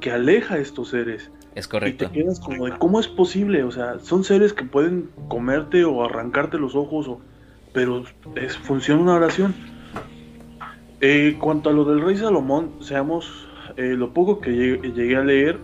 que 0.01 0.11
aleja 0.11 0.55
a 0.55 0.59
estos 0.59 0.89
seres. 0.89 1.31
Es 1.55 1.69
correcto. 1.69 2.05
Y 2.05 2.09
te 2.09 2.13
quedas 2.13 2.41
como 2.41 2.67
de, 2.67 2.73
¿cómo 2.79 3.01
es 3.01 3.09
posible? 3.09 3.63
O 3.65 3.71
sea, 3.71 3.99
son 4.01 4.25
seres 4.25 4.53
que 4.53 4.65
pueden 4.65 5.11
comerte 5.29 5.85
o 5.85 6.05
arrancarte 6.05 6.59
los 6.59 6.75
ojos, 6.75 7.09
o, 7.09 7.21
pero 7.73 8.05
es, 8.37 8.57
funciona 8.57 9.01
una 9.01 9.15
oración. 9.15 9.55
Eh, 11.01 11.37
cuanto 11.41 11.71
a 11.71 11.73
lo 11.73 11.85
del 11.85 12.01
rey 12.01 12.17
Salomón, 12.17 12.73
seamos, 12.81 13.49
eh, 13.77 13.95
lo 13.97 14.13
poco 14.13 14.41
que 14.41 14.53
llegué 14.53 15.17
a 15.17 15.25
leer, 15.25 15.59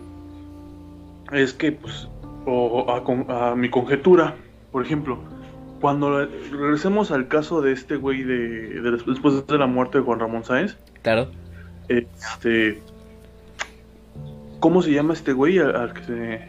es 1.32 1.52
que, 1.52 1.72
pues, 1.72 2.08
o 2.46 2.86
a, 2.90 3.54
mi 3.54 3.68
conjetura, 3.68 4.34
por 4.72 4.84
ejemplo, 4.84 5.18
cuando 5.80 6.26
regresemos 6.26 7.10
al 7.10 7.28
caso 7.28 7.60
de 7.62 7.72
este 7.72 7.96
güey 7.96 8.22
de, 8.22 8.80
después 9.06 9.46
de 9.46 9.58
la 9.58 9.66
muerte 9.66 9.98
de 9.98 10.04
Juan 10.04 10.20
Ramón 10.20 10.44
Sáenz. 10.44 10.76
Claro. 11.02 11.28
Este. 11.88 12.82
¿Cómo 14.60 14.82
se 14.82 14.92
llama 14.92 15.12
este 15.12 15.32
güey 15.32 15.58
al, 15.58 15.92
que 15.92 16.04
se, 16.04 16.48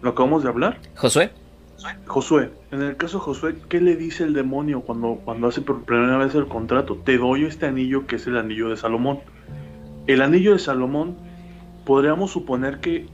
lo 0.00 0.10
acabamos 0.10 0.42
de 0.42 0.48
hablar? 0.48 0.78
Josué. 0.96 1.30
Josué. 2.06 2.50
En 2.70 2.82
el 2.82 2.96
caso 2.96 3.18
de 3.18 3.24
Josué, 3.24 3.56
¿qué 3.68 3.80
le 3.80 3.96
dice 3.96 4.24
el 4.24 4.34
demonio 4.34 4.82
cuando, 4.82 5.20
cuando 5.24 5.48
hace 5.48 5.60
por 5.60 5.84
primera 5.84 6.16
vez 6.18 6.34
el 6.34 6.46
contrato? 6.46 6.96
Te 6.96 7.18
doy 7.18 7.44
este 7.44 7.66
anillo 7.66 8.06
que 8.06 8.16
es 8.16 8.26
el 8.26 8.36
anillo 8.36 8.68
de 8.70 8.76
Salomón. 8.76 9.20
El 10.06 10.22
anillo 10.22 10.52
de 10.52 10.58
Salomón, 10.58 11.16
podríamos 11.84 12.30
suponer 12.30 12.80
que 12.80 13.06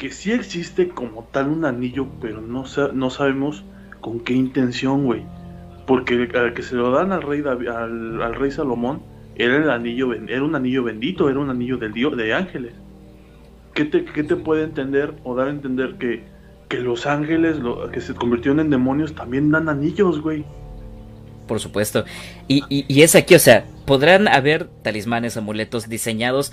que 0.00 0.10
sí 0.10 0.32
existe 0.32 0.88
como 0.88 1.24
tal 1.30 1.48
un 1.48 1.66
anillo, 1.66 2.06
pero 2.22 2.40
no, 2.40 2.64
no 2.94 3.10
sabemos 3.10 3.64
con 4.00 4.20
qué 4.20 4.34
intención, 4.34 5.04
güey. 5.04 5.22
Porque 5.86 6.28
al 6.34 6.54
que 6.54 6.62
se 6.62 6.74
lo 6.74 6.90
dan 6.90 7.12
al 7.12 7.22
rey 7.22 7.42
al, 7.46 8.34
rey 8.34 8.50
Salomón, 8.50 9.02
era 9.36 9.56
el 9.56 9.70
anillo, 9.70 10.12
era 10.12 10.42
un 10.42 10.54
anillo 10.54 10.84
bendito, 10.84 11.28
era 11.28 11.38
un 11.38 11.50
anillo 11.50 11.78
del 11.78 11.92
dios 11.92 12.16
de 12.16 12.34
ángeles. 12.34 12.74
¿Qué 13.74 13.84
te, 13.84 14.00
te 14.00 14.36
puede 14.36 14.64
entender 14.64 15.14
o 15.24 15.34
dar 15.34 15.48
a 15.48 15.50
entender 15.50 15.96
que, 15.96 16.24
que 16.68 16.78
los 16.78 17.06
ángeles 17.06 17.56
que 17.92 18.00
se 18.00 18.14
convirtieron 18.14 18.60
en 18.60 18.70
demonios 18.70 19.14
también 19.14 19.50
dan 19.50 19.68
anillos, 19.68 20.20
güey? 20.20 20.44
Por 21.46 21.58
supuesto. 21.58 22.04
Y, 22.46 22.62
y, 22.68 22.84
y 22.86 23.02
es 23.02 23.16
aquí, 23.16 23.34
o 23.34 23.40
sea, 23.40 23.64
podrán 23.86 24.28
haber 24.28 24.68
talismanes, 24.82 25.36
amuletos 25.36 25.88
diseñados 25.88 26.52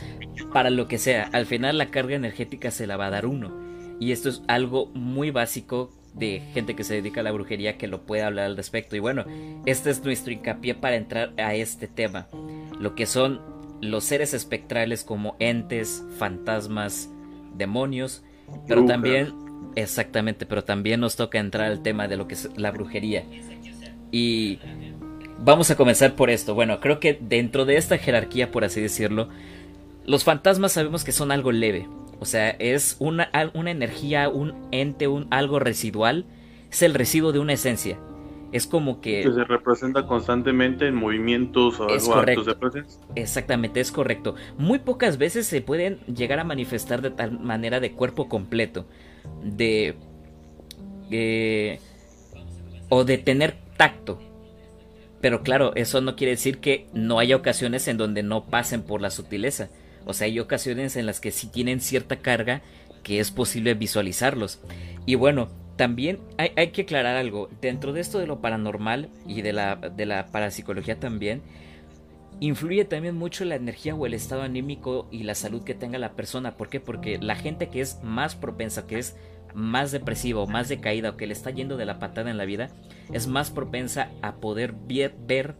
para 0.51 0.71
lo 0.71 0.87
que 0.87 0.97
sea. 0.97 1.29
Al 1.33 1.45
final 1.45 1.77
la 1.77 1.91
carga 1.91 2.15
energética 2.15 2.71
se 2.71 2.87
la 2.87 2.97
va 2.97 3.07
a 3.07 3.11
dar 3.11 3.27
uno. 3.27 3.51
Y 3.99 4.11
esto 4.11 4.29
es 4.29 4.41
algo 4.47 4.87
muy 4.93 5.31
básico 5.31 5.91
de 6.13 6.41
gente 6.53 6.75
que 6.75 6.83
se 6.83 6.95
dedica 6.95 7.21
a 7.21 7.23
la 7.23 7.31
brujería 7.31 7.77
que 7.77 7.87
lo 7.87 8.01
puede 8.03 8.23
hablar 8.23 8.45
al 8.45 8.57
respecto. 8.57 8.95
Y 8.95 8.99
bueno, 8.99 9.25
este 9.65 9.89
es 9.89 10.03
nuestro 10.03 10.31
hincapié 10.31 10.75
para 10.75 10.95
entrar 10.95 11.33
a 11.37 11.53
este 11.55 11.87
tema. 11.87 12.27
Lo 12.79 12.95
que 12.95 13.05
son 13.05 13.41
los 13.81 14.03
seres 14.03 14.33
espectrales 14.33 15.03
como 15.03 15.35
entes, 15.39 16.03
fantasmas, 16.17 17.09
demonios. 17.55 18.23
Pero 18.67 18.85
también, 18.85 19.33
exactamente, 19.75 20.45
pero 20.45 20.63
también 20.63 20.99
nos 20.99 21.15
toca 21.15 21.39
entrar 21.39 21.65
al 21.65 21.81
tema 21.81 22.07
de 22.07 22.17
lo 22.17 22.27
que 22.27 22.35
es 22.35 22.49
la 22.57 22.71
brujería. 22.71 23.25
Y 24.11 24.59
vamos 25.39 25.69
a 25.69 25.75
comenzar 25.75 26.15
por 26.15 26.29
esto. 26.29 26.55
Bueno, 26.55 26.79
creo 26.79 26.99
que 26.99 27.17
dentro 27.19 27.65
de 27.65 27.77
esta 27.77 27.97
jerarquía, 27.97 28.51
por 28.51 28.63
así 28.63 28.81
decirlo, 28.81 29.29
los 30.05 30.23
fantasmas 30.23 30.71
sabemos 30.71 31.03
que 31.03 31.11
son 31.11 31.31
algo 31.31 31.51
leve. 31.51 31.87
O 32.19 32.25
sea, 32.25 32.49
es 32.49 32.97
una, 32.99 33.29
una 33.53 33.71
energía, 33.71 34.29
un 34.29 34.67
ente, 34.71 35.07
un 35.07 35.27
algo 35.29 35.59
residual. 35.59 36.25
Es 36.71 36.81
el 36.81 36.93
residuo 36.93 37.31
de 37.31 37.39
una 37.39 37.53
esencia. 37.53 37.99
Es 38.51 38.65
como 38.65 39.01
que... 39.01 39.23
Que 39.23 39.33
se 39.33 39.43
representa 39.43 40.07
constantemente 40.07 40.87
en 40.87 40.95
movimientos 40.95 41.79
o 41.79 41.89
es 41.89 42.07
actos 42.09 42.45
de 42.45 42.55
presencia. 42.55 43.01
Exactamente, 43.15 43.79
es 43.79 43.91
correcto. 43.91 44.35
Muy 44.57 44.79
pocas 44.79 45.17
veces 45.17 45.47
se 45.47 45.61
pueden 45.61 45.99
llegar 46.05 46.39
a 46.39 46.43
manifestar 46.43 47.01
de 47.01 47.11
tal 47.11 47.39
manera 47.39 47.79
de 47.79 47.91
cuerpo 47.91 48.29
completo. 48.29 48.85
De... 49.43 49.95
Eh, 51.11 51.79
o 52.89 53.03
de 53.03 53.17
tener 53.17 53.57
tacto. 53.75 54.19
Pero 55.19 55.41
claro, 55.41 55.73
eso 55.75 55.99
no 56.01 56.15
quiere 56.15 56.31
decir 56.31 56.59
que 56.59 56.87
no 56.93 57.19
haya 57.19 57.35
ocasiones 57.35 57.87
en 57.87 57.97
donde 57.97 58.23
no 58.23 58.45
pasen 58.45 58.81
por 58.81 59.01
la 59.01 59.09
sutileza. 59.09 59.69
O 60.07 60.13
sea, 60.13 60.25
hay 60.25 60.39
ocasiones 60.39 60.95
en 60.95 61.05
las 61.05 61.19
que 61.19 61.31
sí 61.31 61.47
tienen 61.47 61.81
cierta 61.81 62.17
carga 62.17 62.61
que 63.03 63.19
es 63.19 63.31
posible 63.31 63.73
visualizarlos. 63.73 64.59
Y 65.05 65.15
bueno, 65.15 65.49
también 65.75 66.19
hay, 66.37 66.69
que 66.69 66.81
aclarar 66.81 67.15
algo. 67.15 67.49
Dentro 67.61 67.93
de 67.93 68.01
esto 68.01 68.19
de 68.19 68.27
lo 68.27 68.41
paranormal 68.41 69.09
y 69.27 69.43
de 69.43 69.53
la, 69.53 69.75
de 69.75 70.05
la 70.05 70.27
parapsicología 70.27 70.99
también, 70.99 71.41
influye 72.39 72.85
también 72.85 73.15
mucho 73.15 73.45
la 73.45 73.55
energía 73.55 73.95
o 73.95 74.05
el 74.05 74.13
estado 74.13 74.41
anímico 74.41 75.07
y 75.11 75.23
la 75.23 75.35
salud 75.35 75.63
que 75.63 75.73
tenga 75.73 75.99
la 75.99 76.13
persona. 76.13 76.57
¿Por 76.57 76.69
qué? 76.69 76.79
Porque 76.79 77.17
la 77.19 77.35
gente 77.35 77.69
que 77.69 77.81
es 77.81 77.99
más 78.03 78.35
propensa, 78.35 78.87
que 78.87 78.99
es 78.99 79.15
más 79.53 79.91
depresiva 79.91 80.41
o 80.41 80.47
más 80.47 80.69
decaída 80.69 81.11
o 81.11 81.17
que 81.17 81.27
le 81.27 81.33
está 81.33 81.51
yendo 81.51 81.77
de 81.77 81.85
la 81.85 81.99
patada 81.99 82.29
en 82.29 82.37
la 82.37 82.45
vida, 82.45 82.69
es 83.11 83.27
más 83.27 83.49
propensa 83.51 84.11
a 84.21 84.35
poder 84.35 84.73
ver, 84.73 85.55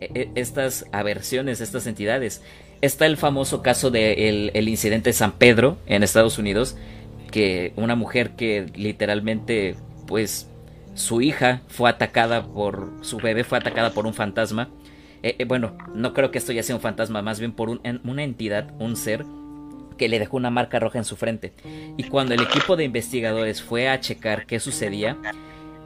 eh, 0.00 0.10
eh, 0.14 0.30
estas 0.34 0.86
aversiones, 0.92 1.60
estas 1.60 1.86
entidades. 1.86 2.42
Está 2.80 3.06
el 3.06 3.16
famoso 3.16 3.62
caso 3.62 3.90
del 3.90 4.50
el 4.54 4.68
incidente 4.68 5.10
de 5.10 5.14
San 5.14 5.32
Pedro 5.32 5.78
en 5.86 6.02
Estados 6.02 6.38
Unidos, 6.38 6.76
que 7.30 7.72
una 7.76 7.94
mujer 7.94 8.30
que 8.30 8.66
literalmente, 8.74 9.76
pues, 10.06 10.48
su 10.94 11.20
hija 11.20 11.62
fue 11.68 11.90
atacada 11.90 12.46
por, 12.46 12.90
su 13.02 13.18
bebé 13.18 13.44
fue 13.44 13.58
atacada 13.58 13.90
por 13.90 14.06
un 14.06 14.14
fantasma 14.14 14.68
eh, 15.22 15.36
eh, 15.38 15.44
bueno, 15.44 15.76
no 15.94 16.14
creo 16.14 16.30
que 16.30 16.38
esto 16.38 16.52
ya 16.52 16.62
sea 16.62 16.74
un 16.74 16.80
fantasma, 16.80 17.22
más 17.22 17.38
bien 17.38 17.52
por 17.52 17.68
una 17.68 18.22
entidad, 18.22 18.72
un 18.78 18.96
ser 18.96 19.24
que 19.98 20.08
le 20.08 20.18
dejó 20.18 20.38
una 20.38 20.50
marca 20.50 20.78
roja 20.78 20.98
en 20.98 21.04
su 21.04 21.16
frente. 21.16 21.52
Y 21.96 22.04
cuando 22.04 22.34
el 22.34 22.42
equipo 22.42 22.76
de 22.76 22.84
investigadores 22.84 23.60
fue 23.62 23.88
a 23.88 24.00
checar 24.00 24.46
qué 24.46 24.60
sucedía, 24.60 25.18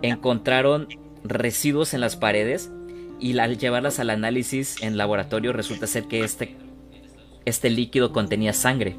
encontraron 0.02 0.88
residuos 1.24 1.94
en 1.94 2.00
las 2.00 2.16
paredes 2.16 2.70
y 3.18 3.36
al 3.38 3.58
llevarlas 3.58 3.98
al 3.98 4.10
análisis 4.10 4.80
en 4.82 4.96
laboratorio 4.96 5.52
resulta 5.52 5.86
ser 5.86 6.04
que 6.04 6.22
este, 6.22 6.56
este 7.44 7.70
líquido 7.70 8.12
contenía 8.12 8.52
sangre. 8.52 8.96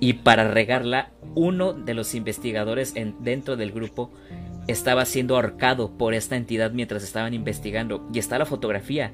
Y 0.00 0.14
para 0.14 0.50
regarla, 0.50 1.10
uno 1.34 1.72
de 1.74 1.94
los 1.94 2.14
investigadores 2.14 2.92
en, 2.96 3.14
dentro 3.22 3.56
del 3.56 3.70
grupo 3.70 4.10
estaba 4.66 5.04
siendo 5.04 5.34
ahorcado 5.34 5.90
por 5.90 6.14
esta 6.14 6.36
entidad 6.36 6.72
mientras 6.72 7.02
estaban 7.02 7.34
investigando. 7.34 8.08
Y 8.12 8.18
está 8.18 8.38
la 8.38 8.46
fotografía. 8.46 9.12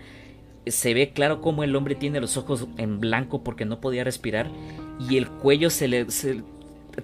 Se 0.67 0.95
ve 0.95 1.11
claro 1.11 1.41
cómo 1.41 1.65
el 1.65 1.75
hombre 1.75 1.95
tiene 1.95 2.21
los 2.21 2.37
ojos 2.37 2.69
en 2.77 3.01
blanco 3.01 3.43
porque 3.43 3.65
no 3.65 3.81
podía 3.81 4.05
respirar. 4.05 4.49
Y 5.09 5.17
el 5.17 5.29
cuello 5.29 5.71
se 5.71 5.89
le 5.89 6.07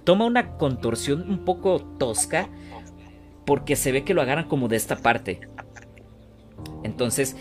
toma 0.04 0.26
una 0.26 0.56
contorsión 0.56 1.28
un 1.28 1.44
poco 1.44 1.80
tosca. 1.98 2.48
Porque 3.44 3.74
se 3.74 3.90
ve 3.90 4.04
que 4.04 4.14
lo 4.14 4.22
agarran 4.22 4.46
como 4.46 4.68
de 4.68 4.76
esta 4.76 4.96
parte. 4.96 5.40
Entonces, 6.84 7.36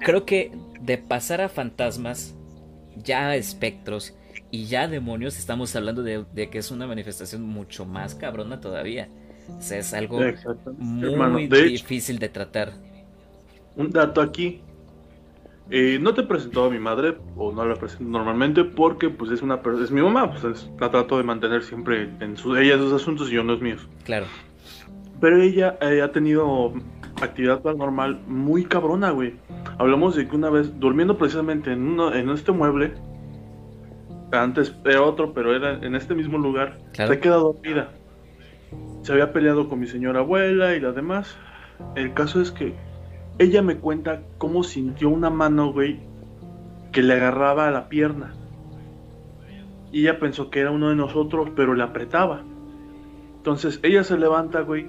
creo 0.00 0.26
que 0.26 0.52
de 0.80 0.98
pasar 0.98 1.40
a 1.40 1.48
fantasmas, 1.48 2.34
ya 2.96 3.34
espectros 3.36 4.14
y 4.50 4.66
ya 4.66 4.88
demonios, 4.88 5.38
estamos 5.38 5.74
hablando 5.76 6.02
de 6.02 6.50
que 6.50 6.58
es 6.58 6.70
una 6.70 6.86
manifestación 6.86 7.42
mucho 7.42 7.84
más 7.84 8.14
cabrona 8.14 8.60
todavía. 8.60 9.08
O 9.48 9.62
sea, 9.62 9.78
es 9.78 9.94
algo 9.94 10.20
muy 10.78 11.46
difícil 11.46 12.18
de 12.18 12.28
tratar. 12.28 12.72
Un 13.76 13.90
dato 13.90 14.20
aquí. 14.20 14.60
Eh, 15.68 15.98
no 16.00 16.14
te 16.14 16.22
presentó 16.22 16.64
a 16.64 16.70
mi 16.70 16.78
madre, 16.78 17.16
o 17.36 17.50
no 17.52 17.64
la 17.64 17.74
presento 17.74 18.04
normalmente, 18.04 18.62
porque 18.64 19.10
pues 19.10 19.32
es 19.32 19.42
una 19.42 19.60
es 19.82 19.90
mi 19.90 20.00
mamá, 20.00 20.32
pues 20.32 20.70
la 20.78 20.90
trato 20.90 21.16
de 21.16 21.24
mantener 21.24 21.64
siempre 21.64 22.08
en 22.20 22.36
su, 22.36 22.56
ella 22.56 22.78
sus 22.78 22.92
asuntos 22.92 23.28
y 23.28 23.32
yo 23.32 23.42
no 23.42 23.52
los 23.52 23.62
míos. 23.62 23.88
Claro. 24.04 24.26
Pero 25.20 25.42
ella 25.42 25.76
eh, 25.80 26.02
ha 26.02 26.12
tenido 26.12 26.72
actividad 27.20 27.62
paranormal 27.62 28.20
muy 28.26 28.64
cabrona, 28.64 29.10
güey. 29.10 29.34
Hablamos 29.78 30.16
de 30.16 30.28
que 30.28 30.36
una 30.36 30.50
vez, 30.50 30.78
durmiendo 30.78 31.16
precisamente 31.16 31.72
en, 31.72 31.82
uno, 31.82 32.14
en 32.14 32.30
este 32.30 32.52
mueble, 32.52 32.94
antes 34.32 34.74
era 34.84 35.02
otro, 35.02 35.32
pero 35.32 35.54
era 35.54 35.74
en 35.74 35.94
este 35.94 36.14
mismo 36.14 36.38
lugar, 36.38 36.78
se 36.92 37.20
queda 37.20 37.36
dormida 37.36 37.90
se 39.06 39.12
había 39.12 39.32
peleado 39.32 39.68
con 39.68 39.78
mi 39.78 39.86
señora 39.86 40.18
abuela 40.18 40.74
y 40.74 40.80
las 40.80 40.96
demás. 40.96 41.36
El 41.94 42.12
caso 42.12 42.40
es 42.40 42.50
que 42.50 42.74
ella 43.38 43.62
me 43.62 43.76
cuenta 43.76 44.22
cómo 44.36 44.64
sintió 44.64 45.08
una 45.10 45.30
mano, 45.30 45.72
güey, 45.72 46.00
que 46.90 47.02
le 47.02 47.14
agarraba 47.14 47.68
a 47.68 47.70
la 47.70 47.88
pierna. 47.88 48.34
Y 49.92 50.00
ella 50.00 50.18
pensó 50.18 50.50
que 50.50 50.58
era 50.58 50.72
uno 50.72 50.88
de 50.88 50.96
nosotros, 50.96 51.50
pero 51.54 51.74
le 51.74 51.84
apretaba. 51.84 52.42
Entonces 53.36 53.78
ella 53.84 54.02
se 54.02 54.18
levanta, 54.18 54.62
güey, 54.62 54.88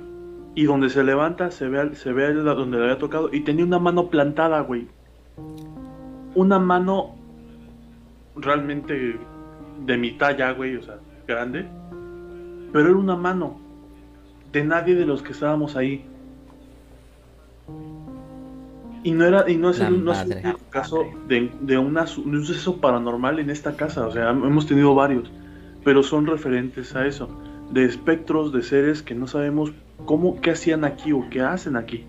y 0.58 0.66
donde 0.66 0.90
se 0.90 1.04
levanta 1.04 1.52
se 1.52 1.68
ve, 1.68 1.96
se 1.96 2.12
ve 2.12 2.34
donde 2.34 2.80
le 2.80 2.86
había 2.86 2.98
tocado 2.98 3.30
y 3.32 3.42
tenía 3.42 3.64
una 3.64 3.78
mano 3.78 4.08
plantada, 4.10 4.60
güey. 4.62 4.88
Una 6.34 6.58
mano 6.58 7.14
realmente 8.36 9.20
de 9.86 9.98
mi 9.98 10.14
talla, 10.14 10.54
güey, 10.54 10.78
o 10.78 10.82
sea, 10.82 10.98
grande. 11.28 11.68
Pero 12.74 12.90
era 12.90 12.98
una 12.98 13.16
mano 13.16 13.60
de 14.52 14.64
nadie 14.64 14.96
de 14.96 15.06
los 15.06 15.22
que 15.22 15.34
estábamos 15.34 15.76
ahí. 15.76 16.04
Y 19.04 19.12
no 19.12 19.26
era 19.26 19.48
y 19.48 19.58
no 19.58 19.70
es, 19.70 19.80
el, 19.80 20.04
caso 20.72 21.06
de, 21.28 21.52
de, 21.62 21.78
una, 21.78 22.06
un 22.26 22.44
suceso 22.44 22.78
paranormal 22.78 23.38
en 23.38 23.52
esta 23.52 23.78
casa, 23.78 24.08
o 24.08 24.12
sea, 24.12 24.32
hemos 24.32 24.66
tenido 24.66 24.96
varios, 24.96 25.32
pero 25.84 26.02
son 26.02 26.26
referentes 26.26 26.96
a 26.96 27.06
eso, 27.06 27.30
de 27.72 27.86
espectros, 27.86 28.54
de 28.54 28.64
seres 28.64 29.02
que 29.02 29.16
no 29.16 29.28
sabemos 29.28 29.72
cómo, 30.06 30.40
qué 30.42 30.52
hacían 30.52 30.86
aquí 30.86 31.12
o 31.12 31.28
qué 31.30 31.42
hacen 31.42 31.76
aquí. 31.76 32.06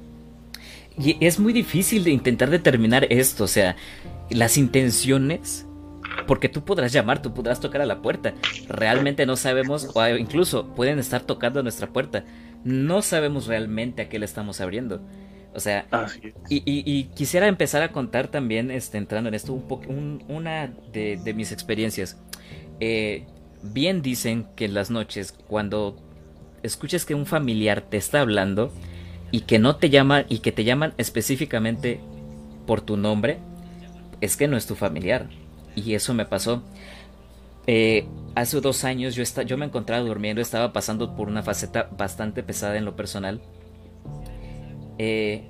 Y 0.96 1.16
es 1.24 1.38
muy 1.38 1.52
difícil 1.52 2.04
de 2.04 2.10
intentar 2.10 2.50
determinar 2.50 3.06
esto, 3.10 3.44
o 3.44 3.48
sea, 3.48 3.76
las 4.30 4.56
intenciones 4.56 5.68
porque 6.26 6.48
tú 6.48 6.64
podrás 6.64 6.92
llamar, 6.92 7.22
tú 7.22 7.32
podrás 7.32 7.60
tocar 7.60 7.80
a 7.80 7.86
la 7.86 8.02
puerta. 8.02 8.34
Realmente 8.68 9.26
no 9.26 9.36
sabemos, 9.36 9.90
o 9.94 10.06
incluso 10.08 10.74
pueden 10.74 10.98
estar 10.98 11.22
tocando 11.22 11.60
a 11.60 11.62
nuestra 11.62 11.88
puerta. 11.88 12.24
No 12.64 13.02
sabemos 13.02 13.46
realmente 13.46 14.02
a 14.02 14.08
qué 14.08 14.18
le 14.18 14.26
estamos 14.26 14.60
abriendo. 14.60 15.00
O 15.54 15.60
sea, 15.60 15.86
y, 16.48 17.04
quisiera 17.14 17.48
empezar 17.48 17.82
a 17.82 17.92
contar 17.92 18.28
también, 18.28 18.70
este, 18.70 18.98
entrando 18.98 19.28
en 19.28 19.34
esto, 19.34 19.54
un 19.54 20.22
una 20.28 20.72
de, 20.92 21.32
mis 21.34 21.50
experiencias. 21.50 22.18
Eh, 22.80 23.24
bien 23.72 24.02
dicen 24.02 24.46
que 24.56 24.66
en 24.66 24.74
las 24.74 24.90
noches, 24.90 25.32
cuando 25.46 25.96
escuches 26.62 27.04
que 27.04 27.14
un 27.14 27.26
familiar 27.26 27.82
te 27.82 27.96
está 27.96 28.20
hablando 28.20 28.72
y 29.30 29.42
que 29.42 29.58
no 29.58 29.76
te 29.76 29.90
llaman 29.90 30.26
y 30.28 30.38
que 30.38 30.52
te 30.52 30.64
llaman 30.64 30.94
específicamente 30.98 32.00
por 32.66 32.80
tu 32.80 32.96
nombre, 32.96 33.38
es 34.20 34.36
que 34.36 34.48
no 34.48 34.56
es 34.56 34.66
tu 34.66 34.74
familiar 34.74 35.28
y 35.74 35.94
eso 35.94 36.14
me 36.14 36.26
pasó. 36.26 36.62
Eh, 37.66 38.06
hace 38.34 38.60
dos 38.60 38.84
años 38.84 39.14
yo, 39.14 39.24
yo 39.44 39.58
me 39.58 39.66
encontraba 39.66 40.02
durmiendo, 40.02 40.40
estaba 40.40 40.72
pasando 40.72 41.14
por 41.14 41.28
una 41.28 41.42
faceta 41.42 41.90
bastante 41.96 42.42
pesada 42.42 42.76
en 42.76 42.84
lo 42.84 42.96
personal. 42.96 43.40
Eh, 44.98 45.44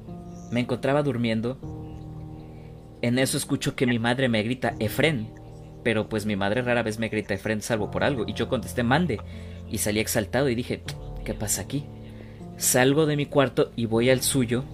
me 0.51 0.61
encontraba 0.61 1.03
durmiendo. 1.03 1.59
En 3.01 3.19
eso 3.19 3.37
escucho 3.37 3.77
que 3.77 3.87
mi 3.87 3.99
madre 3.99 4.29
me 4.29 4.43
grita, 4.43 4.75
Efren. 4.81 5.38
Pero 5.89 6.07
pues 6.07 6.27
mi 6.27 6.37
madre 6.37 6.61
rara 6.61 6.83
vez 6.83 6.99
me 6.99 7.09
grita 7.09 7.33
Efren 7.33 7.63
salvo 7.63 7.91
por 7.91 8.05
algo. 8.05 8.27
Y 8.29 8.35
yo 8.35 8.47
contesté, 8.47 8.83
mande. 8.83 9.23
Y 9.71 9.79
salí 9.79 10.01
exaltado 10.01 10.51
y 10.51 10.55
dije, 10.55 10.83
¿qué 11.25 11.33
pasa 11.33 11.63
aquí? 11.63 11.87
Salgo 12.59 13.07
de 13.07 13.17
mi 13.17 13.25
cuarto 13.25 13.73
y 13.75 13.87
voy 13.87 14.11
al 14.11 14.21
suyo. 14.21 14.65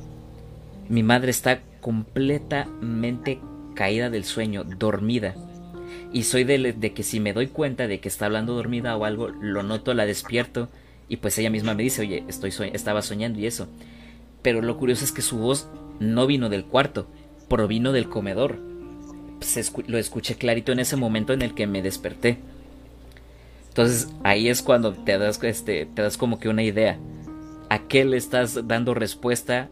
Mi 0.89 1.05
madre 1.05 1.31
está 1.31 1.61
completamente 1.81 3.39
caída 3.77 4.11
del 4.11 4.25
sueño, 4.25 4.65
dormida. 4.65 5.37
Y 6.13 6.25
soy 6.25 6.43
de, 6.43 6.93
que 6.93 7.05
si 7.05 7.21
me 7.21 7.33
doy 7.33 7.47
cuenta 7.47 7.87
de 7.87 8.01
que 8.01 8.09
está 8.09 8.27
hablando 8.27 8.55
dormida 8.55 8.97
o 8.97 9.05
algo, 9.05 9.29
lo 9.29 9.63
noto, 9.63 9.95
la 9.95 10.07
despierto 10.07 10.69
y 11.09 11.19
pues 11.19 11.39
ella 11.39 11.51
misma 11.51 11.75
me 11.75 11.85
dice, 11.85 12.03
oye, 12.03 12.25
estoy 12.27 12.53
estaba 12.73 13.03
soñando 13.03 13.39
y 13.39 13.47
eso. 13.47 13.69
Pero 14.43 14.63
lo 14.63 14.77
curioso 14.79 15.05
es 15.05 15.13
que 15.13 15.23
su 15.23 15.39
voz 15.39 15.69
no 16.01 16.27
vino 16.27 16.49
del 16.49 16.65
cuarto, 16.65 17.07
provino 17.49 17.93
del 17.93 18.09
comedor. 18.09 18.74
Lo 19.87 19.99
escuché 19.99 20.37
clarito 20.37 20.73
en 20.73 20.81
ese 20.81 20.97
momento 20.97 21.33
en 21.33 21.43
el 21.43 21.55
que 21.55 21.67
me 21.67 21.83
desperté. 21.83 22.39
Entonces 23.69 24.09
ahí 24.23 24.49
es 24.49 24.63
cuando 24.63 24.93
te 24.93 25.19
das, 25.19 25.43
este, 25.43 25.87
te 25.87 26.03
das 26.03 26.17
como 26.17 26.39
que 26.39 26.49
una 26.49 26.63
idea. 26.63 26.99
¿A 27.71 27.89
qué 27.89 28.05
le 28.05 28.17
estás 28.17 28.69
dando 28.69 28.95
respuesta? 28.95 29.69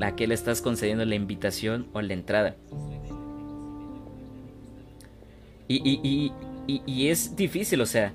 ¿A 0.00 0.14
qué 0.14 0.26
le 0.26 0.34
estás 0.34 0.62
concediendo 0.62 1.04
la 1.04 1.16
invitación 1.16 1.88
o 1.92 2.00
la 2.00 2.12
entrada? 2.12 2.54
Y, 5.66 6.32
es 7.08 7.34
difícil, 7.34 7.80
o 7.80 7.86
sea, 7.86 8.12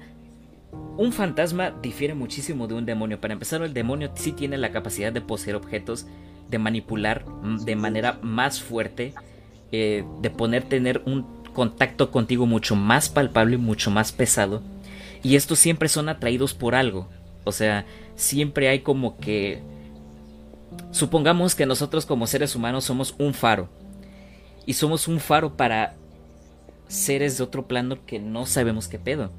un 0.96 1.12
fantasma 1.12 1.72
difiere 1.72 2.14
muchísimo 2.14 2.68
de 2.68 2.76
un 2.76 2.86
demonio. 2.86 3.20
Para 3.20 3.34
empezar, 3.34 3.62
el 3.64 3.74
demonio 3.74 4.12
sí 4.16 4.32
tiene 4.32 4.58
la 4.58 4.72
capacidad 4.72 5.12
de 5.12 5.22
poseer 5.22 5.56
objetos, 5.56 6.08
de 6.50 6.60
manipular 6.60 7.26
de 7.66 7.76
manera 7.76 8.20
más 8.22 8.62
fuerte, 8.62 9.14
eh, 9.72 10.06
de 10.22 10.30
poner 10.30 10.64
tener 10.64 11.02
un 11.06 11.26
contacto 11.54 12.12
contigo 12.12 12.46
mucho 12.46 12.76
más 12.76 13.10
palpable 13.10 13.58
mucho 13.58 13.90
más 13.90 14.12
pesado. 14.12 14.62
Y 15.24 15.36
estos 15.36 15.60
siempre 15.60 15.90
son 15.90 16.10
atraídos 16.10 16.54
por 16.54 16.76
algo. 16.76 17.10
O 17.44 17.52
sea, 17.52 17.86
siempre 18.16 18.70
hay 18.70 18.82
como 18.82 19.18
que... 19.18 19.62
Supongamos 20.92 21.56
que 21.56 21.66
nosotros 21.66 22.06
como 22.06 22.28
seres 22.28 22.56
humanos 22.56 22.84
somos 22.84 23.16
un 23.18 23.34
faro. 23.34 23.70
Y 24.66 24.74
somos 24.74 25.08
un 25.08 25.20
faro 25.20 25.58
para 25.58 25.96
seres 26.88 27.38
de 27.38 27.44
otro 27.44 27.68
plano 27.68 28.06
que 28.06 28.20
no 28.20 28.46
sabemos 28.46 28.88
qué 28.88 29.00
pedo. 29.00 29.32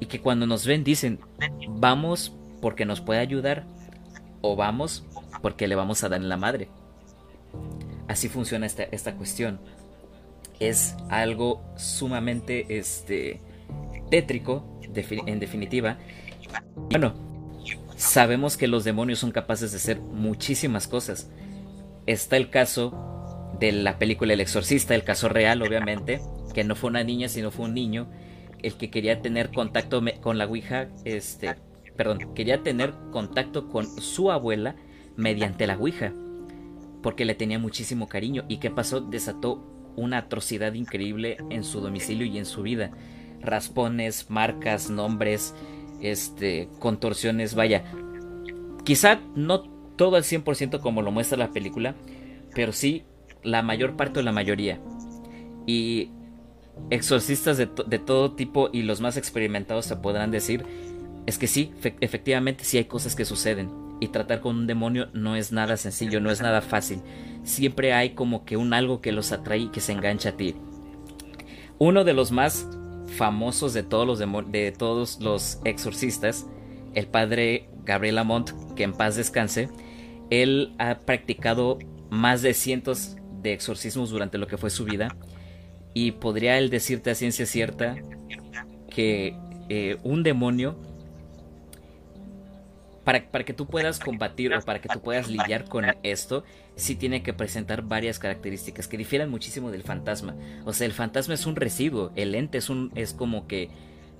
Y 0.00 0.06
que 0.06 0.20
cuando 0.20 0.46
nos 0.46 0.66
ven 0.66 0.82
dicen, 0.82 1.20
vamos 1.68 2.32
porque 2.60 2.84
nos 2.84 3.00
puede 3.00 3.20
ayudar 3.20 3.64
o 4.40 4.56
vamos 4.56 5.04
porque 5.42 5.68
le 5.68 5.74
vamos 5.74 6.02
a 6.02 6.08
dar 6.08 6.20
en 6.20 6.28
la 6.28 6.36
madre. 6.36 6.68
Así 8.08 8.28
funciona 8.28 8.66
esta, 8.66 8.84
esta 8.84 9.14
cuestión. 9.14 9.60
es 10.58 10.96
algo 11.10 11.62
sumamente 11.76 12.78
este, 12.78 13.40
tétrico, 14.10 14.80
en 15.26 15.38
definitiva. 15.38 15.98
Bueno, 16.74 17.14
sabemos 17.96 18.56
que 18.56 18.68
los 18.68 18.84
demonios 18.84 19.18
son 19.18 19.32
capaces 19.32 19.72
de 19.72 19.78
hacer 19.78 20.00
muchísimas 20.00 20.88
cosas. 20.88 21.30
Está 22.06 22.36
el 22.36 22.50
caso 22.50 23.52
de 23.58 23.72
la 23.72 23.98
película 23.98 24.32
El 24.32 24.40
Exorcista, 24.40 24.94
el 24.94 25.04
caso 25.04 25.28
real, 25.28 25.62
obviamente, 25.62 26.20
que 26.54 26.64
no 26.64 26.74
fue 26.74 26.90
una 26.90 27.04
niña, 27.04 27.28
sino 27.28 27.50
fue 27.50 27.66
un 27.66 27.74
niño, 27.74 28.08
el 28.62 28.74
que 28.76 28.90
quería 28.90 29.20
tener 29.22 29.50
contacto 29.50 30.02
con 30.20 30.38
la 30.38 30.46
Ouija, 30.46 30.88
este, 31.04 31.56
perdón, 31.96 32.34
quería 32.34 32.62
tener 32.62 32.94
contacto 33.10 33.68
con 33.68 33.86
su 34.00 34.30
abuela 34.30 34.76
mediante 35.16 35.66
la 35.66 35.76
Ouija, 35.76 36.12
porque 37.06 37.24
le 37.24 37.36
tenía 37.36 37.60
muchísimo 37.60 38.08
cariño. 38.08 38.44
¿Y 38.48 38.56
qué 38.56 38.68
pasó? 38.68 39.00
Desató 39.00 39.64
una 39.94 40.18
atrocidad 40.18 40.72
increíble 40.72 41.36
en 41.50 41.62
su 41.62 41.80
domicilio 41.80 42.26
y 42.26 42.36
en 42.36 42.44
su 42.44 42.62
vida. 42.62 42.90
Raspones, 43.40 44.28
marcas, 44.28 44.90
nombres, 44.90 45.54
este, 46.00 46.68
contorsiones, 46.80 47.54
vaya. 47.54 47.84
Quizá 48.82 49.20
no 49.36 49.60
todo 49.94 50.16
al 50.16 50.24
100% 50.24 50.80
como 50.80 51.00
lo 51.00 51.12
muestra 51.12 51.38
la 51.38 51.52
película, 51.52 51.94
pero 52.56 52.72
sí 52.72 53.04
la 53.44 53.62
mayor 53.62 53.94
parte 53.94 54.18
o 54.18 54.22
la 54.24 54.32
mayoría. 54.32 54.80
Y 55.64 56.10
exorcistas 56.90 57.56
de, 57.56 57.68
de 57.86 58.00
todo 58.00 58.32
tipo 58.32 58.68
y 58.72 58.82
los 58.82 59.00
más 59.00 59.16
experimentados 59.16 59.86
se 59.86 59.94
podrán 59.94 60.32
decir, 60.32 60.64
es 61.26 61.38
que 61.38 61.46
sí, 61.46 61.70
efectivamente 62.00 62.64
sí 62.64 62.78
hay 62.78 62.86
cosas 62.86 63.14
que 63.14 63.24
suceden. 63.24 63.85
Y 64.00 64.08
tratar 64.08 64.40
con 64.40 64.56
un 64.56 64.66
demonio 64.66 65.08
no 65.12 65.36
es 65.36 65.52
nada 65.52 65.76
sencillo, 65.76 66.20
no 66.20 66.30
es 66.30 66.40
nada 66.40 66.60
fácil. 66.60 67.00
Siempre 67.44 67.92
hay 67.92 68.10
como 68.10 68.44
que 68.44 68.56
un 68.56 68.74
algo 68.74 69.00
que 69.00 69.12
los 69.12 69.32
atrae 69.32 69.58
y 69.58 69.68
que 69.68 69.80
se 69.80 69.92
engancha 69.92 70.30
a 70.30 70.36
ti. 70.36 70.54
Uno 71.78 72.04
de 72.04 72.12
los 72.12 72.32
más 72.32 72.68
famosos 73.06 73.72
de 73.72 73.82
todos 73.82 74.06
los, 74.06 74.18
de 74.50 74.72
todos 74.72 75.20
los 75.20 75.60
exorcistas, 75.64 76.46
el 76.94 77.06
padre 77.06 77.68
Gabriel 77.84 78.16
Lamont, 78.16 78.50
que 78.74 78.82
en 78.82 78.92
paz 78.92 79.16
descanse, 79.16 79.68
él 80.30 80.74
ha 80.78 81.00
practicado 81.00 81.78
más 82.10 82.42
de 82.42 82.54
cientos 82.54 83.16
de 83.42 83.52
exorcismos 83.52 84.10
durante 84.10 84.38
lo 84.38 84.46
que 84.46 84.56
fue 84.56 84.70
su 84.70 84.84
vida 84.84 85.16
y 85.94 86.12
podría 86.12 86.58
él 86.58 86.68
decirte 86.68 87.10
a 87.10 87.14
ciencia 87.14 87.46
cierta 87.46 87.96
que 88.90 89.36
eh, 89.68 89.96
un 90.02 90.22
demonio 90.22 90.78
para, 93.06 93.30
para, 93.30 93.44
que 93.44 93.52
tú 93.52 93.66
puedas 93.66 94.00
combatir 94.00 94.52
o 94.52 94.60
para 94.62 94.80
que 94.80 94.88
tú 94.88 95.00
puedas 95.00 95.28
lidiar 95.28 95.68
con 95.68 95.84
esto, 96.02 96.42
sí 96.74 96.96
tiene 96.96 97.22
que 97.22 97.32
presentar 97.32 97.82
varias 97.82 98.18
características 98.18 98.88
que 98.88 98.96
difieran 98.96 99.30
muchísimo 99.30 99.70
del 99.70 99.84
fantasma. 99.84 100.34
O 100.64 100.72
sea, 100.72 100.88
el 100.88 100.92
fantasma 100.92 101.34
es 101.34 101.46
un 101.46 101.54
residuo, 101.54 102.10
el 102.16 102.34
ente 102.34 102.58
es 102.58 102.68
un 102.68 102.90
es 102.96 103.12
como 103.12 103.46
que 103.46 103.70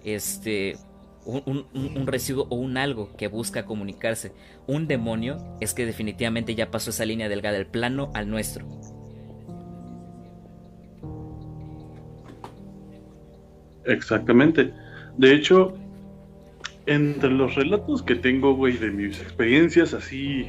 este 0.05 0.77
un, 1.25 1.67
un, 1.75 2.07
residuo 2.07 2.47
o 2.49 2.55
un 2.55 2.77
algo 2.77 3.17
que 3.17 3.27
busca 3.27 3.65
comunicarse. 3.65 4.31
Un 4.69 4.87
demonio 4.87 5.39
es 5.61 5.75
que 5.75 5.85
definitivamente 5.85 6.55
ya 6.55 6.71
pasó 6.71 6.91
esa 6.91 7.05
línea 7.05 7.29
delgada 7.29 7.57
del 7.57 7.67
plano 7.67 8.13
al 8.15 8.31
nuestro. 8.31 8.69
Exactamente. 13.85 14.73
De 15.17 15.35
hecho, 15.35 15.77
entre 16.87 17.31
los 17.31 17.55
relatos 17.55 18.03
que 18.03 18.15
tengo, 18.15 18.55
güey, 18.55 18.77
de 18.77 18.91
mis 18.91 19.21
experiencias 19.21 19.93
así 19.93 20.47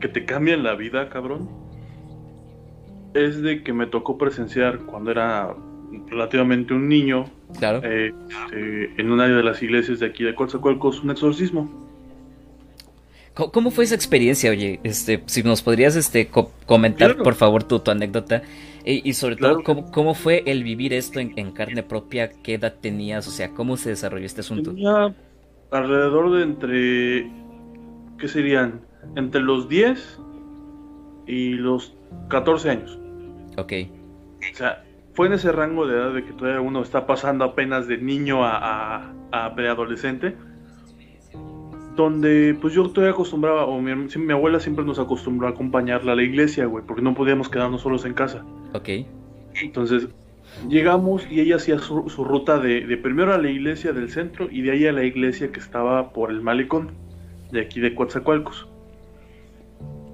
que 0.00 0.08
te 0.08 0.24
cambian 0.24 0.62
la 0.62 0.74
vida, 0.74 1.08
cabrón, 1.08 1.48
es 3.14 3.42
de 3.42 3.62
que 3.62 3.72
me 3.72 3.86
tocó 3.86 4.18
presenciar 4.18 4.80
cuando 4.80 5.10
era 5.10 5.54
relativamente 6.08 6.74
un 6.74 6.88
niño, 6.88 7.24
claro. 7.58 7.80
Eh, 7.82 8.12
este, 8.28 9.00
en 9.00 9.10
una 9.10 9.26
de 9.26 9.42
las 9.42 9.62
iglesias 9.62 10.00
de 10.00 10.06
aquí 10.06 10.24
de 10.24 10.34
Coatzacoalcos, 10.34 11.02
un 11.02 11.10
exorcismo. 11.10 11.86
¿Cómo 13.34 13.70
fue 13.70 13.84
esa 13.84 13.94
experiencia, 13.94 14.50
oye? 14.50 14.80
Este, 14.82 15.22
si 15.26 15.42
nos 15.42 15.60
podrías 15.60 15.94
este, 15.94 16.30
comentar, 16.64 17.18
por 17.18 17.34
favor, 17.34 17.64
tu, 17.64 17.80
tu 17.80 17.90
anécdota. 17.90 18.42
Y, 18.88 19.14
sobre 19.14 19.34
todo, 19.34 19.64
¿cómo, 19.64 20.14
fue 20.14 20.44
el 20.46 20.62
vivir 20.62 20.92
esto 20.92 21.18
en, 21.18 21.50
carne 21.50 21.82
propia? 21.82 22.30
¿Qué 22.30 22.54
edad 22.54 22.76
tenías? 22.80 23.26
O 23.26 23.32
sea, 23.32 23.50
¿cómo 23.50 23.76
se 23.76 23.90
desarrolló 23.90 24.24
este 24.24 24.42
asunto? 24.42 24.70
Tenía 24.70 25.12
alrededor 25.72 26.32
de 26.32 26.42
entre, 26.44 27.30
¿qué 28.16 28.28
serían? 28.28 28.80
Entre 29.16 29.40
los 29.40 29.68
10 29.68 30.20
y 31.26 31.54
los 31.54 31.96
14 32.28 32.70
años. 32.70 32.96
Ok. 33.56 33.72
O 34.52 34.56
sea, 34.56 34.84
fue 35.14 35.26
en 35.26 35.32
ese 35.32 35.50
rango 35.50 35.88
de 35.88 35.96
edad 35.96 36.14
de 36.14 36.24
que 36.24 36.32
todavía 36.34 36.60
uno 36.60 36.82
está 36.82 37.06
pasando 37.06 37.44
apenas 37.44 37.88
de 37.88 37.98
niño 37.98 38.44
a, 38.44 39.12
a 39.32 39.54
preadolescente 39.56 40.36
donde 41.96 42.56
pues 42.60 42.74
yo 42.74 42.84
estoy 42.84 43.08
acostumbraba, 43.08 43.64
o 43.64 43.80
mi, 43.80 43.94
mi, 43.94 44.32
abuela 44.32 44.60
siempre 44.60 44.84
nos 44.84 44.98
acostumbró 44.98 45.48
a 45.48 45.50
acompañarla 45.50 46.12
a 46.12 46.14
la 46.14 46.22
iglesia, 46.22 46.66
güey, 46.66 46.84
porque 46.86 47.02
no 47.02 47.14
podíamos 47.14 47.48
quedarnos 47.48 47.80
solos 47.80 48.04
en 48.04 48.14
casa. 48.14 48.44
Ok. 48.74 48.88
Entonces, 49.54 50.08
llegamos 50.68 51.26
y 51.30 51.40
ella 51.40 51.56
hacía 51.56 51.78
su, 51.78 52.02
ruta 52.24 52.58
de, 52.58 52.96
primero 52.98 53.32
a 53.32 53.38
la 53.38 53.50
iglesia 53.50 53.92
del 53.92 54.10
centro 54.10 54.48
y 54.50 54.62
de 54.62 54.72
ahí 54.72 54.86
a 54.86 54.92
la 54.92 55.04
iglesia 55.04 55.50
que 55.50 55.58
estaba 55.58 56.12
por 56.12 56.30
el 56.30 56.42
malecón, 56.42 56.92
de 57.50 57.62
aquí 57.62 57.80
de 57.80 57.94
Coatzacoalcos. 57.94 58.68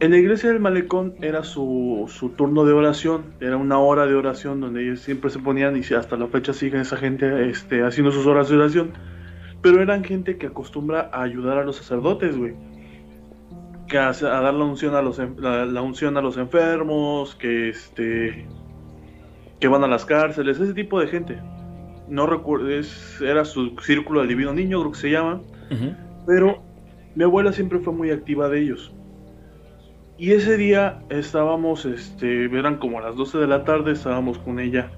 En 0.00 0.10
la 0.10 0.16
iglesia 0.16 0.48
del 0.48 0.58
malecón 0.58 1.14
era 1.20 1.44
su, 1.44 2.06
su, 2.08 2.30
turno 2.30 2.64
de 2.64 2.72
oración, 2.72 3.34
era 3.40 3.56
una 3.56 3.78
hora 3.78 4.06
de 4.06 4.14
oración 4.14 4.60
donde 4.60 4.82
ellos 4.82 5.00
siempre 5.00 5.30
se 5.30 5.38
ponían 5.38 5.76
y 5.76 5.94
hasta 5.94 6.16
la 6.16 6.26
fecha 6.26 6.52
siguen 6.52 6.80
esa 6.80 6.96
gente 6.96 7.48
este, 7.50 7.84
haciendo 7.84 8.10
sus 8.10 8.26
horas 8.26 8.48
de 8.48 8.56
oración 8.56 8.92
pero 9.62 9.80
eran 9.80 10.02
gente 10.02 10.36
que 10.36 10.48
acostumbra 10.48 11.08
a 11.12 11.22
ayudar 11.22 11.58
a 11.58 11.64
los 11.64 11.76
sacerdotes, 11.76 12.36
güey. 12.36 12.54
Que 13.86 13.96
a, 13.96 14.12
dar 14.12 14.54
la 14.54 14.64
unción 14.64 14.94
a 14.96 15.02
los 15.02 15.18
la, 15.18 15.82
unción 15.82 16.16
a 16.16 16.20
los 16.20 16.36
enfermos, 16.36 17.36
que 17.36 17.68
este 17.68 18.46
que 19.60 19.68
van 19.68 19.84
a 19.84 19.86
las 19.86 20.04
cárceles, 20.04 20.58
ese 20.58 20.74
tipo 20.74 20.98
de 20.98 21.06
gente. 21.06 21.38
No 22.08 22.26
recuerdo, 22.26 22.68
era 23.20 23.44
su 23.44 23.76
círculo 23.80 24.20
del 24.20 24.28
divino 24.28 24.52
niño, 24.52 24.80
creo 24.80 24.92
que 24.92 24.98
se 24.98 25.10
llama. 25.10 25.40
Pero 26.26 26.62
mi 27.14 27.22
abuela 27.22 27.52
siempre 27.52 27.78
fue 27.78 27.92
muy 27.92 28.10
activa 28.10 28.48
de 28.48 28.60
ellos. 28.60 28.92
Y 30.18 30.32
ese 30.32 30.56
día 30.56 31.02
estábamos, 31.08 31.84
este, 31.84 32.44
eran 32.44 32.78
como 32.78 32.98
a 32.98 33.02
las 33.02 33.16
12 33.16 33.38
de 33.38 33.46
la 33.46 33.64
tarde, 33.64 33.92
estábamos 33.92 34.38
con 34.38 34.58
ella 34.58 34.90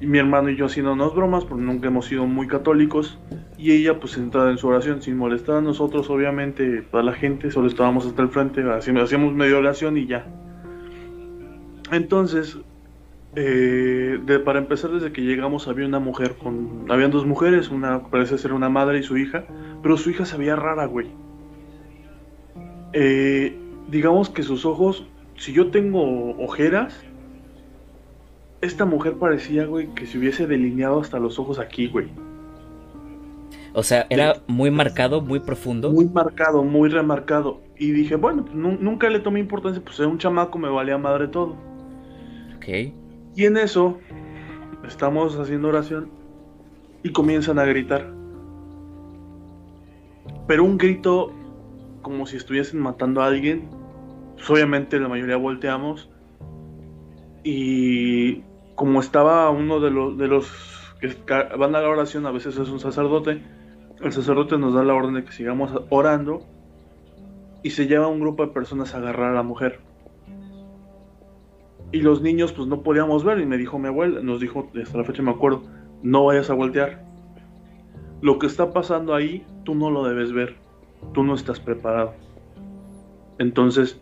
y 0.00 0.06
mi 0.06 0.18
hermano 0.18 0.50
y 0.50 0.56
yo 0.56 0.66
haciéndonos 0.66 1.14
bromas, 1.14 1.44
porque 1.44 1.64
nunca 1.64 1.88
hemos 1.88 2.06
sido 2.06 2.26
muy 2.26 2.46
católicos, 2.46 3.18
y 3.56 3.72
ella 3.72 3.98
pues 3.98 4.12
sentada 4.12 4.50
en 4.50 4.58
su 4.58 4.68
oración, 4.68 5.02
sin 5.02 5.16
molestar 5.16 5.56
a 5.56 5.60
nosotros, 5.60 6.10
obviamente, 6.10 6.82
toda 6.82 7.02
la 7.02 7.12
gente, 7.12 7.50
solo 7.50 7.68
estábamos 7.68 8.06
hasta 8.06 8.22
el 8.22 8.28
frente, 8.28 8.62
hacíamos 8.70 9.32
medio 9.32 9.58
oración 9.58 9.96
y 9.96 10.06
ya. 10.06 10.26
Entonces, 11.92 12.58
eh, 13.38 14.18
para 14.44 14.58
empezar, 14.58 14.90
desde 14.90 15.12
que 15.12 15.22
llegamos 15.22 15.68
había 15.68 15.86
una 15.86 16.00
mujer 16.00 16.36
con... 16.36 16.86
Habían 16.88 17.10
dos 17.10 17.26
mujeres, 17.26 17.70
una 17.70 18.04
parece 18.08 18.38
ser 18.38 18.52
una 18.52 18.68
madre 18.68 18.98
y 18.98 19.02
su 19.02 19.16
hija, 19.18 19.44
pero 19.82 19.96
su 19.96 20.10
hija 20.10 20.24
se 20.24 20.36
veía 20.36 20.56
rara, 20.56 20.86
güey. 20.86 21.08
Eh, 22.92 23.56
digamos 23.88 24.30
que 24.30 24.42
sus 24.42 24.64
ojos, 24.64 25.06
si 25.36 25.52
yo 25.52 25.70
tengo 25.70 26.30
ojeras, 26.42 27.04
esta 28.66 28.84
mujer 28.84 29.14
parecía, 29.14 29.66
güey, 29.66 29.88
que 29.94 30.06
se 30.06 30.18
hubiese 30.18 30.46
delineado 30.46 31.00
hasta 31.00 31.18
los 31.18 31.38
ojos 31.38 31.58
aquí, 31.58 31.88
güey. 31.88 32.08
O 33.72 33.82
sea, 33.82 34.06
era 34.08 34.42
muy 34.46 34.70
marcado, 34.70 35.20
muy 35.20 35.40
profundo. 35.40 35.92
Muy 35.92 36.06
marcado, 36.06 36.64
muy 36.64 36.88
remarcado. 36.88 37.60
Y 37.78 37.90
dije, 37.92 38.16
bueno, 38.16 38.46
nunca 38.52 39.10
le 39.10 39.20
tomé 39.20 39.40
importancia, 39.40 39.82
pues 39.84 39.98
era 39.98 40.08
un 40.08 40.18
chamaco, 40.18 40.58
me 40.58 40.68
valía 40.68 40.96
madre 40.96 41.28
todo. 41.28 41.56
Ok. 42.56 42.68
Y 43.34 43.44
en 43.44 43.58
eso, 43.58 43.98
estamos 44.86 45.38
haciendo 45.38 45.68
oración 45.68 46.08
y 47.02 47.12
comienzan 47.12 47.58
a 47.58 47.64
gritar. 47.64 48.14
Pero 50.46 50.64
un 50.64 50.78
grito 50.78 51.32
como 52.06 52.24
si 52.24 52.36
estuviesen 52.36 52.80
matando 52.80 53.20
a 53.20 53.26
alguien. 53.26 53.68
Pues 54.36 54.48
obviamente 54.48 55.00
la 55.00 55.08
mayoría 55.08 55.36
volteamos 55.36 56.08
y 57.42 58.42
como 58.76 59.00
estaba 59.00 59.50
uno 59.50 59.80
de 59.80 59.90
los, 59.90 60.46
que 61.00 61.16
van 61.58 61.74
a 61.74 61.80
la 61.80 61.88
oración, 61.88 62.26
a 62.26 62.30
veces 62.30 62.56
es 62.58 62.68
un 62.68 62.78
sacerdote, 62.78 63.42
el 64.00 64.12
sacerdote 64.12 64.58
nos 64.58 64.74
da 64.74 64.84
la 64.84 64.94
orden 64.94 65.14
de 65.14 65.24
que 65.24 65.32
sigamos 65.32 65.72
orando 65.88 66.42
y 67.62 67.70
se 67.70 67.86
lleva 67.86 68.06
un 68.06 68.20
grupo 68.20 68.46
de 68.46 68.52
personas 68.52 68.94
a 68.94 68.98
agarrar 68.98 69.32
a 69.32 69.34
la 69.34 69.42
mujer. 69.42 69.80
Y 71.90 72.02
los 72.02 72.20
niños 72.20 72.52
pues 72.52 72.68
no 72.68 72.82
podíamos 72.82 73.24
ver 73.24 73.40
y 73.40 73.46
me 73.46 73.56
dijo 73.56 73.78
mi 73.78 73.88
abuela, 73.88 74.20
nos 74.20 74.40
dijo, 74.40 74.70
hasta 74.80 74.98
la 74.98 75.04
fecha 75.04 75.22
me 75.22 75.30
acuerdo, 75.30 75.62
no 76.02 76.26
vayas 76.26 76.50
a 76.50 76.54
voltear. 76.54 77.02
Lo 78.20 78.38
que 78.38 78.46
está 78.46 78.72
pasando 78.72 79.14
ahí, 79.14 79.46
tú 79.64 79.74
no 79.74 79.90
lo 79.90 80.04
debes 80.04 80.32
ver, 80.32 80.56
tú 81.14 81.22
no 81.22 81.34
estás 81.34 81.60
preparado. 81.60 82.12
Entonces, 83.38 84.00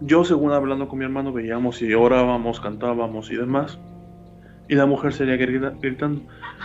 yo 0.00 0.24
según 0.24 0.52
hablando 0.52 0.88
con 0.88 0.98
mi 0.98 1.04
hermano 1.04 1.32
veíamos 1.32 1.80
y 1.82 1.92
orábamos, 1.94 2.60
cantábamos 2.60 3.30
y 3.30 3.36
demás. 3.36 3.78
Y 4.68 4.74
la 4.74 4.86
mujer 4.86 5.12
sería 5.12 5.36
gritando. 5.36 6.22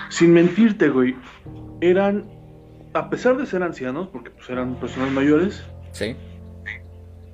Sin 0.10 0.34
mentirte, 0.34 0.90
güey, 0.90 1.16
eran, 1.82 2.26
a 2.94 3.10
pesar 3.10 3.38
de 3.38 3.46
ser 3.46 3.62
ancianos, 3.62 4.08
porque 4.08 4.30
pues 4.32 4.50
eran 4.50 4.76
personas 4.76 5.12
mayores, 5.12 5.66
sí. 5.92 6.16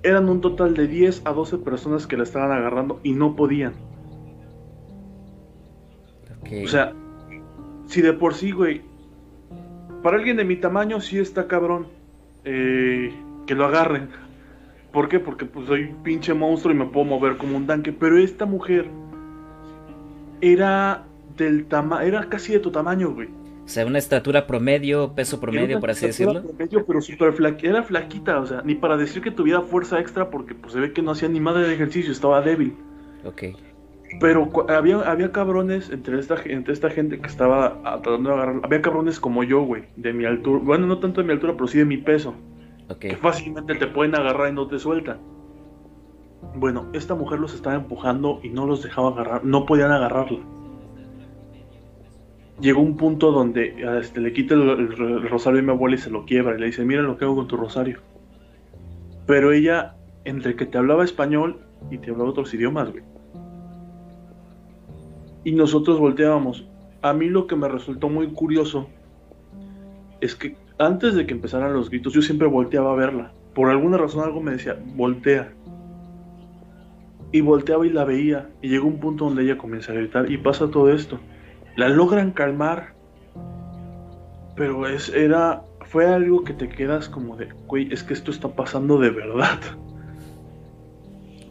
eran 0.01 0.27
un 0.27 0.41
total 0.41 0.73
de 0.73 0.87
10 0.87 1.21
a 1.25 1.31
12 1.31 1.59
personas 1.59 2.07
que 2.07 2.17
la 2.17 2.23
estaban 2.23 2.51
agarrando 2.51 2.99
y 3.03 3.13
no 3.13 3.35
podían. 3.35 3.73
O 6.63 6.67
sea, 6.67 6.93
si 7.87 8.01
de 8.01 8.13
por 8.13 8.33
sí, 8.33 8.51
güey, 8.51 8.81
para 10.03 10.17
alguien 10.17 10.37
de 10.37 10.45
mi 10.45 10.55
tamaño 10.55 11.01
sí 11.01 11.17
está 11.17 11.47
cabrón 11.47 11.87
eh, 12.43 13.11
que 13.47 13.55
lo 13.55 13.65
agarren. 13.65 14.09
¿Por 14.95 15.09
qué? 15.09 15.19
Porque 15.19 15.43
pues 15.43 15.67
soy 15.67 15.81
un 15.83 16.03
pinche 16.03 16.33
monstruo 16.33 16.73
y 16.73 16.77
me 16.77 16.85
puedo 16.85 17.05
mover 17.05 17.35
como 17.35 17.57
un 17.57 17.67
tanque. 17.67 17.91
Pero 17.91 18.17
esta 18.17 18.45
mujer 18.45 18.85
era 20.39 21.03
del 21.35 21.65
tamaño, 21.65 22.01
era 22.01 22.29
casi 22.29 22.53
de 22.53 22.59
tu 22.59 22.71
tamaño, 22.71 23.13
güey. 23.13 23.27
O 23.27 23.67
sea, 23.67 23.85
una 23.85 23.97
estatura 23.97 24.47
promedio, 24.47 25.11
peso 25.13 25.41
promedio, 25.41 25.81
por 25.81 25.89
así 25.89 26.05
decirlo. 26.05 26.41
Promedio, 26.43 26.85
pero 26.85 27.33
flaquita, 27.33 27.67
era 27.67 27.83
flaquita, 27.83 28.39
o 28.39 28.45
sea, 28.45 28.61
ni 28.63 28.75
para 28.75 28.95
decir 28.95 29.21
que 29.21 29.31
tuviera 29.31 29.59
fuerza 29.59 29.99
extra 29.99 30.29
porque 30.29 30.55
pues 30.55 30.71
se 30.71 30.79
ve 30.79 30.93
que 30.93 31.01
no 31.01 31.11
hacía 31.11 31.27
ni 31.27 31.41
madre 31.41 31.67
de 31.67 31.73
ejercicio, 31.73 32.13
estaba 32.13 32.39
débil. 32.41 32.73
Ok. 33.25 33.43
Pero 34.21 34.49
había, 34.69 35.01
había 35.01 35.33
cabrones 35.33 35.89
entre 35.89 36.17
esta, 36.21 36.37
entre 36.45 36.71
esta 36.71 36.89
gente 36.89 37.19
que 37.19 37.27
estaba 37.27 37.81
tratando 38.01 38.29
de 38.29 38.35
agarrar. 38.35 38.61
Había 38.63 38.81
cabrones 38.81 39.19
como 39.19 39.43
yo, 39.43 39.61
güey, 39.63 39.83
de 39.97 40.13
mi 40.13 40.23
altura. 40.23 40.61
Bueno, 40.63 40.87
no 40.87 40.99
tanto 40.99 41.19
de 41.19 41.27
mi 41.27 41.33
altura, 41.33 41.51
pero 41.55 41.67
sí 41.67 41.79
de 41.79 41.85
mi 41.85 41.97
peso. 41.97 42.33
Que 42.99 43.15
fácilmente 43.17 43.75
te 43.75 43.87
pueden 43.87 44.15
agarrar 44.15 44.49
y 44.49 44.53
no 44.53 44.67
te 44.67 44.79
sueltan. 44.79 45.19
Bueno, 46.55 46.87
esta 46.93 47.15
mujer 47.15 47.39
los 47.39 47.53
estaba 47.53 47.75
empujando 47.75 48.39
y 48.43 48.49
no 48.49 48.65
los 48.65 48.83
dejaba 48.83 49.09
agarrar. 49.09 49.43
No 49.43 49.65
podían 49.65 49.91
agarrarla. 49.91 50.39
Llegó 52.59 52.81
un 52.81 52.95
punto 52.95 53.31
donde 53.31 53.75
este, 53.99 54.21
le 54.21 54.31
quita 54.31 54.53
el, 54.53 55.27
rosario 55.27 55.59
a 55.59 55.63
mi 55.63 55.71
abuela 55.71 55.95
y 55.95 55.99
se 55.99 56.09
lo 56.09 56.25
quiebra. 56.25 56.55
Y 56.55 56.59
le 56.59 56.67
dice: 56.67 56.85
Mira 56.85 57.01
lo 57.01 57.17
que 57.17 57.25
hago 57.25 57.35
con 57.35 57.47
tu 57.47 57.57
rosario. 57.57 58.01
Pero 59.25 59.51
ella, 59.51 59.95
entre 60.23 60.55
que 60.55 60.65
te 60.65 60.77
hablaba 60.77 61.03
español 61.03 61.61
y 61.89 61.97
te 61.97 62.11
hablaba 62.11 62.29
otros 62.29 62.53
idiomas, 62.53 62.91
güey 62.91 63.03
y 65.45 65.51
nosotros 65.53 65.99
volteábamos. 65.99 66.65
A 67.01 67.13
mí 67.13 67.29
lo 67.29 67.47
que 67.47 67.55
me 67.55 67.69
resultó 67.69 68.09
muy 68.09 68.27
curioso 68.33 68.89
es 70.19 70.35
que 70.35 70.57
antes 70.77 71.15
de 71.15 71.25
que 71.25 71.33
empezaran 71.33 71.73
los 71.73 71.89
gritos, 71.89 72.13
yo 72.13 72.21
siempre 72.21 72.47
volteaba 72.47 72.91
a 72.91 72.95
verla. 72.95 73.31
Por 73.53 73.69
alguna 73.69 73.97
razón 73.97 74.23
algo 74.23 74.41
me 74.41 74.51
decía, 74.51 74.77
voltea. 74.95 75.53
Y 77.31 77.41
volteaba 77.41 77.85
y 77.85 77.89
la 77.89 78.03
veía. 78.03 78.49
Y 78.61 78.69
llegó 78.69 78.87
un 78.87 78.99
punto 78.99 79.25
donde 79.25 79.43
ella 79.43 79.57
comienza 79.57 79.91
a 79.91 79.95
gritar 79.95 80.29
y 80.31 80.37
pasa 80.37 80.69
todo 80.69 80.91
esto. 80.91 81.19
La 81.75 81.89
logran 81.89 82.31
calmar. 82.31 82.93
Pero 84.55 84.87
es, 84.87 85.09
era, 85.09 85.63
fue 85.85 86.05
algo 86.05 86.43
que 86.43 86.53
te 86.53 86.69
quedas 86.69 87.09
como 87.09 87.35
de, 87.35 87.49
güey, 87.67 87.91
es 87.91 88.03
que 88.03 88.13
esto 88.13 88.31
está 88.31 88.49
pasando 88.49 88.97
de 88.99 89.09
verdad. 89.09 89.59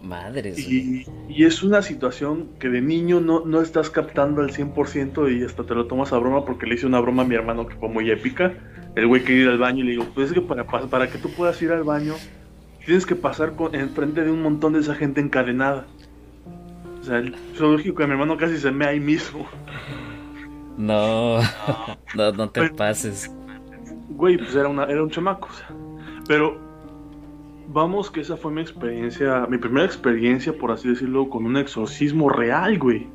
Madres. 0.05 0.59
Y, 0.59 1.07
es 1.29 1.63
una 1.63 1.83
situación 1.83 2.49
que 2.59 2.69
de 2.69 2.81
niño 2.81 3.21
no, 3.21 3.45
no 3.45 3.61
estás 3.61 3.91
captando 3.91 4.43
al 4.43 4.51
100% 4.51 5.37
y 5.37 5.45
hasta 5.45 5.65
te 5.65 5.75
lo 5.75 5.87
tomas 5.87 6.13
a 6.13 6.19
broma 6.19 6.45
porque 6.45 6.67
le 6.67 6.75
hice 6.75 6.87
una 6.87 7.01
broma 7.01 7.23
a 7.23 7.27
mi 7.27 7.35
hermano 7.35 7.67
que 7.67 7.75
fue 7.77 7.89
muy 7.89 8.11
épica. 8.11 8.55
El 8.95 9.07
güey 9.07 9.25
quería 9.25 9.45
ir 9.45 9.49
al 9.49 9.59
baño 9.59 9.83
y 9.83 9.87
le 9.87 9.91
digo, 9.93 10.07
pues 10.15 10.29
es 10.29 10.35
que 10.35 10.41
para, 10.41 10.65
para 10.65 11.09
que 11.09 11.19
tú 11.19 11.31
puedas 11.31 11.61
ir 11.63 11.73
al 11.73 11.83
baño 11.83 12.15
tienes 12.85 13.07
que 13.07 13.17
pasar 13.17 13.57
con, 13.57 13.75
enfrente 13.75 14.23
de 14.23 14.31
un 14.31 14.43
montón 14.43 14.75
de 14.75 14.81
esa 14.81 14.95
gente 14.95 15.21
encadenada. 15.21 15.87
O 17.01 17.05
sea, 17.05 17.19
el 17.19 17.35
lógico 17.59 17.97
que 17.97 18.07
mi 18.07 18.13
hermano 18.13 18.37
casi 18.37 18.59
se 18.59 18.71
me 18.71 18.87
ahí 18.87 19.01
mismo. 19.01 19.47
No, 20.77 21.39
no, 22.15 22.33
no 22.33 22.51
te 22.51 22.71
pases. 22.71 23.31
Güey, 24.11 24.39
pues 24.39 24.55
era, 24.55 24.69
una, 24.69 24.85
era 24.85 25.03
un 25.03 25.11
chamaco. 25.11 25.49
O 25.51 25.53
sea, 25.53 25.69
pero 26.27 26.64
vamos 27.75 28.11
que 28.11 28.21
esa 28.21 28.37
fue 28.37 28.53
mi 28.53 28.63
experiencia, 28.63 29.47
mi 29.51 29.59
primera 29.59 29.85
experiencia, 29.85 30.57
por 30.57 30.71
así 30.71 30.89
decirlo, 30.89 31.29
con 31.29 31.45
un 31.45 31.57
exorcismo 31.57 32.31
real, 32.31 32.79
güey. 32.79 33.09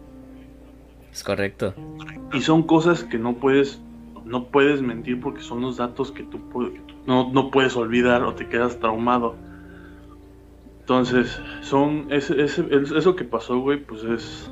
Es 1.12 1.24
correcto. 1.24 1.74
Y 2.34 2.42
son 2.42 2.64
cosas 2.64 3.04
que 3.04 3.18
no 3.18 3.38
puedes, 3.38 3.82
no 4.26 4.50
puedes 4.50 4.82
mentir 4.82 5.20
porque 5.20 5.42
son 5.42 5.62
los 5.62 5.78
datos 5.78 6.12
que 6.12 6.24
tú, 6.24 6.40
no, 7.08 7.32
no, 7.32 7.50
puedes 7.50 7.76
olvidar 7.76 8.22
o 8.24 8.36
te 8.36 8.48
quedas 8.48 8.80
traumado. 8.80 9.36
Entonces, 10.82 11.42
son 11.62 12.08
ese, 12.10 12.44
eso 12.44 13.16
que 13.16 13.24
pasó, 13.24 13.60
güey, 13.60 13.84
pues 13.84 14.04
es 14.04 14.52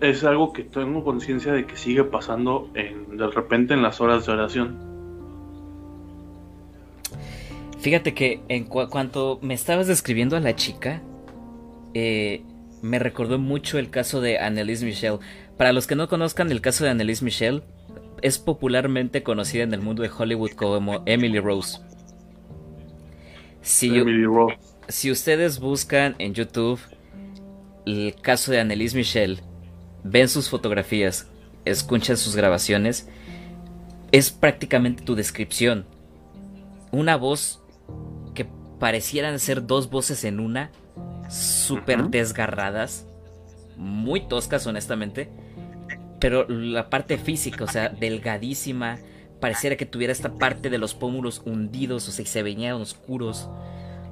es 0.00 0.24
algo 0.24 0.54
que 0.54 0.64
tengo 0.64 1.04
conciencia 1.04 1.52
de 1.52 1.66
que 1.66 1.76
sigue 1.76 2.04
pasando 2.04 2.70
en, 2.72 3.18
de 3.18 3.26
repente 3.26 3.74
en 3.74 3.82
las 3.82 4.00
horas 4.00 4.24
de 4.24 4.32
oración. 4.32 4.89
Fíjate 7.80 8.12
que 8.12 8.42
en 8.48 8.64
cuanto 8.64 9.38
me 9.40 9.54
estabas 9.54 9.86
describiendo 9.86 10.36
a 10.36 10.40
la 10.40 10.54
chica, 10.54 11.02
eh, 11.94 12.42
me 12.82 12.98
recordó 12.98 13.38
mucho 13.38 13.78
el 13.78 13.90
caso 13.90 14.20
de 14.20 14.38
Annelise 14.38 14.84
Michel. 14.84 15.18
Para 15.56 15.72
los 15.72 15.86
que 15.86 15.96
no 15.96 16.08
conozcan 16.08 16.50
el 16.50 16.60
caso 16.60 16.84
de 16.84 16.90
Annelise 16.90 17.24
Michel, 17.24 17.62
es 18.20 18.38
popularmente 18.38 19.22
conocida 19.22 19.62
en 19.62 19.72
el 19.72 19.80
mundo 19.80 20.02
de 20.02 20.10
Hollywood 20.10 20.50
como 20.50 21.02
Emily 21.06 21.38
Rose. 21.38 21.78
Si, 23.62 23.88
Emily 23.88 24.24
Rose. 24.24 24.58
si 24.88 25.10
ustedes 25.10 25.58
buscan 25.58 26.16
en 26.18 26.34
YouTube 26.34 26.80
el 27.86 28.14
caso 28.20 28.52
de 28.52 28.60
Annelise 28.60 28.96
Michel, 28.96 29.40
ven 30.04 30.28
sus 30.28 30.50
fotografías, 30.50 31.28
escuchan 31.64 32.18
sus 32.18 32.36
grabaciones, 32.36 33.08
es 34.12 34.30
prácticamente 34.30 35.02
tu 35.02 35.14
descripción. 35.14 35.86
Una 36.92 37.16
voz 37.16 37.59
parecieran 38.80 39.38
ser 39.38 39.66
dos 39.66 39.90
voces 39.90 40.24
en 40.24 40.40
una, 40.40 40.72
súper 41.28 42.08
desgarradas, 42.08 43.06
muy 43.76 44.26
toscas 44.26 44.66
honestamente, 44.66 45.30
pero 46.18 46.48
la 46.48 46.90
parte 46.90 47.18
física, 47.18 47.64
o 47.64 47.68
sea, 47.68 47.90
delgadísima, 47.90 48.98
pareciera 49.38 49.76
que 49.76 49.86
tuviera 49.86 50.12
esta 50.12 50.32
parte 50.32 50.70
de 50.70 50.78
los 50.78 50.94
pómulos 50.94 51.42
hundidos, 51.44 52.08
o 52.08 52.10
sea, 52.10 52.22
y 52.24 52.26
se 52.26 52.42
venían 52.42 52.74
oscuros. 52.74 53.48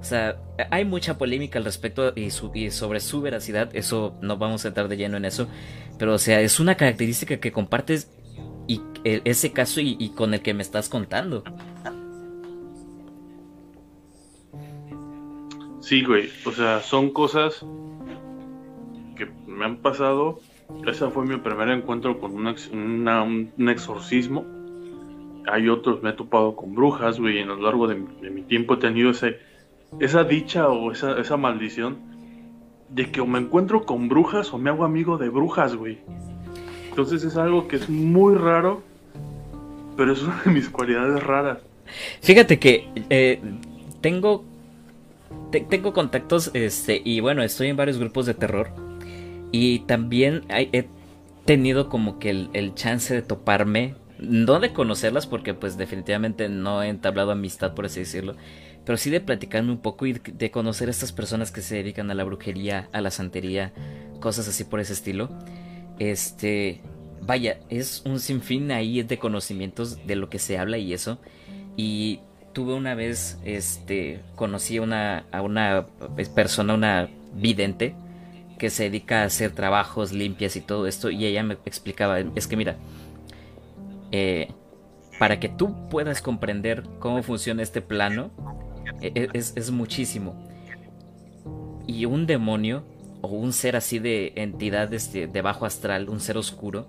O 0.01 0.05
sea, 0.05 0.37
hay 0.71 0.85
mucha 0.85 1.19
polémica 1.19 1.59
al 1.59 1.65
respecto 1.65 2.13
y, 2.15 2.31
sobre 2.31 3.01
su 3.01 3.21
veracidad, 3.21 3.75
eso 3.75 4.17
no 4.21 4.37
vamos 4.37 4.65
a 4.65 4.69
entrar 4.69 4.89
de 4.89 4.97
lleno 4.97 5.17
en 5.17 5.25
eso, 5.25 5.49
pero 5.99 6.15
o 6.15 6.19
sea, 6.19 6.41
es 6.41 6.61
una 6.61 6.77
característica 6.77 7.39
que 7.39 7.53
compartes 7.53 8.09
y 8.69 8.81
ese 9.03 9.53
caso 9.53 9.81
y 9.81 10.13
con 10.15 10.35
el 10.35 10.43
que 10.43 10.55
me 10.55 10.63
estás 10.63 10.89
contando. 10.89 11.43
Sí, 15.89 16.05
güey. 16.05 16.29
O 16.45 16.53
sea, 16.53 16.83
son 16.83 17.09
cosas 17.13 17.65
que 19.17 19.27
me 19.47 19.65
han 19.65 19.79
pasado. 19.79 20.39
Ese 20.87 21.09
fue 21.09 21.25
mi 21.25 21.39
primer 21.39 21.71
encuentro 21.71 22.21
con 22.21 22.35
un, 22.35 23.69
exorcismo. 23.71 24.45
Hay 25.51 25.71
otros, 25.71 26.03
me 26.03 26.11
he 26.11 26.13
topado 26.13 26.55
con 26.57 26.75
brujas, 26.75 27.19
güey. 27.19 27.39
Y 27.39 27.41
a 27.41 27.47
lo 27.47 27.57
largo 27.57 27.89
de, 27.89 27.95
mi 27.95 28.43
tiempo 28.43 28.75
he 28.75 28.77
tenido 28.77 29.13
ese, 29.13 29.39
esa 29.99 30.25
dicha 30.25 30.69
o 30.69 30.93
esa, 30.93 31.19
esa 31.19 31.39
maldición 31.39 31.97
de 32.91 33.11
que 33.11 33.23
o 33.23 33.27
me 33.27 33.39
encuentro 33.39 33.87
con 33.87 34.11
brujas 34.11 34.53
o 34.53 34.59
me 34.59 34.69
hago 34.69 34.85
amigo 34.85 35.17
de 35.17 35.31
brujas, 35.31 35.75
güey. 35.75 36.01
Entonces 36.91 37.25
es 37.25 37.39
algo 37.39 37.67
que 37.67 37.77
es 37.77 37.89
muy 37.89 38.35
raro, 38.35 38.83
pero 39.97 40.13
es 40.13 40.23
una 40.23 40.43
de 40.43 40.51
mis 40.51 40.69
cualidades 40.69 41.23
raras. 41.23 41.61
Fíjate 42.21 42.59
que 42.59 42.87
eh, 43.09 43.41
tengo 44.03 44.45
tengo 45.51 45.93
contactos, 45.93 46.51
este, 46.55 47.01
y 47.05 47.21
bueno, 47.21 47.43
estoy 47.43 47.69
en 47.69 47.77
varios 47.77 47.99
grupos 47.99 48.27
de 48.27 48.35
terror. 48.35 48.71
Y 49.51 49.81
también 49.81 50.45
he 50.51 50.89
tenido 51.45 51.89
como 51.89 52.19
que 52.19 52.31
el, 52.31 52.75
chance 52.75 53.15
de 53.15 53.23
toparme, 53.23 53.95
no 54.19 54.61
de 54.61 54.73
conocerlas, 54.73 55.27
porque 55.27 55.55
pues 55.55 55.79
definitivamente 55.79 56.49
no 56.49 56.83
he 56.83 56.89
entablado 56.89 57.31
amistad, 57.31 57.75
por 57.75 57.87
así 57.87 58.01
decirlo, 58.01 58.37
pero 58.85 58.99
sí 58.99 59.11
de 59.11 59.21
platicarme 59.21 59.71
un 59.71 59.79
poco 59.79 60.07
y 60.07 60.13
de 60.13 60.51
conocer 60.51 60.89
a 60.89 60.91
estas 60.91 61.13
personas 61.13 61.51
que 61.51 61.63
se 61.63 61.77
dedican 61.77 62.11
a 62.11 62.15
la 62.15 62.25
brujería, 62.25 62.89
a 62.93 63.01
la 63.01 63.11
santería, 63.11 63.73
cosas 64.21 64.49
así 64.49 64.65
por 64.65 64.81
ese 64.81 64.93
estilo. 64.93 65.31
Este, 65.99 66.83
vaya, 67.23 67.61
es 67.71 68.03
un 68.05 68.21
sinfín 68.21 68.71
ahí 68.71 69.03
de 69.03 69.19
conocimientos 69.19 70.07
de 70.07 70.17
lo 70.17 70.29
que 70.29 70.39
se 70.39 70.59
habla 70.59 70.79
y 70.79 70.93
eso. 70.93 71.19
Y 71.77 72.21
tuve 72.53 72.75
una 72.75 72.95
vez, 72.95 73.39
este, 73.45 74.21
conocí 74.35 74.79
a 74.79 74.83
una, 74.83 75.25
a 75.31 75.43
una 75.43 75.87
persona, 76.35 76.75
una 76.75 77.09
vidente, 77.35 77.95
que 78.59 78.71
se 78.71 78.85
dedica 78.85 79.23
a 79.23 79.25
hacer 79.25 79.53
trabajos 79.53 80.13
limpias 80.13 80.57
y 80.57 80.61
todo 80.61 80.87
esto, 80.87 81.11
y 81.11 81.25
ella 81.25 81.43
me 81.43 81.55
explicaba, 81.65 82.19
es 82.19 82.47
que 82.47 82.57
mira, 82.57 82.77
eh, 84.11 84.49
para 85.19 85.41
que 85.41 85.49
tú 85.49 85.89
puedas 85.89 86.21
comprender 86.23 86.85
cómo 86.99 87.23
funciona 87.23 87.63
este 87.63 87.81
plano, 87.81 88.31
e, 89.01 89.13
e, 89.15 89.29
es, 89.33 89.53
es 89.57 89.71
muchísimo. 89.71 90.35
y 91.87 92.05
un 92.05 92.27
demonio 92.27 92.85
o 93.23 93.29
un 93.29 93.53
ser 93.53 93.75
así 93.75 93.99
de 93.99 94.33
entidad 94.37 94.93
este, 94.93 95.27
de 95.27 95.43
bajo 95.43 95.65
astral, 95.65 96.09
un 96.09 96.21
ser 96.21 96.37
oscuro, 96.37 96.87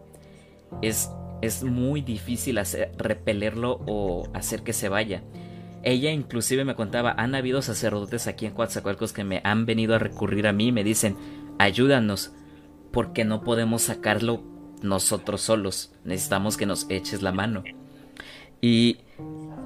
es, 0.82 1.10
es 1.42 1.64
muy 1.64 2.02
difícil 2.02 2.58
hacer, 2.58 2.92
repelerlo 2.98 3.82
o 3.88 4.28
hacer 4.34 4.62
que 4.62 4.74
se 4.74 4.90
vaya. 4.90 5.24
Ella 5.84 6.12
inclusive 6.12 6.66
me 6.66 6.76
contaba, 6.76 7.14
han 7.18 7.36
habido 7.36 7.62
sacerdotes 7.62 8.28
aquí 8.28 8.46
en 8.46 8.54
Coatzacoalcos 8.54 9.14
que 9.14 9.24
me 9.24 9.42
han 9.44 9.66
venido 9.66 9.96
a 9.96 10.00
recurrir 10.00 10.48
a 10.48 10.54
mí 10.54 10.68
y 10.68 10.72
me 10.72 10.84
dicen, 10.84 11.16
ayúdanos, 11.58 12.32
porque 12.92 13.24
no 13.24 13.42
podemos 13.44 13.84
sacarlo 13.84 14.44
nosotros 14.82 15.42
solos, 15.42 15.94
necesitamos 16.04 16.58
que 16.58 16.66
nos 16.66 16.86
eches 16.90 17.22
la 17.22 17.32
mano. 17.32 17.64
Y, 18.62 18.98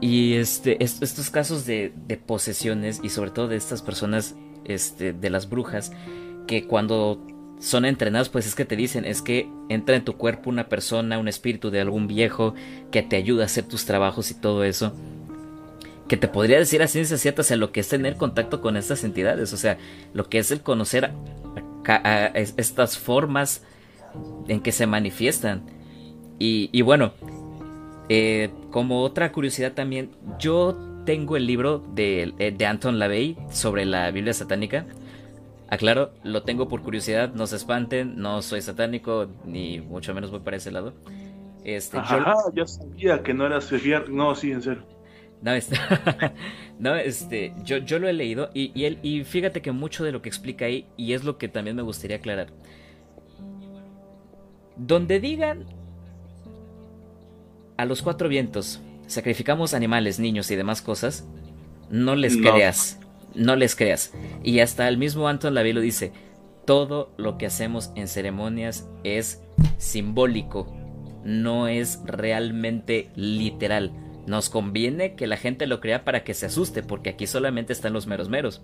y 0.02 0.34
este, 0.34 0.84
estos 0.84 1.30
casos 1.32 1.66
de, 1.66 1.94
de, 2.08 2.18
posesiones 2.18 3.00
y 3.02 3.10
sobre 3.10 3.32
todo 3.32 3.48
de 3.48 3.56
estas 3.56 3.82
personas, 3.82 4.36
este, 4.66 5.14
de 5.14 5.30
las 5.32 5.50
brujas, 5.50 5.92
que 6.46 6.68
cuando 6.68 7.26
son 7.60 7.86
entrenados, 7.86 8.30
pues 8.30 8.46
es 8.46 8.54
que 8.54 8.66
te 8.66 8.76
dicen, 8.76 9.06
es 9.06 9.24
que 9.24 9.50
entra 9.70 9.96
en 9.96 10.06
tu 10.06 10.16
cuerpo 10.18 10.52
una 10.52 10.70
persona, 10.70 11.18
un 11.18 11.28
espíritu 11.28 11.72
de 11.72 11.82
algún 11.82 12.08
viejo 12.08 12.54
que 12.92 13.02
te 13.02 13.16
ayuda 13.16 13.44
a 13.44 13.46
hacer 13.46 13.64
tus 13.64 13.86
trabajos 13.86 14.30
y 14.30 14.36
todo 14.36 14.64
eso 14.64 14.94
que 16.08 16.18
te 16.18 16.28
podría 16.28 16.60
decir 16.60 16.82
a 16.82 16.88
ciencia 16.88 17.18
cierta, 17.18 17.42
o 17.42 17.46
sea, 17.46 17.58
lo 17.58 17.72
que 17.72 17.80
es 17.80 17.90
tener 17.90 18.18
contacto 18.18 18.62
con 18.62 18.78
estas 18.78 19.04
entidades, 19.04 19.54
o 19.54 19.58
sea, 19.58 19.78
lo 20.14 20.28
que 20.30 20.40
es 20.40 20.52
el 20.52 20.62
conocer 20.62 21.12
estas 22.58 22.98
formas 22.98 23.64
en 24.48 24.62
que 24.62 24.72
se 24.72 24.88
manifiestan. 24.88 25.64
Y, 26.40 26.82
bueno, 26.82 27.14
eh, 28.10 28.50
como 28.70 29.02
otra 29.02 29.32
curiosidad 29.32 29.72
también, 29.74 30.12
yo 30.40 30.78
tengo 31.06 31.38
el 31.38 31.48
libro 31.48 31.80
de, 31.94 32.34
eh, 32.38 32.52
de 32.52 32.66
Anton 32.66 33.00
LaVey 33.00 33.38
sobre 33.50 33.86
la 33.86 34.12
Biblia 34.12 34.34
satánica. 34.34 34.86
Aclaro, 35.70 36.12
lo 36.24 36.44
tengo 36.44 36.68
por 36.68 36.82
curiosidad, 36.82 37.34
no 37.34 37.48
se 37.48 37.56
espanten, 37.56 38.18
no 38.18 38.42
soy 38.42 38.62
satánico, 38.62 39.28
ni 39.46 39.80
mucho 39.80 40.14
menos 40.14 40.32
voy 40.32 40.42
para 40.42 40.58
ese 40.58 40.72
lado. 40.72 40.94
Este, 41.64 41.98
yo... 42.54 42.68
sabía 42.68 43.24
que 43.24 43.34
no 43.34 43.46
eras 43.46 43.72
No, 44.10 44.36
sí, 44.36 44.52
en 44.52 44.62
serio. 44.62 44.84
No, 45.44 45.52
este, 45.52 45.76
no, 46.80 46.96
este 46.96 47.54
yo, 47.66 47.78
yo 47.78 48.00
lo 48.00 48.08
he 48.08 48.14
leído 48.14 48.50
y, 48.54 48.72
y, 48.74 48.86
él, 48.86 49.00
y 49.04 49.26
fíjate 49.26 49.62
que 49.62 49.74
mucho 49.74 50.06
de 50.06 50.14
lo 50.14 50.22
que 50.22 50.30
explica 50.30 50.66
ahí, 50.66 50.88
y 50.96 51.14
es 51.14 51.26
lo 51.26 51.38
que 51.38 51.50
también 51.50 51.76
me 51.76 51.82
gustaría 51.82 52.18
aclarar. 52.18 52.48
Donde 54.78 55.20
digan 55.20 55.66
a 57.76 57.86
los 57.86 58.02
cuatro 58.02 58.30
vientos, 58.30 58.82
sacrificamos 59.06 59.74
animales, 59.74 60.18
niños 60.18 60.50
y 60.50 60.56
demás 60.56 60.82
cosas, 60.82 61.28
no 61.90 62.16
les 62.16 62.38
creas, 62.38 63.00
no 63.36 63.58
les 63.58 63.76
creas. 63.76 64.14
Y 64.44 64.60
hasta 64.60 64.88
el 64.88 64.98
mismo 64.98 65.28
Anton 65.28 65.54
Lavey 65.54 65.74
lo 65.74 65.82
dice, 65.82 66.14
todo 66.66 67.12
lo 67.18 67.38
que 67.38 67.48
hacemos 67.48 67.92
en 67.96 68.08
ceremonias 68.08 68.88
es 69.04 69.42
simbólico, 69.78 70.74
no 71.26 71.68
es 71.68 72.00
realmente 72.06 73.10
literal. 73.16 73.92
Nos 74.26 74.50
conviene 74.50 75.16
que 75.16 75.28
la 75.28 75.38
gente 75.38 75.68
lo 75.68 75.80
crea 75.80 76.06
para 76.06 76.24
que 76.24 76.34
se 76.34 76.46
asuste, 76.46 76.84
porque 76.84 77.10
aquí 77.10 77.28
solamente 77.28 77.74
están 77.74 77.94
los 77.94 78.08
meros 78.08 78.30
meros. 78.30 78.62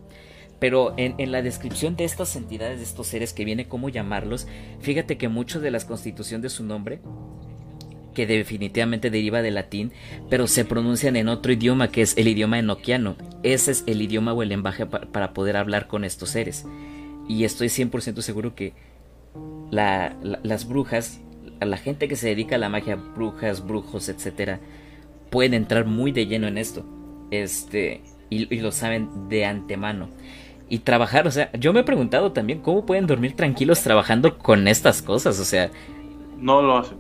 Pero 0.60 0.94
en, 0.98 1.31
la 1.31 1.41
descripción 1.41 1.95
de 1.95 2.03
estas 2.03 2.36
entidades, 2.36 2.80
de 2.80 2.84
estos 2.84 3.07
seres 3.07 3.34
que 3.34 3.45
viene 3.45 3.68
cómo 3.68 3.90
llamarlos, 3.90 4.48
fíjate 4.81 5.18
que 5.18 5.30
mucho 5.30 5.61
de 5.61 5.72
la 5.72 5.80
constitución 5.80 6.41
de 6.41 6.49
su 6.49 6.64
nombre, 6.65 6.99
que 8.14 8.27
definitivamente 8.27 9.10
deriva 9.10 9.41
del 9.41 9.56
latín, 9.56 9.94
pero 10.30 10.48
se 10.48 10.65
pronuncian 10.65 11.15
en 11.15 11.30
otro 11.30 11.53
idioma 11.53 11.90
que 11.90 12.02
es 12.02 12.18
el 12.18 12.27
idioma 12.27 12.60
enoquiano. 12.60 13.15
Ese 13.44 13.72
es 13.72 13.84
el 13.88 14.02
idioma 14.02 14.34
o 14.34 14.44
el 14.44 14.49
lenguaje 14.49 14.86
para 14.86 15.34
poder 15.34 15.56
hablar 15.56 15.88
con 15.88 16.03
estos 16.03 16.30
seres. 16.30 16.65
Y 17.30 17.45
estoy 17.45 17.68
100% 17.68 18.22
seguro 18.22 18.56
que 18.56 18.73
las 19.72 20.68
brujas, 20.68 21.22
la 21.61 21.77
gente 21.77 22.10
que 22.10 22.18
se 22.18 22.27
dedica 22.27 22.56
a 22.56 22.60
la 22.60 22.69
magia, 22.69 22.95
brujas, 22.95 23.65
brujos, 23.65 24.10
etcétera, 24.10 24.60
pueden 25.30 25.53
entrar 25.53 25.85
muy 25.85 26.11
de 26.11 26.27
lleno 26.27 26.47
en 26.47 26.57
esto. 26.57 26.85
Este, 27.31 28.01
y, 28.30 28.60
lo 28.60 28.72
saben 28.72 29.30
de 29.30 29.45
antemano. 29.45 30.10
Y 30.69 30.80
trabajar, 30.80 31.27
o 31.27 31.31
sea, 31.31 31.51
yo 31.53 31.73
me 31.73 31.81
he 31.81 31.84
preguntado 31.84 32.31
también 32.31 32.60
cómo 32.60 32.85
pueden 32.85 33.07
dormir 33.07 33.35
tranquilos 33.35 33.81
trabajando 33.81 34.38
con 34.38 34.68
estas 34.68 35.01
cosas, 35.01 35.39
o 35.39 35.45
sea. 35.45 35.72
No 36.38 36.61
lo 36.61 36.77
hacen. 36.77 36.97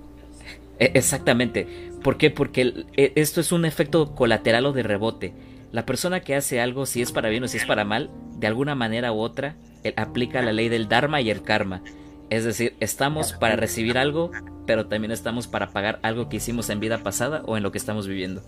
E, 0.79 0.91
exactamente. 0.95 1.67
¿Por 2.03 2.17
qué? 2.17 2.31
Porque 2.31 2.85
e, 2.95 3.13
esto 3.15 3.41
es 3.41 3.51
un 3.51 3.65
efecto 3.65 4.15
colateral 4.15 4.65
o 4.65 4.73
de 4.73 4.83
rebote. 4.83 5.33
La 5.71 5.85
persona 5.85 6.21
que 6.21 6.35
hace 6.35 6.59
algo, 6.59 6.87
si 6.87 7.01
es 7.01 7.11
para 7.11 7.29
bien 7.29 7.43
o 7.43 7.47
si 7.47 7.57
es 7.57 7.65
para 7.65 7.85
mal, 7.85 8.09
de 8.37 8.47
alguna 8.47 8.73
manera 8.73 9.11
u 9.11 9.19
otra, 9.19 9.55
aplica 9.97 10.41
la 10.41 10.51
ley 10.51 10.67
del 10.67 10.87
Dharma 10.87 11.21
y 11.21 11.29
el 11.29 11.43
Karma. 11.43 11.83
Es 12.31 12.43
decir, 12.43 12.75
estamos 12.79 13.33
para 13.33 13.55
recibir 13.55 13.97
algo, 13.97 14.31
pero 14.69 14.85
también 14.85 15.11
estamos 15.11 15.47
para 15.47 15.71
pagar 15.71 15.97
algo 16.03 16.29
que 16.29 16.37
hicimos 16.37 16.69
en 16.69 16.79
vida 16.79 16.99
pasada 16.99 17.41
o 17.47 17.57
en 17.57 17.63
lo 17.63 17.71
que 17.71 17.79
estamos 17.79 18.07
viviendo. 18.07 18.43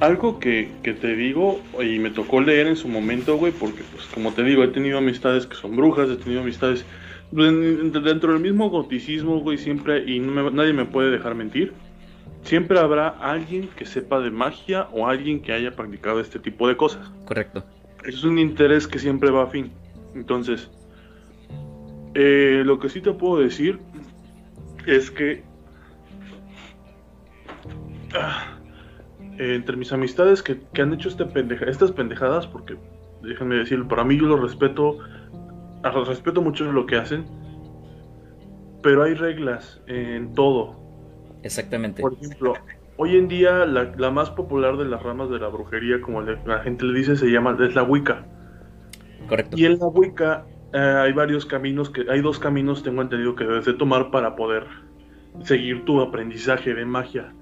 Algo 0.00 0.40
que, 0.40 0.68
te 0.82 1.14
digo, 1.14 1.60
y 1.80 2.00
me 2.00 2.10
tocó 2.10 2.40
leer 2.40 2.66
en 2.66 2.74
su 2.74 2.88
momento, 2.88 3.36
güey, 3.36 3.52
porque 3.52 3.84
pues 3.92 4.04
como 4.06 4.32
te 4.32 4.42
digo, 4.42 4.64
he 4.64 4.68
tenido 4.68 4.98
amistades 4.98 5.46
que 5.46 5.54
son 5.54 5.76
brujas, 5.76 6.10
he 6.10 6.16
tenido 6.16 6.40
amistades 6.40 6.84
dentro 7.30 8.32
del 8.32 8.42
mismo 8.42 8.68
goticismo, 8.68 9.38
güey, 9.38 9.58
siempre, 9.58 10.10
y 10.10 10.18
nadie 10.18 10.72
me 10.72 10.86
puede 10.86 11.12
dejar 11.12 11.36
mentir, 11.36 11.72
siempre 12.42 12.80
habrá 12.80 13.06
alguien 13.06 13.68
que 13.76 13.86
sepa 13.86 14.18
de 14.18 14.32
magia 14.32 14.88
o 14.90 15.06
alguien 15.06 15.40
que 15.40 15.52
haya 15.52 15.76
practicado 15.76 16.18
este 16.18 16.40
tipo 16.40 16.66
de 16.66 16.76
cosas. 16.76 17.12
Correcto. 17.26 17.64
Es 18.04 18.24
un 18.24 18.40
interés 18.40 18.88
que 18.88 18.98
siempre 18.98 19.30
va 19.30 19.44
a 19.44 19.46
fin. 19.46 19.70
Entonces, 20.16 20.68
eh, 22.14 22.62
lo 22.64 22.80
que 22.80 22.88
sí 22.88 23.00
te 23.00 23.12
puedo 23.12 23.38
decir 23.40 23.78
es 24.86 25.10
que 25.10 25.44
ah, 28.14 28.58
entre 29.38 29.76
mis 29.76 29.92
amistades 29.92 30.42
que, 30.42 30.60
han 30.80 30.92
hecho 30.92 31.08
este 31.08 31.26
estas 31.68 31.92
pendejadas, 31.92 32.46
porque 32.46 32.76
déjenme 33.22 33.56
decirlo, 33.56 33.88
para 33.88 34.04
mí 34.04 34.18
yo 34.18 34.26
lo 34.26 34.36
respeto, 34.36 34.98
respeto 36.06 36.42
mucho 36.42 36.70
lo 36.72 36.86
que 36.86 36.96
hacen, 36.96 37.26
pero 38.82 39.02
hay 39.02 39.14
reglas 39.14 39.80
en 39.86 40.34
todo. 40.34 40.76
Exactamente. 41.42 42.02
Por 42.02 42.14
ejemplo, 42.14 42.54
hoy 42.96 43.16
en 43.16 43.28
día 43.28 43.64
la, 43.64 44.10
más 44.10 44.30
popular 44.30 44.76
de 44.76 44.84
las 44.84 45.02
ramas 45.02 45.30
de 45.30 45.38
la 45.38 45.48
brujería, 45.48 46.00
como 46.00 46.22
la 46.22 46.60
gente 46.60 46.84
le 46.84 46.98
dice, 46.98 47.16
se 47.16 47.26
llama, 47.26 47.56
es 47.60 47.74
la 47.74 47.82
Wicca. 47.84 48.26
Correcto. 49.28 49.56
Y 49.56 49.66
en 49.66 49.78
la 49.78 49.86
Wicca 49.86 50.46
eh, 50.72 50.78
hay 50.78 51.12
varios 51.12 51.46
caminos 51.46 51.88
que 51.88 52.04
hay 52.10 52.20
dos 52.20 52.38
caminos 52.38 52.82
tengo 52.82 53.00
entendido 53.00 53.34
que 53.34 53.44
debes 53.44 53.64
de 53.64 53.72
tomar 53.72 54.10
para 54.10 54.36
poder 54.36 54.66
seguir 55.42 55.84
tu 55.84 56.00
aprendizaje 56.00 56.74
de 56.74 56.84
magia 56.84 57.32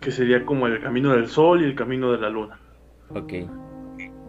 que 0.00 0.10
sería 0.10 0.44
como 0.44 0.66
el 0.66 0.80
camino 0.80 1.12
del 1.12 1.28
sol 1.28 1.62
y 1.62 1.64
el 1.64 1.74
camino 1.74 2.12
de 2.12 2.18
la 2.18 2.30
luna. 2.30 2.58
Ok. 3.10 3.32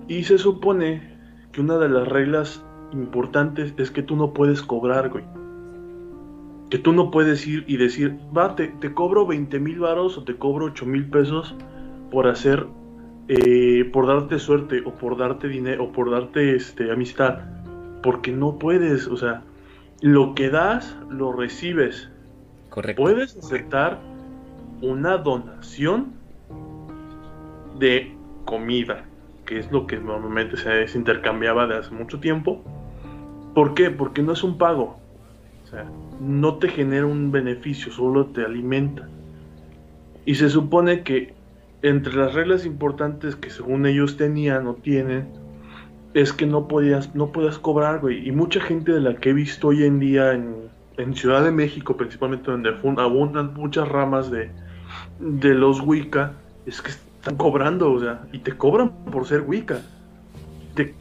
Y 0.08 0.24
se 0.24 0.38
supone 0.38 1.18
que 1.52 1.62
una 1.62 1.78
de 1.78 1.90
las 1.90 2.08
reglas 2.08 2.66
importantes 2.92 3.74
es 3.78 3.92
que 3.92 4.02
tú 4.02 4.16
no 4.16 4.34
puedes 4.34 4.62
cobrar 4.62 5.10
güey. 5.10 5.26
Que 6.70 6.78
tú 6.78 6.94
no 6.94 7.12
puedes 7.12 7.46
ir 7.48 7.66
y 7.68 7.78
decir 7.78 8.18
va 8.36 8.56
te, 8.56 8.72
cobro 8.94 9.28
20 9.28 9.60
mil 9.60 9.80
varos 9.80 10.18
o 10.18 10.24
te 10.24 10.36
cobro 10.36 10.66
8 10.66 10.86
mil 10.86 11.10
pesos 11.10 11.56
por 12.12 12.28
hacer 12.28 12.66
eh, 13.28 13.88
por 13.92 14.08
darte 14.08 14.40
suerte 14.40 14.82
o 14.86 14.94
por 14.96 15.18
darte 15.18 15.48
dinero 15.48 15.84
o 15.86 15.92
por 15.92 16.10
darte 16.10 16.56
este 16.56 16.92
amistad 16.92 17.59
porque 18.02 18.32
no 18.32 18.58
puedes, 18.58 19.08
o 19.08 19.18
sea, 19.18 19.44
lo 20.02 20.34
que 20.36 20.50
das, 20.50 20.96
lo 21.10 21.34
recibes. 21.34 22.10
Correcto. 22.70 23.02
Puedes 23.02 23.38
aceptar 23.38 24.00
una 24.82 25.18
donación 25.18 26.14
de 27.78 28.16
comida, 28.46 29.06
que 29.46 29.60
es 29.60 29.72
lo 29.72 29.88
que 29.88 29.98
normalmente 29.98 30.58
se, 30.58 30.98
intercambiaba 30.98 31.68
de 31.68 31.78
hace 31.78 31.92
mucho 31.92 32.20
tiempo. 32.20 32.64
¿Por 33.54 33.74
qué? 33.74 33.90
Porque 33.90 34.22
no 34.22 34.34
es 34.34 34.44
un 34.44 34.58
pago. 34.58 35.00
O 35.64 35.68
sea, 35.68 35.86
no 36.20 36.56
te 36.58 36.70
genera 36.70 37.06
un 37.06 37.32
beneficio, 37.32 37.92
solo 37.92 38.28
te 38.28 38.44
alimenta. 38.44 39.08
Y 40.26 40.36
se 40.36 40.50
supone 40.50 41.04
que 41.04 41.34
entre 41.82 42.14
las 42.16 42.34
reglas 42.34 42.66
importantes 42.66 43.36
que 43.36 43.50
según 43.50 43.86
ellos 43.86 44.18
tenían 44.18 44.68
o 44.68 44.76
tienen, 44.76 45.28
es 46.14 46.34
que 46.34 46.46
no 46.46 46.68
podías, 46.68 47.16
no 47.16 47.32
podías 47.32 47.58
cobrar, 47.60 48.00
güey. 48.00 48.28
Y 48.28 48.32
mucha 48.32 48.60
gente 48.62 48.92
de 48.92 49.02
la 49.02 49.16
que 49.16 49.30
he 49.30 49.34
visto 49.34 49.68
hoy 49.68 49.84
en 49.84 50.00
día 50.00 50.34
en, 50.34 50.70
Ciudad 51.14 51.46
de 51.46 51.52
México, 51.52 51.96
principalmente 51.96 52.52
donde 52.52 52.72
abundan 52.98 53.54
muchas 53.54 53.88
ramas 53.88 54.30
de, 54.30 54.52
de 55.20 55.54
los 55.54 55.80
Wicca, 55.80 56.34
es 56.66 56.82
que 56.82 56.92
están 56.92 57.38
cobrando, 57.38 57.94
o 57.94 58.00
sea, 58.02 58.28
y 58.34 58.40
te 58.40 58.58
cobran 58.58 58.92
por 59.06 59.26
ser 59.26 59.42
Wicca. 59.42 59.82
Te, 60.76 60.94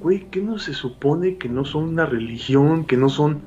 güey, 0.00 0.28
¿qué 0.30 0.40
no 0.40 0.58
se 0.58 0.74
supone 0.74 1.36
que 1.36 1.48
no 1.48 1.64
son 1.64 1.84
una 1.84 2.04
religión, 2.04 2.84
que 2.84 2.96
no 2.96 3.08
son 3.08 3.42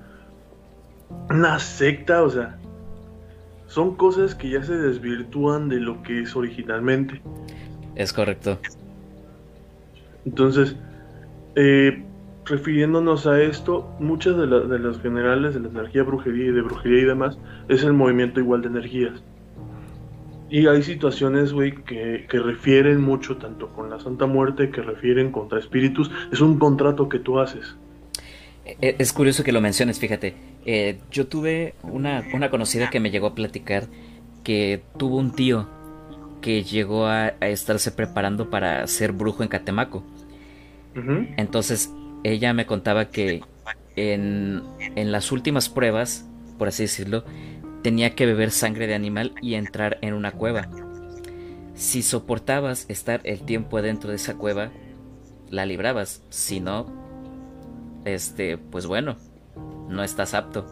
una 1.29 1.59
secta? 1.59 2.23
O 2.23 2.29
sea, 2.29 2.57
son 3.67 3.95
cosas 3.95 4.35
que 4.35 4.49
ya 4.49 4.63
se 4.63 4.77
desvirtúan 4.77 5.67
de 5.67 5.81
lo 5.81 6.01
que 6.03 6.21
es 6.21 6.37
originalmente. 6.37 7.21
Es 7.95 8.13
correcto. 8.13 8.59
Entonces, 10.29 10.75
eh, 11.55 12.03
refiriéndonos 12.45 13.25
a 13.25 13.41
esto, 13.41 13.91
muchas 13.99 14.37
de, 14.37 14.45
de 14.45 14.79
las 14.79 15.01
generales 15.01 15.55
de 15.55 15.61
la 15.61 15.69
energía 15.69 16.03
brujería 16.03 16.45
y 16.45 16.51
de 16.51 16.61
brujería 16.61 17.01
y 17.01 17.05
demás 17.05 17.39
es 17.67 17.83
el 17.83 17.93
movimiento 17.93 18.39
igual 18.39 18.61
de 18.61 18.67
energías. 18.67 19.23
Y 20.51 20.67
hay 20.67 20.83
situaciones, 20.83 21.51
güey, 21.51 21.73
que, 21.83 22.27
que, 22.29 22.39
refieren 22.39 23.01
mucho 23.01 23.37
tanto 23.37 23.69
con 23.69 23.89
la 23.89 23.99
Santa 23.99 24.27
Muerte, 24.27 24.69
que 24.69 24.81
refieren 24.81 25.31
contra 25.31 25.57
espíritus. 25.57 26.11
Es 26.31 26.41
un 26.41 26.59
contrato 26.59 27.09
que 27.09 27.17
tú 27.17 27.39
haces. 27.39 27.75
E, 28.65 28.77
e, 28.81 28.95
es 28.99 29.11
curioso 29.11 29.43
que 29.43 29.51
lo 29.51 29.61
menciones, 29.61 29.99
fíjate. 29.99 30.35
Eh, 30.65 30.99
yo 31.11 31.25
tuve 31.25 31.73
una, 31.81 32.23
una, 32.33 32.51
conocida 32.51 32.91
que 32.91 32.99
me 32.99 33.09
llegó 33.09 33.27
a 33.27 33.35
platicar 33.35 33.87
que 34.43 34.83
tuvo 34.97 35.17
un 35.17 35.31
tío 35.31 35.67
que 36.41 36.63
llegó 36.63 37.07
a, 37.07 37.33
a 37.39 37.47
estarse 37.47 37.91
preparando 37.91 38.51
para 38.51 38.85
ser 38.85 39.11
brujo 39.11 39.41
en 39.41 39.49
Catemaco. 39.49 40.03
Entonces 40.95 41.93
ella 42.23 42.53
me 42.53 42.65
contaba 42.65 43.09
que 43.09 43.41
en, 43.95 44.63
en 44.95 45.11
las 45.11 45.31
últimas 45.31 45.69
pruebas, 45.69 46.25
por 46.57 46.67
así 46.67 46.83
decirlo, 46.83 47.23
tenía 47.81 48.15
que 48.15 48.25
beber 48.25 48.51
sangre 48.51 48.87
de 48.87 48.95
animal 48.95 49.33
y 49.41 49.55
entrar 49.55 49.97
en 50.01 50.13
una 50.13 50.31
cueva. 50.31 50.69
Si 51.75 52.01
soportabas 52.01 52.85
estar 52.89 53.21
el 53.23 53.41
tiempo 53.41 53.81
dentro 53.81 54.09
de 54.09 54.17
esa 54.17 54.35
cueva, 54.35 54.71
la 55.49 55.65
librabas. 55.65 56.23
Si 56.29 56.59
no, 56.59 56.87
este, 58.05 58.57
pues 58.57 58.85
bueno, 58.85 59.17
no 59.87 60.03
estás 60.03 60.33
apto. 60.33 60.65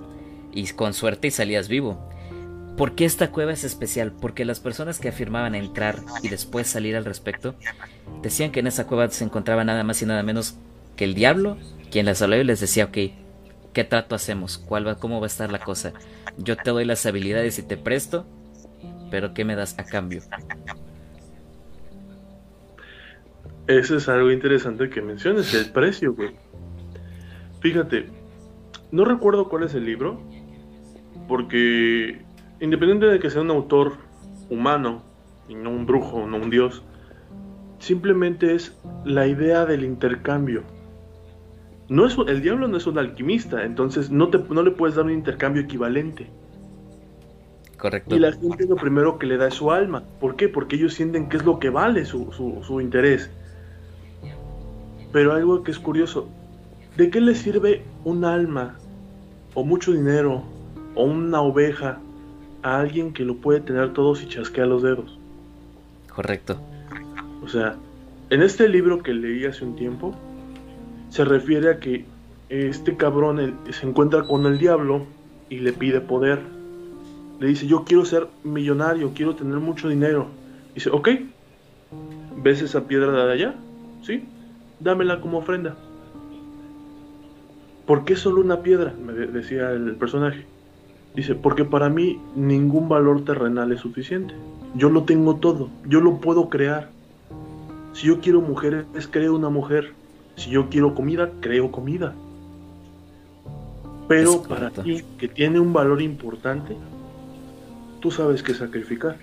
Y 0.52 0.68
con 0.69 0.94
suerte 0.94 1.27
y 1.27 1.31
salías 1.31 1.68
vivo. 1.68 2.10
¿Por 2.76 2.94
qué 2.94 3.06
esta 3.06 3.31
cueva 3.31 3.53
es 3.53 3.64
especial? 3.64 4.11
Porque 4.11 4.45
las 4.45 4.60
personas 4.60 4.99
que 4.99 5.10
afirmaban 5.10 5.56
entrar 5.56 5.99
y 6.22 6.30
después 6.30 6.68
salir 6.68 6.95
al 6.95 7.06
respecto, 7.06 7.56
decían 8.21 8.51
que 8.51 8.59
en 8.59 8.67
esa 8.67 8.88
cueva 8.88 9.09
se 9.09 9.23
encontraba 9.23 9.63
nada 9.63 9.84
más 9.84 10.01
y 10.01 10.05
nada 10.05 10.23
menos 10.23 10.57
que 10.95 11.05
el 11.05 11.13
diablo, 11.13 11.57
quien 11.91 12.05
les 12.05 12.21
hablaba 12.21 12.41
y 12.41 12.45
les 12.45 12.59
decía, 12.59 12.85
ok, 12.85 12.97
¿qué 13.73 13.84
trato 13.84 14.15
hacemos? 14.15 14.57
¿Cuál 14.57 14.88
va, 14.88 14.95
¿Cómo 14.95 15.19
va 15.19 15.25
a 15.25 15.27
estar 15.27 15.51
la 15.51 15.59
cosa? 15.59 15.93
Yo 16.38 16.57
te 16.57 16.71
doy 16.71 16.85
las 16.85 17.05
habilidades 17.05 17.59
y 17.59 17.63
te 17.63 17.77
presto, 17.77 18.25
pero 19.11 19.34
¿qué 19.34 19.45
me 19.45 19.55
das 19.55 19.77
a 19.77 19.85
cambio? 19.85 20.21
Eso 23.67 23.97
es 23.97 24.07
algo 24.07 24.31
interesante 24.31 24.89
que 24.89 25.01
menciones, 25.01 25.53
el 25.53 25.71
precio, 25.71 26.13
güey. 26.13 26.31
Fíjate, 27.59 28.07
no 28.91 29.03
recuerdo 29.03 29.49
cuál 29.49 29.63
es 29.63 29.73
el 29.73 29.85
libro, 29.85 30.21
porque 31.27 32.21
independiente 32.61 33.07
de 33.07 33.19
que 33.19 33.29
sea 33.29 33.41
un 33.41 33.51
autor 33.51 33.97
humano 34.49 35.03
y 35.49 35.55
no 35.55 35.69
un 35.69 35.85
brujo, 35.85 36.25
no 36.25 36.38
un 36.38 36.49
dios, 36.49 36.84
simplemente 37.79 38.55
es 38.55 38.77
la 39.05 39.27
idea 39.27 39.65
del 39.65 39.83
intercambio. 39.83 40.63
No 41.89 42.05
es, 42.05 42.17
el 42.27 42.41
diablo 42.41 42.67
no 42.67 42.77
es 42.77 42.85
un 42.85 42.97
alquimista, 42.97 43.63
entonces 43.63 44.09
no, 44.09 44.29
te, 44.29 44.39
no 44.49 44.61
le 44.61 44.71
puedes 44.71 44.95
dar 44.95 45.05
un 45.05 45.11
intercambio 45.11 45.61
equivalente. 45.61 46.27
Correcto. 47.77 48.15
Y 48.15 48.19
la 48.19 48.31
gente 48.33 48.65
lo 48.65 48.75
primero 48.75 49.19
que 49.19 49.27
le 49.27 49.37
da 49.37 49.47
es 49.47 49.53
su 49.53 49.71
alma. 49.71 50.03
¿Por 50.19 50.35
qué? 50.35 50.49
Porque 50.49 50.75
ellos 50.75 50.95
sienten 50.95 51.29
que 51.29 51.37
es 51.37 51.45
lo 51.45 51.59
que 51.59 51.69
vale 51.69 52.05
su, 52.05 52.31
su, 52.33 52.81
interés. 52.81 53.29
Pero 55.11 55.33
algo 55.33 55.63
que 55.63 55.71
es 55.71 55.79
curioso, 55.79 56.27
¿de 56.97 57.09
qué 57.09 57.21
le 57.21 57.35
sirve 57.35 57.83
un 58.03 58.25
alma 58.25 58.77
o 59.53 59.63
mucho 59.63 59.93
dinero 59.93 60.43
o 60.95 61.03
una 61.03 61.41
oveja 61.41 61.99
a 62.63 62.79
alguien 62.79 63.13
que 63.13 63.23
lo 63.23 63.35
puede 63.35 63.61
tener 63.61 63.93
todo 63.93 64.15
si 64.15 64.27
chasquea 64.27 64.65
los 64.65 64.81
dedos? 64.81 65.17
Correcto. 66.09 66.59
O 67.43 67.47
sea, 67.47 67.76
en 68.30 68.41
este 68.41 68.68
libro 68.68 69.01
que 69.03 69.14
leí 69.14 69.45
hace 69.45 69.64
un 69.64 69.76
tiempo, 69.76 70.14
se 71.09 71.23
refiere 71.23 71.72
a 71.72 71.80
que 71.80 72.05
este 72.49 72.95
cabrón 72.95 73.57
se 73.69 73.88
encuentra 73.88 74.23
con 74.23 74.45
el 74.45 74.57
diablo 74.57 75.05
y 75.49 75.59
le 75.59 75.73
pide 75.73 76.01
poder. 76.01 76.39
Le 77.39 77.47
dice, 77.47 77.68
yo 77.68 77.84
quiero 77.84 78.05
ser 78.05 78.27
millonario, 78.43 79.11
quiero 79.14 79.35
tener 79.35 79.57
mucho 79.59 79.89
dinero. 79.89 80.27
Dice, 80.73 80.89
ok, 80.89 81.09
¿ves 82.43 82.61
esa 82.61 82.88
piedra 82.88 83.26
de 83.26 83.31
allá? 83.31 83.55
Sí, 84.03 84.26
dámela 84.80 85.22
como 85.22 85.39
ofrenda. 85.39 85.76
¿Por 87.85 88.03
qué 88.03 88.15
solo 88.15 88.41
una 88.41 88.61
piedra? 88.61 88.93
Me 88.93 89.14
decía 89.14 89.72
el 89.72 89.95
personaje. 89.95 90.45
Dice, 91.15 91.35
porque 91.35 91.64
para 91.65 91.89
mí 91.89 92.19
ningún 92.35 92.89
valor 92.89 93.23
terrenal 93.23 93.72
es 93.72 93.80
suficiente. 93.80 94.35
Yo 94.76 94.89
lo 94.89 95.03
tengo 95.03 95.38
todo, 95.38 95.69
yo 95.88 96.01
lo 96.01 96.18
puedo 96.18 96.49
crear. 96.49 96.91
Si 97.98 98.06
yo 98.06 98.22
quiero 98.22 98.41
mujeres, 98.41 98.86
creo 99.10 99.36
una 99.36 99.49
mujer. 99.49 99.94
Si 100.36 100.52
yo 100.52 100.69
quiero 100.69 100.94
comida, 100.94 101.32
creo 101.41 101.72
comida. 101.72 102.14
Pero 104.07 104.44
para 104.44 104.69
ti, 104.69 105.03
que 105.18 105.28
tiene 105.28 105.60
un 105.60 105.74
valor 105.74 105.99
importante, 106.03 106.78
tú 107.99 108.11
sabes 108.11 108.44
qué 108.44 108.53
sacrificar. 108.53 109.18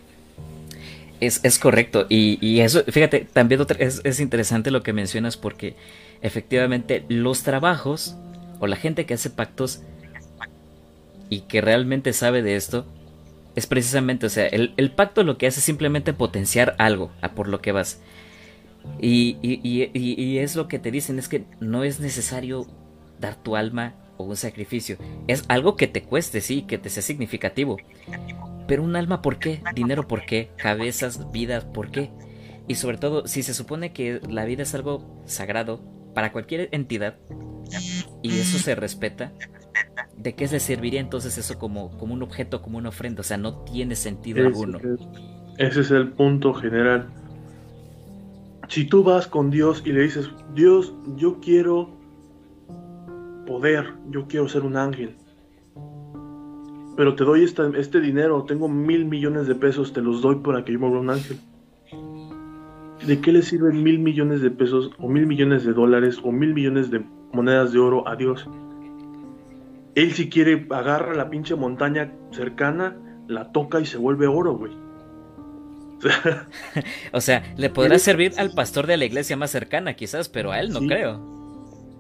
Es, 1.20 1.38
es 1.44 1.60
correcto. 1.60 2.06
Y, 2.08 2.58
eso, 2.58 2.82
fíjate, 2.82 3.28
también 3.32 3.64
es, 3.78 4.00
es 4.02 4.18
interesante 4.18 4.72
lo 4.72 4.82
que 4.82 4.92
mencionas 4.92 5.36
porque 5.36 5.76
efectivamente 6.20 7.04
los 7.08 7.44
trabajos 7.44 8.16
o 8.58 8.66
la 8.66 8.74
gente 8.74 9.06
que 9.06 9.14
hace 9.14 9.30
pactos 9.30 9.82
y 11.30 11.42
que 11.42 11.60
realmente 11.60 12.12
sabe 12.12 12.42
de 12.42 12.56
esto, 12.56 12.86
es 13.54 13.68
precisamente, 13.68 14.26
o 14.26 14.30
sea, 14.30 14.48
el, 14.48 14.74
el, 14.76 14.90
pacto 14.90 15.22
lo 15.22 15.38
que 15.38 15.46
hace 15.46 15.60
es 15.60 15.64
simplemente 15.64 16.12
potenciar 16.12 16.74
algo 16.78 17.12
a 17.20 17.36
por 17.36 17.46
lo 17.46 17.60
que 17.60 17.70
vas. 17.70 18.00
Y, 19.00 19.38
y, 19.42 20.38
es 20.38 20.56
lo 20.56 20.68
que 20.68 20.78
te 20.78 20.90
dicen, 20.90 21.18
es 21.18 21.28
que 21.28 21.44
no 21.60 21.84
es 21.84 22.00
necesario 22.00 22.66
dar 23.20 23.36
tu 23.36 23.56
alma 23.56 23.94
o 24.16 24.24
un 24.24 24.36
sacrificio. 24.36 24.96
Es 25.26 25.44
algo 25.48 25.76
que 25.76 25.88
te 25.88 26.02
cueste, 26.02 26.40
sí, 26.40 26.62
que 26.62 26.78
te 26.78 26.90
sea 26.90 27.02
significativo. 27.02 27.76
Pero 28.66 28.82
un 28.82 28.96
alma, 28.96 29.20
¿por 29.20 29.38
qué? 29.38 29.62
Dinero, 29.74 30.08
¿por 30.08 30.24
qué? 30.24 30.50
Cabezas, 30.56 31.30
vidas, 31.32 31.64
¿por 31.64 31.90
qué? 31.90 32.10
Y 32.66 32.76
sobre 32.76 32.96
todo, 32.96 33.26
si 33.26 33.42
se 33.42 33.52
supone 33.52 33.92
que 33.92 34.20
la 34.28 34.44
vida 34.44 34.62
es 34.62 34.74
algo 34.74 35.22
sagrado 35.26 35.82
para 36.14 36.32
cualquier 36.32 36.68
entidad 36.72 37.16
y 38.22 38.38
eso 38.38 38.58
se 38.58 38.74
respeta, 38.74 39.32
¿de 40.16 40.34
qué 40.34 40.48
se 40.48 40.60
serviría 40.60 41.00
entonces 41.00 41.36
eso 41.36 41.58
como, 41.58 41.90
como 41.98 42.14
un 42.14 42.22
objeto, 42.22 42.62
como 42.62 42.78
una 42.78 42.88
ofrenda? 42.88 43.20
O 43.20 43.24
sea, 43.24 43.36
no 43.36 43.64
tiene 43.64 43.96
sentido 43.96 44.46
alguno. 44.46 44.78
ese 45.58 45.80
es 45.80 45.90
el 45.90 46.12
punto 46.12 46.54
general 46.54 47.08
si 48.68 48.84
tú 48.84 49.02
vas 49.02 49.26
con 49.26 49.50
Dios 49.50 49.82
y 49.84 49.92
le 49.92 50.02
dices, 50.02 50.30
Dios, 50.54 50.94
yo 51.16 51.40
quiero 51.40 51.90
poder, 53.46 53.94
yo 54.10 54.26
quiero 54.26 54.48
ser 54.48 54.62
un 54.62 54.76
ángel, 54.76 55.16
pero 56.96 57.14
te 57.14 57.24
doy 57.24 57.44
este 57.44 58.00
dinero, 58.00 58.44
tengo 58.44 58.68
mil 58.68 59.04
millones 59.04 59.46
de 59.46 59.54
pesos, 59.54 59.92
te 59.92 60.00
los 60.00 60.22
doy 60.22 60.36
para 60.36 60.64
que 60.64 60.72
yo 60.72 60.78
me 60.78 60.86
haga 60.86 61.00
un 61.00 61.10
ángel. 61.10 61.38
¿De 63.04 63.20
qué 63.20 63.32
le 63.32 63.42
sirven 63.42 63.82
mil 63.82 63.98
millones 63.98 64.40
de 64.40 64.50
pesos 64.50 64.92
o 64.98 65.08
mil 65.08 65.26
millones 65.26 65.64
de 65.64 65.72
dólares 65.72 66.20
o 66.22 66.30
mil 66.30 66.54
millones 66.54 66.90
de 66.90 67.04
monedas 67.32 67.72
de 67.72 67.80
oro 67.80 68.08
a 68.08 68.16
Dios? 68.16 68.48
Él 69.94 70.12
si 70.12 70.30
quiere 70.30 70.66
agarra 70.70 71.14
la 71.14 71.28
pinche 71.30 71.54
montaña 71.54 72.12
cercana, 72.30 72.96
la 73.28 73.52
toca 73.52 73.80
y 73.80 73.86
se 73.86 73.98
vuelve 73.98 74.26
oro, 74.26 74.56
güey. 74.56 74.72
o 77.12 77.20
sea, 77.20 77.54
le 77.56 77.70
podrá 77.70 77.98
servir 77.98 78.32
al 78.38 78.52
pastor 78.52 78.86
de 78.86 78.96
la 78.96 79.04
iglesia 79.04 79.36
más 79.36 79.50
cercana, 79.50 79.94
quizás, 79.94 80.28
pero 80.28 80.52
a 80.52 80.60
él 80.60 80.70
no 80.70 80.80
creo. 80.80 81.34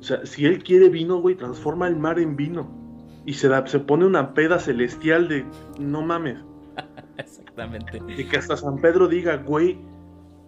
O 0.00 0.02
sea, 0.02 0.24
si 0.26 0.44
él 0.44 0.62
quiere 0.62 0.88
vino, 0.88 1.20
güey, 1.20 1.34
transforma 1.34 1.88
el 1.88 1.96
mar 1.96 2.18
en 2.18 2.36
vino. 2.36 2.68
Y 3.26 3.34
se, 3.34 3.48
se 3.66 3.78
pone 3.80 4.04
una 4.04 4.34
peda 4.34 4.58
celestial 4.58 5.28
de 5.28 5.44
no 5.78 6.02
mames. 6.02 6.38
Exactamente. 7.16 8.02
Y 8.16 8.24
que 8.24 8.36
hasta 8.36 8.56
San 8.56 8.80
Pedro 8.80 9.08
diga, 9.08 9.36
güey, 9.36 9.78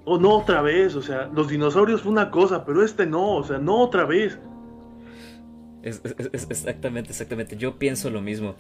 o 0.05 0.15
oh, 0.15 0.19
no 0.19 0.37
otra 0.37 0.61
vez. 0.61 0.95
O 0.95 1.03
sea, 1.03 1.31
los 1.35 1.49
dinosaurios 1.49 2.03
fue 2.03 2.13
una 2.13 2.31
cosa, 2.31 2.65
pero 2.65 2.85
este 2.85 3.07
no, 3.07 3.37
o 3.37 3.45
sea, 3.45 3.59
no 3.59 3.79
otra 3.79 4.05
vez. 4.05 4.39
exactamente, 5.83 7.11
exactamente. 7.11 7.57
Yo 7.57 7.79
pienso 7.79 8.11
lo 8.11 8.21
mismo. 8.21 8.57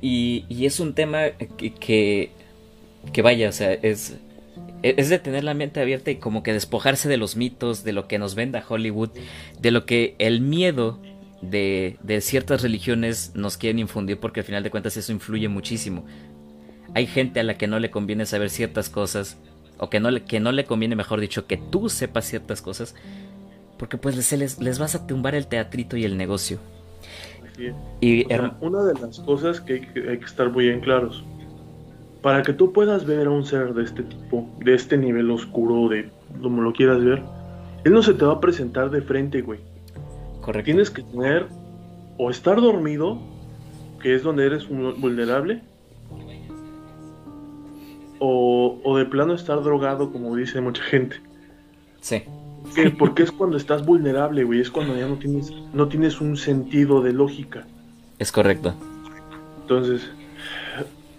Y, 0.00 0.46
y 0.48 0.64
es 0.66 0.80
un 0.80 0.94
tema 0.94 1.24
que 1.56 1.74
que 1.74 2.30
vaya, 3.22 3.48
o 3.48 3.52
sea, 3.52 3.72
es, 3.72 4.18
es 4.82 5.08
de 5.08 5.18
tener 5.18 5.44
la 5.44 5.54
mente 5.54 5.80
abierta 5.80 6.10
y 6.10 6.16
como 6.16 6.42
que 6.42 6.52
despojarse 6.52 7.08
de 7.08 7.16
los 7.16 7.36
mitos, 7.36 7.84
de 7.84 7.92
lo 7.92 8.06
que 8.06 8.18
nos 8.18 8.34
venda 8.34 8.64
Hollywood, 8.66 9.10
de 9.60 9.70
lo 9.70 9.86
que 9.86 10.14
el 10.18 10.40
miedo 10.40 11.00
de, 11.42 11.96
de 12.02 12.20
ciertas 12.20 12.62
religiones 12.62 13.32
nos 13.34 13.56
quieren 13.56 13.78
infundir, 13.78 14.18
porque 14.18 14.40
al 14.40 14.46
final 14.46 14.62
de 14.62 14.70
cuentas 14.70 14.96
eso 14.96 15.12
influye 15.12 15.48
muchísimo. 15.48 16.04
Hay 16.94 17.06
gente 17.06 17.40
a 17.40 17.42
la 17.42 17.58
que 17.58 17.66
no 17.66 17.78
le 17.78 17.90
conviene 17.90 18.24
saber 18.24 18.50
ciertas 18.50 18.88
cosas, 18.88 19.36
o 19.78 19.90
que 19.90 20.00
no 20.00 20.10
le, 20.10 20.22
que 20.22 20.40
no 20.40 20.52
le 20.52 20.64
conviene, 20.64 20.96
mejor 20.96 21.20
dicho, 21.20 21.46
que 21.46 21.56
tú 21.56 21.88
sepas 21.88 22.26
ciertas 22.26 22.62
cosas, 22.62 22.94
porque 23.78 23.96
pues 23.96 24.16
les, 24.16 24.58
les, 24.60 24.78
vas 24.78 24.94
a 24.94 25.06
tumbar 25.06 25.34
el 25.34 25.46
teatrito 25.46 25.96
y 25.96 26.04
el 26.04 26.16
negocio. 26.16 26.58
Y, 28.00 28.24
una 28.60 28.84
de 28.84 28.94
las 28.94 29.18
cosas 29.20 29.60
que 29.60 29.74
hay, 29.74 29.80
que 29.80 30.10
hay 30.10 30.18
que 30.18 30.24
estar 30.24 30.50
muy 30.50 30.66
bien 30.66 30.80
claros 30.80 31.24
para 32.22 32.42
que 32.42 32.52
tú 32.52 32.72
puedas 32.72 33.04
ver 33.06 33.26
a 33.26 33.30
un 33.30 33.44
ser 33.44 33.74
de 33.74 33.84
este 33.84 34.02
tipo, 34.02 34.48
de 34.60 34.74
este 34.74 34.96
nivel 34.96 35.30
oscuro, 35.30 35.88
de 35.88 36.10
como 36.42 36.62
lo 36.62 36.72
quieras 36.72 37.02
ver, 37.02 37.22
él 37.84 37.92
no 37.92 38.02
se 38.02 38.14
te 38.14 38.24
va 38.24 38.34
a 38.34 38.40
presentar 38.40 38.90
de 38.90 39.02
frente, 39.02 39.42
güey. 39.42 39.60
Correcto. 40.40 40.64
Tienes 40.64 40.90
que 40.90 41.02
tener 41.02 41.46
o 42.16 42.30
estar 42.30 42.60
dormido, 42.60 43.18
que 44.02 44.14
es 44.14 44.22
donde 44.22 44.46
eres 44.46 44.68
vulnerable, 44.68 45.62
o, 48.18 48.80
o 48.82 48.96
de 48.96 49.04
plano 49.04 49.34
estar 49.34 49.62
drogado, 49.62 50.10
como 50.10 50.34
dice 50.34 50.60
mucha 50.60 50.82
gente. 50.82 51.20
Sí. 52.00 52.22
Porque 52.98 53.22
es 53.22 53.32
cuando 53.32 53.56
estás 53.56 53.84
vulnerable, 53.84 54.44
güey. 54.44 54.60
Es 54.60 54.70
cuando 54.70 54.96
ya 54.96 55.06
no 55.06 55.16
tienes, 55.16 55.52
no 55.72 55.88
tienes 55.88 56.20
un 56.20 56.36
sentido 56.36 57.00
de 57.00 57.12
lógica. 57.12 57.66
Es 58.18 58.32
correcto. 58.32 58.74
Entonces, 59.62 60.10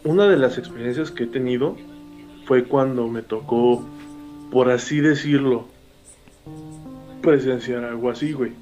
una 0.04 0.28
de 0.28 0.38
las 0.38 0.58
experiencias 0.58 1.12
que 1.12 1.24
he 1.24 1.28
tenido 1.28 1.76
fue 2.46 2.64
cuando 2.64 3.08
me 3.08 3.22
tocó, 3.22 3.84
por 4.52 4.72
así 4.72 5.02
decirlo, 5.02 5.68
presenciar 7.22 7.84
algo 7.84 8.10
así, 8.10 8.34
güey. 8.34 8.54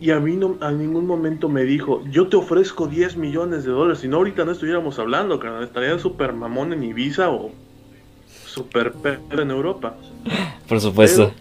Y 0.00 0.10
a 0.10 0.20
mí 0.20 0.36
no, 0.36 0.56
a 0.60 0.70
ningún 0.72 1.06
momento 1.06 1.48
me 1.48 1.64
dijo, 1.64 2.02
yo 2.10 2.28
te 2.28 2.36
ofrezco 2.36 2.86
10 2.86 3.16
millones 3.16 3.64
de 3.64 3.70
dólares. 3.70 4.00
Si 4.00 4.08
no, 4.08 4.18
ahorita 4.18 4.44
no 4.44 4.52
estuviéramos 4.52 4.98
hablando, 4.98 5.38
carnal. 5.38 5.64
Estaría 5.64 5.98
super 5.98 6.32
mamón 6.32 6.72
en 6.72 6.82
Ibiza 6.82 7.30
o 7.30 7.50
super 8.26 8.92
perro 8.92 9.42
en 9.42 9.50
Europa. 9.50 9.96
Por 10.68 10.80
supuesto. 10.80 11.32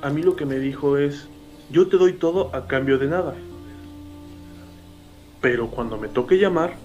a 0.00 0.10
mí 0.10 0.22
lo 0.22 0.34
que 0.34 0.46
me 0.46 0.58
dijo 0.58 0.96
es, 0.96 1.28
yo 1.70 1.86
te 1.86 1.96
doy 1.96 2.14
todo 2.14 2.54
a 2.54 2.66
cambio 2.66 2.98
de 2.98 3.06
nada. 3.06 3.34
Pero 5.40 5.68
cuando 5.68 5.98
me 5.98 6.08
toque 6.08 6.38
llamar, 6.38 6.76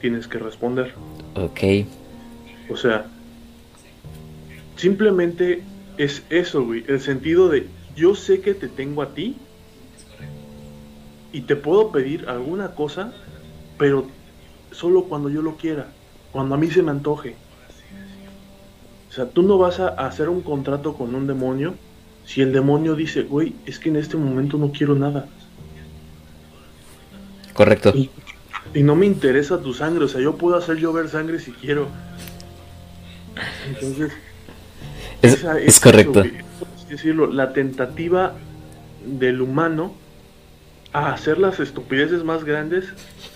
tienes 0.00 0.28
que 0.28 0.38
responder. 0.38 0.94
Ok. 1.34 1.60
O 2.70 2.76
sea, 2.76 3.06
simplemente 4.76 5.62
es 5.96 6.22
eso, 6.30 6.64
güey. 6.64 6.84
El 6.88 7.00
sentido 7.00 7.48
de, 7.48 7.66
yo 7.96 8.14
sé 8.14 8.40
que 8.40 8.54
te 8.54 8.68
tengo 8.68 9.02
a 9.02 9.14
ti 9.14 9.36
y 11.32 11.42
te 11.42 11.56
puedo 11.56 11.90
pedir 11.90 12.28
alguna 12.28 12.74
cosa, 12.74 13.12
pero 13.76 14.06
solo 14.70 15.04
cuando 15.04 15.28
yo 15.28 15.42
lo 15.42 15.56
quiera, 15.56 15.88
cuando 16.32 16.54
a 16.54 16.58
mí 16.58 16.70
se 16.70 16.82
me 16.82 16.90
antoje. 16.90 17.36
O 19.08 19.12
sea, 19.12 19.28
tú 19.28 19.42
no 19.42 19.58
vas 19.58 19.80
a 19.80 19.88
hacer 19.88 20.28
un 20.28 20.42
contrato 20.42 20.94
con 20.94 21.14
un 21.14 21.26
demonio 21.26 21.74
si 22.28 22.42
el 22.42 22.52
demonio 22.52 22.94
dice, 22.94 23.22
güey, 23.22 23.54
es 23.64 23.78
que 23.78 23.88
en 23.88 23.96
este 23.96 24.18
momento 24.18 24.58
no 24.58 24.70
quiero 24.70 24.94
nada. 24.94 25.26
Correcto. 27.54 27.90
Y, 27.96 28.10
no 28.74 28.96
me 28.96 29.06
interesa 29.06 29.60
tu 29.60 29.74
sangre, 29.74 30.04
o 30.04 30.08
sea, 30.08 30.20
yo 30.20 30.36
puedo 30.36 30.56
hacer 30.56 30.76
llover 30.76 31.08
sangre 31.08 31.40
si 31.40 31.52
quiero. 31.52 31.88
Entonces, 33.68 34.12
es, 35.22 35.80
correcto. 35.80 36.22
es 36.22 36.88
decirlo, 36.88 37.26
la 37.26 37.52
tentativa 37.52 38.34
del 39.04 39.40
humano 39.40 39.94
a 40.92 41.12
hacer 41.12 41.38
las 41.38 41.60
estupideces 41.60 42.24
más 42.24 42.44
grandes 42.44 42.86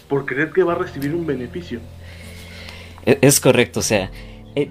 por 0.09 0.27
creer 0.27 0.53
que 0.53 0.63
va 0.63 0.73
a 0.73 0.77
recibir 0.77 1.15
un 1.15 1.27
beneficio. 1.27 1.81
E, 3.05 3.19
es, 3.21 3.41
correcto, 3.41 3.81
o 3.81 3.83
sea, 3.83 4.11
eh, 4.55 4.71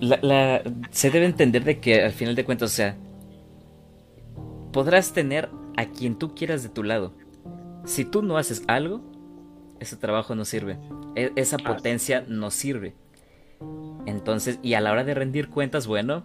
la, 0.00 0.62
se 0.90 1.10
debe 1.10 1.26
entender 1.26 1.64
de 1.64 1.78
que 1.80 2.02
al 2.02 2.12
final 2.12 2.34
de 2.34 2.44
cuentas, 2.44 2.72
o 2.72 2.74
sea, 2.74 2.96
podrás 4.72 5.12
tener 5.12 5.48
a 5.76 5.86
quien 5.86 6.16
tú 6.16 6.34
quieras 6.34 6.62
de 6.62 6.68
tu 6.68 6.82
lado. 6.82 7.14
Si 7.84 8.04
tú 8.04 8.22
no 8.22 8.36
haces 8.36 8.62
algo, 8.66 9.02
ese 9.80 9.96
trabajo 9.96 10.34
no 10.34 10.44
sirve. 10.44 10.78
E, 11.14 11.32
esa 11.36 11.58
potencia 11.58 12.24
no 12.28 12.50
sirve. 12.50 12.94
Entonces, 14.06 14.58
y 14.62 14.74
a 14.74 14.80
la 14.80 14.92
hora 14.92 15.04
de 15.04 15.14
rendir 15.14 15.48
cuentas, 15.48 15.86
bueno, 15.86 16.24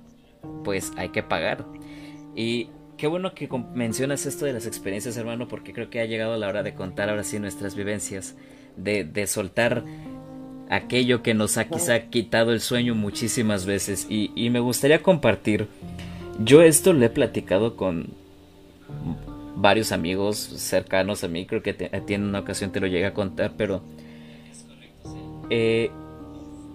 pues 0.64 0.92
hay 0.98 1.10
que 1.10 1.24
pagar. 1.24 1.66
Y 2.36 2.70
qué 2.98 3.08
bueno 3.08 3.34
que 3.34 3.50
mencionas 3.74 4.26
esto 4.26 4.46
de 4.46 4.54
las 4.54 4.66
experiencias, 4.66 5.18
hermano, 5.18 5.48
porque 5.48 5.74
creo 5.74 5.90
que 5.90 6.00
ha 6.00 6.06
llegado 6.06 6.38
la 6.38 6.48
hora 6.48 6.64
de 6.64 6.74
contar 6.74 7.10
ahora 7.10 7.24
sí 7.24 7.40
nuestras 7.40 7.76
vivencias, 7.76 8.36
de, 8.78 9.04
de 9.04 9.28
soltar 9.28 9.84
aquello 10.70 11.22
que 11.22 11.34
nos 11.34 11.58
ha 11.58 11.66
quizá 11.66 12.00
quitado 12.10 12.52
el 12.52 12.62
sueño 12.62 12.96
muchísimas 12.96 13.66
veces. 13.66 14.08
Y, 14.10 14.50
me 14.50 14.60
gustaría 14.60 15.02
compartir. 15.02 15.68
Yo 16.40 16.62
esto 16.62 16.94
lo 16.94 17.06
he 17.06 17.10
platicado 17.10 17.76
con 17.76 18.08
varios 19.56 19.92
amigos 19.92 20.38
cercanos 20.38 21.24
a 21.24 21.28
mí. 21.28 21.46
Creo 21.46 21.62
que 21.62 21.74
tiene 21.74 22.26
una 22.26 22.40
ocasión 22.40 22.72
te 22.72 22.80
lo 22.80 22.88
llegué 22.88 23.06
a 23.06 23.14
contar, 23.14 23.54
pero. 23.58 23.82
Eh, 25.50 25.92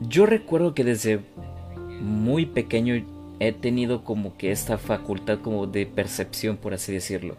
yo 0.00 0.26
recuerdo 0.26 0.74
que 0.74 0.84
desde 0.84 1.20
muy 2.00 2.46
pequeño 2.46 3.04
he 3.40 3.52
tenido 3.52 4.04
como 4.04 4.36
que 4.36 4.52
esta 4.52 4.78
facultad 4.78 5.40
como 5.40 5.66
de 5.66 5.86
percepción, 5.86 6.56
por 6.56 6.74
así 6.74 6.92
decirlo. 6.92 7.36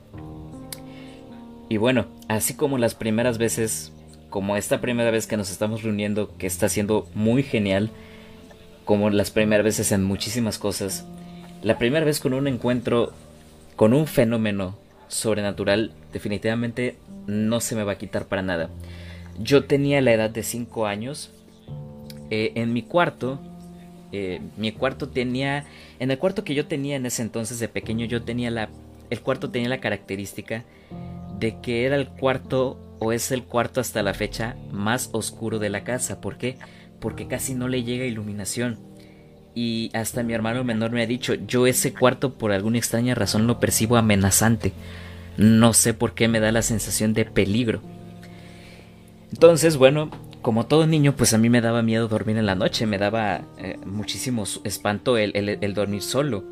Y 1.69 1.77
bueno, 1.77 2.07
así 2.27 2.55
como 2.55 2.77
las 2.77 2.95
primeras 2.95 3.37
veces 3.37 3.93
como 4.29 4.57
esta 4.57 4.81
primera 4.81 5.11
vez 5.11 5.27
que 5.27 5.37
nos 5.37 5.51
estamos 5.51 5.83
reuniendo, 5.83 6.35
que 6.37 6.47
está 6.47 6.69
siendo 6.69 7.07
muy 7.13 7.43
genial, 7.43 7.89
como 8.85 9.09
las 9.09 9.31
primeras 9.31 9.63
veces 9.63 9.91
en 9.91 10.03
muchísimas 10.03 10.57
cosas, 10.57 11.05
la 11.61 11.77
primera 11.77 12.05
vez 12.05 12.19
con 12.19 12.33
un 12.33 12.47
encuentro 12.47 13.13
con 13.75 13.93
un 13.93 14.07
fenómeno 14.07 14.75
sobrenatural, 15.09 15.91
definitivamente 16.13 16.97
no 17.27 17.59
se 17.59 17.75
me 17.75 17.83
va 17.83 17.93
a 17.93 17.97
quitar 17.97 18.25
para 18.25 18.41
nada. 18.41 18.69
Yo 19.37 19.65
tenía 19.65 20.01
la 20.01 20.13
edad 20.13 20.29
de 20.29 20.43
5 20.43 20.85
años. 20.85 21.31
Eh, 22.29 22.53
en 22.55 22.73
mi 22.73 22.83
cuarto, 22.83 23.39
eh, 24.11 24.39
mi 24.55 24.71
cuarto 24.71 25.09
tenía, 25.09 25.65
en 25.99 26.11
el 26.11 26.17
cuarto 26.17 26.43
que 26.43 26.55
yo 26.55 26.67
tenía 26.67 26.95
en 26.95 27.05
ese 27.05 27.21
entonces 27.21 27.59
de 27.59 27.67
pequeño, 27.67 28.05
yo 28.05 28.23
tenía 28.23 28.51
la, 28.51 28.69
el 29.09 29.21
cuarto 29.21 29.49
tenía 29.49 29.69
la 29.69 29.79
característica 29.79 30.63
de 31.39 31.59
que 31.61 31.85
era 31.85 31.95
el 31.95 32.07
cuarto 32.07 32.79
o 32.99 33.11
es 33.13 33.31
el 33.31 33.43
cuarto 33.43 33.81
hasta 33.81 34.03
la 34.03 34.13
fecha 34.13 34.55
más 34.71 35.09
oscuro 35.13 35.57
de 35.57 35.69
la 35.69 35.83
casa. 35.83 36.21
¿Por 36.21 36.37
qué? 36.37 36.57
Porque 36.99 37.27
casi 37.27 37.55
no 37.55 37.67
le 37.67 37.83
llega 37.83 38.05
iluminación. 38.05 38.88
Y 39.61 39.91
hasta 39.93 40.23
mi 40.23 40.31
hermano 40.31 40.63
menor 40.63 40.91
me 40.91 41.01
ha 41.01 41.05
dicho, 41.05 41.33
yo 41.33 41.67
ese 41.67 41.93
cuarto 41.93 42.35
por 42.35 42.53
alguna 42.53 42.77
extraña 42.77 43.13
razón 43.13 43.45
lo 43.45 43.59
percibo 43.59 43.97
amenazante. 43.97 44.71
No 45.35 45.73
sé 45.73 45.93
por 45.93 46.13
qué 46.13 46.29
me 46.29 46.39
da 46.39 46.53
la 46.53 46.61
sensación 46.61 47.13
de 47.13 47.25
peligro. 47.25 47.81
Entonces, 49.33 49.75
bueno, 49.75 50.11
como 50.41 50.67
todo 50.67 50.87
niño, 50.87 51.13
pues 51.13 51.33
a 51.33 51.37
mí 51.37 51.49
me 51.49 51.59
daba 51.59 51.81
miedo 51.81 52.07
dormir 52.07 52.37
en 52.37 52.45
la 52.45 52.55
noche, 52.55 52.85
me 52.85 52.97
daba 52.97 53.41
eh, 53.57 53.77
muchísimo 53.85 54.45
espanto 54.63 55.17
el 55.17 55.73
dormir 55.73 56.03
solo. 56.03 56.45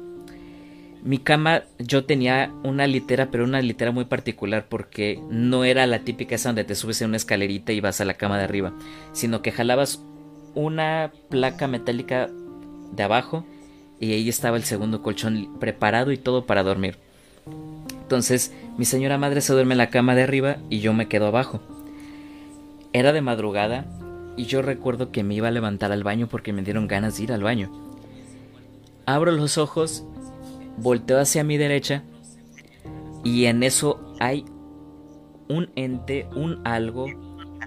Mi 1.02 1.20
cama 1.20 1.64
yo 1.80 2.04
tenía 2.04 2.52
una 2.66 2.88
litera, 2.88 3.32
pero 3.32 3.46
una 3.46 3.62
litera 3.62 3.92
muy 3.92 4.04
particular 4.04 4.66
porque 4.68 5.18
no 5.30 5.64
era 5.64 5.88
la 5.88 6.00
típica 6.00 6.36
esa 6.36 6.50
donde 6.50 6.66
te 6.66 6.76
subes 6.76 7.02
en 7.02 7.08
una 7.08 7.18
escalerita 7.18 7.72
y 7.72 7.80
vas 7.80 8.02
a 8.02 8.06
la 8.06 8.16
cama 8.16 8.38
de 8.38 8.44
arriba, 8.44 8.74
sino 9.14 9.42
que 9.42 9.54
jalabas 9.54 10.04
una 10.56 11.14
placa 11.30 11.70
metálica 11.70 12.30
de 12.92 13.04
abajo 13.04 13.46
y 14.00 14.14
ahí 14.14 14.30
estaba 14.30 14.58
el 14.58 14.64
segundo 14.64 15.02
colchón 15.02 15.58
preparado 15.60 16.12
y 16.12 16.18
todo 16.18 16.46
para 16.46 16.64
dormir. 16.64 16.98
Entonces 18.02 18.54
mi 18.78 18.86
señora 18.86 19.18
madre 19.18 19.42
se 19.42 19.54
duerme 19.54 19.74
en 19.74 19.80
la 19.80 19.90
cama 19.90 20.16
de 20.16 20.24
arriba 20.24 20.58
y 20.70 20.80
yo 20.80 20.94
me 20.94 21.08
quedo 21.08 21.28
abajo. 21.28 21.60
Era 22.94 23.14
de 23.14 23.22
madrugada 23.22 23.86
y 24.38 24.46
yo 24.46 24.62
recuerdo 24.62 25.12
que 25.12 25.24
me 25.24 25.34
iba 25.34 25.48
a 25.48 25.52
levantar 25.52 25.92
al 25.92 26.04
baño 26.04 26.28
porque 26.28 26.54
me 26.54 26.62
dieron 26.62 26.88
ganas 26.88 27.18
de 27.18 27.24
ir 27.24 27.34
al 27.34 27.44
baño. 27.44 27.72
Abro 29.06 29.32
los 29.32 29.58
ojos 29.58 30.06
volteo 30.78 31.20
hacia 31.20 31.44
mi 31.44 31.58
derecha 31.58 32.04
y 33.24 33.46
en 33.46 33.64
eso 33.64 34.16
hay 34.20 34.46
un 35.50 35.70
ente, 35.76 36.28
un 36.36 36.62
algo, 36.66 37.08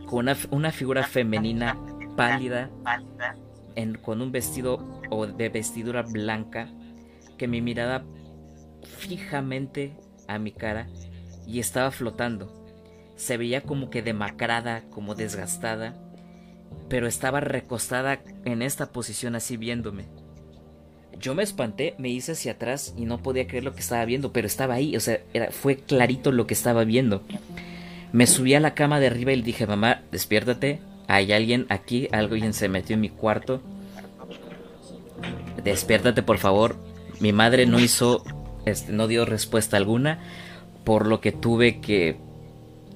con 0.06 0.28
una, 0.50 0.72
figura 0.72 1.02
femenina 1.02 1.76
pálida, 2.16 2.70
con 4.02 4.20
un 4.22 4.32
vestido 4.32 5.00
o 5.10 5.26
de 5.26 5.48
vestidura 5.48 6.02
blanca, 6.02 6.68
que 7.36 7.48
me 7.48 7.60
miraba 7.60 8.04
fijamente 8.98 9.96
a 10.28 10.38
mi 10.38 10.52
cara 10.52 10.88
y 11.46 11.60
estaba 11.60 11.90
flotando. 11.90 12.52
Se 13.16 13.36
veía 13.36 13.62
como 13.62 13.90
que 13.90 14.02
demacrada, 14.02 14.82
como 14.90 15.14
desgastada, 15.14 15.94
pero 16.88 17.06
estaba 17.06 17.40
recostada 17.40 18.20
en 18.44 18.62
esta 18.62 18.92
posición 18.92 19.34
así 19.34 19.56
viéndome. 19.56 20.06
Yo 21.18 21.34
me 21.34 21.42
espanté, 21.42 21.94
me 21.98 22.08
hice 22.08 22.32
hacia 22.32 22.52
atrás 22.52 22.94
y 22.96 23.04
no 23.04 23.22
podía 23.22 23.46
creer 23.46 23.64
lo 23.64 23.74
que 23.74 23.80
estaba 23.80 24.04
viendo, 24.04 24.32
pero 24.32 24.46
estaba 24.46 24.74
ahí, 24.74 24.96
o 24.96 25.00
sea, 25.00 25.20
era, 25.34 25.50
fue 25.50 25.76
clarito 25.76 26.32
lo 26.32 26.46
que 26.46 26.54
estaba 26.54 26.84
viendo. 26.84 27.22
Me 28.12 28.26
subí 28.26 28.54
a 28.54 28.60
la 28.60 28.74
cama 28.74 29.00
de 29.00 29.08
arriba 29.08 29.32
y 29.32 29.36
le 29.36 29.42
dije, 29.42 29.66
mamá, 29.66 30.02
despiértate, 30.10 30.80
hay 31.10 31.32
alguien 31.32 31.66
aquí, 31.70 32.08
alguien 32.12 32.54
se 32.54 32.68
metió 32.68 32.94
en 32.94 33.00
mi 33.00 33.08
cuarto. 33.08 33.60
Despiértate, 35.64 36.22
por 36.22 36.38
favor. 36.38 36.76
Mi 37.18 37.32
madre 37.32 37.66
no 37.66 37.80
hizo, 37.80 38.22
este, 38.64 38.92
no 38.92 39.08
dio 39.08 39.24
respuesta 39.24 39.76
alguna, 39.76 40.20
por 40.84 41.06
lo 41.06 41.20
que 41.20 41.32
tuve 41.32 41.80
que, 41.80 42.16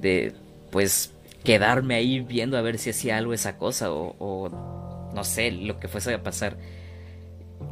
de, 0.01 0.33
pues, 0.71 1.13
quedarme 1.43 1.97
ahí 1.97 2.21
viendo 2.21 2.57
a 2.57 2.63
ver 2.63 2.79
si 2.79 2.91
hacía 2.91 3.19
algo 3.19 3.35
esa 3.35 3.59
cosa 3.59 3.93
o, 3.93 4.15
o 4.19 5.11
no 5.13 5.25
sé, 5.25 5.51
lo 5.51 5.79
que 5.81 5.89
fuese 5.89 6.15
a 6.15 6.23
pasar 6.23 6.57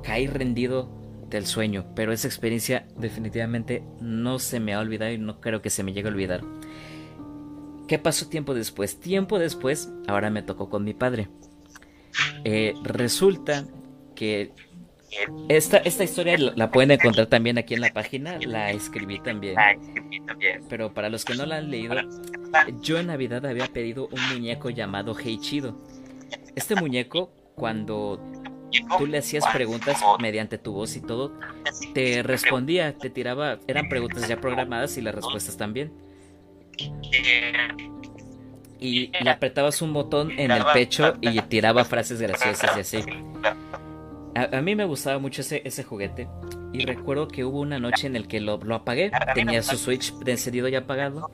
caí 0.03 0.27
rendido 0.27 0.89
del 1.31 1.47
sueño, 1.47 1.87
pero 1.95 2.13
esa 2.13 2.27
experiencia 2.27 2.87
definitivamente 2.99 3.83
no 4.01 4.39
se 4.39 4.61
me 4.61 4.75
ha 4.75 4.81
olvidado 4.81 5.13
y 5.13 5.19
no 5.19 5.41
creo 5.41 5.63
que 5.63 5.71
se 5.71 5.83
me 5.83 5.93
llegue 5.93 6.09
a 6.09 6.13
olvidar. 6.13 6.43
¿Qué 7.89 7.99
pasó 7.99 8.29
tiempo 8.29 8.55
después? 8.55 8.99
Tiempo 9.01 9.39
después, 9.39 9.91
ahora 10.07 10.31
me 10.31 10.43
tocó 10.43 10.71
con 10.71 10.85
mi 10.85 10.95
padre. 10.95 11.29
Eh, 12.45 12.75
resulta 12.83 13.67
que 14.15 14.53
esta, 15.49 15.79
esta 15.79 16.05
historia 16.05 16.39
la 16.39 16.71
pueden 16.71 16.93
encontrar 16.93 17.27
también 17.27 17.59
aquí 17.59 17.75
en 17.75 17.81
la 17.81 17.93
página, 17.93 18.39
la 18.39 18.71
escribí 18.71 19.21
también. 19.21 19.57
Pero 20.69 20.95
para 20.95 21.11
los 21.11 21.25
que 21.25 21.35
no 21.35 21.45
la 21.45 21.57
han 21.57 21.71
leído, 21.71 21.95
yo 22.81 22.99
en 22.99 23.09
Navidad 23.09 23.45
había 23.45 23.67
pedido 23.67 24.09
un 24.11 24.29
muñeco 24.33 24.71
llamado 24.71 25.17
Heichido. 25.19 25.79
Este 26.55 26.75
muñeco, 26.75 27.31
cuando 27.55 28.21
tú 28.99 29.07
le 29.07 29.19
hacías 29.19 29.45
preguntas 29.53 30.01
mediante 30.19 30.57
tu 30.57 30.73
voz 30.73 30.97
y 30.97 31.01
todo, 31.01 31.39
te 31.93 32.23
respondía, 32.23 32.97
te 32.97 33.11
tiraba, 33.11 33.59
eran 33.67 33.89
preguntas 33.89 34.27
ya 34.29 34.41
programadas 34.41 34.97
y 34.97 35.03
las 35.03 35.15
respuestas 35.15 35.57
también. 35.57 35.93
Y 38.81 39.13
le 39.23 39.31
apretabas 39.31 39.81
un 39.81 39.93
botón 39.93 40.33
en 40.39 40.51
el 40.51 40.65
pecho 40.73 41.15
y 41.21 41.41
tiraba 41.43 41.85
frases 41.85 42.21
graciosas 42.21 42.77
y 42.77 42.81
así. 42.81 43.05
A, 44.35 44.61
mí 44.61 44.75
me 44.75 44.85
gustaba 44.85 45.19
mucho 45.19 45.43
ese, 45.43 45.63
ese 45.65 45.85
juguete. 45.85 46.29
Y 46.73 46.87
recuerdo 46.87 47.29
que 47.29 47.45
hubo 47.45 47.61
una 47.61 47.79
noche 47.79 48.07
en 48.07 48.17
el 48.17 48.27
que 48.27 48.41
lo, 48.41 48.57
lo 48.59 48.75
apagué. 48.75 49.13
Tenía 49.35 49.63
su 49.63 49.77
switch 49.77 50.13
de 50.15 50.33
encendido 50.33 50.69
ya 50.69 50.81
apagado. 50.81 51.31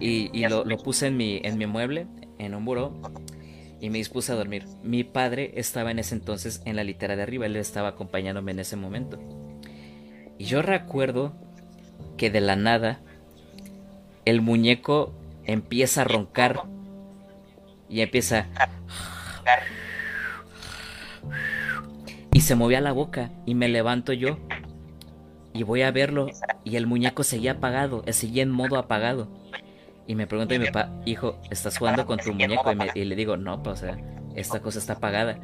Y, 0.00 0.30
y 0.32 0.48
lo, 0.48 0.64
lo, 0.64 0.78
puse 0.78 1.08
en 1.08 1.16
mi, 1.16 1.40
en 1.44 1.58
mi 1.58 1.66
mueble, 1.66 2.06
en 2.38 2.54
un 2.54 2.64
buró 2.64 2.94
y 3.82 3.90
me 3.90 3.98
dispuse 3.98 4.30
a 4.30 4.36
dormir. 4.36 4.64
Mi 4.84 5.02
padre 5.02 5.54
estaba 5.56 5.90
en 5.90 5.98
ese 5.98 6.14
entonces 6.14 6.62
en 6.64 6.76
la 6.76 6.84
litera 6.84 7.16
de 7.16 7.22
arriba, 7.24 7.46
él 7.46 7.56
estaba 7.56 7.88
acompañándome 7.88 8.52
en 8.52 8.60
ese 8.60 8.76
momento. 8.76 9.18
Y 10.38 10.44
yo 10.44 10.62
recuerdo 10.62 11.34
que 12.16 12.30
de 12.30 12.40
la 12.40 12.54
nada 12.54 13.00
el 14.24 14.40
muñeco 14.40 15.12
empieza 15.44 16.02
a 16.02 16.04
roncar 16.04 16.62
y 17.88 18.00
empieza 18.00 18.46
y 22.32 22.40
se 22.40 22.54
movía 22.54 22.80
la 22.80 22.92
boca 22.92 23.30
y 23.44 23.54
me 23.54 23.68
levanto 23.68 24.12
yo 24.12 24.38
y 25.52 25.64
voy 25.64 25.82
a 25.82 25.90
verlo 25.90 26.28
y 26.64 26.76
el 26.76 26.86
muñeco 26.86 27.22
seguía 27.22 27.52
apagado, 27.52 28.04
seguía 28.10 28.42
en 28.42 28.50
modo 28.50 28.78
apagado. 28.78 29.28
Y 30.06 30.14
me 30.14 30.26
pregunta 30.26 30.58
mi 30.58 30.66
papá, 30.66 30.90
hijo, 31.04 31.38
¿estás 31.50 31.78
jugando 31.78 32.06
con 32.06 32.18
tu 32.18 32.32
muñeco? 32.32 32.72
Y, 32.94 33.04
le 33.04 33.14
digo, 33.14 33.36
no, 33.36 33.62
pues, 33.62 33.82
o 33.82 33.86
sea, 33.86 33.98
esta 34.34 34.60
cosa 34.60 34.78
está 34.78 34.94
apagada. 34.94 35.38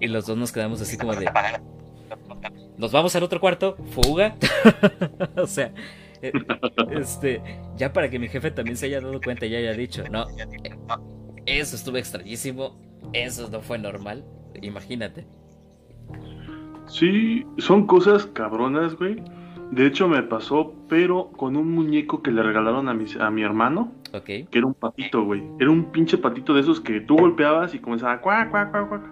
Y 0.00 0.08
los 0.08 0.26
dos 0.26 0.36
nos 0.36 0.52
quedamos 0.52 0.80
así 0.82 0.98
como 0.98 1.14
de... 1.14 1.30
Nos 2.76 2.92
vamos 2.92 3.16
al 3.16 3.22
otro 3.22 3.40
cuarto, 3.40 3.76
fuga. 3.92 4.36
o 5.36 5.46
sea, 5.46 5.66
eh, 5.66 5.72
este, 6.90 7.42
ya 7.76 7.92
para 7.92 8.08
que 8.10 8.18
mi 8.18 8.28
jefe 8.28 8.50
también 8.50 8.76
se 8.76 8.86
haya 8.86 9.00
dado 9.00 9.20
cuenta 9.20 9.46
y 9.46 9.54
haya 9.54 9.72
dicho, 9.72 10.04
no, 10.10 10.26
eso 11.46 11.76
estuvo 11.76 11.96
extrañísimo, 11.96 12.78
eso 13.12 13.48
no 13.50 13.60
fue 13.60 13.78
normal, 13.78 14.24
imagínate. 14.60 15.26
Sí, 16.86 17.46
son 17.58 17.86
cosas 17.86 18.26
cabronas, 18.26 18.96
güey. 18.96 19.16
De 19.70 19.86
hecho 19.86 20.06
me 20.06 20.22
pasó, 20.22 20.74
pero 20.88 21.30
con 21.30 21.56
un 21.56 21.70
muñeco 21.70 22.22
que 22.22 22.30
le 22.30 22.42
regalaron 22.42 22.88
a 22.88 22.94
mi, 22.94 23.06
a 23.18 23.30
mi 23.30 23.42
hermano. 23.42 23.92
Que 24.26 24.46
era 24.52 24.66
un 24.66 24.74
patito, 24.74 25.24
güey. 25.24 25.42
Era 25.58 25.70
un 25.70 25.90
pinche 25.90 26.18
patito 26.18 26.52
de 26.52 26.60
esos 26.60 26.80
que 26.80 27.00
tú 27.00 27.16
golpeabas 27.16 27.74
y 27.74 27.78
comenzaba 27.78 28.20
cuac, 28.20 28.50
cuac, 28.50 28.70
cuac, 28.70 28.88
cuac. 28.88 29.02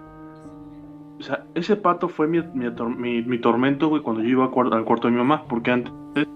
O 1.19 1.23
sea, 1.23 1.45
ese 1.55 1.75
pato 1.75 2.07
fue 2.07 2.27
mi, 2.27 2.41
mi, 2.53 3.39
tormento, 3.39 3.89
güey, 3.89 4.03
cuando 4.03 4.21
yo 4.21 4.29
iba 4.29 4.45
al 4.45 4.51
cuarto, 4.51 5.07
de 5.07 5.11
mi 5.11 5.17
mamá. 5.17 5.45
Porque 5.47 5.71
antes 5.71 6.27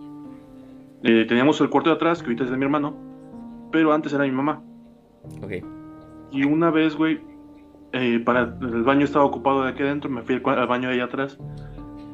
eh, 1.05 1.25
teníamos 1.25 1.61
el 1.61 1.69
cuarto 1.69 1.91
de 1.91 1.97
atrás, 1.97 2.19
que 2.19 2.25
ahorita 2.25 2.45
es 2.45 2.49
de 2.49 2.57
mi 2.57 2.65
hermano. 2.65 2.95
Pero 3.71 3.93
antes 3.93 4.11
era 4.11 4.23
mi 4.23 4.31
mamá. 4.31 4.61
Ok. 5.43 5.63
Y 6.31 6.43
una 6.43 6.71
vez, 6.71 6.95
güey, 6.95 7.21
eh, 7.93 8.19
para 8.25 8.57
el 8.59 8.83
baño 8.83 9.05
estaba 9.05 9.23
ocupado 9.23 9.63
de 9.63 9.69
aquí 9.69 9.83
adentro, 9.83 10.09
me 10.09 10.23
fui 10.23 10.41
al, 10.43 10.67
baño 10.67 10.89
de 10.89 10.95
allá 10.95 11.05
atrás. 11.05 11.37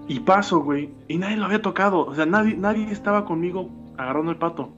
Y 0.09 0.19
paso, 0.19 0.59
güey, 0.59 0.89
y 1.07 1.17
nadie 1.17 1.37
lo 1.37 1.45
había 1.45 1.61
tocado. 1.61 2.05
O 2.05 2.13
sea, 2.13 2.25
nadie, 2.25 2.57
nadie 2.57 2.91
estaba 2.91 3.23
conmigo 3.23 3.69
agarrando 3.97 4.31
el 4.31 4.37
pato. 4.37 4.73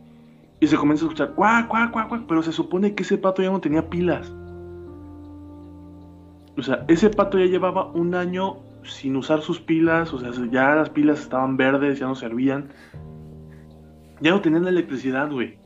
Y 0.59 0.67
se 0.67 0.77
comienza 0.77 1.05
a 1.05 1.07
escuchar 1.07 1.33
cuac, 1.33 1.67
cuac, 1.67 1.91
cuac, 1.91 2.07
cuac, 2.07 2.23
pero 2.27 2.43
se 2.43 2.51
supone 2.51 2.93
que 2.93 3.01
ese 3.01 3.17
pato 3.17 3.41
ya 3.41 3.49
no 3.49 3.59
tenía 3.59 3.89
pilas. 3.89 4.31
O 6.55 6.61
sea, 6.61 6.85
ese 6.87 7.09
pato 7.09 7.39
ya 7.39 7.45
llevaba 7.45 7.87
un 7.87 8.13
año 8.13 8.57
sin 8.83 9.15
usar 9.15 9.41
sus 9.41 9.59
pilas, 9.59 10.13
o 10.13 10.19
sea, 10.19 10.29
ya 10.51 10.75
las 10.75 10.89
pilas 10.89 11.19
estaban 11.19 11.57
verdes, 11.57 11.97
ya 11.97 12.05
no 12.05 12.13
servían. 12.13 12.69
Ya 14.21 14.31
no 14.31 14.41
tenían 14.41 14.67
electricidad, 14.67 15.29
güey. 15.29 15.57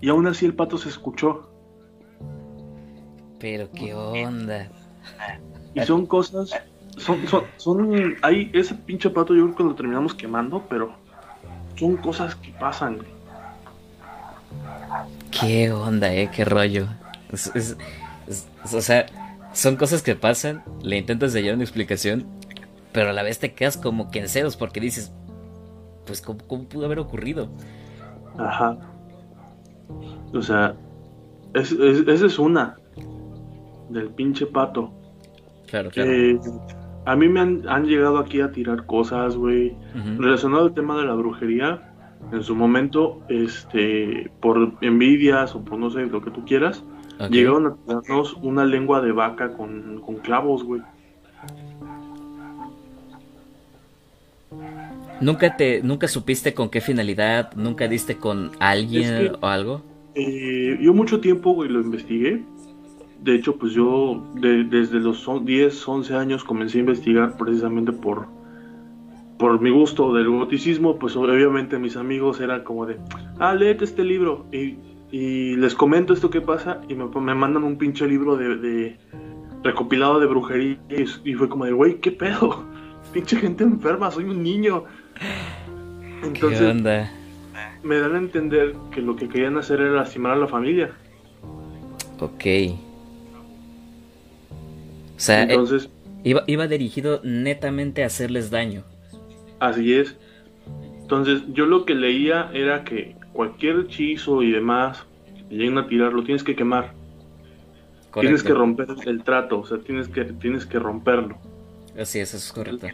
Y 0.00 0.08
aún 0.08 0.26
así 0.26 0.46
el 0.46 0.54
pato 0.54 0.78
se 0.78 0.88
escuchó. 0.88 1.50
Pero 3.38 3.70
qué 3.72 3.94
onda. 3.94 4.68
Y 5.74 5.80
son 5.80 6.06
cosas, 6.06 6.50
son, 6.96 7.26
son, 7.26 7.44
son, 7.56 8.16
ahí 8.22 8.50
ese 8.54 8.74
pinche 8.74 9.10
pato 9.10 9.34
yo 9.34 9.44
creo 9.44 9.56
que 9.56 9.64
lo 9.64 9.74
terminamos 9.74 10.14
quemando, 10.14 10.64
pero 10.68 10.94
son 11.76 11.96
cosas 11.96 12.34
que 12.36 12.52
pasan, 12.52 12.96
güey. 12.96 13.08
¿Qué 15.30 15.72
onda, 15.72 16.12
eh? 16.14 16.30
¿Qué 16.34 16.44
rollo? 16.44 16.86
o 17.32 18.80
sea, 18.80 19.06
son 19.52 19.76
cosas 19.76 20.02
que 20.02 20.14
pasan, 20.14 20.62
le 20.82 20.96
intentas 20.96 21.34
hallar 21.34 21.54
una 21.54 21.64
explicación, 21.64 22.26
pero 22.92 23.10
a 23.10 23.12
la 23.12 23.22
vez 23.22 23.38
te 23.38 23.52
quedas 23.52 23.76
como 23.76 24.10
que 24.10 24.20
en 24.20 24.28
ceros 24.28 24.56
porque 24.56 24.80
dices, 24.80 25.12
pues, 26.06 26.22
¿cómo, 26.22 26.68
pudo 26.68 26.86
haber 26.86 26.98
ocurrido? 26.98 27.48
Ajá. 28.38 28.78
O 30.32 30.42
sea, 30.42 30.74
esa 31.54 32.26
es, 32.26 32.38
una 32.38 32.76
del 33.90 34.10
pinche 34.10 34.46
pato. 34.46 34.92
Claro, 35.66 35.90
claro. 35.90 36.10
a 37.06 37.16
mí 37.16 37.28
me 37.28 37.40
han, 37.40 37.84
llegado 37.84 38.18
aquí 38.18 38.40
a 38.40 38.50
tirar 38.50 38.86
cosas, 38.86 39.36
güey, 39.36 39.76
relacionado 40.18 40.64
al 40.64 40.74
tema 40.74 40.96
de 40.96 41.04
la 41.04 41.14
brujería 41.14 41.94
en 42.32 42.42
su 42.42 42.54
momento, 42.54 43.20
este, 43.28 44.30
por 44.40 44.72
envidias 44.80 45.54
o 45.54 45.64
por 45.64 45.78
no 45.78 45.90
sé, 45.90 46.06
lo 46.06 46.22
que 46.22 46.30
tú 46.30 46.44
quieras, 46.44 46.84
llegaron 47.30 47.66
a 47.66 47.76
darnos 47.86 48.34
una 48.42 48.64
lengua 48.64 49.00
de 49.00 49.12
vaca 49.12 49.52
con, 49.52 50.02
clavos, 50.22 50.64
güey. 50.64 50.82
¿Nunca 55.20 55.56
te, 55.56 55.82
nunca 55.82 56.08
supiste 56.08 56.54
con 56.54 56.68
qué 56.68 56.80
finalidad? 56.80 57.52
¿Nunca 57.54 57.88
diste 57.88 58.16
con 58.16 58.50
alguien 58.60 59.32
o 59.40 59.46
algo? 59.46 59.82
Eh, 60.14 60.78
yo 60.80 60.92
mucho 60.94 61.20
tiempo, 61.20 61.52
güey, 61.52 61.68
lo 61.68 61.80
investigué. 61.80 62.42
De 63.20 63.34
hecho, 63.34 63.56
pues 63.56 63.72
yo 63.72 64.22
desde 64.34 65.00
los 65.00 65.26
10, 65.44 65.88
11 65.88 66.14
años 66.14 66.44
comencé 66.44 66.78
a 66.78 66.80
investigar 66.80 67.36
precisamente 67.36 67.90
por, 67.92 68.26
por 69.38 69.60
mi 69.60 69.70
gusto 69.70 70.12
del 70.12 70.28
goticismo, 70.28 70.98
pues 70.98 71.16
obviamente 71.16 71.78
mis 71.78 71.96
amigos 71.96 72.40
eran 72.40 72.64
como 72.64 72.84
de, 72.84 72.98
ah, 73.38 73.54
léete 73.54 73.84
este 73.84 74.04
libro 74.04 74.46
y, 74.52 74.76
les 75.10 75.76
comento 75.76 76.12
esto 76.12 76.28
que 76.28 76.40
pasa 76.40 76.80
y 76.88 76.94
me, 76.96 77.34
mandan 77.36 77.62
un 77.62 77.78
pinche 77.78 78.04
libro 78.04 78.36
de, 78.36 78.98
recopilado 79.62 80.18
de 80.18 80.26
brujería 80.26 80.76
y, 81.24 81.34
fue 81.34 81.48
como 81.48 81.64
de, 81.64 81.72
güey, 81.72 82.00
¿qué 82.00 82.10
pedo? 82.10 82.64
Pinche 83.12 83.36
gente 83.36 83.62
enferma, 83.62 84.10
soy 84.10 84.24
un 84.24 84.42
niño. 84.42 84.84
Entonces, 86.22 86.60
¿Qué 86.60 86.66
onda? 86.66 87.10
me 87.82 87.98
dan 87.98 88.14
a 88.14 88.18
entender 88.18 88.74
que 88.90 89.00
lo 89.00 89.14
que 89.16 89.28
querían 89.28 89.56
hacer 89.58 89.80
era 89.80 89.92
lastimar 89.92 90.32
a 90.32 90.36
la 90.36 90.48
familia. 90.48 90.90
Ok. 92.18 92.44
O 95.16 95.20
sea, 95.20 95.42
Entonces, 95.42 95.90
iba, 96.24 96.42
iba 96.46 96.66
dirigido 96.66 97.20
netamente 97.22 98.02
a 98.02 98.06
hacerles 98.06 98.50
daño. 98.50 98.84
Así 99.60 99.94
es. 99.94 100.16
Entonces, 101.00 101.42
yo 101.52 101.66
lo 101.66 101.84
que 101.84 101.94
leía 101.94 102.50
era 102.54 102.84
que 102.84 103.16
cualquier 103.32 103.80
hechizo 103.80 104.42
y 104.42 104.50
demás 104.50 105.04
que 105.48 105.56
lleguen 105.56 105.78
a 105.78 105.86
tirar, 105.86 106.12
lo 106.12 106.24
tienes 106.24 106.42
que 106.42 106.56
quemar. 106.56 106.92
Tienes 108.20 108.42
que 108.42 108.54
romper 108.54 108.86
el 109.06 109.24
trato, 109.24 109.60
o 109.60 109.66
sea, 109.66 109.78
tienes 109.78 110.08
que, 110.08 110.24
tienes 110.24 110.64
que 110.64 110.78
romperlo. 110.78 111.36
Así 111.98 112.20
es, 112.20 112.32
eso 112.32 112.36
es 112.36 112.52
correcto. 112.52 112.86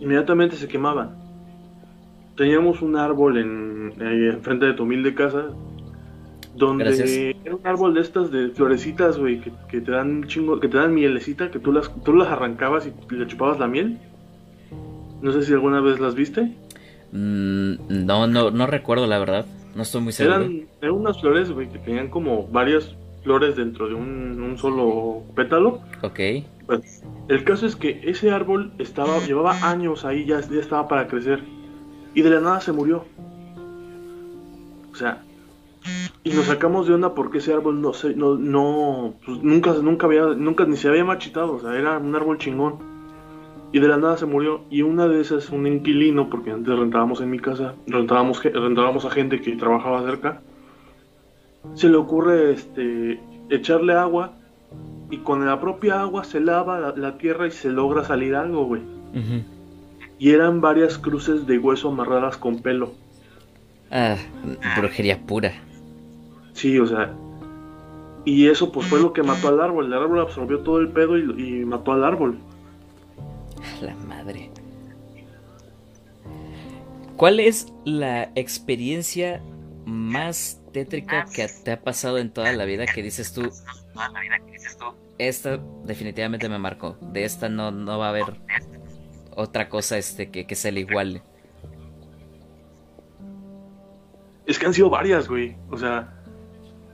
Inmediatamente 0.00 0.56
se 0.56 0.66
quemaban. 0.66 1.19
Teníamos 2.40 2.80
un 2.80 2.96
árbol 2.96 3.36
en, 3.36 3.92
enfrente 4.00 4.64
de 4.64 4.72
tu 4.72 4.84
humilde 4.84 5.14
casa, 5.14 5.48
donde 6.54 7.36
era 7.44 7.54
un 7.54 7.66
árbol 7.66 7.92
de 7.92 8.00
estas 8.00 8.30
de 8.30 8.48
florecitas, 8.48 9.18
güey, 9.18 9.42
que, 9.42 9.80
te 9.82 9.90
dan 9.90 10.24
chingo, 10.24 10.58
que 10.58 10.66
te 10.66 10.78
dan 10.78 10.94
mielecita, 10.94 11.50
que 11.50 11.58
tú 11.58 11.70
las, 11.70 11.92
tú 12.02 12.14
las 12.14 12.28
arrancabas 12.28 12.86
y 12.86 13.14
le 13.14 13.26
chupabas 13.26 13.58
la 13.58 13.66
miel. 13.66 13.98
No 15.20 15.32
sé 15.32 15.42
si 15.42 15.52
alguna 15.52 15.82
vez 15.82 16.00
las 16.00 16.14
viste. 16.14 16.56
Mm, 17.12 18.06
no, 18.06 18.26
no, 18.26 18.50
no 18.50 18.66
recuerdo 18.66 19.06
la 19.06 19.18
verdad. 19.18 19.44
No 19.74 19.82
estoy 19.82 20.00
muy 20.00 20.14
seguro. 20.14 20.36
Eran, 20.36 20.66
eran 20.80 20.94
unas 20.94 21.20
flores, 21.20 21.52
güey, 21.52 21.68
que 21.68 21.78
tenían 21.80 22.08
como 22.08 22.46
varias 22.46 22.96
flores 23.22 23.56
dentro 23.56 23.86
de 23.86 23.92
un, 23.96 24.56
solo 24.56 25.24
pétalo. 25.36 25.82
Ok. 26.00 26.20
el 27.28 27.44
caso 27.44 27.66
es 27.66 27.76
que 27.76 28.00
ese 28.02 28.30
árbol 28.30 28.72
estaba, 28.78 29.18
llevaba 29.18 29.58
años 29.60 30.06
ahí, 30.06 30.24
ya, 30.24 30.40
ya 30.40 30.58
estaba 30.58 30.88
para 30.88 31.06
crecer. 31.06 31.59
Y 32.14 32.22
de 32.22 32.30
la 32.30 32.40
nada 32.40 32.60
se 32.60 32.72
murió. 32.72 33.04
O 34.92 34.94
sea, 34.94 35.22
y 36.22 36.30
nos 36.30 36.46
sacamos 36.46 36.86
de 36.86 36.94
onda 36.94 37.14
porque 37.14 37.38
ese 37.38 37.52
árbol 37.54 37.80
no 37.80 37.92
se, 37.92 38.14
no, 38.14 38.36
no 38.36 39.14
pues 39.24 39.42
nunca, 39.42 39.72
nunca 39.74 40.06
había, 40.06 40.26
nunca 40.26 40.64
ni 40.66 40.76
se 40.76 40.88
había 40.88 41.04
marchitado, 41.04 41.54
o 41.54 41.60
sea, 41.60 41.76
era 41.76 41.98
un 41.98 42.14
árbol 42.14 42.38
chingón. 42.38 42.90
Y 43.72 43.78
de 43.78 43.86
la 43.86 43.96
nada 43.96 44.16
se 44.16 44.26
murió. 44.26 44.62
Y 44.68 44.82
una 44.82 45.06
de 45.06 45.20
esas, 45.20 45.50
un 45.50 45.66
inquilino, 45.66 46.28
porque 46.28 46.50
antes 46.50 46.76
rentábamos 46.76 47.20
en 47.20 47.30
mi 47.30 47.38
casa, 47.38 47.74
rentábamos, 47.86 48.42
rentábamos 48.42 49.04
a 49.04 49.10
gente 49.10 49.40
que 49.40 49.56
trabajaba 49.56 50.02
cerca, 50.02 50.42
se 51.74 51.88
le 51.88 51.96
ocurre 51.96 52.52
este, 52.52 53.20
echarle 53.48 53.94
agua 53.94 54.32
y 55.10 55.18
con 55.18 55.46
la 55.46 55.60
propia 55.60 56.00
agua 56.00 56.24
se 56.24 56.40
lava 56.40 56.92
la, 56.96 57.18
tierra 57.18 57.46
y 57.46 57.50
se 57.50 57.70
logra 57.70 58.04
salir 58.04 58.34
algo, 58.34 58.64
güey. 58.64 58.82
Y 60.20 60.32
eran 60.32 60.60
varias 60.60 60.98
cruces 60.98 61.46
de 61.46 61.58
hueso 61.58 61.88
amarradas 61.88 62.36
con 62.36 62.58
pelo. 62.60 62.92
Ah, 63.90 64.18
brujería 64.76 65.18
pura. 65.18 65.50
Sí, 66.52 66.78
o 66.78 66.86
sea. 66.86 67.14
Y 68.26 68.48
eso 68.48 68.70
pues 68.70 68.86
fue 68.86 69.00
lo 69.00 69.14
que 69.14 69.22
mató 69.22 69.48
al 69.48 69.62
árbol. 69.62 69.86
El 69.86 69.94
árbol 69.94 70.20
absorbió 70.20 70.58
todo 70.58 70.78
el 70.80 70.90
pedo 70.90 71.16
y, 71.16 71.64
mató 71.64 71.92
al 71.92 72.04
árbol. 72.04 72.38
La 73.80 73.94
madre. 73.94 74.50
¿Cuál 77.16 77.40
es 77.40 77.72
la 77.86 78.30
experiencia 78.34 79.40
más 79.86 80.60
tétrica 80.70 81.24
que 81.34 81.48
te 81.64 81.72
ha 81.72 81.80
pasado 81.80 82.18
en 82.18 82.30
toda 82.30 82.52
la 82.52 82.66
vida 82.66 82.84
que 82.84 83.02
dices 83.02 83.32
tú? 83.32 83.50
Esta 85.16 85.58
definitivamente 85.86 86.46
me 86.50 86.58
marcó. 86.58 86.98
De 87.00 87.24
esta 87.24 87.48
no, 87.48 87.70
no 87.70 87.98
va 87.98 88.08
a 88.08 88.10
haber 88.10 88.38
otra 89.36 89.68
cosa 89.68 89.98
este 89.98 90.30
que, 90.30 90.46
que 90.46 90.54
se 90.54 90.72
le 90.72 90.80
iguale. 90.80 91.22
Es 94.46 94.58
que 94.58 94.66
han 94.66 94.74
sido 94.74 94.90
varias, 94.90 95.28
güey. 95.28 95.56
O 95.70 95.76
sea, 95.76 96.20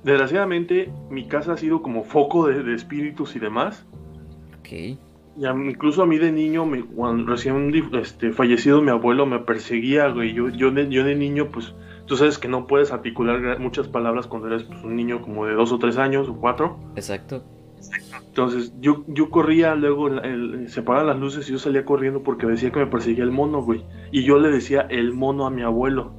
desgraciadamente 0.02 0.92
mi 1.10 1.26
casa 1.26 1.54
ha 1.54 1.56
sido 1.56 1.82
como 1.82 2.04
foco 2.04 2.48
de, 2.48 2.74
espíritus 2.74 3.34
y 3.34 3.38
demás. 3.38 3.86
Ok. 4.58 4.72
Y 4.72 5.46
incluso 5.46 6.02
a 6.02 6.06
mí 6.06 6.18
de 6.18 6.32
niño, 6.32 6.70
cuando 6.94 7.30
recién 7.30 7.72
este, 8.00 8.32
fallecido 8.32 8.80
mi 8.80 8.90
abuelo 8.90 9.26
me 9.26 9.38
perseguía, 9.38 10.08
güey. 10.08 10.32
Yo, 10.32 10.48
yo, 10.48 10.70
de, 10.70 10.88
yo 10.88 11.04
de 11.04 11.14
niño, 11.14 11.50
pues, 11.50 11.74
tú 12.06 12.16
sabes 12.16 12.38
que 12.38 12.48
no 12.48 12.66
puedes 12.66 12.92
articular 12.92 13.58
muchas 13.58 13.88
palabras 13.88 14.26
cuando 14.26 14.48
eres 14.48 14.64
pues, 14.64 14.82
un 14.82 14.96
niño 14.96 15.20
como 15.22 15.46
de 15.46 15.54
dos 15.54 15.72
o 15.72 15.78
tres 15.78 15.98
años 15.98 16.28
o 16.28 16.36
cuatro. 16.36 16.78
Exacto. 16.94 17.42
Entonces 18.26 18.72
yo, 18.80 19.04
yo 19.08 19.30
corría, 19.30 19.74
luego 19.74 20.10
se 20.66 20.80
apagaban 20.80 21.06
las 21.06 21.18
luces 21.18 21.48
y 21.48 21.52
yo 21.52 21.58
salía 21.58 21.84
corriendo 21.84 22.22
porque 22.22 22.46
decía 22.46 22.70
que 22.70 22.80
me 22.80 22.86
perseguía 22.86 23.24
el 23.24 23.30
mono, 23.30 23.62
güey. 23.62 23.84
Y 24.12 24.24
yo 24.24 24.38
le 24.38 24.50
decía 24.50 24.86
el 24.90 25.12
mono 25.12 25.46
a 25.46 25.50
mi 25.50 25.62
abuelo 25.62 26.12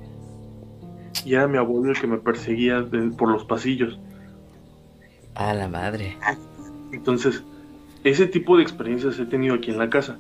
y 1.28 1.34
era 1.34 1.48
mi 1.48 1.58
abuelo 1.58 1.92
el 1.92 2.00
que 2.00 2.08
me 2.08 2.18
perseguía 2.18 2.86
por 3.18 3.30
los 3.30 3.44
pasillos. 3.44 4.00
A 5.36 5.54
la 5.54 5.68
madre. 5.68 6.18
Entonces, 6.94 7.44
ese 8.06 8.28
tipo 8.28 8.56
de 8.56 8.64
experiencias 8.64 9.20
he 9.20 9.26
tenido 9.26 9.56
aquí 9.56 9.72
en 9.72 9.78
la 9.78 9.90
casa. 9.90 10.20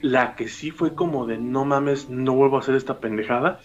La 0.00 0.36
que 0.36 0.48
sí 0.48 0.70
fue 0.70 0.94
como 0.94 1.26
de 1.26 1.36
no 1.36 1.66
mames, 1.66 2.08
no 2.08 2.34
vuelvo 2.34 2.56
a 2.56 2.60
hacer 2.60 2.76
esta 2.76 2.98
pendejada. 2.98 3.60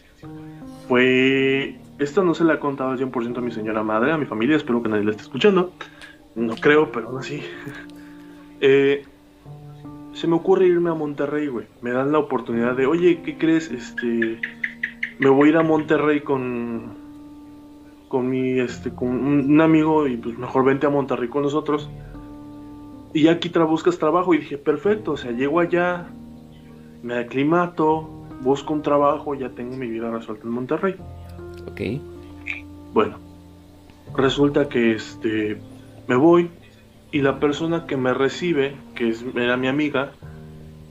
Fue. 0.90 1.80
Esta 2.00 2.22
no 2.22 2.34
se 2.34 2.44
la 2.44 2.56
he 2.56 2.60
contado 2.60 2.90
al 2.90 3.00
100% 3.00 3.38
a 3.38 3.42
mi 3.42 3.52
señora 3.52 3.82
madre, 3.82 4.12
a 4.12 4.18
mi 4.18 4.26
familia, 4.26 4.58
espero 4.58 4.84
que 4.84 4.90
nadie 4.90 5.06
la 5.06 5.12
esté 5.12 5.24
escuchando. 5.24 5.72
No 6.36 6.56
creo, 6.56 6.92
pero 6.92 7.10
aún 7.10 7.20
así. 7.20 7.42
Eh, 8.66 9.04
se 10.14 10.26
me 10.26 10.36
ocurre 10.36 10.68
irme 10.68 10.90
a 10.90 10.94
Monterrey, 10.94 11.48
güey. 11.48 11.66
Me 11.82 11.92
dan 11.92 12.14
la 12.14 12.20
oportunidad 12.20 12.78
de, 12.78 12.86
oye, 12.86 13.22
¿qué 13.22 13.38
crees? 13.38 13.70
Este 13.70 14.40
me 15.20 15.30
voy 15.30 15.48
a 15.48 15.52
ir 15.52 15.58
a 15.58 15.64
Monterrey 15.64 16.22
con 16.22 17.04
con 18.08 18.30
mi 18.30 18.60
este 18.60 18.94
con 18.94 19.10
un 19.10 19.62
amigo 19.62 20.08
y 20.08 20.18
pues 20.18 20.38
mejor 20.38 20.66
vente 20.66 20.86
a 20.86 20.90
Monterrey 20.90 21.30
con 21.30 21.44
nosotros 21.44 21.90
y 23.14 23.28
aquí 23.28 23.50
tra 23.50 23.64
buscas 23.64 23.98
trabajo 23.98 24.34
y 24.34 24.40
dije 24.40 24.58
perfecto 24.58 25.14
o 25.14 25.18
sea 25.18 25.32
llego 25.32 25.60
allá 25.60 26.08
me 27.02 27.16
aclimato 27.16 28.08
busco 28.42 28.74
un 28.74 28.82
trabajo 28.82 29.34
ya 29.34 29.50
tengo 29.50 29.78
mi 29.78 29.88
vida 29.88 30.12
resuelta 30.12 30.44
en 30.44 30.52
Monterrey 30.52 30.96
ok 31.72 31.82
bueno 32.94 33.18
resulta 34.16 34.70
que 34.70 34.92
este 34.92 35.58
me 36.08 36.16
voy 36.16 36.50
y 37.12 37.22
la 37.22 37.40
persona 37.40 37.86
que 37.86 37.98
me 37.98 38.14
recibe 38.14 38.76
que 38.96 39.10
es, 39.10 39.24
era 39.36 39.58
mi 39.58 39.68
amiga 39.68 40.12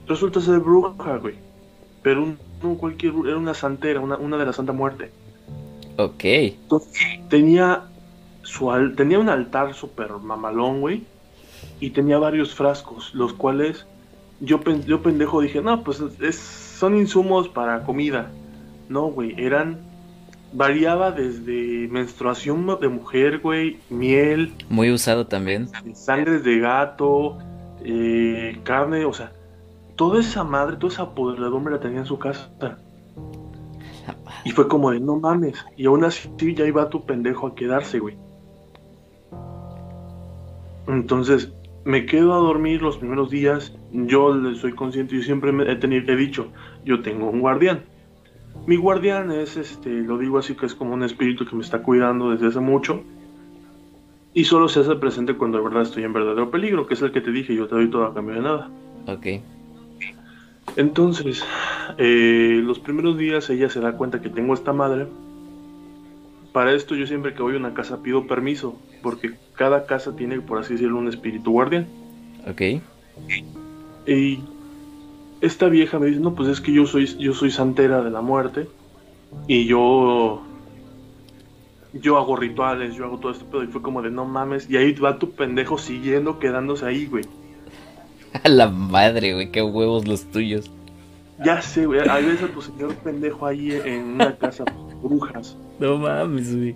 resulta 0.07 0.41
ser 0.41 0.59
bruja 0.59 1.17
güey 1.17 1.35
pero 2.01 2.23
un 2.23 2.37
no 2.63 2.75
cualquier, 2.77 3.13
era 3.25 3.37
una 3.37 3.53
santera, 3.53 3.99
una, 3.99 4.17
una 4.17 4.37
de 4.37 4.45
la 4.45 4.53
Santa 4.53 4.71
Muerte. 4.71 5.11
Ok. 5.97 6.23
tenía, 7.29 7.83
su, 8.41 8.71
tenía 8.95 9.19
un 9.19 9.29
altar 9.29 9.73
súper 9.73 10.11
mamalón, 10.13 10.81
güey, 10.81 11.03
y 11.79 11.91
tenía 11.91 12.17
varios 12.17 12.55
frascos, 12.55 13.13
los 13.13 13.33
cuales 13.33 13.85
yo, 14.39 14.59
yo 14.85 15.01
pendejo 15.01 15.41
dije, 15.41 15.61
no, 15.61 15.83
pues 15.83 16.01
es, 16.21 16.37
son 16.37 16.97
insumos 16.97 17.47
para 17.49 17.83
comida. 17.83 18.31
No, 18.89 19.07
güey, 19.07 19.35
eran 19.37 19.79
variaba 20.53 21.11
desde 21.11 21.87
menstruación 21.89 22.67
de 22.79 22.87
mujer, 22.87 23.39
güey, 23.39 23.79
miel. 23.89 24.53
Muy 24.69 24.91
usado 24.91 25.27
también. 25.27 25.67
Sangres 25.93 26.43
de 26.43 26.59
gato, 26.59 27.37
eh, 27.83 28.59
carne, 28.63 29.05
o 29.05 29.13
sea, 29.13 29.31
toda 29.95 30.19
esa 30.19 30.43
madre, 30.43 30.77
toda 30.77 30.93
esa 30.93 31.15
podredumbre 31.15 31.73
la 31.73 31.79
tenía 31.79 31.99
en 31.99 32.05
su 32.05 32.19
casa. 32.19 32.49
Y 34.45 34.51
fue 34.51 34.67
como 34.67 34.91
de, 34.91 34.99
no 34.99 35.19
mames. 35.19 35.63
Y 35.77 35.85
aún 35.85 36.03
así 36.03 36.29
ya 36.55 36.65
iba 36.65 36.89
tu 36.89 37.05
pendejo 37.05 37.47
a 37.47 37.55
quedarse, 37.55 37.99
güey. 37.99 38.17
Entonces, 40.87 41.51
me 41.85 42.05
quedo 42.05 42.33
a 42.33 42.37
dormir 42.37 42.81
los 42.81 42.97
primeros 42.97 43.29
días. 43.29 43.73
Yo 43.91 44.33
soy 44.55 44.73
consciente, 44.73 45.15
y 45.15 45.23
siempre 45.23 45.51
me 45.51 45.71
he, 45.71 45.75
tenido, 45.75 46.11
he 46.11 46.15
dicho, 46.15 46.47
yo 46.83 47.01
tengo 47.01 47.29
un 47.29 47.39
guardián. 47.39 47.85
Mi 48.65 48.77
guardián 48.77 49.31
es, 49.31 49.57
este, 49.57 49.89
lo 49.89 50.17
digo 50.17 50.37
así 50.37 50.55
que 50.55 50.65
es 50.65 50.75
como 50.75 50.93
un 50.93 51.03
espíritu 51.03 51.45
que 51.45 51.55
me 51.55 51.63
está 51.63 51.81
cuidando 51.81 52.31
desde 52.31 52.47
hace 52.47 52.59
mucho. 52.59 53.03
Y 54.33 54.45
solo 54.45 54.67
se 54.67 54.79
hace 54.79 54.95
presente 54.95 55.35
cuando 55.35 55.57
de 55.57 55.63
verdad 55.65 55.83
estoy 55.83 56.03
en 56.03 56.13
verdadero 56.13 56.49
peligro, 56.49 56.87
que 56.87 56.95
es 56.95 57.01
el 57.01 57.11
que 57.11 57.21
te 57.21 57.31
dije, 57.31 57.53
yo 57.55 57.67
te 57.67 57.75
doy 57.75 57.89
todo 57.89 58.05
a 58.05 58.13
cambio 58.13 58.35
de 58.35 58.41
nada. 58.41 58.69
Ok. 59.07 59.27
Entonces, 60.75 61.45
eh, 61.97 62.61
los 62.63 62.79
primeros 62.79 63.17
días 63.17 63.49
ella 63.49 63.69
se 63.69 63.79
da 63.79 63.93
cuenta 63.93 64.21
que 64.21 64.29
tengo 64.29 64.53
esta 64.53 64.73
madre. 64.73 65.07
Para 66.51 66.73
esto 66.73 66.95
yo 66.95 67.05
siempre 67.05 67.33
que 67.33 67.43
voy 67.43 67.55
a 67.55 67.59
una 67.59 67.73
casa 67.73 68.01
pido 68.01 68.25
permiso, 68.27 68.79
porque 69.01 69.33
cada 69.55 69.85
casa 69.85 70.15
tiene, 70.15 70.39
por 70.39 70.59
así 70.59 70.73
decirlo, 70.73 70.97
un 70.99 71.09
espíritu 71.09 71.51
guardián. 71.51 71.87
Ok. 72.47 72.61
Y 74.07 74.39
esta 75.43 75.67
vieja 75.67 75.99
me 75.99 76.05
dice, 76.05 76.21
no, 76.21 76.33
pues 76.35 76.47
es 76.47 76.61
que 76.61 76.71
yo 76.71 76.85
soy, 76.85 77.05
yo 77.17 77.33
soy 77.33 77.51
santera 77.51 78.01
de 78.01 78.09
la 78.09 78.21
muerte 78.21 78.69
y 79.45 79.65
yo 79.65 80.41
yo 81.91 82.17
hago 82.17 82.37
rituales, 82.37 82.95
yo 82.95 83.03
hago 83.05 83.19
todo 83.19 83.33
esto, 83.33 83.45
pero 83.51 83.61
y 83.61 83.67
fue 83.67 83.81
como 83.81 84.01
de 84.01 84.09
no 84.09 84.23
mames, 84.23 84.69
y 84.69 84.77
ahí 84.77 84.93
va 84.93 85.19
tu 85.19 85.31
pendejo 85.31 85.77
siguiendo, 85.77 86.39
quedándose 86.39 86.85
ahí, 86.85 87.07
güey. 87.07 87.25
A 88.43 88.47
la 88.47 88.69
madre, 88.69 89.33
güey, 89.33 89.51
qué 89.51 89.61
huevos 89.61 90.07
los 90.07 90.23
tuyos. 90.31 90.71
Ya 91.43 91.61
sé, 91.61 91.87
güey, 91.87 91.99
hay 92.07 92.23
veces 92.23 92.43
a 92.43 92.47
tu 92.47 92.61
señor 92.61 92.95
pendejo 92.95 93.45
ahí 93.45 93.73
en 93.73 94.13
una 94.13 94.37
casa 94.37 94.63
brujas. 95.01 95.57
No 95.77 95.97
mames, 95.97 96.55
güey. 96.55 96.75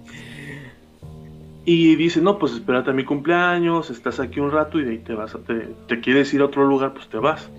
Y 1.64 1.95
dice, 1.95 2.22
no, 2.22 2.38
pues 2.38 2.52
espérate 2.53 2.89
a 2.89 2.94
mi 2.94 3.06
cumpleaños, 3.06 3.89
estás 3.89 4.19
aquí 4.19 4.41
un 4.41 4.52
rato 4.52 4.77
y 4.80 4.84
de 4.84 4.91
ahí 4.91 4.98
te 4.98 5.14
vas, 5.14 5.35
a, 5.35 5.39
te, 5.39 5.69
te 5.88 5.99
quieres 6.02 6.34
ir 6.34 6.41
a 6.41 6.45
otro 6.45 6.65
lugar, 6.65 6.94
pues 6.94 7.07
te 7.07 7.18
vas. 7.18 7.49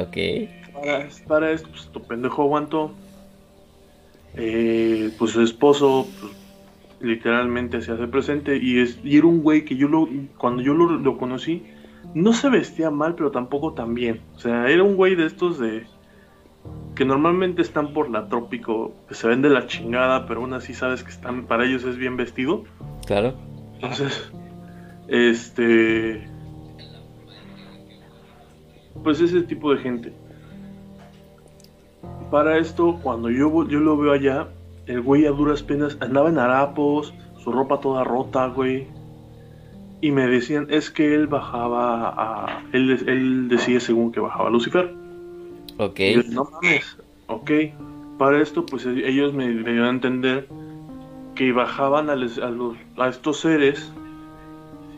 Ok. 0.00 0.16
Para, 1.26 1.50
esto, 1.50 1.68
pues 1.70 1.88
tu 1.88 2.02
pendejo 2.02 2.42
aguantó. 2.42 2.92
Eh, 4.34 5.10
pues 5.18 5.32
su 5.32 5.42
esposo, 5.42 6.06
pues, 6.20 6.32
literalmente 7.00 7.80
se 7.82 7.92
hace 7.92 8.06
presente 8.06 8.56
y, 8.56 8.80
es, 8.80 8.98
y 9.02 9.16
era 9.16 9.26
un 9.26 9.42
güey 9.42 9.64
que 9.64 9.76
yo 9.76 9.88
lo, 9.88 10.08
cuando 10.36 10.62
yo 10.62 10.74
lo, 10.74 10.90
lo 10.90 11.18
conocí, 11.18 11.64
no 12.14 12.32
se 12.32 12.48
vestía 12.48 12.90
mal, 12.90 13.14
pero 13.14 13.30
tampoco 13.30 13.72
tan 13.72 13.94
bien. 13.94 14.20
O 14.36 14.38
sea, 14.38 14.68
era 14.68 14.82
un 14.82 14.96
güey 14.96 15.14
de 15.14 15.26
estos 15.26 15.58
de 15.58 15.86
que 16.94 17.04
normalmente 17.04 17.62
están 17.62 17.92
por 17.92 18.10
la 18.10 18.28
trópico, 18.28 18.92
que 19.08 19.14
se 19.14 19.28
ven 19.28 19.42
de 19.42 19.50
la 19.50 19.66
chingada, 19.66 20.26
pero 20.26 20.40
aún 20.40 20.52
así 20.52 20.74
sabes 20.74 21.04
que 21.04 21.10
están 21.10 21.46
para 21.46 21.64
ellos 21.64 21.84
es 21.84 21.96
bien 21.96 22.16
vestido. 22.16 22.64
Claro. 23.06 23.34
Entonces, 23.74 24.32
este 25.06 26.28
pues 29.02 29.20
ese 29.20 29.42
tipo 29.42 29.72
de 29.74 29.78
gente. 29.80 30.12
Para 32.30 32.58
esto, 32.58 32.98
cuando 33.02 33.30
yo, 33.30 33.66
yo 33.68 33.80
lo 33.80 33.96
veo 33.96 34.12
allá, 34.12 34.48
el 34.86 35.00
güey 35.00 35.26
a 35.26 35.30
duras 35.30 35.62
penas 35.62 35.96
andaba 36.00 36.28
en 36.28 36.38
harapos, 36.38 37.14
su 37.42 37.52
ropa 37.52 37.80
toda 37.80 38.04
rota, 38.04 38.46
güey. 38.48 38.86
Y 40.00 40.10
me 40.12 40.26
decían, 40.26 40.66
es 40.70 40.90
que 40.90 41.14
él 41.14 41.26
bajaba 41.26 42.08
a... 42.10 42.62
Él, 42.72 42.90
él 43.08 43.48
decía 43.48 43.80
según 43.80 44.12
que 44.12 44.20
bajaba 44.20 44.48
a 44.48 44.50
Lucifer. 44.52 44.94
Ok. 45.78 45.98
Y 46.00 46.14
yo, 46.14 46.22
no 46.30 46.48
mames, 46.50 46.96
ok. 47.26 47.50
Para 48.18 48.40
esto, 48.40 48.64
pues 48.66 48.84
e- 48.86 49.08
ellos 49.08 49.32
me, 49.32 49.46
me 49.48 49.70
dieron 49.72 49.86
a 49.86 49.90
entender 49.90 50.48
que 51.34 51.52
bajaban 51.52 52.10
a, 52.10 52.16
les- 52.16 52.38
a 52.38 52.50
los, 52.50 52.76
a 52.96 53.08
estos 53.08 53.40
seres 53.40 53.90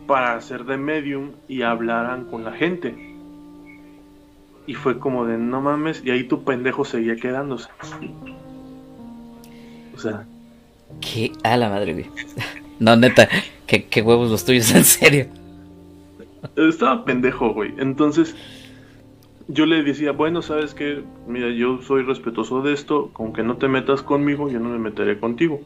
para 0.06 0.34
hacer 0.34 0.64
de 0.64 0.76
medium 0.76 1.30
y 1.48 1.62
hablaran 1.62 2.24
con 2.24 2.44
la 2.44 2.52
gente. 2.52 3.09
Y 4.66 4.74
fue 4.74 4.98
como 4.98 5.26
de 5.26 5.38
no 5.38 5.60
mames, 5.60 6.02
y 6.04 6.10
ahí 6.10 6.24
tu 6.24 6.44
pendejo 6.44 6.84
seguía 6.84 7.16
quedándose. 7.16 7.68
O 9.94 9.98
sea, 9.98 10.26
¿Qué? 11.00 11.32
A 11.44 11.56
la 11.56 11.68
madre, 11.68 11.92
güey. 11.92 12.06
No, 12.80 12.96
neta, 12.96 13.28
¿qué, 13.66 13.84
qué 13.84 14.00
huevos 14.00 14.30
los 14.30 14.46
tuyos, 14.46 14.70
en 14.74 14.84
serio. 14.84 15.26
estaba 16.56 17.04
pendejo, 17.04 17.52
güey. 17.52 17.74
Entonces, 17.76 18.34
yo 19.48 19.66
le 19.66 19.82
decía, 19.82 20.12
bueno, 20.12 20.40
sabes 20.40 20.72
que, 20.72 21.02
mira, 21.28 21.50
yo 21.50 21.82
soy 21.82 22.04
respetuoso 22.04 22.62
de 22.62 22.72
esto, 22.72 23.10
con 23.12 23.34
que 23.34 23.42
no 23.42 23.58
te 23.58 23.68
metas 23.68 24.00
conmigo, 24.00 24.48
yo 24.48 24.60
no 24.60 24.70
me 24.70 24.78
meteré 24.78 25.18
contigo. 25.18 25.60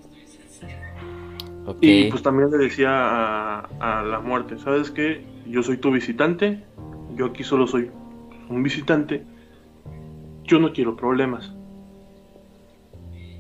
Y 1.80 2.10
pues 2.10 2.20
también 2.24 2.50
le 2.50 2.58
decía 2.58 2.90
a, 2.90 3.68
a 3.78 4.02
la 4.02 4.18
muerte, 4.18 4.58
¿sabes 4.58 4.90
qué? 4.90 5.24
Yo 5.46 5.62
soy 5.62 5.76
tu 5.76 5.92
visitante, 5.92 6.64
yo 7.14 7.26
aquí 7.26 7.44
solo 7.44 7.68
soy 7.68 7.92
un 8.48 8.62
visitante, 8.62 9.24
yo 10.44 10.58
no 10.58 10.72
quiero 10.72 10.96
problemas. 10.96 11.52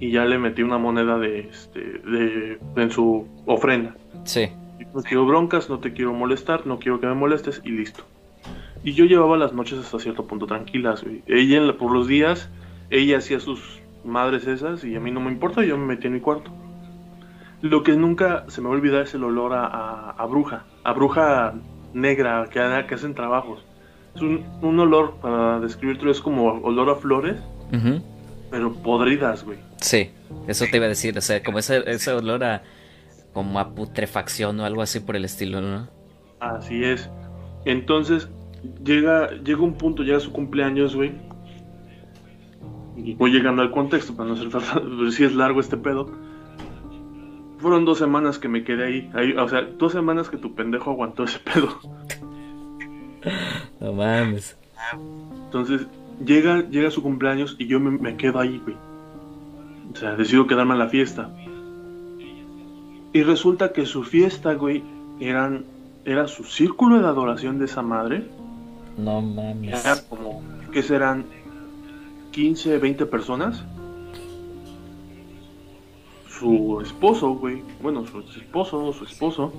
Y 0.00 0.10
ya 0.10 0.24
le 0.24 0.38
metí 0.38 0.62
una 0.62 0.78
moneda 0.78 1.18
de, 1.18 1.40
este, 1.40 1.80
de, 1.80 2.58
en 2.76 2.90
su 2.90 3.26
ofrenda. 3.46 3.94
Sí. 4.24 4.48
No 4.94 5.02
quiero 5.02 5.24
broncas, 5.26 5.70
no 5.70 5.78
te 5.78 5.92
quiero 5.92 6.12
molestar, 6.12 6.66
no 6.66 6.78
quiero 6.78 7.00
que 7.00 7.06
me 7.06 7.14
molestes 7.14 7.60
y 7.64 7.70
listo. 7.70 8.04
Y 8.82 8.92
yo 8.92 9.04
llevaba 9.06 9.36
las 9.36 9.52
noches 9.52 9.78
hasta 9.78 9.98
cierto 9.98 10.26
punto 10.26 10.46
tranquilas, 10.46 11.02
güey. 11.04 11.22
Ella 11.26 11.56
en 11.58 11.66
la- 11.68 11.76
por 11.78 11.92
los 11.92 12.06
días, 12.06 12.50
ella 12.90 13.18
hacía 13.18 13.40
sus 13.40 13.80
madres 14.04 14.46
esas 14.46 14.84
y 14.84 14.94
a 14.96 15.00
mí 15.00 15.10
no 15.10 15.20
me 15.20 15.30
importa, 15.30 15.64
yo 15.64 15.78
me 15.78 15.86
metí 15.86 16.06
en 16.08 16.14
mi 16.14 16.20
cuarto. 16.20 16.50
Lo 17.62 17.82
que 17.82 17.96
nunca 17.96 18.44
se 18.48 18.60
me 18.60 18.68
va 18.68 18.74
a 18.74 18.76
olvidar 18.76 19.02
es 19.02 19.14
el 19.14 19.24
olor 19.24 19.54
a, 19.54 19.64
a- 19.66 20.10
a 20.10 20.26
bruja, 20.26 20.64
a 20.82 20.92
bruja 20.92 21.54
negra 21.94 22.44
que, 22.50 22.60
que 22.86 22.94
hacen 22.94 23.14
trabajos. 23.14 23.64
Es 24.14 24.22
un, 24.22 24.44
un 24.62 24.78
olor, 24.78 25.14
para 25.20 25.60
describirlo, 25.60 26.10
es 26.10 26.20
como 26.20 26.44
olor 26.62 26.90
a 26.90 26.94
flores, 26.96 27.36
pero 28.50 28.72
podridas, 28.72 29.44
güey. 29.44 29.58
Sí, 29.80 30.10
eso 30.46 30.64
te 30.70 30.76
iba 30.76 30.86
a 30.86 30.88
decir, 30.88 31.16
o 31.18 31.20
sea, 31.20 31.42
como 31.42 31.58
ese, 31.58 31.82
ese 31.90 32.12
olor 32.12 32.44
a 32.44 32.62
como 33.32 33.58
a 33.58 33.74
putrefacción 33.74 34.60
o 34.60 34.64
algo 34.64 34.80
así 34.82 35.00
por 35.00 35.16
el 35.16 35.24
estilo, 35.24 35.60
¿no? 35.60 35.88
Así 36.38 36.84
es. 36.84 37.10
Entonces, 37.64 38.28
llega, 38.84 39.30
llega 39.42 39.60
un 39.62 39.74
punto, 39.74 40.04
llega 40.04 40.20
su 40.20 40.30
cumpleaños, 40.32 40.94
güey. 40.94 41.12
Y 42.96 43.14
voy 43.14 43.32
llegando 43.32 43.62
al 43.62 43.72
contexto 43.72 44.14
para 44.14 44.28
no 44.28 44.36
ser 44.36 44.50
tan- 44.50 45.10
si 45.10 45.24
es 45.24 45.34
largo 45.34 45.58
este 45.58 45.76
pedo. 45.76 46.12
Fueron 47.58 47.84
dos 47.84 47.98
semanas 47.98 48.38
que 48.38 48.48
me 48.48 48.62
quedé 48.62 48.84
ahí, 48.86 49.10
ahí. 49.14 49.32
O 49.32 49.48
sea, 49.48 49.62
dos 49.62 49.90
semanas 49.92 50.28
que 50.30 50.36
tu 50.36 50.54
pendejo 50.54 50.90
aguantó 50.92 51.24
ese 51.24 51.40
pedo. 51.40 51.80
No 53.80 53.92
mames. 53.92 54.56
Entonces, 55.46 55.86
llega, 56.24 56.68
llega 56.68 56.90
su 56.90 57.02
cumpleaños 57.02 57.56
y 57.58 57.66
yo 57.66 57.80
me, 57.80 57.90
me 57.90 58.16
quedo 58.16 58.40
ahí, 58.40 58.60
güey. 58.62 58.76
O 59.92 59.96
sea, 59.96 60.14
decido 60.16 60.46
quedarme 60.46 60.72
en 60.72 60.78
la 60.78 60.88
fiesta. 60.88 61.30
Y 63.12 63.22
resulta 63.22 63.72
que 63.72 63.86
su 63.86 64.02
fiesta, 64.02 64.54
güey, 64.54 64.82
eran, 65.20 65.64
era 66.04 66.26
su 66.26 66.44
círculo 66.44 67.00
de 67.00 67.06
adoración 67.06 67.58
de 67.58 67.66
esa 67.66 67.82
madre. 67.82 68.28
No 68.98 69.20
mames. 69.20 69.84
Era 69.84 70.02
como, 70.08 70.42
¿qué 70.72 70.82
serán? 70.82 71.24
15, 72.32 72.78
20 72.78 73.06
personas. 73.06 73.64
Su 76.28 76.80
esposo, 76.80 77.34
güey. 77.34 77.62
Bueno, 77.80 78.04
su 78.06 78.18
esposo, 78.20 78.92
su 78.92 79.04
esposo. 79.04 79.52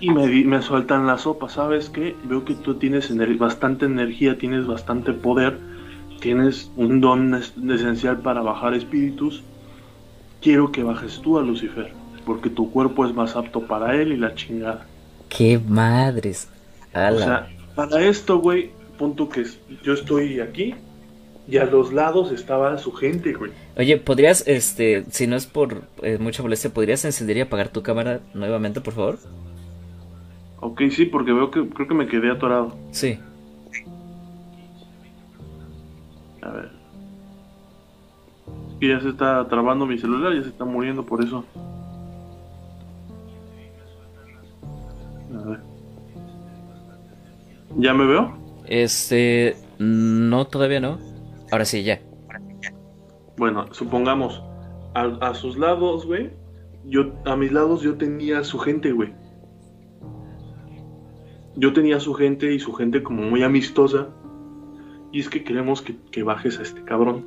Y 0.00 0.10
me, 0.10 0.26
me 0.44 0.62
sueltan 0.62 1.06
la 1.06 1.18
sopa, 1.18 1.48
¿sabes 1.48 1.88
qué? 1.90 2.14
Veo 2.24 2.44
que 2.44 2.54
tú 2.54 2.74
tienes 2.74 3.10
ener- 3.10 3.36
bastante 3.36 3.86
energía, 3.86 4.38
tienes 4.38 4.66
bastante 4.66 5.12
poder, 5.12 5.58
tienes 6.20 6.70
un 6.76 7.00
don 7.00 7.34
es- 7.34 7.54
esencial 7.56 8.18
para 8.20 8.40
bajar 8.42 8.74
espíritus. 8.74 9.42
Quiero 10.40 10.70
que 10.70 10.84
bajes 10.84 11.20
tú 11.20 11.38
a 11.38 11.42
Lucifer, 11.42 11.92
porque 12.24 12.48
tu 12.48 12.70
cuerpo 12.70 13.06
es 13.06 13.14
más 13.14 13.34
apto 13.34 13.62
para 13.66 13.96
él 13.96 14.12
y 14.12 14.16
la 14.16 14.34
chingada. 14.34 14.86
Qué 15.28 15.58
madres. 15.58 16.48
O 16.92 17.18
sea, 17.18 17.48
para 17.74 18.00
esto, 18.02 18.38
güey, 18.38 18.70
punto 18.98 19.28
que 19.28 19.40
es- 19.42 19.58
yo 19.82 19.94
estoy 19.94 20.40
aquí 20.40 20.74
y 21.48 21.56
a 21.56 21.64
los 21.64 21.92
lados 21.92 22.30
estaba 22.30 22.78
su 22.78 22.92
gente, 22.92 23.32
güey. 23.32 23.50
Oye, 23.76 23.96
¿podrías, 23.96 24.44
este, 24.46 25.04
si 25.10 25.26
no 25.26 25.34
es 25.36 25.46
por 25.46 25.82
eh, 26.02 26.18
mucha 26.18 26.42
molestia, 26.42 26.70
¿podrías 26.70 27.04
encender 27.04 27.36
y 27.38 27.40
apagar 27.40 27.68
tu 27.68 27.82
cámara 27.82 28.20
nuevamente, 28.34 28.80
por 28.80 28.94
favor? 28.94 29.18
Ok, 30.60 30.82
sí, 30.90 31.06
porque 31.06 31.32
veo 31.32 31.50
que 31.50 31.68
creo 31.68 31.86
que 31.86 31.94
me 31.94 32.06
quedé 32.06 32.30
atorado. 32.30 32.76
Sí. 32.90 33.18
A 36.42 36.50
ver. 36.50 36.70
Y 38.80 38.88
ya 38.88 39.00
se 39.00 39.10
está 39.10 39.46
trabando 39.48 39.86
mi 39.86 39.98
celular, 39.98 40.34
ya 40.34 40.42
se 40.42 40.48
está 40.48 40.64
muriendo 40.64 41.04
por 41.04 41.22
eso. 41.22 41.44
A 45.34 45.48
ver. 45.48 45.60
¿Ya 47.76 47.94
me 47.94 48.06
veo? 48.06 48.36
Este, 48.66 49.56
no, 49.78 50.46
todavía 50.46 50.80
no. 50.80 50.98
Ahora 51.50 51.64
sí, 51.64 51.82
ya. 51.82 52.00
Bueno, 53.36 53.72
supongamos, 53.72 54.42
a, 54.94 55.04
a 55.20 55.34
sus 55.34 55.56
lados, 55.56 56.04
güey, 56.04 56.32
yo, 56.84 57.12
a 57.24 57.36
mis 57.36 57.52
lados 57.52 57.82
yo 57.82 57.96
tenía 57.96 58.42
su 58.42 58.58
gente, 58.58 58.92
güey. 58.92 59.12
Yo 61.58 61.72
tenía 61.72 61.98
su 61.98 62.14
gente 62.14 62.54
y 62.54 62.60
su 62.60 62.72
gente 62.72 63.02
como 63.02 63.22
muy 63.22 63.42
amistosa. 63.42 64.10
Y 65.10 65.18
es 65.18 65.28
que 65.28 65.42
queremos 65.42 65.82
que, 65.82 65.96
que 66.12 66.22
bajes 66.22 66.60
a 66.60 66.62
este 66.62 66.84
cabrón. 66.84 67.24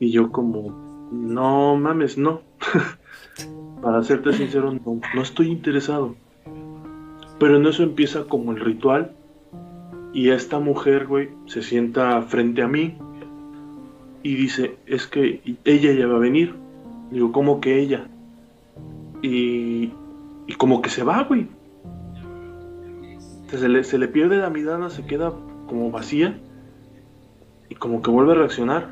Y 0.00 0.10
yo 0.10 0.32
como, 0.32 1.08
no 1.12 1.76
mames, 1.76 2.16
no. 2.16 2.40
Para 3.82 4.02
serte 4.02 4.32
sincero, 4.32 4.72
no, 4.72 5.00
no 5.14 5.22
estoy 5.22 5.48
interesado. 5.48 6.16
Pero 7.38 7.58
en 7.58 7.66
eso 7.66 7.82
empieza 7.82 8.24
como 8.24 8.52
el 8.52 8.60
ritual. 8.60 9.14
Y 10.14 10.30
esta 10.30 10.58
mujer, 10.58 11.06
güey, 11.06 11.28
se 11.44 11.62
sienta 11.62 12.22
frente 12.22 12.62
a 12.62 12.68
mí 12.68 12.96
y 14.22 14.36
dice, 14.36 14.76
es 14.86 15.06
que 15.06 15.42
ella 15.66 15.92
ya 15.92 16.06
va 16.06 16.16
a 16.16 16.20
venir. 16.20 16.54
Digo, 17.10 17.30
¿cómo 17.30 17.60
que 17.60 17.78
ella? 17.78 18.06
Y, 19.20 19.92
y 20.46 20.54
como 20.56 20.80
que 20.80 20.88
se 20.88 21.04
va, 21.04 21.24
güey. 21.24 21.46
Se 23.48 23.68
le, 23.68 23.84
se 23.84 23.98
le 23.98 24.08
pierde 24.08 24.38
la 24.38 24.50
mirada, 24.50 24.90
se 24.90 25.06
queda 25.06 25.32
como 25.68 25.90
vacía 25.90 26.38
y 27.68 27.74
como 27.74 28.02
que 28.02 28.10
vuelve 28.10 28.32
a 28.32 28.36
reaccionar. 28.36 28.88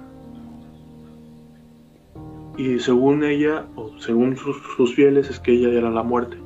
Y 2.57 2.79
según 2.79 3.25
ella, 3.25 3.67
o 3.77 3.99
según 3.99 4.37
sus, 4.37 4.57
sus 4.77 4.95
fieles, 4.95 5.31
es 5.31 5.41
que 5.41 5.53
ella 5.53 5.71
era 5.71 5.91
la 5.91 6.03
muerte. 6.03 6.37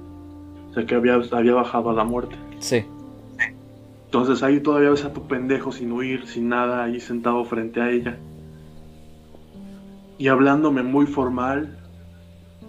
O 0.70 0.74
sea, 0.74 0.86
que 0.86 0.94
había, 0.94 1.14
había 1.32 1.54
bajado 1.54 1.90
a 1.90 1.94
la 1.94 2.04
muerte. 2.04 2.36
Sí. 2.58 2.84
Entonces 4.06 4.42
ahí 4.42 4.60
todavía 4.60 4.90
ves 4.90 5.04
a 5.04 5.12
tu 5.12 5.26
pendejo 5.26 5.72
sin 5.72 5.92
huir, 5.92 6.26
sin 6.26 6.48
nada, 6.48 6.84
ahí 6.84 7.00
sentado 7.00 7.44
frente 7.44 7.80
a 7.80 7.90
ella. 7.90 8.16
Y 10.16 10.28
hablándome 10.28 10.82
muy 10.82 11.06
formal. 11.06 11.76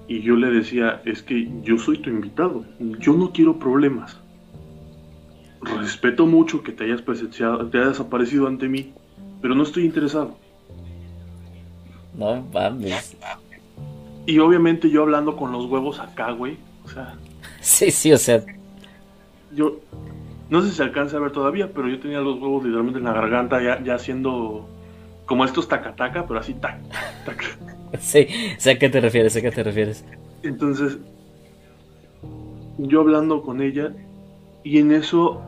Y 0.09 0.22
yo 0.22 0.35
le 0.35 0.49
decía, 0.49 1.01
es 1.05 1.22
que 1.22 1.49
yo 1.64 1.77
soy 1.77 1.99
tu 1.99 2.09
invitado, 2.09 2.65
yo 2.99 3.14
no 3.14 3.31
quiero 3.31 3.59
problemas. 3.59 4.19
Respeto 5.76 6.26
mucho 6.26 6.64
que 6.64 6.72
te 6.72 6.85
hayas 6.85 7.02
presenciado, 7.02 7.65
te 7.68 7.77
hayas 7.77 7.99
aparecido 7.99 8.48
ante 8.48 8.68
mí, 8.68 8.94
pero 9.41 9.56
no 9.56 9.64
estoy 9.64 9.85
interesado. 9.85 10.38
No 12.15 12.44
mames. 12.53 13.15
Y 14.26 14.39
obviamente 14.39 14.89
yo 14.89 15.03
hablando 15.03 15.35
con 15.35 15.52
los 15.52 15.65
huevos 15.65 15.99
acá, 15.99 16.31
güey. 16.31 16.57
O 16.85 16.89
sea, 16.89 17.15
Sí, 17.61 17.91
sí, 17.91 18.11
o 18.14 18.18
sea, 18.18 18.44
yo 19.53 19.80
no 20.49 20.61
sé 20.61 20.69
si 20.69 20.76
se 20.76 20.84
alcanza 20.84 21.18
a 21.18 21.19
ver 21.19 21.31
todavía, 21.31 21.72
pero 21.73 21.89
yo 21.89 21.99
tenía 21.99 22.19
los 22.19 22.39
huevos 22.39 22.64
literalmente 22.64 22.99
en 22.99 23.06
la 23.06 23.14
garganta 23.14 23.61
ya, 23.61 23.84
ya 23.84 23.95
haciendo 23.95 24.68
como 25.26 25.44
estos 25.44 25.68
tacataca, 25.68 26.26
pero 26.26 26.39
así 26.39 26.53
tac, 26.53 26.80
tac. 27.26 27.57
sí, 27.99 28.27
sé 28.57 28.72
a 28.72 28.80
qué 28.80 28.89
te 28.89 29.02
refieres, 29.02 29.34
sé 29.34 29.39
a 29.39 29.41
qué 29.41 29.52
te 29.52 29.64
refieres. 29.64 30.06
Entonces, 30.44 30.98
yo 32.77 33.02
hablando 33.02 33.41
con 33.41 33.61
ella, 33.61 33.94
y 34.64 34.80
en 34.80 34.91
eso 34.91 35.41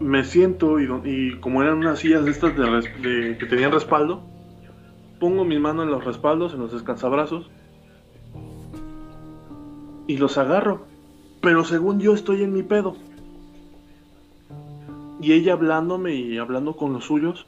me 0.00 0.24
siento, 0.24 0.78
y, 0.80 0.88
y 1.04 1.36
como 1.40 1.62
eran 1.62 1.78
unas 1.78 1.98
sillas 1.98 2.26
estas 2.26 2.56
de 2.56 2.64
de- 3.02 3.38
que 3.38 3.46
tenían 3.46 3.72
respaldo, 3.72 4.22
pongo 5.18 5.44
mi 5.44 5.58
mano 5.58 5.82
en 5.82 5.90
los 5.90 6.04
respaldos, 6.04 6.54
en 6.54 6.60
los 6.60 6.72
descansabrazos, 6.72 7.50
y 10.06 10.16
los 10.16 10.38
agarro. 10.38 10.86
Pero 11.40 11.64
según 11.64 12.00
yo 12.00 12.14
estoy 12.14 12.42
en 12.42 12.52
mi 12.52 12.62
pedo. 12.62 12.96
Y 15.20 15.32
ella 15.32 15.52
hablándome 15.52 16.14
y 16.14 16.38
hablando 16.38 16.76
con 16.76 16.92
los 16.92 17.04
suyos. 17.04 17.46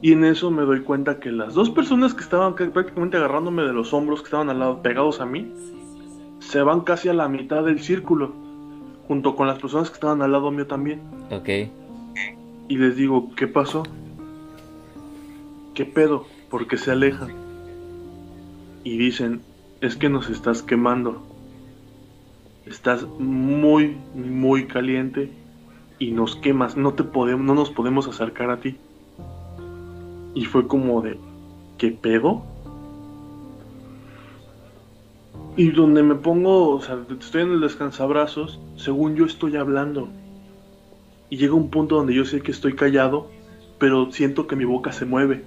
Y 0.00 0.12
en 0.12 0.24
eso 0.24 0.50
me 0.50 0.62
doy 0.62 0.80
cuenta 0.80 1.20
que 1.20 1.30
las 1.30 1.54
dos 1.54 1.70
personas 1.70 2.12
que 2.12 2.22
estaban 2.22 2.54
prácticamente 2.54 3.16
agarrándome 3.16 3.62
de 3.62 3.72
los 3.72 3.92
hombros, 3.94 4.20
que 4.20 4.26
estaban 4.26 4.50
al 4.50 4.58
lado, 4.58 4.82
pegados 4.82 5.20
a 5.20 5.26
mí, 5.26 5.52
se 6.40 6.60
van 6.62 6.80
casi 6.80 7.08
a 7.08 7.14
la 7.14 7.28
mitad 7.28 7.64
del 7.64 7.80
círculo, 7.80 8.32
junto 9.08 9.36
con 9.36 9.46
las 9.46 9.58
personas 9.58 9.90
que 9.90 9.94
estaban 9.94 10.22
al 10.22 10.32
lado 10.32 10.50
mío 10.50 10.66
también. 10.66 11.00
Ok. 11.30 11.48
Y 12.68 12.76
les 12.76 12.96
digo, 12.96 13.30
¿qué 13.36 13.46
pasó? 13.46 13.82
¿Qué 15.74 15.84
pedo? 15.84 16.26
Porque 16.50 16.76
se 16.76 16.90
alejan. 16.90 17.32
Y 18.84 18.96
dicen, 18.96 19.42
es 19.80 19.96
que 19.96 20.08
nos 20.08 20.28
estás 20.30 20.62
quemando. 20.62 21.22
Estás 22.66 23.06
muy, 23.18 23.96
muy 24.14 24.66
caliente 24.66 25.30
y 25.98 26.12
nos 26.12 26.36
quemas. 26.36 26.76
No 26.76 26.94
te 26.94 27.04
podemos, 27.04 27.44
no 27.44 27.54
nos 27.54 27.70
podemos 27.70 28.06
acercar 28.08 28.50
a 28.50 28.60
ti. 28.60 28.76
Y 30.34 30.44
fue 30.44 30.66
como 30.66 31.02
de, 31.02 31.18
¿qué 31.78 31.90
pedo? 31.90 32.42
Y 35.56 35.70
donde 35.70 36.02
me 36.02 36.14
pongo, 36.14 36.70
o 36.70 36.80
sea, 36.80 36.98
estoy 37.20 37.42
en 37.42 37.52
el 37.52 37.60
descansabrazos, 37.60 38.58
según 38.76 39.16
yo 39.16 39.26
estoy 39.26 39.56
hablando. 39.56 40.08
Y 41.28 41.36
llega 41.36 41.54
un 41.54 41.70
punto 41.70 41.96
donde 41.96 42.14
yo 42.14 42.24
sé 42.24 42.40
que 42.40 42.52
estoy 42.52 42.74
callado, 42.74 43.30
pero 43.78 44.10
siento 44.12 44.46
que 44.46 44.56
mi 44.56 44.64
boca 44.64 44.92
se 44.92 45.04
mueve. 45.04 45.44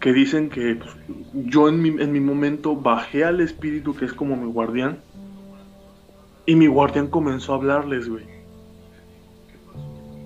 Que 0.00 0.12
dicen 0.12 0.50
que 0.50 0.76
pues, 0.76 0.90
yo 1.32 1.68
en 1.68 1.82
mi, 1.82 1.88
en 1.88 2.12
mi 2.12 2.20
momento 2.20 2.76
bajé 2.76 3.24
al 3.24 3.40
espíritu 3.40 3.94
que 3.94 4.04
es 4.04 4.12
como 4.12 4.36
mi 4.36 4.46
guardián. 4.50 5.00
Y 6.46 6.54
mi 6.54 6.68
guardián 6.68 7.08
comenzó 7.08 7.52
a 7.52 7.56
hablarles, 7.56 8.08
güey. 8.08 8.24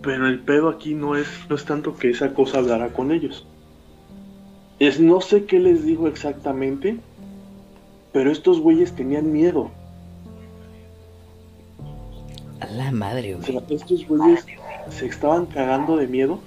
Pero 0.02 0.26
el 0.26 0.40
pedo 0.40 0.68
aquí 0.68 0.94
no 0.94 1.16
es, 1.16 1.28
no 1.48 1.56
es 1.56 1.64
tanto 1.64 1.96
que 1.96 2.10
esa 2.10 2.34
cosa 2.34 2.58
hablara 2.58 2.92
con 2.92 3.10
ellos. 3.10 3.46
Es 4.78 5.00
no 5.00 5.20
sé 5.20 5.44
qué 5.46 5.60
les 5.60 5.84
dijo 5.84 6.08
exactamente, 6.08 6.98
pero 8.12 8.30
estos 8.30 8.60
güeyes 8.60 8.92
tenían 8.92 9.32
miedo. 9.32 9.70
A 12.60 12.66
la 12.66 12.92
madre, 12.92 13.34
güey. 13.34 13.56
O 13.56 13.60
sea, 13.60 13.76
estos 13.76 14.06
güeyes 14.06 14.46
se 14.90 15.06
estaban 15.06 15.46
cagando 15.46 15.96
de 15.96 16.06
miedo. 16.06 16.40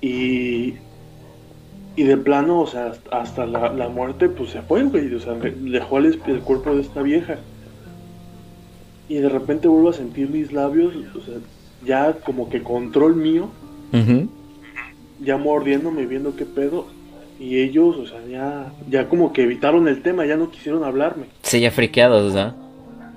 Y. 0.00 0.74
Y 1.96 2.02
de 2.02 2.16
plano, 2.16 2.60
o 2.60 2.66
sea, 2.66 2.92
hasta 3.12 3.46
la, 3.46 3.72
la 3.72 3.88
muerte, 3.88 4.28
pues 4.28 4.50
se 4.50 4.62
fue, 4.62 4.82
güey. 4.82 5.14
O 5.14 5.20
sea, 5.20 5.34
dejó 5.34 5.98
el, 5.98 6.20
el 6.26 6.40
cuerpo 6.40 6.74
de 6.74 6.80
esta 6.80 7.02
vieja. 7.02 7.38
Y 9.08 9.16
de 9.16 9.28
repente 9.28 9.68
vuelvo 9.68 9.90
a 9.90 9.92
sentir 9.92 10.30
mis 10.30 10.52
labios, 10.52 10.94
o 11.14 11.20
sea, 11.20 11.34
ya 11.84 12.14
como 12.24 12.48
que 12.48 12.62
control 12.62 13.16
mío, 13.16 13.48
ya 15.20 15.36
mordiéndome, 15.36 16.06
viendo 16.06 16.34
qué 16.36 16.46
pedo. 16.46 16.86
Y 17.44 17.60
ellos, 17.60 17.98
o 17.98 18.06
sea, 18.06 18.24
ya, 18.26 18.72
ya 18.88 19.06
como 19.06 19.34
que 19.34 19.42
evitaron 19.42 19.86
el 19.86 20.00
tema, 20.00 20.24
ya 20.24 20.38
no 20.38 20.50
quisieron 20.50 20.82
hablarme. 20.82 21.26
Sí, 21.42 21.60
ya 21.60 21.70
friqueados, 21.70 22.32
¿no? 22.32 22.54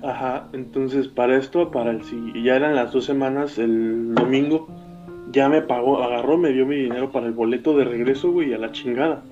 Ajá, 0.04 0.50
entonces 0.52 1.08
para 1.08 1.38
esto, 1.38 1.72
para 1.72 1.92
el 1.92 2.04
si 2.04 2.44
ya 2.44 2.58
eran 2.58 2.76
las 2.76 2.92
dos 2.92 3.06
semanas, 3.06 3.58
el 3.58 4.14
domingo, 4.14 4.68
ya 5.32 5.48
me 5.48 5.62
pagó, 5.62 6.04
agarró, 6.04 6.38
me 6.38 6.52
dio 6.52 6.66
mi 6.66 6.76
dinero 6.76 7.10
para 7.10 7.28
el 7.28 7.32
boleto 7.32 7.78
de 7.78 7.86
regreso, 7.86 8.30
güey, 8.34 8.54
a 8.54 8.58
la 8.58 8.74
chingada. 8.74 9.24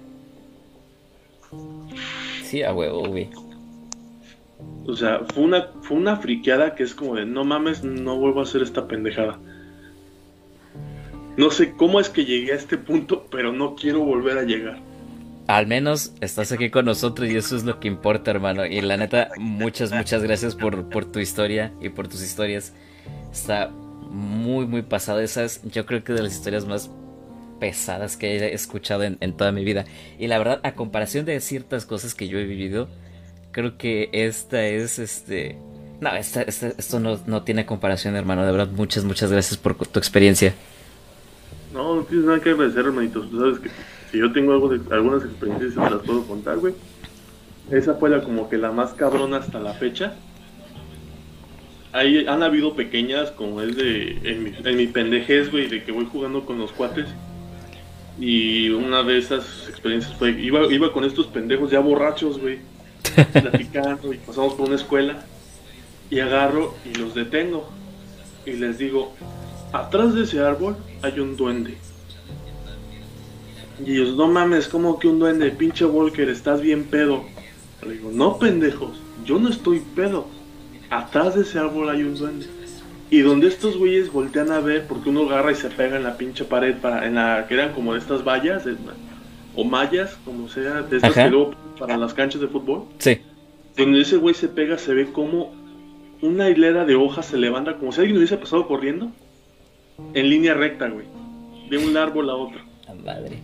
Sí, 2.44 2.64
a 2.64 2.74
huevo, 2.74 3.04
güey. 3.06 3.30
O 4.88 4.96
sea, 4.96 5.26
fue 5.34 5.44
una, 5.44 5.72
fue 5.82 5.98
una 5.98 6.16
friqueada 6.16 6.74
que 6.74 6.84
es 6.84 6.96
como 6.96 7.16
de, 7.16 7.26
no 7.26 7.44
mames, 7.44 7.84
no 7.84 8.16
vuelvo 8.16 8.40
a 8.40 8.44
hacer 8.44 8.62
esta 8.62 8.88
pendejada. 8.88 9.40
No 11.36 11.52
sé 11.52 11.74
cómo 11.74 12.00
es 12.00 12.10
que 12.10 12.24
llegué 12.24 12.54
a 12.54 12.56
este 12.56 12.78
punto, 12.78 13.26
pero 13.30 13.52
no 13.52 13.76
quiero 13.76 14.00
volver 14.00 14.38
a 14.38 14.44
llegar. 14.44 14.85
Al 15.48 15.68
menos 15.68 16.14
estás 16.22 16.52
aquí 16.52 16.72
con 16.72 16.86
nosotros 16.86 17.30
y 17.30 17.36
eso 17.38 17.56
es 17.56 17.64
lo 17.64 17.80
que 17.80 17.88
importa, 17.88 18.32
hermano. 18.32 18.66
Y 18.66 18.82
la 18.82 18.98
neta, 18.98 19.30
muchas, 19.38 19.92
muchas 19.92 20.24
gracias 20.24 20.56
por, 20.56 20.90
por 20.90 21.06
tu 21.06 21.20
historia 21.20 21.72
y 21.82 21.90
por 21.90 22.08
tus 22.08 22.24
historias. 22.24 22.74
Está 23.32 23.70
muy, 24.10 24.66
muy 24.66 24.82
pasada. 24.82 25.22
Esas, 25.24 25.62
yo 25.64 25.86
creo 25.86 26.04
que 26.04 26.14
de 26.14 26.24
las 26.24 26.34
historias 26.34 26.66
más 26.66 26.90
pesadas 27.60 28.18
que 28.18 28.38
he 28.38 28.54
escuchado 28.56 29.04
en, 29.04 29.18
toda 29.38 29.52
mi 29.52 29.64
vida. 29.64 29.86
Y 30.18 30.28
la 30.28 30.40
verdad, 30.40 30.60
a 30.64 30.74
comparación 30.74 31.26
de 31.26 31.40
ciertas 31.42 31.86
cosas 31.86 32.16
que 32.16 32.28
yo 32.28 32.40
he 32.40 32.46
vivido, 32.46 32.88
creo 33.52 33.78
que 33.78 34.10
esta 34.14 34.66
es 34.66 34.98
este. 34.98 35.58
No, 36.02 36.10
esta, 36.16 36.42
esta- 36.42 36.74
esto 36.78 37.00
no, 37.00 37.20
no 37.28 37.44
tiene 37.44 37.68
comparación, 37.68 38.16
hermano. 38.16 38.46
De 38.46 38.52
verdad, 38.52 38.70
muchas, 38.70 39.04
muchas 39.04 39.32
gracias 39.32 39.58
por 39.58 39.76
tu 39.76 40.00
experiencia. 40.00 40.56
No, 41.74 41.96
no 41.98 42.04
tienes 42.04 42.26
nada 42.26 42.40
que 42.40 42.50
agradecer, 42.50 42.86
hermanitos. 42.86 43.30
Tú 43.30 43.40
sabes 43.40 43.60
que 43.60 43.70
si 44.16 44.22
yo 44.22 44.32
tengo 44.32 44.54
algo 44.54 44.70
de, 44.70 44.96
algunas 44.96 45.26
experiencias, 45.26 45.74
se 45.74 45.80
las 45.80 46.02
puedo 46.04 46.26
contar, 46.26 46.58
güey. 46.58 46.74
Esa 47.70 47.96
fue 47.96 48.10
la 48.10 48.22
como 48.22 48.48
que 48.48 48.58
la 48.58 48.72
más 48.72 48.94
cabrona 48.94 49.38
hasta 49.38 49.60
la 49.60 49.74
fecha. 49.74 50.16
Ahí 51.92 52.26
han 52.26 52.42
habido 52.42 52.76
pequeñas, 52.76 53.32
como 53.32 53.62
es 53.62 53.76
de. 53.76 54.20
En 54.24 54.44
mi, 54.44 54.54
en 54.64 54.78
mi 54.78 54.88
pendejez, 54.88 55.52
güey, 55.52 55.68
de 55.68 55.84
que 55.84 55.92
voy 55.92 56.06
jugando 56.06 56.46
con 56.46 56.58
los 56.58 56.72
cuates. 56.72 57.08
Y 58.18 58.70
una 58.70 59.04
de 59.04 59.18
esas 59.18 59.68
experiencias 59.68 60.16
fue. 60.16 60.32
Iba, 60.32 60.72
iba 60.72 60.94
con 60.94 61.04
estos 61.04 61.28
pendejos 61.28 61.72
ya 61.72 61.82
borrachos, 61.82 62.40
güey. 62.40 62.60
Platicando 63.34 64.14
y 64.14 64.18
pasamos 64.18 64.54
por 64.54 64.68
una 64.68 64.78
escuela. 64.78 65.26
Y 66.10 66.22
agarro 66.22 66.74
y 66.86 66.98
los 66.98 67.16
detengo. 67.16 67.70
Y 68.46 68.54
les 68.54 68.78
digo: 68.78 69.14
Atrás 69.74 70.14
de 70.14 70.24
ese 70.24 70.40
árbol 70.40 70.78
hay 71.02 71.20
un 71.20 71.36
duende. 71.36 71.78
Y 73.84 73.94
ellos, 73.94 74.16
no 74.16 74.28
mames, 74.28 74.68
como 74.68 75.00
que 75.00 75.08
un 75.08 75.20
duende, 75.20 75.50
pinche 75.52 75.86
Walker, 75.86 76.30
estás 76.30 76.62
bien 76.62 76.84
pedo. 76.86 77.24
Le 77.86 77.94
digo, 77.94 78.10
no 78.14 78.38
pendejos, 78.40 79.00
yo 79.26 79.38
no 79.40 79.50
estoy 79.50 79.82
pedo. 79.96 80.28
Atrás 80.90 81.36
de 81.36 81.42
ese 81.42 81.60
árbol 81.60 81.90
hay 81.90 82.04
un 82.04 82.16
duende. 82.16 82.46
Y 83.10 83.20
donde 83.20 83.48
estos 83.48 83.78
güeyes 83.78 84.12
voltean 84.12 84.52
a 84.52 84.60
ver, 84.60 84.88
porque 84.88 85.10
uno 85.10 85.22
agarra 85.30 85.52
y 85.52 85.56
se 85.56 85.70
pega 85.70 85.98
en 85.98 86.04
la 86.04 86.18
pinche 86.18 86.44
pared, 86.46 86.76
para, 86.78 87.06
en 87.06 87.16
la 87.16 87.46
que 87.48 87.54
eran 87.56 87.74
como 87.74 87.94
de 87.94 88.00
estas 88.00 88.24
vallas, 88.24 88.66
de- 88.66 88.76
o 89.56 89.64
mallas, 89.64 90.18
como 90.26 90.50
sea, 90.50 90.82
de 90.82 90.98
estas 90.98 91.12
Ajá. 91.12 91.26
que 91.26 91.30
luego 91.32 91.52
para 91.80 91.98
las 91.98 92.14
canchas 92.14 92.42
de 92.42 92.48
fútbol. 92.48 92.86
Sí. 93.00 93.20
Donde 93.78 94.02
ese 94.02 94.18
güey 94.18 94.34
se 94.34 94.48
pega, 94.48 94.78
se 94.78 94.94
ve 94.94 95.12
como 95.12 95.54
una 96.22 96.50
hilera 96.50 96.86
de 96.86 96.96
hojas 96.96 97.26
se 97.28 97.38
levanta, 97.38 97.76
como 97.78 97.92
si 97.92 98.00
alguien 98.00 98.18
hubiese 98.18 98.38
pasado 98.38 98.68
corriendo, 98.68 99.12
en 100.14 100.30
línea 100.30 100.54
recta, 100.54 100.90
güey. 100.90 101.06
De 101.70 101.78
un 101.78 101.96
árbol 101.98 102.30
a 102.30 102.36
otro. 102.36 102.60
La 102.88 102.94
madre. 102.96 103.42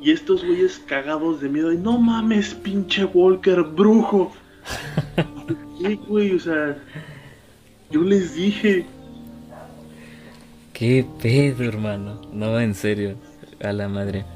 Y 0.00 0.10
estos 0.10 0.44
güeyes 0.44 0.78
cagados 0.86 1.40
de 1.40 1.48
miedo, 1.48 1.72
y 1.72 1.78
no 1.78 1.98
mames, 1.98 2.54
pinche 2.54 3.04
Walker, 3.04 3.62
brujo. 3.62 4.32
Sí, 5.78 6.00
güey, 6.08 6.34
o 6.34 6.40
sea, 6.40 6.78
yo 7.90 8.00
les 8.00 8.34
dije, 8.34 8.86
Qué 10.78 11.06
pedo, 11.22 11.64
hermano. 11.64 12.20
No, 12.34 12.60
en 12.60 12.74
serio. 12.74 13.14
A 13.62 13.72
la 13.72 13.88
madre. 13.88 14.26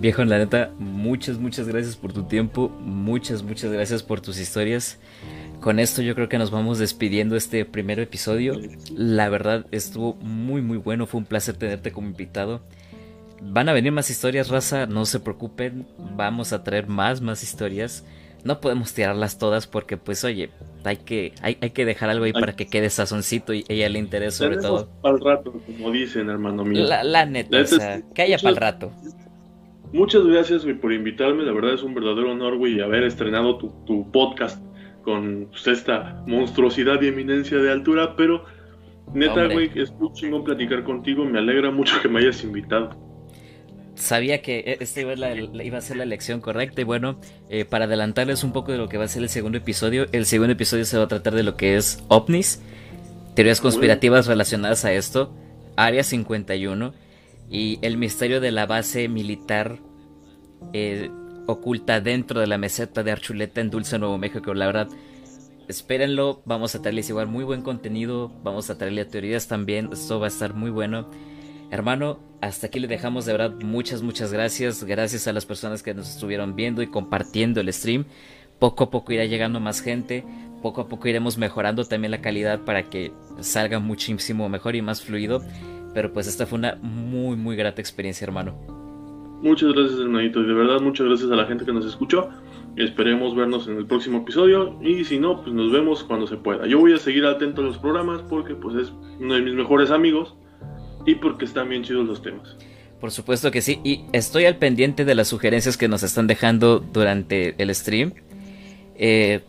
Viejo, 0.00 0.24
la 0.24 0.38
neta, 0.38 0.72
muchas, 0.76 1.38
muchas 1.38 1.68
gracias 1.68 1.94
por 1.94 2.12
tu 2.12 2.24
tiempo. 2.24 2.68
Muchas, 2.80 3.44
muchas 3.44 3.70
gracias 3.70 4.02
por 4.02 4.20
tus 4.20 4.40
historias. 4.40 4.98
Con 5.60 5.78
esto 5.78 6.02
yo 6.02 6.16
creo 6.16 6.28
que 6.28 6.36
nos 6.36 6.50
vamos 6.50 6.80
despidiendo 6.80 7.36
este 7.36 7.64
primer 7.64 8.00
episodio. 8.00 8.60
La 8.92 9.28
verdad 9.28 9.66
estuvo 9.70 10.14
muy, 10.14 10.62
muy 10.62 10.78
bueno. 10.78 11.06
Fue 11.06 11.18
un 11.20 11.26
placer 11.26 11.54
tenerte 11.54 11.92
como 11.92 12.08
invitado. 12.08 12.60
Van 13.40 13.68
a 13.68 13.72
venir 13.72 13.92
más 13.92 14.10
historias, 14.10 14.48
raza. 14.48 14.86
No 14.86 15.04
se 15.04 15.20
preocupen. 15.20 15.86
Vamos 16.16 16.52
a 16.52 16.64
traer 16.64 16.86
más, 16.88 17.20
más 17.20 17.42
historias. 17.42 18.04
No 18.44 18.60
podemos 18.60 18.94
tirarlas 18.94 19.38
todas 19.38 19.66
porque, 19.66 19.96
pues, 19.96 20.24
oye, 20.24 20.50
hay 20.84 20.98
que, 20.98 21.32
hay, 21.42 21.58
hay 21.60 21.70
que 21.70 21.84
dejar 21.84 22.08
algo 22.10 22.24
ahí 22.24 22.32
para 22.32 22.54
que 22.54 22.66
quede 22.66 22.88
sazoncito 22.88 23.52
y 23.52 23.64
ella 23.68 23.88
le 23.88 23.98
interese 23.98 24.38
sobre 24.38 24.58
todo. 24.58 24.88
para 25.02 25.16
el 25.16 25.20
rato, 25.20 25.52
como 25.66 25.90
dicen, 25.90 26.30
hermano 26.30 26.64
mío. 26.64 26.84
La, 26.84 27.02
la 27.02 27.26
neta, 27.26 27.48
La 27.50 27.58
o 27.58 27.62
neta 27.64 27.76
sea, 27.76 27.96
que 28.00 28.04
que 28.14 28.22
haya 28.22 28.36
muchas- 28.36 28.42
para 28.54 28.68
el 28.68 28.72
rato. 28.74 28.92
Muchas 29.92 30.24
gracias, 30.26 30.64
güey, 30.64 30.78
por 30.78 30.92
invitarme. 30.92 31.42
La 31.44 31.52
verdad 31.52 31.74
es 31.74 31.82
un 31.82 31.94
verdadero 31.94 32.30
honor, 32.32 32.56
güey, 32.58 32.80
haber 32.80 33.04
estrenado 33.04 33.56
tu, 33.58 33.72
tu 33.86 34.10
podcast 34.12 34.62
con 35.02 35.46
pues, 35.50 35.66
esta 35.66 36.22
monstruosidad 36.26 37.00
y 37.02 37.08
eminencia 37.08 37.56
de 37.58 37.72
altura. 37.72 38.14
Pero, 38.14 38.44
neta, 39.14 39.46
güey, 39.46 39.70
es 39.74 39.90
muy 39.92 40.12
chingón 40.12 40.44
platicar 40.44 40.84
contigo. 40.84 41.24
Me 41.24 41.38
alegra 41.38 41.70
mucho 41.70 42.00
que 42.02 42.08
me 42.08 42.20
hayas 42.20 42.44
invitado. 42.44 43.07
Sabía 43.98 44.42
que 44.42 44.60
e- 44.60 44.76
esta 44.80 45.00
iba, 45.00 45.12
a 45.12 45.16
la- 45.16 45.34
la- 45.34 45.64
iba 45.64 45.78
a 45.78 45.80
ser 45.80 45.96
la 45.96 46.04
elección 46.04 46.40
correcta 46.40 46.80
y 46.80 46.84
bueno, 46.84 47.20
eh, 47.50 47.64
para 47.64 47.86
adelantarles 47.86 48.44
un 48.44 48.52
poco 48.52 48.70
de 48.72 48.78
lo 48.78 48.88
que 48.88 48.96
va 48.96 49.04
a 49.04 49.08
ser 49.08 49.22
el 49.22 49.28
segundo 49.28 49.58
episodio, 49.58 50.06
el 50.12 50.24
segundo 50.24 50.52
episodio 50.52 50.84
se 50.84 50.96
va 50.98 51.04
a 51.04 51.08
tratar 51.08 51.34
de 51.34 51.42
lo 51.42 51.56
que 51.56 51.76
es 51.76 52.02
ovnis, 52.08 52.60
teorías 53.34 53.60
conspirativas 53.60 54.26
relacionadas 54.26 54.84
a 54.84 54.92
esto, 54.92 55.34
Área 55.76 56.04
51 56.04 56.94
y 57.50 57.78
el 57.82 57.96
misterio 57.98 58.40
de 58.40 58.52
la 58.52 58.66
base 58.66 59.08
militar 59.08 59.78
eh, 60.72 61.10
oculta 61.46 62.00
dentro 62.00 62.40
de 62.40 62.46
la 62.46 62.58
meseta 62.58 63.02
de 63.02 63.10
Archuleta 63.12 63.60
en 63.60 63.70
Dulce 63.70 63.98
Nuevo 63.98 64.18
México. 64.18 64.52
La 64.54 64.66
verdad, 64.66 64.88
espérenlo. 65.68 66.42
Vamos 66.44 66.74
a 66.74 66.82
traerles 66.82 67.08
igual 67.08 67.26
muy 67.26 67.44
buen 67.44 67.62
contenido. 67.62 68.30
Vamos 68.42 68.68
a 68.70 68.76
traerle 68.76 69.04
teorías 69.04 69.48
también. 69.48 69.88
Esto 69.92 70.18
va 70.20 70.26
a 70.26 70.28
estar 70.28 70.54
muy 70.54 70.70
bueno. 70.70 71.10
Hermano, 71.70 72.18
hasta 72.40 72.68
aquí 72.68 72.80
le 72.80 72.88
dejamos 72.88 73.26
de 73.26 73.32
verdad 73.32 73.54
muchas, 73.62 74.02
muchas 74.02 74.32
gracias. 74.32 74.84
Gracias 74.84 75.28
a 75.28 75.32
las 75.32 75.44
personas 75.44 75.82
que 75.82 75.92
nos 75.92 76.08
estuvieron 76.08 76.56
viendo 76.56 76.82
y 76.82 76.86
compartiendo 76.86 77.60
el 77.60 77.72
stream. 77.72 78.06
Poco 78.58 78.84
a 78.84 78.90
poco 78.90 79.12
irá 79.12 79.24
llegando 79.26 79.60
más 79.60 79.80
gente. 79.80 80.24
Poco 80.62 80.80
a 80.80 80.88
poco 80.88 81.08
iremos 81.08 81.38
mejorando 81.38 81.84
también 81.84 82.10
la 82.10 82.20
calidad 82.20 82.60
para 82.60 82.84
que 82.84 83.12
salga 83.40 83.78
muchísimo 83.78 84.48
mejor 84.48 84.76
y 84.76 84.82
más 84.82 85.02
fluido. 85.02 85.42
Pero 85.94 86.12
pues 86.12 86.26
esta 86.26 86.46
fue 86.46 86.58
una 86.58 86.76
muy, 86.82 87.36
muy 87.36 87.54
grata 87.54 87.80
experiencia, 87.80 88.24
hermano. 88.24 88.54
Muchas 89.42 89.72
gracias, 89.72 90.00
hermanito. 90.00 90.40
Y 90.40 90.46
de 90.46 90.54
verdad, 90.54 90.80
muchas 90.80 91.06
gracias 91.06 91.30
a 91.30 91.36
la 91.36 91.46
gente 91.46 91.64
que 91.64 91.72
nos 91.72 91.84
escuchó. 91.84 92.30
Esperemos 92.76 93.36
vernos 93.36 93.68
en 93.68 93.76
el 93.76 93.86
próximo 93.86 94.18
episodio. 94.18 94.78
Y 94.82 95.04
si 95.04 95.18
no, 95.18 95.42
pues 95.42 95.52
nos 95.52 95.70
vemos 95.70 96.02
cuando 96.02 96.26
se 96.26 96.36
pueda. 96.36 96.66
Yo 96.66 96.78
voy 96.78 96.92
a 96.92 96.98
seguir 96.98 97.24
atento 97.26 97.60
a 97.60 97.64
los 97.64 97.78
programas 97.78 98.22
porque 98.22 98.54
pues 98.54 98.74
es 98.76 98.92
uno 99.20 99.34
de 99.34 99.42
mis 99.42 99.54
mejores 99.54 99.90
amigos. 99.90 100.34
Y 101.06 101.14
porque 101.16 101.44
están 101.44 101.68
bien 101.68 101.82
chidos 101.82 102.06
los 102.06 102.22
temas. 102.22 102.56
Por 103.00 103.10
supuesto 103.10 103.50
que 103.50 103.62
sí. 103.62 103.80
Y 103.84 104.04
estoy 104.12 104.44
al 104.46 104.56
pendiente 104.56 105.04
de 105.04 105.14
las 105.14 105.28
sugerencias 105.28 105.76
que 105.76 105.88
nos 105.88 106.02
están 106.02 106.26
dejando 106.26 106.80
durante 106.80 107.54
el 107.58 107.74
stream. 107.74 108.12
Eh, 108.96 109.40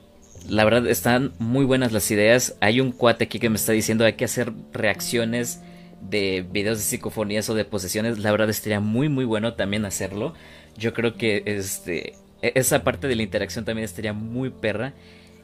la 0.48 0.64
verdad 0.64 0.88
están 0.88 1.34
muy 1.40 1.66
buenas 1.66 1.92
las 1.92 2.10
ideas. 2.12 2.56
Hay 2.62 2.80
un 2.80 2.92
cuate 2.92 3.26
aquí 3.26 3.40
que 3.40 3.50
me 3.50 3.56
está 3.56 3.72
diciendo 3.72 4.06
hay 4.06 4.14
que 4.14 4.26
hacer 4.26 4.54
reacciones 4.72 5.62
de 6.02 6.46
videos 6.50 6.78
de 6.78 6.84
psicofonías 6.84 7.50
o 7.50 7.56
de 7.56 7.66
posesiones, 7.66 8.20
la 8.20 8.32
verdad 8.32 8.50
estaría 8.50 8.80
muy 8.80 9.10
muy 9.10 9.26
bueno 9.26 9.54
también 9.54 9.86
hacerlo. 9.86 10.34
Yo 10.78 10.94
creo 10.94 11.16
que 11.16 11.44
este 11.46 12.14
e-, 12.42 12.54
esa 12.56 12.84
parte 12.84 13.08
de 13.08 13.16
la 13.16 13.24
interacción 13.24 13.66
también 13.66 13.86
estaría 13.86 14.14
muy 14.14 14.50
perra. 14.50 14.94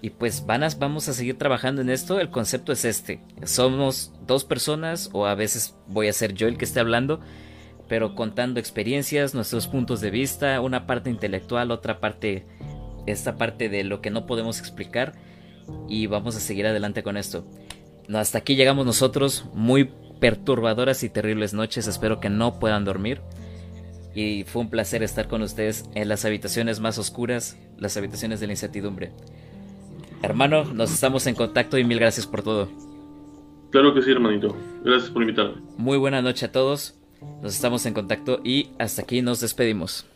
Y 0.01 0.11
pues 0.11 0.45
van 0.45 0.63
vamos 0.79 1.07
a 1.07 1.13
seguir 1.13 1.37
trabajando 1.37 1.81
en 1.81 1.89
esto. 1.89 2.19
El 2.19 2.29
concepto 2.29 2.71
es 2.71 2.85
este. 2.85 3.21
Somos 3.43 4.13
dos 4.27 4.45
personas 4.45 5.09
o 5.13 5.25
a 5.25 5.35
veces 5.35 5.75
voy 5.87 6.07
a 6.07 6.13
ser 6.13 6.33
yo 6.33 6.47
el 6.47 6.57
que 6.57 6.65
esté 6.65 6.79
hablando, 6.79 7.21
pero 7.87 8.15
contando 8.15 8.59
experiencias, 8.59 9.33
nuestros 9.33 9.67
puntos 9.67 10.01
de 10.01 10.11
vista, 10.11 10.61
una 10.61 10.85
parte 10.85 11.09
intelectual, 11.09 11.71
otra 11.71 11.99
parte, 11.99 12.45
esta 13.07 13.35
parte 13.35 13.69
de 13.69 13.83
lo 13.83 14.01
que 14.01 14.11
no 14.11 14.25
podemos 14.25 14.59
explicar. 14.59 15.13
Y 15.89 16.05
vamos 16.07 16.35
a 16.35 16.39
seguir 16.39 16.67
adelante 16.67 17.01
con 17.01 17.17
esto. 17.17 17.47
Hasta 18.13 18.37
aquí 18.37 18.55
llegamos 18.55 18.85
nosotros, 18.85 19.45
muy 19.53 19.91
perturbadoras 20.19 21.03
y 21.03 21.09
terribles 21.09 21.53
noches. 21.53 21.87
Espero 21.87 22.19
que 22.19 22.29
no 22.29 22.59
puedan 22.59 22.85
dormir. 22.85 23.21
Y 24.13 24.45
fue 24.45 24.61
un 24.61 24.69
placer 24.69 25.03
estar 25.03 25.27
con 25.27 25.41
ustedes 25.41 25.85
en 25.93 26.07
las 26.07 26.23
habitaciones 26.23 26.79
más 26.79 26.97
oscuras, 26.97 27.57
las 27.77 27.97
habitaciones 27.97 28.39
de 28.39 28.47
la 28.47 28.53
incertidumbre. 28.53 29.11
Hermano, 30.25 30.63
nos 30.73 30.91
estamos 30.91 31.27
en 31.27 31.35
contacto 31.35 31.77
y 31.77 31.83
mil 31.83 31.99
gracias 31.99 32.25
por 32.25 32.41
todo. 32.41 32.67
Claro 33.69 33.93
que 33.93 34.01
sí, 34.01 34.09
hermanito. 34.09 34.55
Gracias 34.83 35.11
por 35.11 35.21
invitarme. 35.21 35.61
Muy 35.77 35.99
buena 35.99 36.23
noche 36.23 36.47
a 36.47 36.51
todos. 36.51 36.95
Nos 37.43 37.53
estamos 37.53 37.85
en 37.85 37.93
contacto 37.93 38.39
y 38.43 38.69
hasta 38.79 39.03
aquí 39.03 39.21
nos 39.21 39.39
despedimos. 39.39 40.07